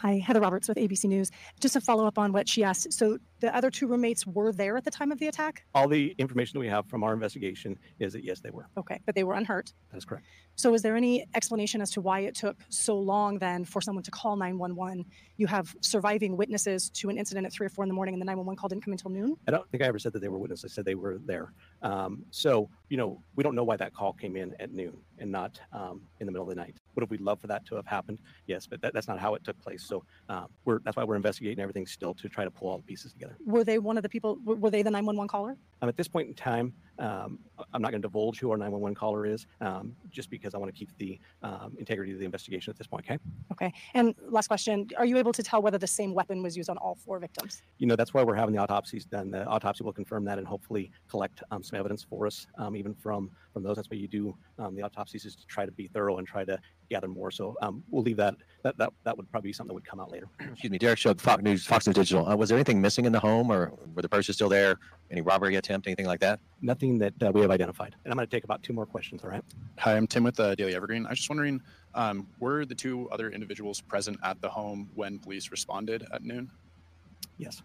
Hi, 0.00 0.16
Heather 0.16 0.40
Roberts 0.40 0.66
with 0.66 0.78
ABC 0.78 1.04
News. 1.04 1.30
Just 1.60 1.74
to 1.74 1.80
follow 1.80 2.06
up 2.06 2.16
on 2.16 2.32
what 2.32 2.48
she 2.48 2.64
asked. 2.64 2.90
So 2.90 3.18
the 3.40 3.54
other 3.54 3.70
two 3.70 3.86
roommates 3.86 4.26
were 4.26 4.52
there 4.52 4.76
at 4.76 4.84
the 4.84 4.90
time 4.90 5.10
of 5.12 5.18
the 5.18 5.28
attack? 5.28 5.64
All 5.74 5.88
the 5.88 6.14
information 6.18 6.54
that 6.54 6.60
we 6.60 6.68
have 6.68 6.86
from 6.86 7.02
our 7.02 7.12
investigation 7.12 7.78
is 7.98 8.12
that 8.12 8.24
yes, 8.24 8.40
they 8.40 8.50
were. 8.50 8.66
Okay, 8.76 9.00
but 9.06 9.14
they 9.14 9.24
were 9.24 9.34
unhurt. 9.34 9.72
That 9.90 9.98
is 9.98 10.04
correct. 10.04 10.26
So 10.56 10.74
is 10.74 10.82
there 10.82 10.94
any 10.94 11.26
explanation 11.34 11.80
as 11.80 11.90
to 11.92 12.02
why 12.02 12.20
it 12.20 12.34
took 12.34 12.58
so 12.68 12.98
long 12.98 13.38
then 13.38 13.64
for 13.64 13.80
someone 13.80 14.04
to 14.04 14.10
call 14.10 14.36
911? 14.36 15.06
You 15.38 15.46
have 15.46 15.74
surviving 15.80 16.36
witnesses 16.36 16.90
to 16.90 17.08
an 17.08 17.16
incident 17.16 17.46
at 17.46 17.52
three 17.52 17.66
or 17.66 17.70
four 17.70 17.82
in 17.82 17.88
the 17.88 17.94
morning 17.94 18.14
and 18.14 18.20
the 18.20 18.26
911 18.26 18.58
call 18.58 18.68
didn't 18.68 18.84
come 18.84 18.92
until 18.92 19.10
noon? 19.10 19.36
I 19.48 19.52
don't 19.52 19.68
think 19.70 19.82
I 19.82 19.86
ever 19.86 19.98
said 19.98 20.12
that 20.12 20.20
they 20.20 20.28
were 20.28 20.38
witnesses. 20.38 20.70
I 20.70 20.74
said 20.74 20.84
they 20.84 20.94
were 20.94 21.18
there. 21.24 21.54
Um, 21.80 22.24
so, 22.30 22.68
you 22.90 22.98
know, 22.98 23.22
we 23.36 23.42
don't 23.42 23.54
know 23.54 23.64
why 23.64 23.76
that 23.76 23.94
call 23.94 24.12
came 24.12 24.36
in 24.36 24.54
at 24.60 24.72
noon 24.72 24.98
and 25.18 25.32
not 25.32 25.58
um, 25.72 26.02
in 26.20 26.26
the 26.26 26.32
middle 26.32 26.48
of 26.48 26.54
the 26.54 26.60
night. 26.60 26.76
Would 26.94 27.02
have 27.02 27.10
we 27.10 27.18
loved 27.18 27.40
for 27.40 27.46
that 27.46 27.64
to 27.66 27.76
have 27.76 27.86
happened? 27.86 28.18
Yes, 28.46 28.66
but 28.66 28.82
that, 28.82 28.92
that's 28.92 29.08
not 29.08 29.18
how 29.18 29.34
it 29.34 29.44
took 29.44 29.58
place. 29.62 29.82
So 29.82 30.04
um, 30.28 30.48
we're, 30.66 30.80
that's 30.80 30.96
why 30.96 31.04
we're 31.04 31.16
investigating 31.16 31.60
everything 31.60 31.86
still 31.86 32.12
to 32.14 32.28
try 32.28 32.44
to 32.44 32.50
pull 32.50 32.68
all 32.68 32.76
the 32.76 32.82
pieces 32.82 33.12
together. 33.12 33.29
Were 33.44 33.64
they 33.64 33.78
one 33.78 33.96
of 33.96 34.02
the 34.02 34.08
people, 34.08 34.38
were 34.44 34.70
they 34.70 34.82
the 34.82 34.90
911 34.90 35.28
caller? 35.28 35.56
Um, 35.82 35.88
at 35.88 35.96
this 35.96 36.08
point 36.08 36.28
in 36.28 36.34
time, 36.34 36.72
um, 37.00 37.38
I'm 37.72 37.82
not 37.82 37.90
going 37.90 38.02
to 38.02 38.08
divulge 38.08 38.38
who 38.38 38.50
our 38.50 38.56
911 38.56 38.94
caller 38.94 39.26
is, 39.26 39.46
um, 39.60 39.96
just 40.10 40.30
because 40.30 40.54
I 40.54 40.58
want 40.58 40.72
to 40.72 40.78
keep 40.78 40.96
the 40.98 41.18
um, 41.42 41.74
integrity 41.78 42.12
of 42.12 42.18
the 42.18 42.24
investigation 42.24 42.70
at 42.70 42.76
this 42.76 42.86
point. 42.86 43.04
Okay. 43.04 43.18
Okay. 43.52 43.72
And 43.94 44.14
last 44.28 44.48
question: 44.48 44.88
Are 44.96 45.06
you 45.06 45.16
able 45.18 45.32
to 45.32 45.42
tell 45.42 45.62
whether 45.62 45.78
the 45.78 45.86
same 45.86 46.14
weapon 46.14 46.42
was 46.42 46.56
used 46.56 46.70
on 46.70 46.76
all 46.78 46.94
four 46.94 47.18
victims? 47.18 47.62
You 47.78 47.86
know, 47.86 47.96
that's 47.96 48.14
why 48.14 48.22
we're 48.22 48.34
having 48.34 48.54
the 48.54 48.60
autopsies 48.60 49.04
done. 49.04 49.30
The 49.30 49.44
autopsy 49.46 49.84
will 49.84 49.92
confirm 49.92 50.24
that 50.24 50.38
and 50.38 50.46
hopefully 50.46 50.90
collect 51.08 51.42
um, 51.50 51.62
some 51.62 51.78
evidence 51.78 52.02
for 52.02 52.26
us, 52.26 52.46
um, 52.58 52.76
even 52.76 52.94
from 52.94 53.30
from 53.52 53.62
those. 53.62 53.76
That's 53.76 53.90
why 53.90 53.96
you 53.96 54.08
do 54.08 54.36
um, 54.58 54.74
the 54.74 54.82
autopsies 54.82 55.24
is 55.24 55.34
to 55.36 55.46
try 55.46 55.66
to 55.66 55.72
be 55.72 55.88
thorough 55.88 56.18
and 56.18 56.26
try 56.26 56.44
to 56.44 56.58
gather 56.90 57.08
more. 57.08 57.30
So 57.30 57.56
um, 57.62 57.82
we'll 57.90 58.02
leave 58.02 58.16
that. 58.18 58.34
That 58.62 58.76
that 58.78 58.92
that 59.04 59.16
would 59.16 59.30
probably 59.30 59.48
be 59.48 59.52
something 59.52 59.68
that 59.68 59.74
would 59.74 59.86
come 59.86 60.00
out 60.00 60.10
later. 60.10 60.26
Excuse 60.40 60.70
me, 60.70 60.78
Derek 60.78 60.98
Shug, 60.98 61.20
Fox 61.20 61.42
News, 61.42 61.64
Fox 61.64 61.86
News 61.86 61.96
Digital. 61.96 62.28
Uh, 62.28 62.36
was 62.36 62.48
there 62.48 62.58
anything 62.58 62.80
missing 62.80 63.04
in 63.04 63.12
the 63.12 63.20
home, 63.20 63.50
or 63.50 63.72
were 63.94 64.02
the 64.02 64.08
purses 64.08 64.36
still 64.36 64.48
there? 64.48 64.78
Any 65.10 65.22
robbery 65.22 65.56
attempt, 65.56 65.88
anything 65.88 66.06
like 66.06 66.20
that? 66.20 66.38
Nothing 66.62 66.98
that 66.98 67.14
uh, 67.20 67.32
we 67.34 67.40
have 67.40 67.50
identified. 67.50 67.96
And 68.04 68.12
I'm 68.12 68.16
going 68.16 68.28
to 68.28 68.30
take 68.30 68.44
about 68.44 68.62
two 68.62 68.72
more 68.72 68.86
questions. 68.86 69.24
All 69.24 69.30
right. 69.30 69.42
Hi, 69.78 69.96
I'm 69.96 70.06
Tim 70.06 70.22
with 70.22 70.36
the 70.36 70.54
Daily 70.54 70.74
Evergreen. 70.76 71.04
I 71.04 71.10
was 71.10 71.18
just 71.18 71.28
wondering, 71.28 71.60
um, 71.94 72.28
were 72.38 72.64
the 72.64 72.76
two 72.76 73.10
other 73.10 73.30
individuals 73.30 73.80
present 73.80 74.18
at 74.22 74.40
the 74.40 74.48
home 74.48 74.88
when 74.94 75.18
police 75.18 75.50
responded 75.50 76.06
at 76.12 76.22
noon? 76.22 76.48
Yes. 77.38 77.62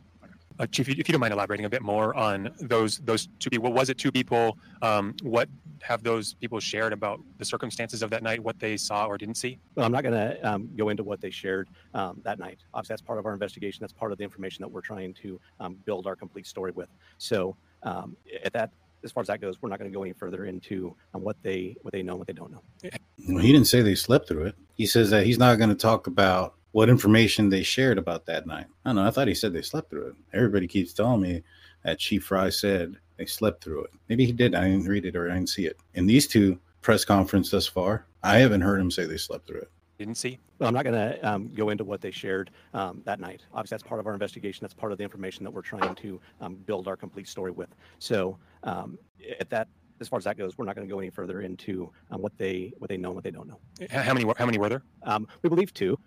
Uh, 0.58 0.66
Chief, 0.68 0.88
if 0.88 0.98
you 0.98 1.04
don't 1.04 1.20
mind 1.20 1.34
elaborating 1.34 1.66
a 1.66 1.70
bit 1.70 1.82
more 1.82 2.16
on 2.16 2.50
those 2.60 3.00
those 3.00 3.28
two 3.40 3.50
people, 3.50 3.66
what 3.66 3.74
was 3.74 3.90
it 3.90 3.98
two 3.98 4.12
people? 4.12 4.58
Um, 4.82 5.14
what 5.22 5.50
have 5.82 6.02
those 6.04 6.34
people 6.36 6.60
shared 6.60 6.94
about 6.94 7.20
the 7.38 7.46
circumstances 7.46 8.02
of 8.02 8.10
that 8.10 8.24
night, 8.24 8.40
what 8.42 8.58
they 8.60 8.78
saw 8.78 9.06
or 9.06 9.18
didn't 9.18 9.36
see? 9.36 9.60
Well, 9.76 9.86
I'm 9.86 9.92
not 9.92 10.04
going 10.04 10.14
to 10.14 10.50
um, 10.50 10.70
go 10.78 10.90
into 10.90 11.04
what 11.04 11.20
they 11.20 11.30
shared 11.30 11.68
um, 11.94 12.22
that 12.24 12.40
night. 12.40 12.60
Obviously, 12.74 12.94
that's 12.94 13.02
part 13.02 13.20
of 13.20 13.26
our 13.26 13.34
investigation. 13.34 13.80
That's 13.82 13.94
part 13.94 14.12
of 14.12 14.18
the 14.18 14.24
information 14.24 14.62
that 14.64 14.70
we're 14.70 14.82
trying 14.82 15.14
to 15.16 15.40
um, 15.60 15.76
build 15.86 16.08
our 16.08 16.16
complete 16.16 16.48
story 16.48 16.72
with. 16.72 16.90
So, 17.18 17.58
um, 17.84 18.16
at 18.44 18.54
that, 18.54 18.72
as 19.04 19.12
far 19.12 19.22
as 19.22 19.28
that 19.28 19.42
goes, 19.42 19.62
we're 19.62 19.70
not 19.70 19.78
going 19.78 19.92
to 19.92 19.96
go 19.96 20.04
any 20.04 20.14
further 20.14 20.46
into 20.46 20.96
um, 21.14 21.22
what 21.22 21.36
they 21.44 21.76
what 21.82 21.92
they 21.92 22.02
know, 22.02 22.14
and 22.14 22.20
what 22.20 22.28
they 22.28 22.34
don't 22.34 22.52
know. 22.52 22.62
Well, 23.30 23.44
he 23.44 23.52
didn't 23.52 23.68
say 23.68 23.82
they 23.82 23.96
slept 23.96 24.28
through 24.28 24.46
it. 24.46 24.56
He 24.74 24.86
says 24.86 25.10
that 25.10 25.26
he's 25.26 25.38
not 25.38 25.58
going 25.58 25.70
to 25.70 25.76
talk 25.76 26.08
about 26.08 26.56
what 26.76 26.90
information 26.90 27.48
they 27.48 27.64
shared 27.64 27.98
about 27.98 28.26
that 28.26 28.46
night. 28.46 28.66
I 28.84 28.90
don't 28.90 28.98
know. 28.98 29.06
I 29.06 29.10
thought 29.10 29.30
he 29.30 29.34
said 29.34 29.54
they 29.54 29.62
slept 29.62 29.90
through 29.90 30.08
it. 30.08 30.16
Everybody 30.34 30.68
keeps 30.68 30.92
telling 30.92 31.22
me 31.22 31.42
that 31.86 32.00
Chief 32.00 32.26
Fry 32.26 32.50
said 32.50 32.98
they 33.16 33.26
slept 33.26 33.64
through 33.64 33.86
it. 33.86 33.92
Maybe 34.10 34.26
he 34.26 34.34
did. 34.34 34.54
I 34.54 34.66
didn't 34.66 34.86
read 34.90 35.06
it 35.06 35.16
or 35.16 35.32
I 35.32 35.36
didn't 35.36 35.48
see 35.48 35.68
it. 35.68 35.78
In 35.94 36.06
these 36.06 36.28
two 36.28 36.60
press 36.82 37.06
conference 37.06 37.50
thus 37.50 37.66
far, 37.66 38.06
I 38.24 38.40
haven't 38.40 38.60
heard 38.60 38.82
him 38.82 38.92
say 38.92 39.06
they 39.06 39.16
slept 39.16 39.48
through 39.48 39.62
it. 39.62 39.72
Didn't 39.98 40.16
see. 40.16 40.38
Well, 40.60 40.68
I'm 40.68 40.74
not 40.76 40.84
going 40.84 40.96
to 40.96 41.26
um, 41.26 41.48
go 41.56 41.70
into 41.70 41.86
what 41.86 42.02
they 42.02 42.12
shared 42.12 42.52
um, 42.74 43.02
that 43.06 43.22
night. 43.22 43.44
Obviously, 43.54 43.76
that's 43.76 43.88
part 43.88 44.02
of 44.02 44.08
our 44.08 44.14
investigation. 44.14 44.60
That's 44.62 44.74
part 44.74 44.92
of 44.92 44.98
the 44.98 45.06
information 45.06 45.46
that 45.46 45.52
we're 45.52 45.62
trying 45.62 45.96
to 45.96 46.20
um, 46.42 46.56
build 46.56 46.90
our 46.90 46.98
complete 46.98 47.30
story 47.30 47.52
with. 47.52 47.70
So, 48.00 48.38
um, 48.64 49.00
at 49.40 49.50
that, 49.50 49.70
as 50.02 50.10
far 50.10 50.18
as 50.18 50.26
that 50.26 50.38
goes, 50.38 50.58
we're 50.58 50.66
not 50.66 50.76
going 50.76 50.86
to 50.86 50.94
go 50.94 51.00
any 51.00 51.10
further 51.10 51.40
into 51.40 51.90
um, 52.12 52.22
what 52.22 52.38
they 52.38 52.74
what 52.80 52.90
they 52.90 52.98
know 52.98 53.08
and 53.12 53.16
what 53.16 53.24
they 53.24 53.32
don't 53.32 53.48
know. 53.48 53.60
How 53.90 54.14
many? 54.14 54.26
were- 54.26 54.36
How 54.38 54.46
many 54.46 54.58
were 54.58 54.68
there? 54.68 54.84
Um, 55.04 55.26
we 55.42 55.48
believe 55.48 55.74
two. 55.74 55.98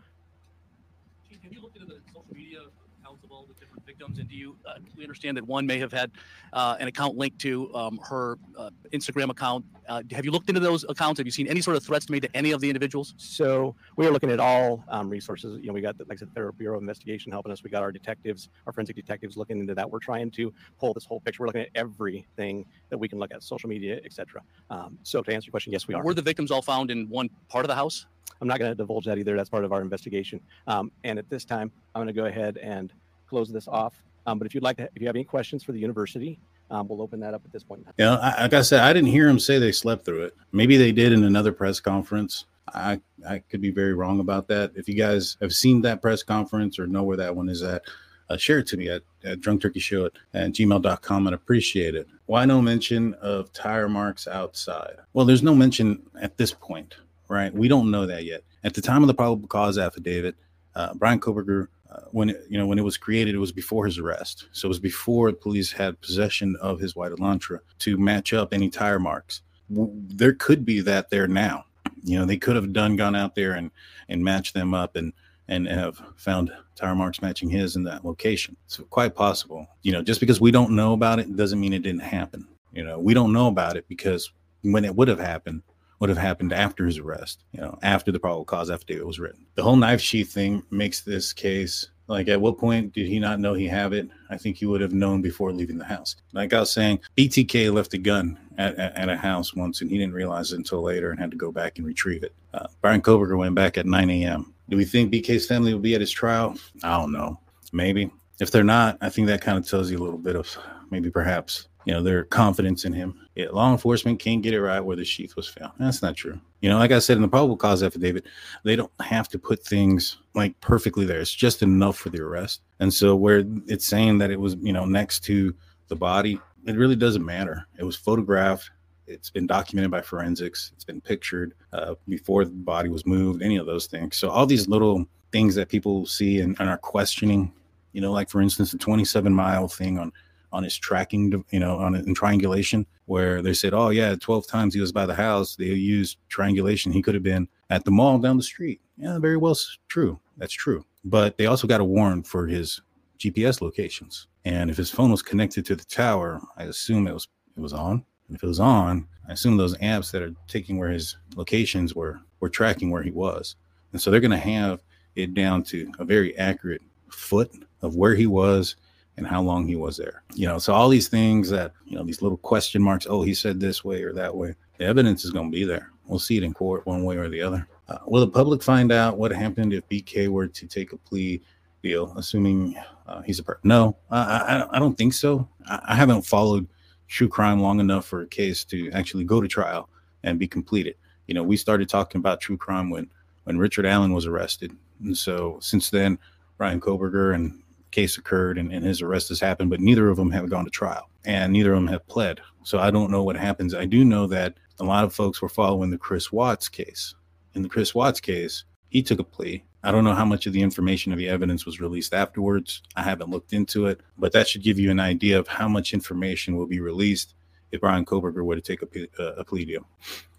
Have 1.48 1.56
you 1.56 1.64
looked 1.64 1.80
into 1.80 1.88
the 1.88 2.04
social 2.12 2.28
media 2.36 2.60
accounts 3.00 3.24
of 3.24 3.32
all 3.32 3.48
the 3.48 3.56
different 3.56 3.87
victims? 3.98 4.18
And 4.18 4.28
do 4.28 4.36
you, 4.36 4.56
uh, 4.66 4.74
we 4.96 5.02
understand 5.02 5.36
that 5.36 5.46
one 5.46 5.66
may 5.66 5.78
have 5.78 5.92
had 5.92 6.10
uh, 6.52 6.76
an 6.78 6.88
account 6.88 7.16
linked 7.16 7.38
to 7.40 7.74
um, 7.74 7.98
her 8.08 8.38
uh, 8.56 8.70
Instagram 8.92 9.30
account. 9.30 9.64
Uh, 9.88 10.02
have 10.12 10.24
you 10.24 10.30
looked 10.30 10.48
into 10.48 10.60
those 10.60 10.84
accounts? 10.88 11.18
Have 11.18 11.26
you 11.26 11.32
seen 11.32 11.48
any 11.48 11.60
sort 11.60 11.76
of 11.76 11.82
threats 11.82 12.08
made 12.08 12.22
to 12.22 12.36
any 12.36 12.52
of 12.52 12.60
the 12.60 12.68
individuals? 12.68 13.14
So 13.16 13.74
we 13.96 14.06
are 14.06 14.10
looking 14.10 14.30
at 14.30 14.40
all 14.40 14.84
um, 14.88 15.08
resources. 15.08 15.58
You 15.60 15.68
know, 15.68 15.72
we 15.72 15.80
got, 15.80 15.98
like 16.08 16.18
I 16.18 16.20
said, 16.20 16.28
the 16.34 16.52
Bureau 16.52 16.76
of 16.76 16.82
Investigation 16.82 17.32
helping 17.32 17.52
us. 17.52 17.62
We 17.62 17.70
got 17.70 17.82
our 17.82 17.92
detectives, 17.92 18.48
our 18.66 18.72
forensic 18.72 18.96
detectives 18.96 19.36
looking 19.36 19.58
into 19.58 19.74
that. 19.74 19.90
We're 19.90 19.98
trying 19.98 20.30
to 20.32 20.52
pull 20.78 20.94
this 20.94 21.04
whole 21.04 21.20
picture. 21.20 21.42
We're 21.42 21.48
looking 21.48 21.62
at 21.62 21.70
everything 21.74 22.64
that 22.90 22.98
we 22.98 23.08
can 23.08 23.18
look 23.18 23.32
at, 23.32 23.42
social 23.42 23.68
media, 23.68 24.00
etc. 24.04 24.42
Um, 24.70 24.98
so 25.02 25.22
to 25.22 25.34
answer 25.34 25.46
your 25.46 25.52
question, 25.52 25.72
yes, 25.72 25.88
we 25.88 25.94
are. 25.94 26.02
Were 26.02 26.14
the 26.14 26.22
victims 26.22 26.50
all 26.50 26.62
found 26.62 26.90
in 26.90 27.08
one 27.08 27.30
part 27.48 27.64
of 27.64 27.68
the 27.68 27.74
house? 27.74 28.06
I'm 28.40 28.46
not 28.46 28.58
going 28.58 28.70
to 28.70 28.74
divulge 28.74 29.06
that 29.06 29.18
either. 29.18 29.36
That's 29.36 29.48
part 29.48 29.64
of 29.64 29.72
our 29.72 29.80
investigation. 29.80 30.40
Um, 30.68 30.92
and 31.02 31.18
at 31.18 31.28
this 31.28 31.44
time, 31.44 31.72
I'm 31.94 32.00
going 32.00 32.14
to 32.14 32.20
go 32.20 32.26
ahead 32.26 32.56
and 32.58 32.92
close 33.28 33.50
this 33.50 33.68
off. 33.68 34.02
Um, 34.26 34.38
but 34.38 34.46
if 34.46 34.54
you'd 34.54 34.62
like 34.62 34.76
to, 34.78 34.84
if 34.94 35.00
you 35.00 35.06
have 35.06 35.16
any 35.16 35.24
questions 35.24 35.62
for 35.62 35.72
the 35.72 35.78
university, 35.78 36.38
um, 36.70 36.86
we'll 36.88 37.00
open 37.00 37.20
that 37.20 37.34
up 37.34 37.42
at 37.44 37.52
this 37.52 37.62
point. 37.62 37.86
Know, 37.98 38.18
I, 38.20 38.42
like 38.42 38.52
I 38.52 38.62
said, 38.62 38.80
I 38.80 38.92
didn't 38.92 39.10
hear 39.10 39.28
him 39.28 39.38
say 39.38 39.58
they 39.58 39.72
slept 39.72 40.04
through 40.04 40.24
it. 40.24 40.36
Maybe 40.52 40.76
they 40.76 40.92
did 40.92 41.12
in 41.12 41.24
another 41.24 41.52
press 41.52 41.80
conference. 41.80 42.44
I 42.74 43.00
I 43.26 43.38
could 43.38 43.62
be 43.62 43.70
very 43.70 43.94
wrong 43.94 44.20
about 44.20 44.48
that. 44.48 44.72
If 44.74 44.88
you 44.88 44.94
guys 44.94 45.38
have 45.40 45.54
seen 45.54 45.80
that 45.82 46.02
press 46.02 46.22
conference 46.22 46.78
or 46.78 46.86
know 46.86 47.02
where 47.02 47.16
that 47.16 47.34
one 47.34 47.48
is 47.48 47.62
at, 47.62 47.82
uh, 48.28 48.36
share 48.36 48.58
it 48.58 48.66
to 48.68 48.76
me 48.76 48.88
at, 48.88 49.02
at 49.24 49.40
drunkturkeyshow 49.40 50.06
at, 50.06 50.12
at 50.34 50.52
gmail.com 50.52 51.26
and 51.26 51.34
appreciate 51.34 51.94
it. 51.94 52.06
Why 52.26 52.44
no 52.44 52.60
mention 52.60 53.14
of 53.14 53.52
tire 53.52 53.88
marks 53.88 54.28
outside? 54.28 54.96
Well, 55.14 55.24
there's 55.24 55.42
no 55.42 55.54
mention 55.54 56.02
at 56.20 56.36
this 56.36 56.52
point, 56.52 56.96
right? 57.28 57.52
We 57.54 57.68
don't 57.68 57.90
know 57.90 58.06
that 58.06 58.24
yet. 58.24 58.42
At 58.64 58.74
the 58.74 58.82
time 58.82 59.02
of 59.02 59.06
the 59.06 59.14
probable 59.14 59.48
cause 59.48 59.78
affidavit, 59.78 60.36
uh, 60.74 60.94
Bryan 60.94 61.20
Kohberger, 61.20 61.68
uh, 61.90 62.02
when 62.12 62.30
it, 62.30 62.44
you 62.48 62.58
know 62.58 62.66
when 62.66 62.78
it 62.78 62.84
was 62.84 62.96
created, 62.96 63.34
it 63.34 63.38
was 63.38 63.52
before 63.52 63.86
his 63.86 63.98
arrest. 63.98 64.48
So 64.52 64.66
it 64.66 64.68
was 64.68 64.78
before 64.78 65.30
the 65.30 65.36
police 65.36 65.72
had 65.72 66.00
possession 66.00 66.56
of 66.60 66.78
his 66.78 66.94
white 66.94 67.12
Elantra 67.12 67.60
to 67.80 67.96
match 67.96 68.32
up 68.32 68.52
any 68.52 68.68
tire 68.68 68.98
marks. 68.98 69.42
There 69.70 70.34
could 70.34 70.64
be 70.64 70.80
that 70.80 71.10
there 71.10 71.26
now. 71.26 71.64
You 72.04 72.18
know, 72.18 72.24
they 72.24 72.36
could 72.36 72.56
have 72.56 72.72
done 72.72 72.96
gone 72.96 73.16
out 73.16 73.34
there 73.34 73.52
and 73.52 73.70
and 74.08 74.22
matched 74.22 74.54
them 74.54 74.74
up 74.74 74.96
and 74.96 75.12
and 75.48 75.66
have 75.66 76.00
found 76.16 76.52
tire 76.76 76.94
marks 76.94 77.22
matching 77.22 77.48
his 77.48 77.76
in 77.76 77.84
that 77.84 78.04
location. 78.04 78.56
So 78.66 78.84
quite 78.84 79.14
possible. 79.14 79.66
You 79.82 79.92
know, 79.92 80.02
just 80.02 80.20
because 80.20 80.40
we 80.40 80.50
don't 80.50 80.76
know 80.76 80.92
about 80.92 81.18
it 81.18 81.34
doesn't 81.36 81.58
mean 81.58 81.72
it 81.72 81.82
didn't 81.82 82.00
happen. 82.00 82.46
You 82.72 82.84
know, 82.84 82.98
we 82.98 83.14
don't 83.14 83.32
know 83.32 83.48
about 83.48 83.76
it 83.76 83.86
because 83.88 84.30
when 84.62 84.84
it 84.84 84.94
would 84.94 85.08
have 85.08 85.18
happened 85.18 85.62
would 86.00 86.08
have 86.08 86.18
happened 86.18 86.52
after 86.52 86.86
his 86.86 86.98
arrest, 86.98 87.44
you 87.52 87.60
know, 87.60 87.78
after 87.82 88.12
the 88.12 88.20
probable 88.20 88.44
cause 88.44 88.70
affidavit 88.70 89.06
was 89.06 89.18
written. 89.18 89.46
The 89.54 89.62
whole 89.62 89.76
knife 89.76 90.00
sheath 90.00 90.32
thing 90.32 90.62
makes 90.70 91.00
this 91.00 91.32
case 91.32 91.88
like 92.08 92.28
at 92.28 92.40
what 92.40 92.58
point 92.58 92.94
did 92.94 93.06
he 93.06 93.18
not 93.20 93.38
know 93.38 93.52
he 93.52 93.66
have 93.68 93.92
it? 93.92 94.08
I 94.30 94.38
think 94.38 94.56
he 94.56 94.66
would 94.66 94.80
have 94.80 94.94
known 94.94 95.20
before 95.20 95.52
leaving 95.52 95.76
the 95.76 95.84
house. 95.84 96.16
Like 96.32 96.54
I 96.54 96.60
was 96.60 96.72
saying, 96.72 97.00
BTK 97.16 97.72
left 97.72 97.92
a 97.92 97.98
gun 97.98 98.38
at, 98.56 98.76
at, 98.76 98.96
at 98.96 99.08
a 99.10 99.16
house 99.16 99.54
once 99.54 99.82
and 99.82 99.90
he 99.90 99.98
didn't 99.98 100.14
realize 100.14 100.52
it 100.52 100.56
until 100.56 100.82
later 100.82 101.10
and 101.10 101.20
had 101.20 101.30
to 101.30 101.36
go 101.36 101.52
back 101.52 101.76
and 101.76 101.86
retrieve 101.86 102.24
it. 102.24 102.32
Uh, 102.54 102.66
Bryan 102.80 103.02
Kohberger 103.02 103.36
went 103.36 103.54
back 103.54 103.76
at 103.76 103.84
9 103.84 104.10
a.m. 104.10 104.54
Do 104.70 104.78
we 104.78 104.86
think 104.86 105.12
BK's 105.12 105.46
family 105.46 105.72
will 105.72 105.80
be 105.80 105.94
at 105.94 106.00
his 106.00 106.10
trial? 106.10 106.56
I 106.82 106.98
don't 106.98 107.12
know. 107.12 107.38
Maybe. 107.72 108.10
If 108.40 108.50
they're 108.50 108.64
not, 108.64 108.96
I 109.02 109.10
think 109.10 109.26
that 109.26 109.42
kind 109.42 109.58
of 109.58 109.68
tells 109.68 109.90
you 109.90 109.98
a 109.98 110.02
little 110.02 110.18
bit 110.18 110.36
of 110.36 110.56
maybe 110.90 111.10
perhaps 111.10 111.67
you 111.88 111.94
know 111.94 112.02
their 112.02 112.24
confidence 112.24 112.84
in 112.84 112.92
him. 112.92 113.18
Yeah, 113.34 113.46
law 113.50 113.72
enforcement 113.72 114.20
can't 114.20 114.42
get 114.42 114.52
it 114.52 114.60
right 114.60 114.78
where 114.78 114.94
the 114.94 115.06
sheath 115.06 115.34
was 115.36 115.48
found. 115.48 115.72
That's 115.78 116.02
not 116.02 116.16
true. 116.16 116.38
You 116.60 116.68
know, 116.68 116.76
like 116.76 116.92
I 116.92 116.98
said 116.98 117.16
in 117.16 117.22
the 117.22 117.28
probable 117.28 117.56
cause 117.56 117.82
affidavit, 117.82 118.26
they 118.62 118.76
don't 118.76 118.92
have 119.00 119.26
to 119.30 119.38
put 119.38 119.64
things 119.64 120.18
like 120.34 120.60
perfectly 120.60 121.06
there. 121.06 121.18
It's 121.18 121.32
just 121.32 121.62
enough 121.62 121.96
for 121.96 122.10
the 122.10 122.20
arrest. 122.20 122.60
And 122.78 122.92
so 122.92 123.16
where 123.16 123.42
it's 123.66 123.86
saying 123.86 124.18
that 124.18 124.30
it 124.30 124.38
was, 124.38 124.56
you 124.60 124.74
know, 124.74 124.84
next 124.84 125.20
to 125.24 125.54
the 125.86 125.96
body, 125.96 126.38
it 126.66 126.76
really 126.76 126.94
doesn't 126.94 127.24
matter. 127.24 127.66
It 127.78 127.84
was 127.84 127.96
photographed. 127.96 128.70
It's 129.06 129.30
been 129.30 129.46
documented 129.46 129.90
by 129.90 130.02
forensics. 130.02 130.72
It's 130.74 130.84
been 130.84 131.00
pictured 131.00 131.54
uh, 131.72 131.94
before 132.06 132.44
the 132.44 132.50
body 132.50 132.90
was 132.90 133.06
moved. 133.06 133.42
Any 133.42 133.56
of 133.56 133.64
those 133.64 133.86
things. 133.86 134.18
So 134.18 134.28
all 134.28 134.44
these 134.44 134.68
little 134.68 135.06
things 135.32 135.54
that 135.54 135.70
people 135.70 136.04
see 136.04 136.40
and, 136.42 136.54
and 136.60 136.68
are 136.68 136.76
questioning, 136.76 137.50
you 137.92 138.02
know, 138.02 138.12
like 138.12 138.28
for 138.28 138.42
instance, 138.42 138.72
the 138.72 138.78
27 138.78 139.32
mile 139.32 139.68
thing 139.68 139.98
on 139.98 140.12
on 140.52 140.62
his 140.62 140.76
tracking, 140.76 141.44
you 141.50 141.60
know, 141.60 141.76
on 141.76 141.94
in 141.94 142.14
triangulation, 142.14 142.86
where 143.06 143.42
they 143.42 143.54
said, 143.54 143.74
oh 143.74 143.90
yeah, 143.90 144.14
12 144.16 144.46
times 144.46 144.74
he 144.74 144.80
was 144.80 144.92
by 144.92 145.06
the 145.06 145.14
house. 145.14 145.56
They 145.56 145.66
used 145.66 146.18
triangulation. 146.28 146.92
He 146.92 147.02
could 147.02 147.14
have 147.14 147.22
been 147.22 147.48
at 147.70 147.84
the 147.84 147.90
mall 147.90 148.18
down 148.18 148.36
the 148.36 148.42
street. 148.42 148.80
Yeah, 148.96 149.18
very 149.18 149.36
well 149.36 149.56
true. 149.88 150.18
That's 150.36 150.52
true. 150.52 150.84
But 151.04 151.36
they 151.36 151.46
also 151.46 151.66
got 151.66 151.80
a 151.80 151.84
warrant 151.84 152.26
for 152.26 152.46
his 152.46 152.80
GPS 153.18 153.60
locations. 153.60 154.26
And 154.44 154.70
if 154.70 154.76
his 154.76 154.90
phone 154.90 155.10
was 155.10 155.22
connected 155.22 155.66
to 155.66 155.76
the 155.76 155.84
tower, 155.84 156.40
I 156.56 156.64
assume 156.64 157.06
it 157.06 157.14
was 157.14 157.28
it 157.56 157.60
was 157.60 157.72
on. 157.72 158.04
And 158.28 158.36
if 158.36 158.42
it 158.42 158.46
was 158.46 158.60
on, 158.60 159.06
I 159.28 159.32
assume 159.32 159.56
those 159.56 159.76
apps 159.78 160.10
that 160.12 160.22
are 160.22 160.34
taking 160.46 160.78
where 160.78 160.90
his 160.90 161.16
locations 161.36 161.94
were 161.94 162.20
were 162.40 162.48
tracking 162.48 162.90
where 162.90 163.02
he 163.02 163.10
was. 163.10 163.56
And 163.92 164.00
so 164.00 164.10
they're 164.10 164.20
going 164.20 164.30
to 164.30 164.36
have 164.36 164.82
it 165.16 165.34
down 165.34 165.62
to 165.64 165.90
a 165.98 166.04
very 166.04 166.36
accurate 166.38 166.82
foot 167.10 167.50
of 167.82 167.96
where 167.96 168.14
he 168.14 168.26
was 168.26 168.76
and 169.18 169.26
how 169.26 169.42
long 169.42 169.66
he 169.66 169.76
was 169.76 169.96
there. 169.96 170.22
You 170.34 170.46
know, 170.46 170.58
so 170.58 170.72
all 170.72 170.88
these 170.88 171.08
things 171.08 171.50
that, 171.50 171.72
you 171.84 171.96
know, 171.96 172.04
these 172.04 172.22
little 172.22 172.38
question 172.38 172.80
marks, 172.80 173.06
oh, 173.10 173.22
he 173.22 173.34
said 173.34 173.58
this 173.58 173.84
way 173.84 174.02
or 174.04 174.12
that 174.12 174.34
way. 174.34 174.54
The 174.78 174.84
evidence 174.84 175.24
is 175.24 175.32
going 175.32 175.50
to 175.50 175.54
be 175.54 175.64
there. 175.64 175.90
We'll 176.06 176.20
see 176.20 176.36
it 176.36 176.44
in 176.44 176.54
court 176.54 176.86
one 176.86 177.04
way 177.04 177.16
or 177.16 177.28
the 177.28 177.42
other. 177.42 177.68
Uh, 177.88 177.98
will 178.06 178.20
the 178.20 178.30
public 178.30 178.62
find 178.62 178.92
out 178.92 179.18
what 179.18 179.32
happened 179.32 179.72
if 179.74 179.86
BK 179.88 180.28
were 180.28 180.46
to 180.46 180.66
take 180.66 180.92
a 180.92 180.96
plea 180.96 181.42
deal, 181.82 182.14
assuming 182.16 182.76
uh, 183.08 183.20
he's 183.22 183.40
a 183.40 183.42
per? 183.42 183.58
No, 183.64 183.96
I, 184.10 184.18
I, 184.18 184.76
I 184.76 184.78
don't 184.78 184.96
think 184.96 185.14
so. 185.14 185.48
I, 185.66 185.80
I 185.88 185.94
haven't 185.96 186.22
followed 186.22 186.68
true 187.08 187.28
crime 187.28 187.60
long 187.60 187.80
enough 187.80 188.06
for 188.06 188.22
a 188.22 188.26
case 188.26 188.64
to 188.66 188.90
actually 188.92 189.24
go 189.24 189.40
to 189.40 189.48
trial 189.48 189.88
and 190.22 190.38
be 190.38 190.46
completed. 190.46 190.94
You 191.26 191.34
know, 191.34 191.42
we 191.42 191.56
started 191.56 191.88
talking 191.88 192.20
about 192.20 192.40
true 192.40 192.56
crime 192.56 192.88
when 192.88 193.10
when 193.44 193.58
Richard 193.58 193.86
Allen 193.86 194.12
was 194.12 194.26
arrested, 194.26 194.76
and 195.02 195.16
so 195.16 195.58
since 195.60 195.90
then, 195.90 196.18
Bryan 196.58 196.80
Kohberger 196.80 197.34
and 197.34 197.62
case 197.90 198.18
occurred 198.18 198.58
and, 198.58 198.72
and 198.72 198.84
his 198.84 199.02
arrest 199.02 199.28
has 199.28 199.40
happened, 199.40 199.70
but 199.70 199.80
neither 199.80 200.08
of 200.08 200.16
them 200.16 200.30
have 200.30 200.50
gone 200.50 200.64
to 200.64 200.70
trial 200.70 201.08
and 201.24 201.52
neither 201.52 201.72
of 201.72 201.78
them 201.78 201.88
have 201.88 202.06
pled. 202.06 202.40
So 202.64 202.78
I 202.78 202.90
don't 202.90 203.10
know 203.10 203.22
what 203.22 203.36
happens. 203.36 203.74
I 203.74 203.84
do 203.84 204.04
know 204.04 204.26
that 204.28 204.54
a 204.80 204.84
lot 204.84 205.04
of 205.04 205.14
folks 205.14 205.42
were 205.42 205.48
following 205.48 205.90
the 205.90 205.98
Chris 205.98 206.30
Watts 206.30 206.68
case. 206.68 207.14
In 207.54 207.62
the 207.62 207.68
Chris 207.68 207.94
Watts 207.94 208.20
case, 208.20 208.64
he 208.88 209.02
took 209.02 209.18
a 209.18 209.24
plea. 209.24 209.64
I 209.82 209.92
don't 209.92 210.04
know 210.04 210.14
how 210.14 210.24
much 210.24 210.46
of 210.46 210.52
the 210.52 210.62
information 210.62 211.12
of 211.12 211.18
the 211.18 211.28
evidence 211.28 211.64
was 211.64 211.80
released 211.80 212.12
afterwards. 212.12 212.82
I 212.96 213.02
haven't 213.02 213.30
looked 213.30 213.52
into 213.52 213.86
it, 213.86 214.00
but 214.16 214.32
that 214.32 214.48
should 214.48 214.62
give 214.62 214.78
you 214.78 214.90
an 214.90 215.00
idea 215.00 215.38
of 215.38 215.46
how 215.46 215.68
much 215.68 215.94
information 215.94 216.56
will 216.56 216.66
be 216.66 216.80
released 216.80 217.34
if 217.72 217.80
Bryan 217.80 218.04
Kohberger 218.04 218.44
were 218.44 218.56
to 218.56 218.60
take 218.60 218.82
a, 218.82 219.22
uh, 219.22 219.34
a, 219.36 219.44
plea 219.44 219.64
deal. 219.64 219.86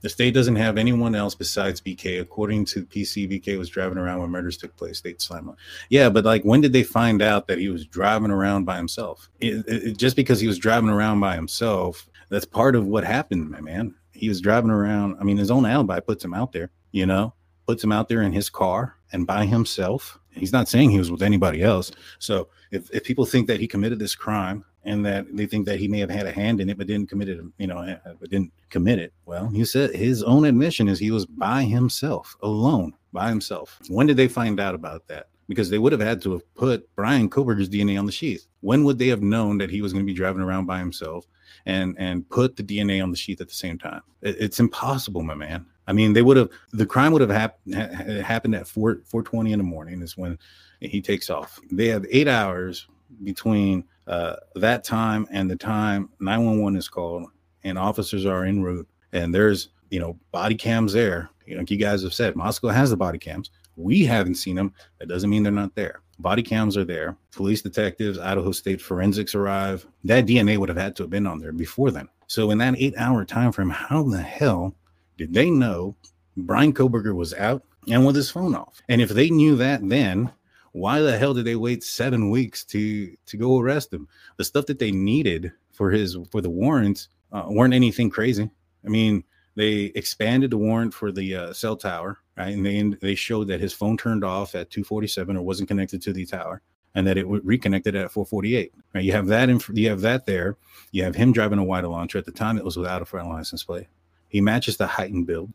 The 0.02 0.10
state 0.10 0.34
doesn't 0.34 0.56
have 0.56 0.78
anyone 0.78 1.16
else 1.16 1.36
besides 1.36 1.82
BK. 1.82 2.22
According 2.22 2.66
to 2.66 2.86
PC, 2.86 3.30
BK 3.30 3.58
was 3.58 3.70
driving 3.70 3.98
around 3.98 4.22
when 4.22 4.30
murders 4.30 4.58
took 4.58 4.76
place. 4.76 4.98
State 4.98 5.22
slam. 5.22 5.56
Yeah, 5.90 6.10
but 6.10 6.26
like, 6.26 6.44
when 6.44 6.62
did 6.62 6.74
they 6.74 6.84
find 6.84 7.22
out 7.22 7.48
that 7.48 7.60
he 7.60 7.70
was 7.70 7.86
driving 7.86 8.32
around 8.32 8.66
by 8.66 8.78
himself? 8.78 9.30
It, 9.40 9.66
it, 9.68 9.98
just 9.98 10.16
because 10.16 10.40
he 10.40 10.48
was 10.48 10.58
driving 10.58 10.90
around 10.90 11.20
by 11.20 11.36
himself, 11.36 12.08
that's 12.30 12.46
part 12.46 12.76
of 12.76 12.86
what 12.86 13.04
happened, 13.04 13.50
my 13.50 13.62
man. 13.62 13.94
He 14.12 14.30
was 14.30 14.42
driving 14.42 14.72
around. 14.72 15.18
I 15.20 15.24
mean, 15.24 15.38
his 15.38 15.52
own 15.52 15.66
alibi 15.66 16.00
puts 16.00 16.24
him 16.24 16.34
out 16.34 16.52
there. 16.52 16.72
You 16.92 17.06
know, 17.06 17.34
puts 17.68 17.84
him 17.84 17.92
out 17.92 18.10
there 18.10 18.24
in 18.24 18.32
his 18.32 18.50
car 18.50 18.96
and 19.12 19.28
by 19.28 19.46
himself. 19.46 20.20
He's 20.32 20.54
not 20.54 20.68
saying 20.68 20.90
he 20.90 21.00
was 21.00 21.12
with 21.12 21.22
anybody 21.22 21.62
else. 21.62 21.92
So 22.20 22.48
if, 22.72 22.90
if 22.92 23.04
people 23.04 23.26
think 23.26 23.48
that 23.48 23.60
he 23.60 23.68
committed 23.68 24.00
this 24.00 24.16
crime 24.16 24.64
and 24.90 25.06
that 25.06 25.26
they 25.36 25.46
think 25.46 25.68
that 25.68 25.80
he 25.80 25.88
may 25.88 26.00
have 26.00 26.10
had 26.10 26.26
a 26.26 26.32
hand 26.32 26.60
in 26.60 26.68
it 26.68 26.78
but 26.78 26.88
didn't 26.88 27.10
commit 27.10 27.30
it, 27.30 27.40
you 27.60 27.68
know, 27.68 27.78
uh, 27.78 27.98
uh, 28.06 28.14
but 28.20 28.32
didn't 28.32 28.52
commit 28.70 28.98
it. 28.98 29.14
Well, 29.26 29.48
he 29.48 29.64
said 29.64 29.96
his 29.96 30.24
own 30.24 30.46
admission 30.46 30.88
is 30.88 30.98
he 30.98 31.12
was 31.12 31.28
by 31.28 31.64
himself, 31.64 32.36
alone, 32.42 32.94
by 33.14 33.30
himself. 33.30 33.80
When 33.88 34.08
did 34.08 34.18
they 34.18 34.28
find 34.28 34.60
out 34.60 34.74
about 34.74 35.08
that? 35.08 35.28
Because 35.48 35.70
they 35.70 35.78
would 35.78 35.92
have 35.92 36.02
had 36.02 36.22
to 36.24 36.32
have 36.32 36.56
put 36.56 36.94
Bryan 36.96 37.30
Kohberger's 37.30 37.70
DNA 37.70 38.00
on 38.00 38.08
the 38.08 38.12
sheath. 38.12 38.48
When 38.62 38.84
would 38.84 38.98
they 38.98 39.08
have 39.08 39.22
known 39.22 39.60
that 39.60 39.70
he 39.70 39.82
was 39.82 39.94
going 39.94 40.06
to 40.06 40.12
be 40.12 40.18
driving 40.18 40.42
around 40.42 40.66
by 40.66 40.80
himself 40.80 41.26
and 41.66 41.96
and 42.00 42.28
put 42.30 42.56
the 42.56 42.64
DNA 42.64 43.02
on 43.02 43.12
the 43.12 43.18
sheath 43.18 43.42
at 43.42 43.48
the 43.48 43.54
same 43.54 43.78
time? 43.78 44.02
It, 44.22 44.38
it's 44.40 44.60
impossible, 44.60 45.22
my 45.22 45.36
man. 45.36 45.66
I 45.88 45.94
mean, 45.94 46.14
they 46.14 46.22
would 46.22 46.38
have 46.38 46.50
the 46.72 46.86
crime 46.86 47.12
would 47.12 47.22
have 47.22 47.30
hap- 47.30 47.60
ha- 47.74 48.22
happened 48.24 48.56
at 48.56 48.68
four 48.68 49.02
four 49.06 49.22
twenty 49.22 49.54
in 49.54 49.60
the 49.60 49.64
morning 49.64 50.02
is 50.02 50.18
when 50.18 50.38
he 50.82 51.02
takes 51.02 51.30
off. 51.30 51.60
They 51.72 51.88
have 51.88 52.06
eight 52.10 52.28
hours 52.28 52.88
between 53.24 53.84
uh, 54.10 54.36
that 54.56 54.84
time 54.84 55.28
and 55.32 55.50
the 55.50 55.56
time 55.56 56.10
911 56.20 56.76
is 56.78 56.90
called 56.90 57.28
and 57.64 57.78
officers 57.78 58.26
are 58.26 58.44
en 58.44 58.62
route 58.64 58.88
and 59.14 59.34
there's 59.34 59.70
you 59.92 60.00
know 60.00 60.18
body 60.32 60.56
cams 60.56 60.94
there. 60.94 61.30
You 61.46 61.56
know, 61.56 61.62
like 61.62 61.72
you 61.72 61.78
guys 61.78 62.02
have 62.04 62.14
said 62.14 62.36
moscow 62.36 62.70
has 62.70 62.90
the 62.90 62.98
body 62.98 63.20
cams. 63.20 63.52
We 63.76 64.04
haven't 64.04 64.36
seen 64.36 64.56
them. 64.56 64.74
That 64.98 65.10
doesn't 65.10 65.30
mean 65.30 65.44
they're 65.44 65.52
not 65.52 65.76
there. 65.76 66.02
Body 66.18 66.44
cams 66.44 66.76
are 66.76 66.84
there. 66.84 67.16
Police 67.32 67.62
detectives 67.62 68.18
idaho 68.18 68.52
state 68.52 68.82
forensics 68.82 69.36
arrive. 69.36 69.86
That 70.04 70.26
dna 70.26 70.58
would 70.58 70.70
have 70.70 70.78
had 70.78 70.96
to 70.98 71.04
have 71.04 71.12
been 71.12 71.28
on 71.28 71.40
there 71.40 71.54
before 71.54 71.92
then. 71.92 72.10
So 72.26 72.50
in 72.50 72.58
that 72.58 72.76
eight 72.80 72.96
hour 72.98 73.24
time 73.26 73.52
frame 73.52 73.70
how 73.70 74.04
the 74.04 74.22
hell 74.22 74.74
did 75.18 75.34
they 75.34 75.52
know 75.52 75.96
bryan 76.36 76.74
kohberger 76.74 77.14
was 77.14 77.36
out 77.36 77.64
and 77.88 78.08
with 78.08 78.16
his 78.16 78.32
phone 78.32 78.56
off? 78.56 78.82
And 78.90 79.02
if 79.02 79.10
they 79.10 79.30
knew 79.30 79.56
that 79.58 79.88
then 79.88 80.32
why 80.72 81.00
the 81.00 81.18
hell 81.18 81.34
did 81.34 81.46
they 81.46 81.56
wait 81.56 81.84
seven 81.84 82.30
weeks 82.30 82.64
to 82.66 83.16
to 83.26 83.38
go 83.38 83.60
arrest 83.60 83.94
him? 83.94 84.08
The 84.38 84.44
stuff 84.44 84.66
that 84.68 84.80
they 84.80 84.92
needed 84.92 85.52
for 85.72 85.92
his 85.92 86.18
for 86.32 86.42
the 86.42 86.50
warrants 86.50 87.10
uh, 87.32 87.46
weren't 87.48 87.74
anything 87.74 88.10
crazy. 88.10 88.50
I 88.86 88.90
mean, 88.90 89.24
they 89.56 89.92
expanded 89.96 90.52
the 90.52 90.58
warrant 90.58 90.94
for 90.94 91.12
the 91.12 91.36
uh, 91.36 91.54
cell 91.54 91.76
tower, 91.76 92.18
right? 92.38 92.54
And 92.54 92.66
they 92.66 92.82
they 93.02 93.16
showed 93.16 93.48
that 93.48 93.60
his 93.60 93.74
phone 93.74 93.98
turned 93.98 94.24
off 94.24 94.56
at 94.56 94.70
247 94.70 95.36
or 95.36 95.42
wasn't 95.42 95.70
connected 95.70 96.02
to 96.04 96.14
the 96.14 96.26
tower, 96.26 96.62
and 96.96 97.06
that 97.08 97.18
it 97.18 97.28
reconnected 97.28 97.96
at 97.96 98.12
448. 98.12 98.74
Right? 98.94 99.04
You 99.04 99.12
have 99.12 99.28
that. 99.28 99.50
You 99.74 99.90
have 99.90 100.02
that 100.02 100.26
there. 100.26 100.58
You 100.92 101.04
have 101.04 101.16
him 101.16 101.32
driving 101.32 101.60
a 101.60 101.64
white 101.64 101.84
Elantra 101.84 102.20
at 102.20 102.26
the 102.26 102.32
time. 102.32 102.58
It 102.58 102.66
was 102.66 102.78
without 102.78 103.02
a 103.02 103.06
front 103.06 103.30
license 103.30 103.64
plate. 103.64 103.88
He 104.30 104.42
matches 104.42 104.78
the 104.78 104.88
height 104.88 105.12
and 105.12 105.26
build, 105.26 105.52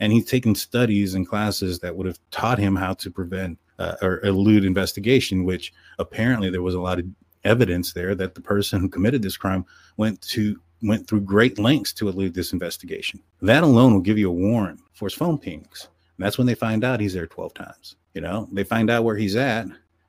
and 0.00 0.12
he's 0.12 0.26
taken 0.26 0.54
studies 0.54 1.14
and 1.14 1.26
classes 1.26 1.78
that 1.80 1.96
would 1.96 2.06
have 2.06 2.20
taught 2.30 2.58
him 2.58 2.76
how 2.76 2.94
to 2.94 3.10
prevent 3.10 3.58
uh, 3.78 3.96
or 4.02 4.24
elude 4.24 4.64
investigation, 4.64 5.44
which 5.44 5.72
apparently 5.98 6.50
there 6.50 6.62
was 6.62 6.74
a 6.74 6.80
lot 6.80 6.98
of 6.98 7.06
evidence 7.44 7.92
there 7.92 8.14
that 8.14 8.34
the 8.34 8.40
person 8.40 8.80
who 8.80 8.88
committed 8.88 9.22
this 9.22 9.36
crime 9.36 9.64
went 9.96 10.20
to 10.22 10.60
went 10.82 11.08
through 11.08 11.20
great 11.20 11.58
lengths 11.58 11.92
to 11.92 12.08
elude 12.08 12.34
this 12.34 12.52
investigation. 12.52 13.20
That 13.42 13.64
alone 13.64 13.92
will 13.92 14.00
give 14.00 14.18
you 14.18 14.30
a 14.30 14.32
warrant 14.32 14.80
for 14.94 15.06
his 15.06 15.14
phone 15.14 15.38
pings. 15.38 15.88
And 16.16 16.24
that's 16.24 16.38
when 16.38 16.46
they 16.46 16.54
find 16.54 16.84
out 16.84 17.00
he's 17.00 17.14
there 17.14 17.26
12 17.26 17.54
times. 17.54 17.96
You 18.14 18.20
know, 18.20 18.48
they 18.52 18.64
find 18.64 18.90
out 18.90 19.04
where 19.04 19.16
he's 19.16 19.36
at, 19.36 19.66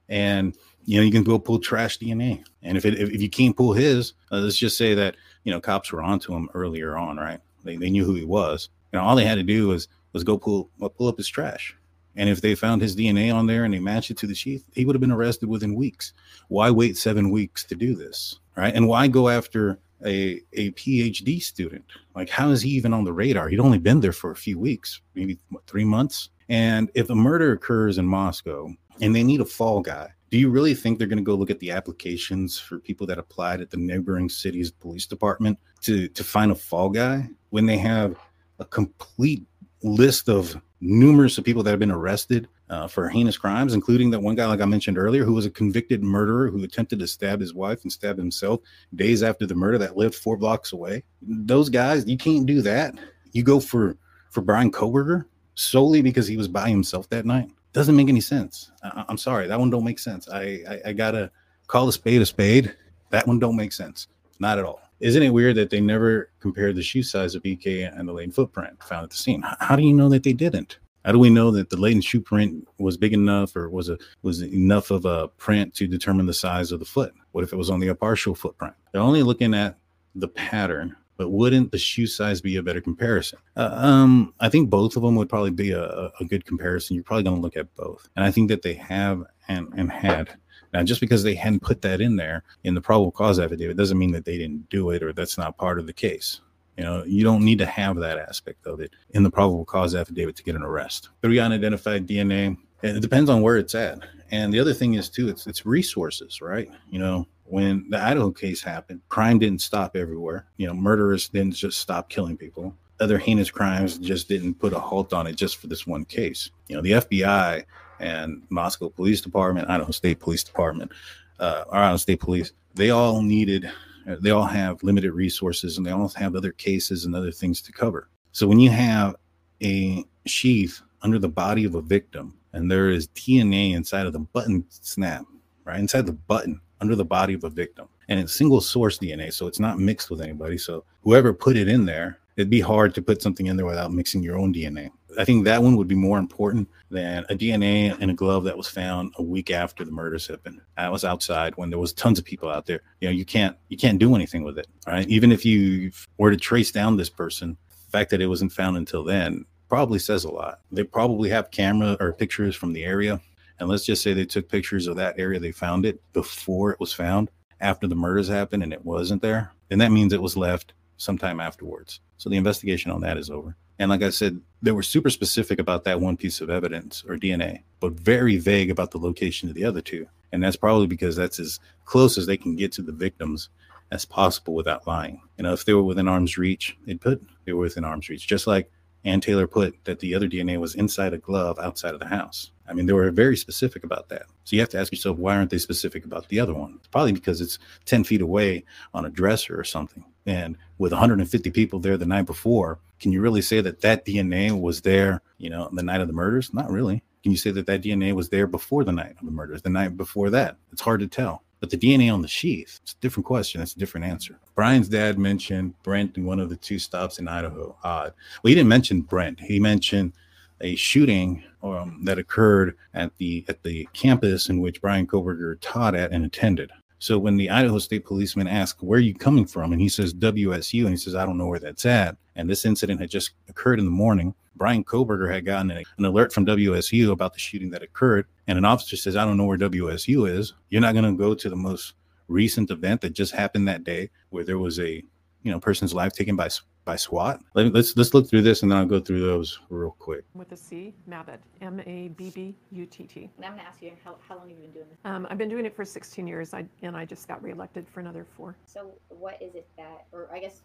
and 0.08 0.56
you 0.86 0.98
know 0.98 1.04
you 1.04 1.12
can 1.12 1.24
go 1.24 1.38
pull 1.38 1.60
trash 1.60 2.00
DNA. 2.00 2.44
And 2.64 2.78
if 2.78 2.86
it, 2.86 3.00
if, 3.00 3.22
you 3.22 3.30
can't 3.30 3.56
pull 3.56 3.74
his, 3.74 4.14
uh, 4.32 4.38
let's 4.38 4.58
just 4.58 4.78
say 4.78 4.96
that 4.96 5.16
you 5.44 5.52
know 5.52 5.62
cops 5.62 5.92
were 5.92 6.02
onto 6.02 6.34
him 6.34 6.50
earlier 6.54 6.98
on, 6.98 7.18
right? 7.18 7.40
They, 7.64 7.76
they 7.76 7.90
knew 7.90 8.06
who 8.06 8.16
he 8.16 8.26
was. 8.26 8.70
You 8.92 8.98
know, 8.98 9.06
all 9.06 9.16
they 9.16 9.26
had 9.26 9.36
to 9.36 9.44
do 9.44 9.68
was 9.68 9.88
was 10.14 10.24
go 10.24 10.38
pull 10.38 10.70
pull 10.98 11.08
up 11.08 11.18
his 11.18 11.28
trash 11.28 11.76
and 12.20 12.30
if 12.30 12.42
they 12.42 12.54
found 12.54 12.82
his 12.82 12.98
DNA 12.98 13.34
on 13.34 13.48
there 13.48 13.64
and 13.64 13.74
they 13.74 13.80
matched 13.80 14.12
it 14.12 14.18
to 14.18 14.28
the 14.28 14.36
sheath, 14.36 14.66
he 14.74 14.84
would 14.84 14.94
have 14.94 15.00
been 15.00 15.10
arrested 15.10 15.48
within 15.48 15.74
weeks. 15.74 16.12
Why 16.50 16.70
wait 16.70 16.98
seven 16.98 17.32
weeks 17.32 17.64
to 17.64 17.76
do 17.76 17.96
this? 17.96 18.38
Right. 18.58 18.76
And 18.76 18.90
why 18.90 19.08
go 19.08 19.30
after 19.30 19.80
a, 20.06 20.42
a 20.52 20.72
PhD 20.72 21.42
student? 21.42 21.86
Like, 22.16 22.30
how 22.30 22.50
is 22.50 22.62
he 22.62 22.72
even 22.72 22.94
on 22.94 23.06
the 23.06 23.14
radar? 23.14 23.48
He'd 23.48 23.62
only 23.62 23.78
been 23.78 24.02
there 24.02 24.12
for 24.12 24.32
a 24.32 24.36
few 24.36 24.60
weeks, 24.60 25.00
maybe 25.16 25.40
what, 25.48 25.66
three 25.66 25.86
months. 25.86 26.30
And 26.50 26.92
if 26.94 27.10
a 27.10 27.16
murder 27.16 27.54
occurs 27.54 27.98
in 27.98 28.06
Moscow 28.06 28.68
and 29.00 29.16
they 29.16 29.24
need 29.24 29.40
a 29.40 29.46
fall 29.46 29.80
guy, 29.80 30.10
do 30.30 30.38
you 30.38 30.50
really 30.50 30.74
think 30.74 31.00
they're 31.00 31.08
going 31.08 31.20
to 31.20 31.24
go 31.24 31.36
look 31.36 31.50
at 31.50 31.60
the 31.60 31.72
applications 31.72 32.60
for 32.60 32.80
people 32.80 33.08
that 33.08 33.18
applied 33.18 33.62
at 33.62 33.70
the 33.70 33.78
neighboring 33.78 34.28
city's 34.28 34.72
police 34.72 35.06
department 35.06 35.58
to, 35.84 36.10
to 36.10 36.24
find 36.26 36.52
a 36.52 36.56
fall 36.56 36.90
guy 36.90 37.30
when 37.52 37.66
they 37.66 37.78
have 37.78 38.18
a 38.60 38.66
complete 38.66 39.46
list 39.84 40.28
of 40.28 40.62
numerous 40.82 41.38
of 41.38 41.44
people 41.44 41.64
that 41.64 41.72
have 41.72 41.80
been 41.80 41.92
arrested 41.92 42.48
uh, 42.70 42.88
for 42.88 43.10
heinous 43.10 43.38
crimes, 43.38 43.74
including 43.74 44.12
that 44.12 44.22
one 44.22 44.36
guy, 44.36 44.46
like 44.46 44.62
I 44.62 44.66
mentioned 44.66 44.98
earlier, 44.98 45.24
who 45.24 45.34
was 45.34 45.46
a 45.46 45.52
convicted 45.52 46.04
murderer 46.04 46.50
who 46.50 46.64
attempted 46.64 47.00
to 47.00 47.08
stab 47.08 47.40
his 47.40 47.54
wife 47.54 47.84
and 47.84 47.92
stab 47.92 48.18
himself 48.18 48.62
days 48.96 49.24
after 49.24 49.46
the 49.46 49.56
murder 49.56 49.78
that 49.80 49.98
lived 49.98 50.16
four 50.16 50.38
blocks 50.38 50.72
away. 50.72 51.04
Those 51.22 51.70
guys, 51.70 52.08
you 52.08 52.18
can't 52.18 52.46
do 52.46 52.62
that. 52.62 52.96
You 53.32 53.44
go 53.44 53.60
for 53.60 53.98
for 54.30 54.42
Bryan 54.42 54.72
Kohberger 54.72 55.26
solely 55.56 56.02
because 56.02 56.28
he 56.28 56.38
was 56.38 56.48
by 56.48 56.70
himself 56.70 57.10
that 57.10 57.26
night. 57.26 57.50
Doesn't 57.74 57.96
make 57.96 58.10
any 58.10 58.22
sense. 58.22 58.72
I, 58.84 59.06
am 59.10 59.18
sorry, 59.18 59.48
that 59.48 59.60
one 59.60 59.70
don't 59.70 59.84
make 59.84 60.00
sense. 60.00 60.30
I, 60.30 60.64
I 60.70 60.82
I 60.88 60.94
gotta 60.94 61.32
call 61.68 61.88
a 61.88 61.94
spade 61.94 62.22
a 62.22 62.26
spade. 62.26 62.76
That 63.10 63.28
one 63.28 63.40
don't 63.40 63.56
make 63.56 63.74
sense. 63.74 64.08
Not 64.40 64.60
at 64.60 64.66
all. 64.66 64.82
Isn't 65.00 65.24
it 65.24 65.34
weird 65.34 65.56
that 65.56 65.70
they 65.70 65.80
never 65.80 66.32
compared 66.40 66.76
the 66.76 66.84
shoe 66.84 67.04
size 67.04 67.34
of 67.34 67.44
BK 67.44 67.98
and 67.98 68.08
the 68.08 68.14
latent 68.14 68.36
footprint 68.36 68.84
found 68.84 69.06
at 69.06 69.10
the 69.10 69.16
scene? 69.16 69.44
How 69.60 69.76
do 69.76 69.84
you 69.84 69.94
know 69.94 70.10
that 70.10 70.24
they 70.24 70.34
didn't? 70.34 70.78
How 71.06 71.14
do 71.14 71.20
we 71.20 71.30
know 71.30 71.52
that 71.52 71.70
the 71.70 71.78
latent 71.78 72.04
shoe 72.04 72.20
print 72.20 72.68
was 72.78 72.98
big 72.98 73.14
enough 73.14 73.56
or 73.56 73.70
was 73.70 73.90
a 73.90 73.98
was 74.22 74.44
enough 74.44 74.92
of 74.92 75.06
a 75.06 75.30
print 75.30 75.74
to 75.76 75.88
determine 75.88 76.26
the 76.26 76.34
size 76.34 76.72
of 76.72 76.80
the 76.80 76.86
foot? 76.86 77.14
What 77.32 77.44
if 77.44 77.54
it 77.54 77.56
was 77.58 77.70
only 77.70 77.88
a 77.88 77.96
partial 77.96 78.36
footprint? 78.36 78.74
They're 78.92 79.02
only 79.02 79.24
looking 79.24 79.54
at 79.54 79.78
the 80.16 80.28
pattern, 80.28 80.96
but 81.16 81.30
wouldn't 81.30 81.72
the 81.72 81.78
shoe 81.78 82.06
size 82.06 82.42
be 82.42 82.58
a 82.58 82.64
better 82.64 82.82
comparison? 82.82 83.40
Uh, 83.56 83.70
um, 83.72 84.34
I 84.42 84.50
think 84.50 84.70
both 84.70 84.98
of 84.98 85.04
them 85.04 85.16
would 85.16 85.30
probably 85.30 85.52
be 85.52 85.72
a, 85.72 86.12
a 86.20 86.26
good 86.26 86.46
comparison. 86.46 86.96
You're 86.96 87.06
probably 87.06 87.24
going 87.24 87.38
to 87.38 87.42
look 87.42 87.56
at 87.56 87.74
both, 87.76 88.10
and 88.18 88.26
I 88.26 88.32
think 88.32 88.50
that 88.50 88.64
they 88.64 88.74
have 88.74 89.24
and 89.48 89.70
and 89.78 89.90
had 89.90 90.36
now, 90.74 90.84
just 90.84 91.02
because 91.02 91.24
they 91.24 91.36
hadn't 91.36 91.62
put 91.62 91.82
that 91.82 92.02
in 92.02 92.16
there 92.16 92.44
in 92.64 92.76
the 92.76 92.82
probable 92.82 93.12
cause 93.12 93.40
affidavit 93.40 93.78
doesn't 93.78 93.98
mean 93.98 94.12
that 94.12 94.26
they 94.26 94.38
didn't 94.38 94.70
do 94.70 94.92
it 94.92 95.02
or 95.02 95.14
that's 95.14 95.38
not 95.38 95.58
part 95.58 95.80
of 95.80 95.88
the 95.88 95.94
case. 95.94 96.42
You 96.78 96.84
know, 96.84 97.04
you 97.04 97.24
don't 97.24 97.44
need 97.44 97.58
to 97.60 97.66
have 97.66 97.98
that 97.98 98.18
aspect 98.18 98.66
of 98.66 98.80
it 98.80 98.94
in 99.10 99.24
the 99.24 99.32
probable 99.32 99.66
cause 99.66 99.96
affidavit 99.96 100.36
to 100.38 100.44
get 100.44 100.56
an 100.56 100.64
arrest. 100.64 101.10
Three 101.22 101.40
unidentified 101.40 102.08
DNA, 102.08 102.58
it 102.84 103.02
depends 103.02 103.30
on 103.30 103.42
where 103.42 103.58
it's 103.58 103.76
at. 103.76 104.00
And 104.32 104.54
the 104.54 104.60
other 104.60 104.74
thing 104.74 104.94
is 104.94 105.10
too, 105.10 105.28
it's 105.28 105.48
it's 105.48 105.66
resources, 105.66 106.40
right? 106.40 106.70
You 106.90 107.00
know, 107.00 107.28
when 107.46 107.90
the 107.90 108.00
Idaho 108.00 108.32
case 108.32 108.62
happened, 108.62 109.02
crime 109.10 109.40
didn't 109.40 109.62
stop 109.62 109.96
everywhere. 109.96 110.46
You 110.58 110.68
know, 110.68 110.74
murderers 110.74 111.28
didn't 111.30 111.56
just 111.56 111.80
stop 111.80 112.10
killing 112.10 112.38
people. 112.38 112.76
Other 113.00 113.18
heinous 113.18 113.50
crimes 113.50 113.98
just 113.98 114.28
didn't 114.30 114.56
put 114.56 114.74
a 114.74 114.80
halt 114.80 115.14
on 115.14 115.26
it 115.26 115.36
just 115.36 115.58
for 115.58 115.68
this 115.68 115.88
one 115.88 116.06
case. 116.06 116.52
You 116.68 116.76
know, 116.76 116.82
the 116.82 116.92
FBI 116.92 117.66
and 118.00 118.42
Moscow 118.50 118.90
Police 118.90 119.22
Department, 119.22 119.70
Idaho 119.70 119.92
State 119.92 120.20
Police 120.20 120.44
Department, 120.44 120.92
uh, 121.40 121.66
Idaho 121.72 121.98
State 121.98 122.20
Police, 122.20 122.54
they 122.76 122.90
all 122.90 123.22
needed, 123.22 123.70
they 124.06 124.32
all 124.32 124.46
have 124.46 124.82
limited 124.84 125.12
resources 125.14 125.78
and 125.78 125.86
they 125.86 125.92
all 125.92 126.08
have 126.10 126.36
other 126.36 126.52
cases 126.52 127.06
and 127.06 127.16
other 127.16 127.32
things 127.32 127.62
to 127.62 127.72
cover. 127.72 128.10
So 128.32 128.48
when 128.48 128.60
you 128.60 128.70
have 128.70 129.16
a 129.62 130.06
sheath 130.26 130.82
under 131.02 131.20
the 131.20 131.30
body 131.30 131.66
of 131.66 131.76
a 131.76 131.82
victim 131.82 132.38
and 132.54 132.70
there 132.70 132.90
is 132.90 133.08
DNA 133.10 133.74
inside 133.74 134.06
of 134.06 134.14
the 134.14 134.20
button 134.20 134.66
snap, 134.70 135.26
right? 135.66 135.80
Inside 135.80 136.06
the 136.06 136.14
button 136.14 136.60
under 136.82 136.96
the 136.96 137.06
body 137.06 137.34
of 137.34 137.44
a 137.44 137.50
victim. 137.50 137.88
And 138.08 138.20
it's 138.20 138.34
single 138.34 138.62
source 138.62 138.98
DNA, 138.98 139.32
so 139.34 139.48
it's 139.48 139.60
not 139.60 139.80
mixed 139.80 140.10
with 140.10 140.22
anybody. 140.22 140.58
So 140.58 140.84
whoever 141.04 141.34
put 141.34 141.58
it 141.58 141.68
in 141.68 141.86
there, 141.86 142.20
it'd 142.38 142.50
be 142.50 142.62
hard 142.62 142.96
to 142.96 143.02
put 143.02 143.22
something 143.22 143.46
in 143.46 143.58
there 143.58 143.66
without 143.66 143.94
mixing 143.94 144.24
your 144.24 144.38
own 144.38 144.54
DNA. 144.54 144.90
I 145.20 145.26
think 145.26 145.44
that 145.44 145.62
one 145.62 145.76
would 145.76 145.90
be 145.90 145.96
more 145.96 146.18
important 146.18 146.70
than 146.90 147.26
a 147.30 147.36
DNA 147.36 148.00
in 148.00 148.10
a 148.10 148.14
glove 148.14 148.46
that 148.46 148.58
was 148.58 148.70
found 148.70 149.14
a 149.18 149.22
week 149.22 149.52
after 149.52 149.84
the 149.84 149.92
murders 149.92 150.28
happened. 150.28 150.62
I 150.78 150.90
was 150.90 151.04
outside 151.04 151.58
when 151.58 151.70
there 151.70 151.78
was 151.78 151.92
tons 151.92 152.20
of 152.20 152.24
people 152.24 152.50
out 152.50 152.66
there. 152.66 152.82
You 153.02 153.10
know, 153.10 153.14
you 153.14 153.26
can't 153.26 153.58
you 153.68 153.76
can't 153.76 154.00
do 154.00 154.16
anything 154.16 154.44
with 154.44 154.58
it. 154.58 154.68
Right? 154.88 155.06
Even 155.10 155.34
if 155.34 155.46
you 155.46 155.92
were 156.18 156.32
to 156.32 156.38
trace 156.38 156.72
down 156.72 156.96
this 156.96 157.10
person, 157.10 157.58
the 157.70 157.92
fact 157.92 158.12
that 158.12 158.22
it 158.22 158.28
wasn't 158.28 158.54
found 158.54 158.78
until 158.78 159.04
then 159.04 159.46
probably 159.68 160.00
says 160.00 160.24
a 160.24 160.32
lot. 160.32 160.62
They 160.72 160.84
probably 160.84 161.30
have 161.30 161.52
camera 161.52 161.98
or 162.00 162.14
pictures 162.14 162.56
from 162.56 162.72
the 162.72 162.86
area. 162.86 163.20
And 163.60 163.68
let's 163.68 163.86
just 163.86 164.02
say 164.02 164.14
they 164.14 164.26
took 164.26 164.48
pictures 164.48 164.88
of 164.88 164.96
that 164.96 165.20
area 165.20 165.38
they 165.38 165.52
found 165.52 165.86
it 165.86 166.02
before 166.14 166.72
it 166.72 166.80
was 166.80 166.94
found, 166.94 167.30
after 167.60 167.88
the 167.88 167.96
murders 167.96 168.30
happened 168.30 168.64
and 168.64 168.72
it 168.72 168.86
wasn't 168.86 169.22
there, 169.22 169.52
then 169.68 169.80
that 169.80 169.92
means 169.92 170.14
it 170.14 170.22
was 170.22 170.38
left 170.38 170.74
sometime 170.98 171.40
afterwards. 171.40 172.00
So 172.18 172.30
the 172.30 172.38
investigation 172.38 172.90
on 172.90 173.02
that 173.02 173.18
is 173.18 173.30
over. 173.30 173.58
And 173.80 173.90
like 173.90 174.04
I 174.04 174.10
said, 174.10 174.42
they 174.62 174.72
were 174.72 174.84
super 174.84 175.10
specific 175.10 175.58
about 175.58 175.86
that 175.86 176.02
one 176.02 176.18
piece 176.18 176.42
of 176.42 176.50
evidence 176.50 177.04
or 177.08 177.16
DNA, 177.16 177.64
but 177.80 177.94
very 177.94 178.38
vague 178.38 178.70
about 178.70 178.92
the 178.92 179.00
location 179.00 179.48
of 179.48 179.56
the 179.56 179.64
other 179.64 179.82
two. 179.82 180.06
And 180.32 180.44
that's 180.44 180.58
probably 180.58 180.88
because 180.88 181.16
that's 181.16 181.40
as 181.40 181.60
close 181.86 182.18
as 182.18 182.26
they 182.26 182.38
can 182.38 182.56
get 182.56 182.74
to 182.74 182.82
the 182.82 182.92
victims 182.92 183.50
as 183.92 184.06
possible 184.06 184.54
without 184.54 184.86
lying. 184.86 185.22
You 185.38 185.44
know, 185.44 185.54
if 185.54 185.66
they 185.66 185.74
were 185.74 185.82
within 185.82 186.08
arm's 186.08 186.38
reach, 186.38 186.78
they'd 186.86 187.02
put 187.02 187.24
they 187.46 187.54
were 187.54 187.62
within 187.62 187.86
arm's 187.86 188.10
reach, 188.10 188.28
just 188.28 188.46
like 188.46 188.70
Anne 189.06 189.22
Taylor 189.22 189.48
put 189.48 189.84
that 189.86 190.00
the 190.00 190.14
other 190.14 190.28
DNA 190.28 190.60
was 190.60 190.76
inside 190.76 191.14
a 191.14 191.18
glove 191.18 191.58
outside 191.58 191.94
of 191.94 192.00
the 192.00 192.06
house. 192.06 192.52
I 192.68 192.74
mean, 192.74 192.86
they 192.86 192.94
were 192.94 193.10
very 193.10 193.38
specific 193.38 193.84
about 193.84 194.10
that. 194.10 194.26
So 194.44 194.56
you 194.56 194.60
have 194.60 194.70
to 194.70 194.80
ask 194.80 194.92
yourself, 194.92 195.18
why 195.18 195.36
aren't 195.36 195.50
they 195.50 195.58
specific 195.58 196.06
about 196.06 196.28
the 196.28 196.40
other 196.40 196.54
one? 196.54 196.76
It's 196.78 196.88
probably 196.88 197.14
because 197.14 197.42
it's 197.42 197.58
10 197.86 198.04
feet 198.04 198.22
away 198.22 198.66
on 198.94 199.06
a 199.06 199.10
dresser 199.10 199.60
or 199.60 199.64
something. 199.64 200.04
And 200.26 200.58
with 200.78 200.92
150 200.92 201.50
people 201.50 201.80
there 201.80 201.98
the 201.98 202.06
night 202.06 202.26
before, 202.28 202.78
can 203.00 203.12
you 203.12 203.22
really 203.22 203.42
say 203.42 203.62
that 203.62 203.82
that 203.82 204.06
DNA 204.06 204.60
was 204.60 204.82
there, 204.82 205.22
you 205.38 205.50
know, 205.50 205.70
the 205.72 205.84
night 205.84 206.02
of 206.02 206.08
the 206.08 206.14
murders? 206.14 206.54
Not 206.54 206.70
really. 206.70 207.04
Can 207.24 207.32
you 207.32 207.38
say 207.38 207.52
that 207.52 207.66
that 207.66 207.82
DNA 207.82 208.14
was 208.14 208.30
there 208.30 208.48
before 208.48 208.84
the 208.84 208.92
night 208.92 209.16
of 209.20 209.26
the 209.26 209.32
murders, 209.32 209.62
the 209.62 209.70
night 209.70 209.98
before 209.98 210.30
that? 210.30 210.58
It's 210.72 210.82
hard 210.82 211.02
to 211.02 211.08
tell. 211.08 211.44
But 211.60 211.70
the 211.70 211.78
DNA 211.78 212.14
on 212.14 212.22
the 212.22 212.28
sheath, 212.28 212.80
it's 212.82 212.94
a 212.94 213.02
different 213.02 213.26
question. 213.26 213.62
It's 213.62 213.76
a 213.76 213.80
different 213.80 214.06
answer. 214.06 214.40
Bryan's 214.56 214.88
dad 214.88 215.20
mentioned 215.20 215.74
Brent 215.84 216.16
in 216.16 216.26
one 216.26 216.40
of 216.40 216.50
the 216.50 216.56
two 216.56 216.80
stops 216.80 217.20
in 217.20 217.28
Idaho. 217.28 217.76
Odd. 217.84 218.14
Well, 218.42 218.50
he 218.50 218.56
didn't 218.56 218.70
mention 218.70 219.02
Brent. 219.02 219.42
He 219.42 219.60
mentioned 219.60 220.14
a 220.62 220.76
shooting 220.76 221.44
um, 221.62 222.02
that 222.04 222.18
occurred 222.18 222.76
at 222.94 223.16
the 223.18 223.46
at 223.50 223.64
the 223.64 223.88
campus 223.94 224.50
in 224.50 224.62
which 224.62 224.82
Bryan 224.82 225.08
Kohberger 225.08 225.58
taught 225.60 225.96
at 225.96 226.12
and 226.12 226.26
attended. 226.26 226.72
So 227.00 227.18
when 227.18 227.38
the 227.38 227.50
Idaho 227.50 227.80
State 227.80 228.06
policeman 228.06 228.48
asked, 228.48 228.84
"Where 228.84 228.98
are 228.98 229.02
you 229.02 229.16
coming 229.16 229.46
from?" 229.46 229.72
and 229.72 229.82
he 229.82 229.90
says 229.90 230.14
WSU, 230.14 230.82
and 230.82 230.92
he 230.92 230.98
says, 230.98 231.16
"I 231.16 231.26
don't 231.26 231.38
know 231.38 231.48
where 231.48 231.60
that's 231.60 231.86
at." 231.86 232.18
And 232.36 232.50
this 232.50 232.66
incident 232.66 233.00
had 233.00 233.10
just 233.10 233.32
occurred 233.48 233.80
in 233.80 233.86
the 233.86 233.92
morning. 233.92 234.36
Bryan 234.56 234.84
Kohberger 234.84 235.32
had 235.32 235.46
gotten 235.46 235.72
an 235.72 236.06
alert 236.06 236.34
from 236.34 236.46
WSU 236.46 237.12
about 237.12 237.34
the 237.34 237.40
shooting 237.40 237.70
that 237.72 237.84
occurred, 237.84 238.26
and 238.48 238.58
an 238.58 238.66
officer 238.66 238.98
says, 238.98 239.16
"I 239.16 239.24
don't 239.24 239.38
know 239.38 239.46
where 239.46 239.58
WSU 239.58 240.26
is." 240.26 240.54
You're 240.70 240.82
not 240.82 240.94
going 240.94 241.06
to 241.06 241.18
go 241.18 241.34
to 241.34 241.50
the 241.50 241.56
most 241.56 241.94
recent 242.28 242.70
event 242.70 243.02
that 243.02 243.14
just 243.14 243.34
happened 243.34 243.68
that 243.68 243.86
day, 243.86 244.10
where 244.30 244.44
there 244.44 244.60
was 244.60 244.80
a 244.80 245.02
you 245.44 245.52
know 245.52 245.60
person's 245.60 245.94
life 245.94 246.12
taken 246.12 246.36
by 246.36 246.50
by 246.90 246.96
SWAT. 246.96 247.40
Let, 247.54 247.72
let's 247.72 247.96
let's 247.96 248.16
look 248.16 248.28
through 248.28 248.42
this, 248.42 248.64
and 248.64 248.72
then 248.72 248.80
I'll 248.80 248.86
go 248.88 249.00
through 249.00 249.20
those 249.20 249.60
real 249.70 249.96
quick. 250.00 250.24
with 250.34 250.52
a 250.54 250.58
C, 250.58 250.96
Mabbutt, 251.08 251.38
M 251.62 251.80
A 251.86 252.08
B 252.18 252.32
B 252.32 252.56
U 252.72 252.88
T 252.88 253.04
T. 253.04 253.30
And 253.38 253.46
I'm 253.46 253.52
gonna 253.52 253.62
ask 253.62 253.80
you, 253.80 253.92
how, 254.04 254.16
how 254.28 254.38
long 254.38 254.50
have 254.50 254.58
you 254.58 254.64
been 254.64 254.72
doing 254.72 254.88
this? 254.90 254.98
Um, 255.06 255.28
I've 255.30 255.38
been 255.38 255.50
doing 255.50 255.68
it 255.68 255.76
for 255.76 255.86
16 255.86 256.26
years, 256.26 256.52
I, 256.52 256.66
and 256.82 256.98
I 256.98 257.06
just 257.06 257.28
got 257.28 257.44
reelected 257.44 257.88
for 257.88 258.00
another 258.00 258.26
four. 258.36 258.56
So 258.66 258.96
what 259.10 259.40
is 259.40 259.54
it 259.54 259.68
that, 259.78 260.08
or 260.12 260.30
I 260.34 260.40
guess, 260.40 260.62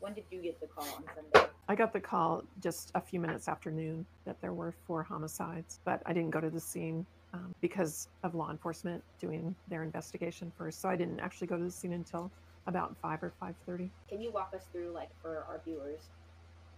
when 0.00 0.14
did 0.14 0.24
you 0.32 0.42
get 0.42 0.60
the 0.60 0.66
call 0.66 0.88
on 0.96 1.04
Sunday? 1.14 1.48
I 1.68 1.76
got 1.76 1.92
the 1.92 2.00
call 2.00 2.42
just 2.60 2.90
a 2.96 3.00
few 3.00 3.20
minutes 3.20 3.46
after 3.46 3.70
noon 3.70 4.04
that 4.24 4.40
there 4.40 4.54
were 4.54 4.74
four 4.84 5.04
homicides, 5.04 5.78
but 5.84 6.02
I 6.06 6.12
didn't 6.12 6.30
go 6.30 6.40
to 6.40 6.50
the 6.50 6.60
scene 6.60 7.06
um, 7.34 7.54
because 7.60 8.08
of 8.24 8.34
law 8.34 8.50
enforcement 8.50 9.04
doing 9.20 9.54
their 9.68 9.84
investigation 9.84 10.50
first. 10.58 10.80
So 10.80 10.88
I 10.88 10.96
didn't 10.96 11.20
actually 11.20 11.46
go 11.46 11.56
to 11.56 11.62
the 11.62 11.70
scene 11.70 11.92
until 11.92 12.32
about 12.68 12.94
five 13.02 13.22
or 13.22 13.32
5:30. 13.40 13.90
Can 14.08 14.20
you 14.20 14.30
walk 14.30 14.52
us 14.54 14.66
through, 14.70 14.90
like, 14.90 15.10
for 15.20 15.44
our 15.48 15.60
viewers, 15.64 16.00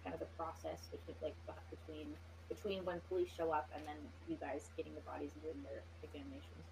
kind 0.03 0.15
of 0.15 0.21
the 0.21 0.27
process 0.39 0.89
between, 0.91 1.17
like, 1.21 1.35
between 1.71 2.07
between 2.49 2.85
when 2.85 3.01
police 3.09 3.31
show 3.37 3.53
up 3.53 3.71
and 3.75 3.87
then 3.87 3.97
you 4.29 4.37
guys 4.41 4.71
getting 4.77 4.95
the 4.95 5.01
bodies 5.03 5.31
and 5.35 5.43
doing 5.43 5.63
their 5.63 5.83
examinations? 6.03 6.65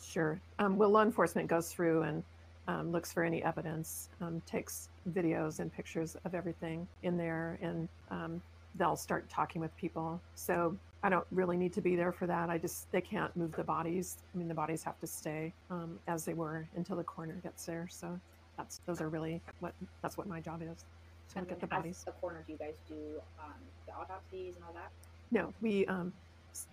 Sure. 0.00 0.40
Um, 0.60 0.76
well, 0.76 0.90
law 0.90 1.02
enforcement 1.02 1.48
goes 1.48 1.72
through 1.72 2.02
and 2.02 2.22
um, 2.68 2.92
looks 2.92 3.12
for 3.12 3.24
any 3.24 3.42
evidence, 3.42 4.08
um, 4.20 4.40
takes 4.46 4.88
videos 5.12 5.58
and 5.58 5.72
pictures 5.72 6.16
of 6.24 6.34
everything 6.34 6.86
in 7.02 7.16
there, 7.16 7.58
and 7.60 7.88
um, 8.10 8.40
they'll 8.76 8.96
start 8.96 9.28
talking 9.28 9.60
with 9.60 9.76
people. 9.76 10.20
So 10.34 10.76
I 11.02 11.08
don't 11.08 11.26
really 11.30 11.56
need 11.56 11.72
to 11.74 11.80
be 11.80 11.96
there 11.96 12.12
for 12.12 12.26
that. 12.26 12.50
I 12.50 12.58
just 12.58 12.90
they 12.92 13.00
can't 13.00 13.34
move 13.36 13.52
the 13.52 13.64
bodies. 13.64 14.18
I 14.34 14.38
mean, 14.38 14.48
the 14.48 14.54
bodies 14.54 14.82
have 14.84 14.98
to 15.00 15.06
stay 15.06 15.52
um, 15.70 15.98
as 16.08 16.24
they 16.24 16.34
were 16.34 16.66
until 16.76 16.96
the 16.96 17.04
coroner 17.04 17.38
gets 17.42 17.64
there. 17.66 17.86
So 17.90 18.18
that's 18.56 18.80
those 18.86 19.00
are 19.00 19.08
really 19.08 19.40
what 19.60 19.72
that's 20.02 20.16
what 20.16 20.26
my 20.26 20.40
job 20.40 20.62
is 20.62 20.84
to 21.30 21.38
And 21.38 21.46
look 21.46 21.52
at 21.52 21.60
the 21.60 21.66
bodies. 21.66 22.02
The 22.04 22.12
coroner, 22.12 22.42
do 22.46 22.52
you 22.52 22.58
guys 22.58 22.74
do 22.88 22.94
um, 23.40 23.54
the 23.86 23.92
autopsies 23.92 24.54
and 24.56 24.64
all 24.64 24.72
that? 24.74 24.90
No, 25.30 25.52
we 25.60 25.86
um, 25.86 26.12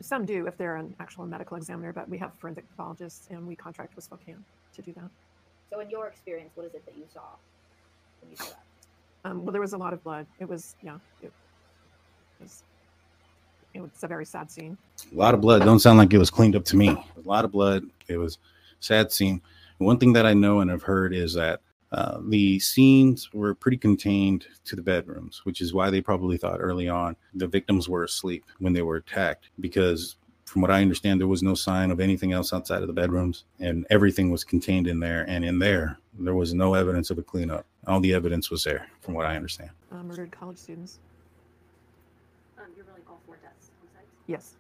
some 0.02 0.26
do 0.26 0.48
if 0.48 0.58
they're 0.58 0.76
an 0.76 0.96
actual 1.00 1.26
medical 1.26 1.58
examiner, 1.58 1.92
but 1.92 2.08
we 2.08 2.18
have 2.18 2.34
forensic 2.36 2.70
pathologists 2.70 3.28
and 3.30 3.46
we 3.48 3.56
contract 3.56 3.96
with 3.96 4.06
Spokane 4.06 4.44
to 4.76 4.82
do 4.82 4.94
that. 4.94 5.10
So 5.70 5.80
in 5.80 5.90
your 5.90 6.08
experience, 6.08 6.52
what 6.56 6.66
is 6.66 6.74
it 6.74 6.86
that 6.86 6.96
you 6.98 7.06
saw 7.12 7.22
when 8.22 8.32
you 8.32 8.38
saw 8.38 8.46
that? 8.46 8.64
Um, 9.26 9.44
well, 9.44 9.52
there 9.52 9.62
was 9.62 9.74
a 9.74 9.78
lot 9.78 9.94
of 9.94 10.04
blood. 10.04 10.28
It 10.40 10.48
was 10.48 10.76
yeah, 10.84 10.98
it 11.22 11.32
was 12.40 12.64
it 13.74 13.82
was 13.82 13.90
a 14.04 14.08
very 14.08 14.26
sad 14.26 14.52
scene. 14.52 14.78
A 15.12 15.16
lot 15.16 15.34
of 15.34 15.42
blood. 15.42 15.64
Don't 15.64 15.80
sound 15.80 15.98
like 15.98 16.14
it 16.14 16.18
was 16.18 16.30
cleaned 16.30 16.56
up 16.56 16.66
to 16.66 16.76
me. 16.76 16.90
A 16.90 17.28
lot 17.28 17.46
of 17.46 17.52
blood. 17.52 17.86
It 18.08 18.18
was 18.18 18.38
sad 18.80 19.12
scene. 19.12 19.42
One 19.80 19.98
thing 19.98 20.14
that 20.14 20.26
I 20.26 20.34
know 20.34 20.60
and 20.60 20.70
have 20.70 20.84
heard 20.84 21.14
is 21.14 21.34
that 21.34 21.62
uh, 21.94 22.20
the 22.28 22.60
scenes 22.60 23.32
were 23.34 23.54
pretty 23.54 23.78
contained 23.78 24.48
to 24.66 24.76
the 24.76 24.82
bedrooms, 24.82 25.42
which 25.44 25.62
is 25.62 25.74
why 25.74 25.90
they 25.90 26.02
probably 26.02 26.38
thought 26.38 26.60
early 26.60 26.90
on 26.90 27.16
the 27.36 27.48
victims 27.48 27.88
were 27.88 28.04
asleep 28.04 28.46
when 28.58 28.74
they 28.74 28.82
were 28.82 28.96
attacked. 28.96 29.50
Because 29.60 30.16
from 30.46 30.62
what 30.62 30.72
I 30.72 30.82
understand, 30.82 31.20
there 31.20 31.28
was 31.28 31.44
no 31.44 31.54
sign 31.54 31.92
of 31.92 32.00
anything 32.00 32.32
else 32.32 32.52
outside 32.52 32.82
of 32.82 32.88
the 32.88 32.94
bedrooms, 32.94 33.46
and 33.60 33.86
everything 33.90 34.32
was 34.32 34.44
contained 34.44 34.88
in 34.88 35.00
there. 35.00 35.24
And 35.28 35.46
in 35.46 35.60
there, 35.60 35.98
there 36.20 36.36
was 36.36 36.54
no 36.54 36.74
evidence 36.74 37.12
of 37.12 37.18
a 37.20 37.24
cleanup. 37.24 37.66
All 37.88 38.00
the 38.00 38.14
evidence 38.14 38.50
was 38.50 38.64
there, 38.64 38.88
from 39.02 39.14
what 39.14 39.26
I 39.26 39.36
understand. 39.36 39.72
Uh, 39.92 40.04
murdered 40.04 40.32
college 40.32 40.58
students. 40.58 41.00
Um, 42.58 42.66
you're 42.76 42.86
really 42.86 43.02
all 43.08 43.20
four 43.26 43.38
deaths? 43.38 43.70
Yes. 44.28 44.56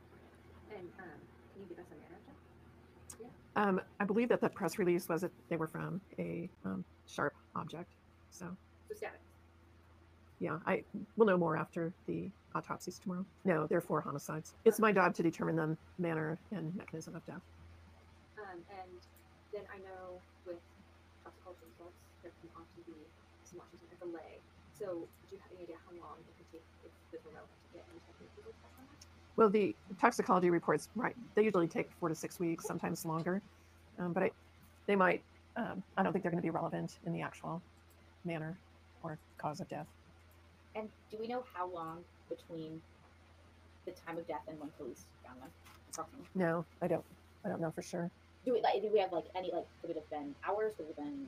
And 0.71 0.88
um, 0.99 1.05
can 1.53 1.61
you 1.61 1.67
give 1.69 1.79
us 1.79 1.86
a 1.91 1.95
manner 1.95 2.15
of 2.15 2.25
them? 2.25 2.36
Yeah. 2.36 2.52
Um, 3.55 3.82
I 3.99 4.05
believe 4.05 4.30
that 4.30 4.41
the 4.41 4.49
press 4.49 4.80
release 4.80 5.07
was 5.07 5.21
that 5.21 5.32
they 5.49 5.57
were 5.57 5.67
from 5.67 6.01
a 6.17 6.49
um, 6.65 6.84
sharp 7.07 7.34
object. 7.55 7.91
So 8.32 8.47
So 8.89 8.95
stabbing. 8.95 9.19
yeah, 10.39 10.57
I 10.65 10.84
will 11.17 11.28
know 11.28 11.38
more 11.38 11.55
after 11.55 11.93
the 12.07 12.30
autopsies 12.55 12.97
tomorrow. 12.99 13.26
No, 13.45 13.67
there 13.67 13.78
are 13.78 13.82
four 13.82 14.01
homicides. 14.01 14.53
It's 14.65 14.80
my 14.80 14.91
job 14.91 15.13
to 15.15 15.24
determine 15.24 15.55
the 15.55 15.78
manner 15.99 16.38
and 16.51 16.76
mechanism 16.76 17.15
of 17.15 17.26
death. 17.26 17.41
Um, 18.41 18.59
and 18.74 18.89
then 19.53 19.61
I 19.69 19.78
know 19.86 20.17
with 20.47 20.57
toxicology 21.24 21.61
results, 21.78 21.97
there 22.24 22.32
can 22.41 22.49
often 22.57 22.82
be 22.89 22.97
some 23.45 23.59
Washington 23.61 23.88
a 23.93 24.05
delay. 24.05 24.41
So 24.74 25.05
do 25.30 25.36
you 25.36 25.39
have 25.45 25.51
any 25.53 25.63
idea 25.69 25.78
how 25.86 25.93
long 26.01 26.17
it 26.26 26.34
could 26.41 26.49
take 26.57 26.65
if 26.82 26.91
the 27.13 27.17
remote 27.30 27.45
to 27.45 27.67
get 27.78 27.86
any 27.93 28.01
type 28.01 28.17
of 28.17 28.26
approval 28.34 28.53
test 28.65 28.74
on 28.82 28.86
that? 28.89 29.02
Well, 29.36 29.49
the 29.49 29.75
toxicology 29.99 30.49
reports, 30.49 30.89
right? 30.95 31.15
They 31.36 31.43
usually 31.43 31.67
take 31.67 31.89
four 31.99 32.09
to 32.09 32.15
six 32.15 32.39
weeks, 32.39 32.65
sometimes 32.65 33.05
longer. 33.05 33.41
Um, 33.99 34.13
but 34.13 34.23
I, 34.23 34.31
they 34.86 34.95
might. 34.95 35.21
Um, 35.55 35.84
I 35.97 36.03
don't 36.03 36.13
think 36.13 36.23
they're 36.23 36.31
going 36.31 36.41
to 36.41 36.45
be 36.45 36.49
relevant 36.51 36.97
in 37.05 37.13
the 37.13 37.21
actual 37.21 37.61
manner 38.25 38.57
or 39.03 39.17
cause 39.38 39.59
of 39.59 39.69
death. 39.69 39.88
And 40.75 40.89
do 41.11 41.17
we 41.19 41.27
know 41.27 41.43
how 41.53 41.69
long 41.69 41.99
between 42.29 42.81
the 43.86 43.91
time 43.91 44.17
of 44.17 44.27
death 44.27 44.41
and 44.47 44.59
when 44.59 44.69
police 44.77 45.03
found 45.25 45.39
them? 45.41 45.49
No, 46.34 46.65
I 46.81 46.88
don't. 46.88 47.03
I 47.45 47.49
don't 47.49 47.61
know 47.61 47.71
for 47.71 47.81
sure. 47.81 48.09
Do 48.45 48.53
we 48.53 48.61
like? 48.61 48.81
Do 48.81 48.89
we 48.91 48.99
have 48.99 49.11
like 49.11 49.25
any 49.36 49.51
like? 49.51 49.65
Could 49.81 49.91
it 49.91 49.95
have 49.95 50.09
been 50.09 50.34
hours? 50.47 50.73
Could 50.75 50.88
it 50.88 50.95
have 50.97 51.05
been 51.05 51.27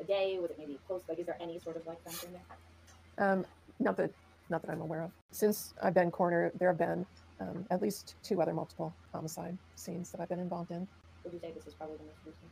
a 0.00 0.04
day? 0.04 0.38
Was 0.38 0.50
it 0.50 0.58
maybe 0.58 0.78
close? 0.86 1.02
Like, 1.08 1.18
is 1.18 1.26
there 1.26 1.38
any 1.40 1.58
sort 1.58 1.76
of 1.76 1.86
like 1.86 2.02
frame 2.02 2.32
there? 2.32 3.32
Um, 3.32 3.46
not 3.80 3.96
that, 3.96 4.10
not 4.50 4.62
that 4.62 4.70
I'm 4.70 4.80
aware 4.80 5.02
of. 5.02 5.10
Since 5.30 5.74
I've 5.82 5.94
been 5.94 6.10
coroner, 6.10 6.52
there 6.58 6.68
have 6.68 6.78
been 6.78 7.06
um, 7.40 7.64
at 7.70 7.80
least 7.82 8.16
two 8.22 8.40
other 8.42 8.52
multiple 8.52 8.92
homicide 9.12 9.56
scenes 9.76 10.10
that 10.10 10.20
I've 10.20 10.28
been 10.28 10.40
involved 10.40 10.70
in. 10.70 10.86
Would 11.24 11.32
you 11.32 11.40
say 11.40 11.52
this 11.54 11.66
is 11.66 11.74
probably 11.74 11.96
the 11.96 12.04
most 12.04 12.18
recent? 12.24 12.50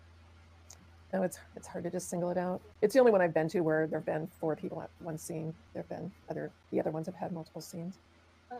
No, 1.12 1.22
it's 1.22 1.38
it's 1.54 1.66
hard 1.66 1.84
to 1.84 1.90
just 1.90 2.10
single 2.10 2.30
it 2.30 2.36
out. 2.36 2.60
It's 2.82 2.92
the 2.92 3.00
only 3.00 3.12
one 3.12 3.20
I've 3.20 3.34
been 3.34 3.48
to 3.50 3.60
where 3.60 3.86
there 3.86 4.00
have 4.00 4.06
been 4.06 4.26
four 4.40 4.56
people 4.56 4.82
at 4.82 4.90
one 5.00 5.16
scene. 5.16 5.54
There 5.72 5.82
have 5.82 5.88
been 5.88 6.10
other 6.28 6.50
the 6.72 6.80
other 6.80 6.90
ones 6.90 7.06
have 7.06 7.14
had 7.14 7.32
multiple 7.32 7.60
scenes. 7.60 7.94
Um, 8.50 8.58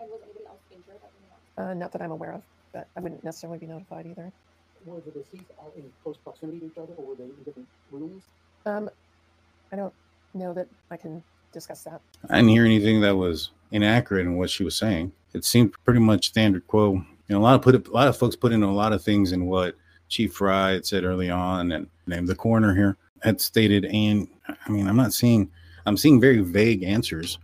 and 0.00 0.10
was 0.10 0.20
anybody 0.22 0.46
else 0.46 0.58
injured 0.70 1.00
Uh, 1.56 1.74
not 1.74 1.92
that 1.92 2.02
I'm 2.02 2.10
aware 2.10 2.32
of, 2.32 2.42
but 2.72 2.86
I 2.96 3.00
wouldn't 3.00 3.24
necessarily 3.24 3.58
be 3.58 3.66
notified 3.66 4.06
either. 4.06 4.30
Were 4.86 5.00
the 5.00 5.10
deceased 5.10 5.50
all 5.58 5.72
in 5.76 5.84
close 6.02 6.16
proximity 6.16 6.60
to 6.60 6.66
each 6.66 6.78
other, 6.78 6.92
or 6.96 7.04
were 7.06 7.14
they 7.14 7.24
in 7.24 7.42
different 7.44 7.68
rooms? 7.90 8.24
Um, 8.66 8.88
I 9.72 9.76
don't 9.76 9.92
know 10.34 10.52
that 10.54 10.68
I 10.90 10.96
can 10.96 11.22
discuss 11.52 11.84
that. 11.84 12.00
I 12.28 12.36
didn't 12.36 12.50
hear 12.50 12.64
anything 12.64 13.00
that 13.02 13.16
was 13.16 13.50
inaccurate 13.72 14.22
in 14.22 14.36
what 14.36 14.50
she 14.50 14.64
was 14.64 14.76
saying. 14.76 15.12
It 15.32 15.44
seemed 15.44 15.74
pretty 15.84 16.00
much 16.00 16.28
standard 16.28 16.66
quo. 16.66 17.04
Know, 17.28 17.38
a 17.38 17.40
lot 17.40 17.54
of 17.54 17.62
put 17.62 17.86
a 17.86 17.90
lot 17.92 18.08
of 18.08 18.16
folks 18.16 18.34
put 18.34 18.52
in 18.52 18.64
a 18.64 18.74
lot 18.74 18.92
of 18.92 19.04
things 19.04 19.30
in 19.30 19.46
what 19.46 19.76
Chief 20.08 20.32
Fry 20.32 20.72
had 20.72 20.86
said 20.86 21.04
early 21.04 21.30
on, 21.30 21.70
and 21.70 21.86
named 22.06 22.28
the 22.28 22.34
coroner 22.34 22.74
here 22.74 22.96
had 23.22 23.40
stated. 23.40 23.84
And 23.84 24.26
I 24.48 24.70
mean, 24.70 24.88
I'm 24.88 24.96
not 24.96 25.12
seeing, 25.12 25.48
I'm 25.86 25.96
seeing 25.96 26.20
very 26.20 26.40
vague 26.40 26.82
answers. 26.82 27.38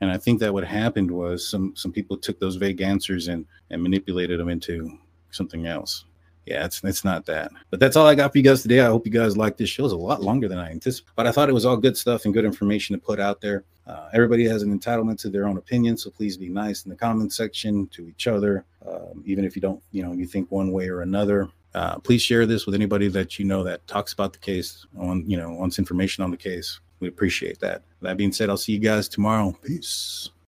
And 0.00 0.10
I 0.10 0.18
think 0.18 0.38
that 0.40 0.52
what 0.52 0.64
happened 0.64 1.10
was 1.10 1.48
some 1.48 1.74
some 1.74 1.90
people 1.90 2.16
took 2.16 2.38
those 2.38 2.56
vague 2.56 2.80
answers 2.80 3.26
and 3.28 3.44
and 3.70 3.82
manipulated 3.82 4.38
them 4.38 4.48
into 4.48 4.98
something 5.30 5.66
else. 5.66 6.04
Yeah, 6.46 6.64
it's 6.64 6.82
it's 6.84 7.04
not 7.04 7.24
that. 7.26 7.52
But 7.70 7.80
that's 7.80 7.96
all 7.96 8.06
I 8.06 8.14
got 8.14 8.32
for 8.32 8.38
you 8.38 8.44
guys 8.44 8.62
today. 8.62 8.80
I 8.80 8.86
hope 8.86 9.06
you 9.06 9.12
guys 9.12 9.36
like 9.36 9.56
this 9.56 9.70
show. 9.70 9.84
It's 9.84 9.94
a 9.94 9.96
lot 9.96 10.22
longer 10.22 10.48
than 10.48 10.58
I 10.58 10.70
anticipated, 10.70 11.12
but 11.16 11.26
I 11.26 11.32
thought 11.32 11.48
it 11.48 11.54
was 11.54 11.64
all 11.64 11.76
good 11.76 11.96
stuff 11.96 12.24
and 12.24 12.34
good 12.34 12.44
information 12.44 12.94
to 12.94 13.04
put 13.04 13.18
out 13.18 13.40
there. 13.40 13.64
Uh, 13.86 14.08
everybody 14.12 14.44
has 14.46 14.62
an 14.62 14.78
entitlement 14.78 15.18
to 15.20 15.28
their 15.28 15.46
own 15.46 15.56
opinion, 15.56 15.96
so 15.96 16.10
please 16.10 16.36
be 16.36 16.48
nice 16.48 16.84
in 16.84 16.90
the 16.90 16.96
comment 16.96 17.32
section 17.32 17.86
to 17.88 18.08
each 18.08 18.26
other, 18.26 18.64
um, 18.86 19.22
even 19.26 19.44
if 19.44 19.54
you 19.54 19.60
don't, 19.60 19.82
you 19.92 20.02
know, 20.02 20.12
you 20.12 20.26
think 20.26 20.50
one 20.50 20.72
way 20.72 20.88
or 20.88 21.02
another. 21.02 21.48
Uh, 21.74 21.98
please 21.98 22.22
share 22.22 22.46
this 22.46 22.66
with 22.66 22.74
anybody 22.74 23.08
that 23.08 23.38
you 23.38 23.44
know 23.44 23.62
that 23.64 23.86
talks 23.86 24.12
about 24.12 24.32
the 24.32 24.38
case 24.38 24.86
on, 24.96 25.28
you 25.28 25.36
know, 25.36 25.50
wants 25.50 25.78
information 25.78 26.24
on 26.24 26.30
the 26.30 26.36
case. 26.36 26.80
We 27.00 27.08
appreciate 27.08 27.58
that. 27.60 27.82
That 28.00 28.16
being 28.16 28.32
said, 28.32 28.48
I'll 28.48 28.56
see 28.56 28.72
you 28.72 28.78
guys 28.78 29.08
tomorrow. 29.08 29.54
Peace. 29.62 30.30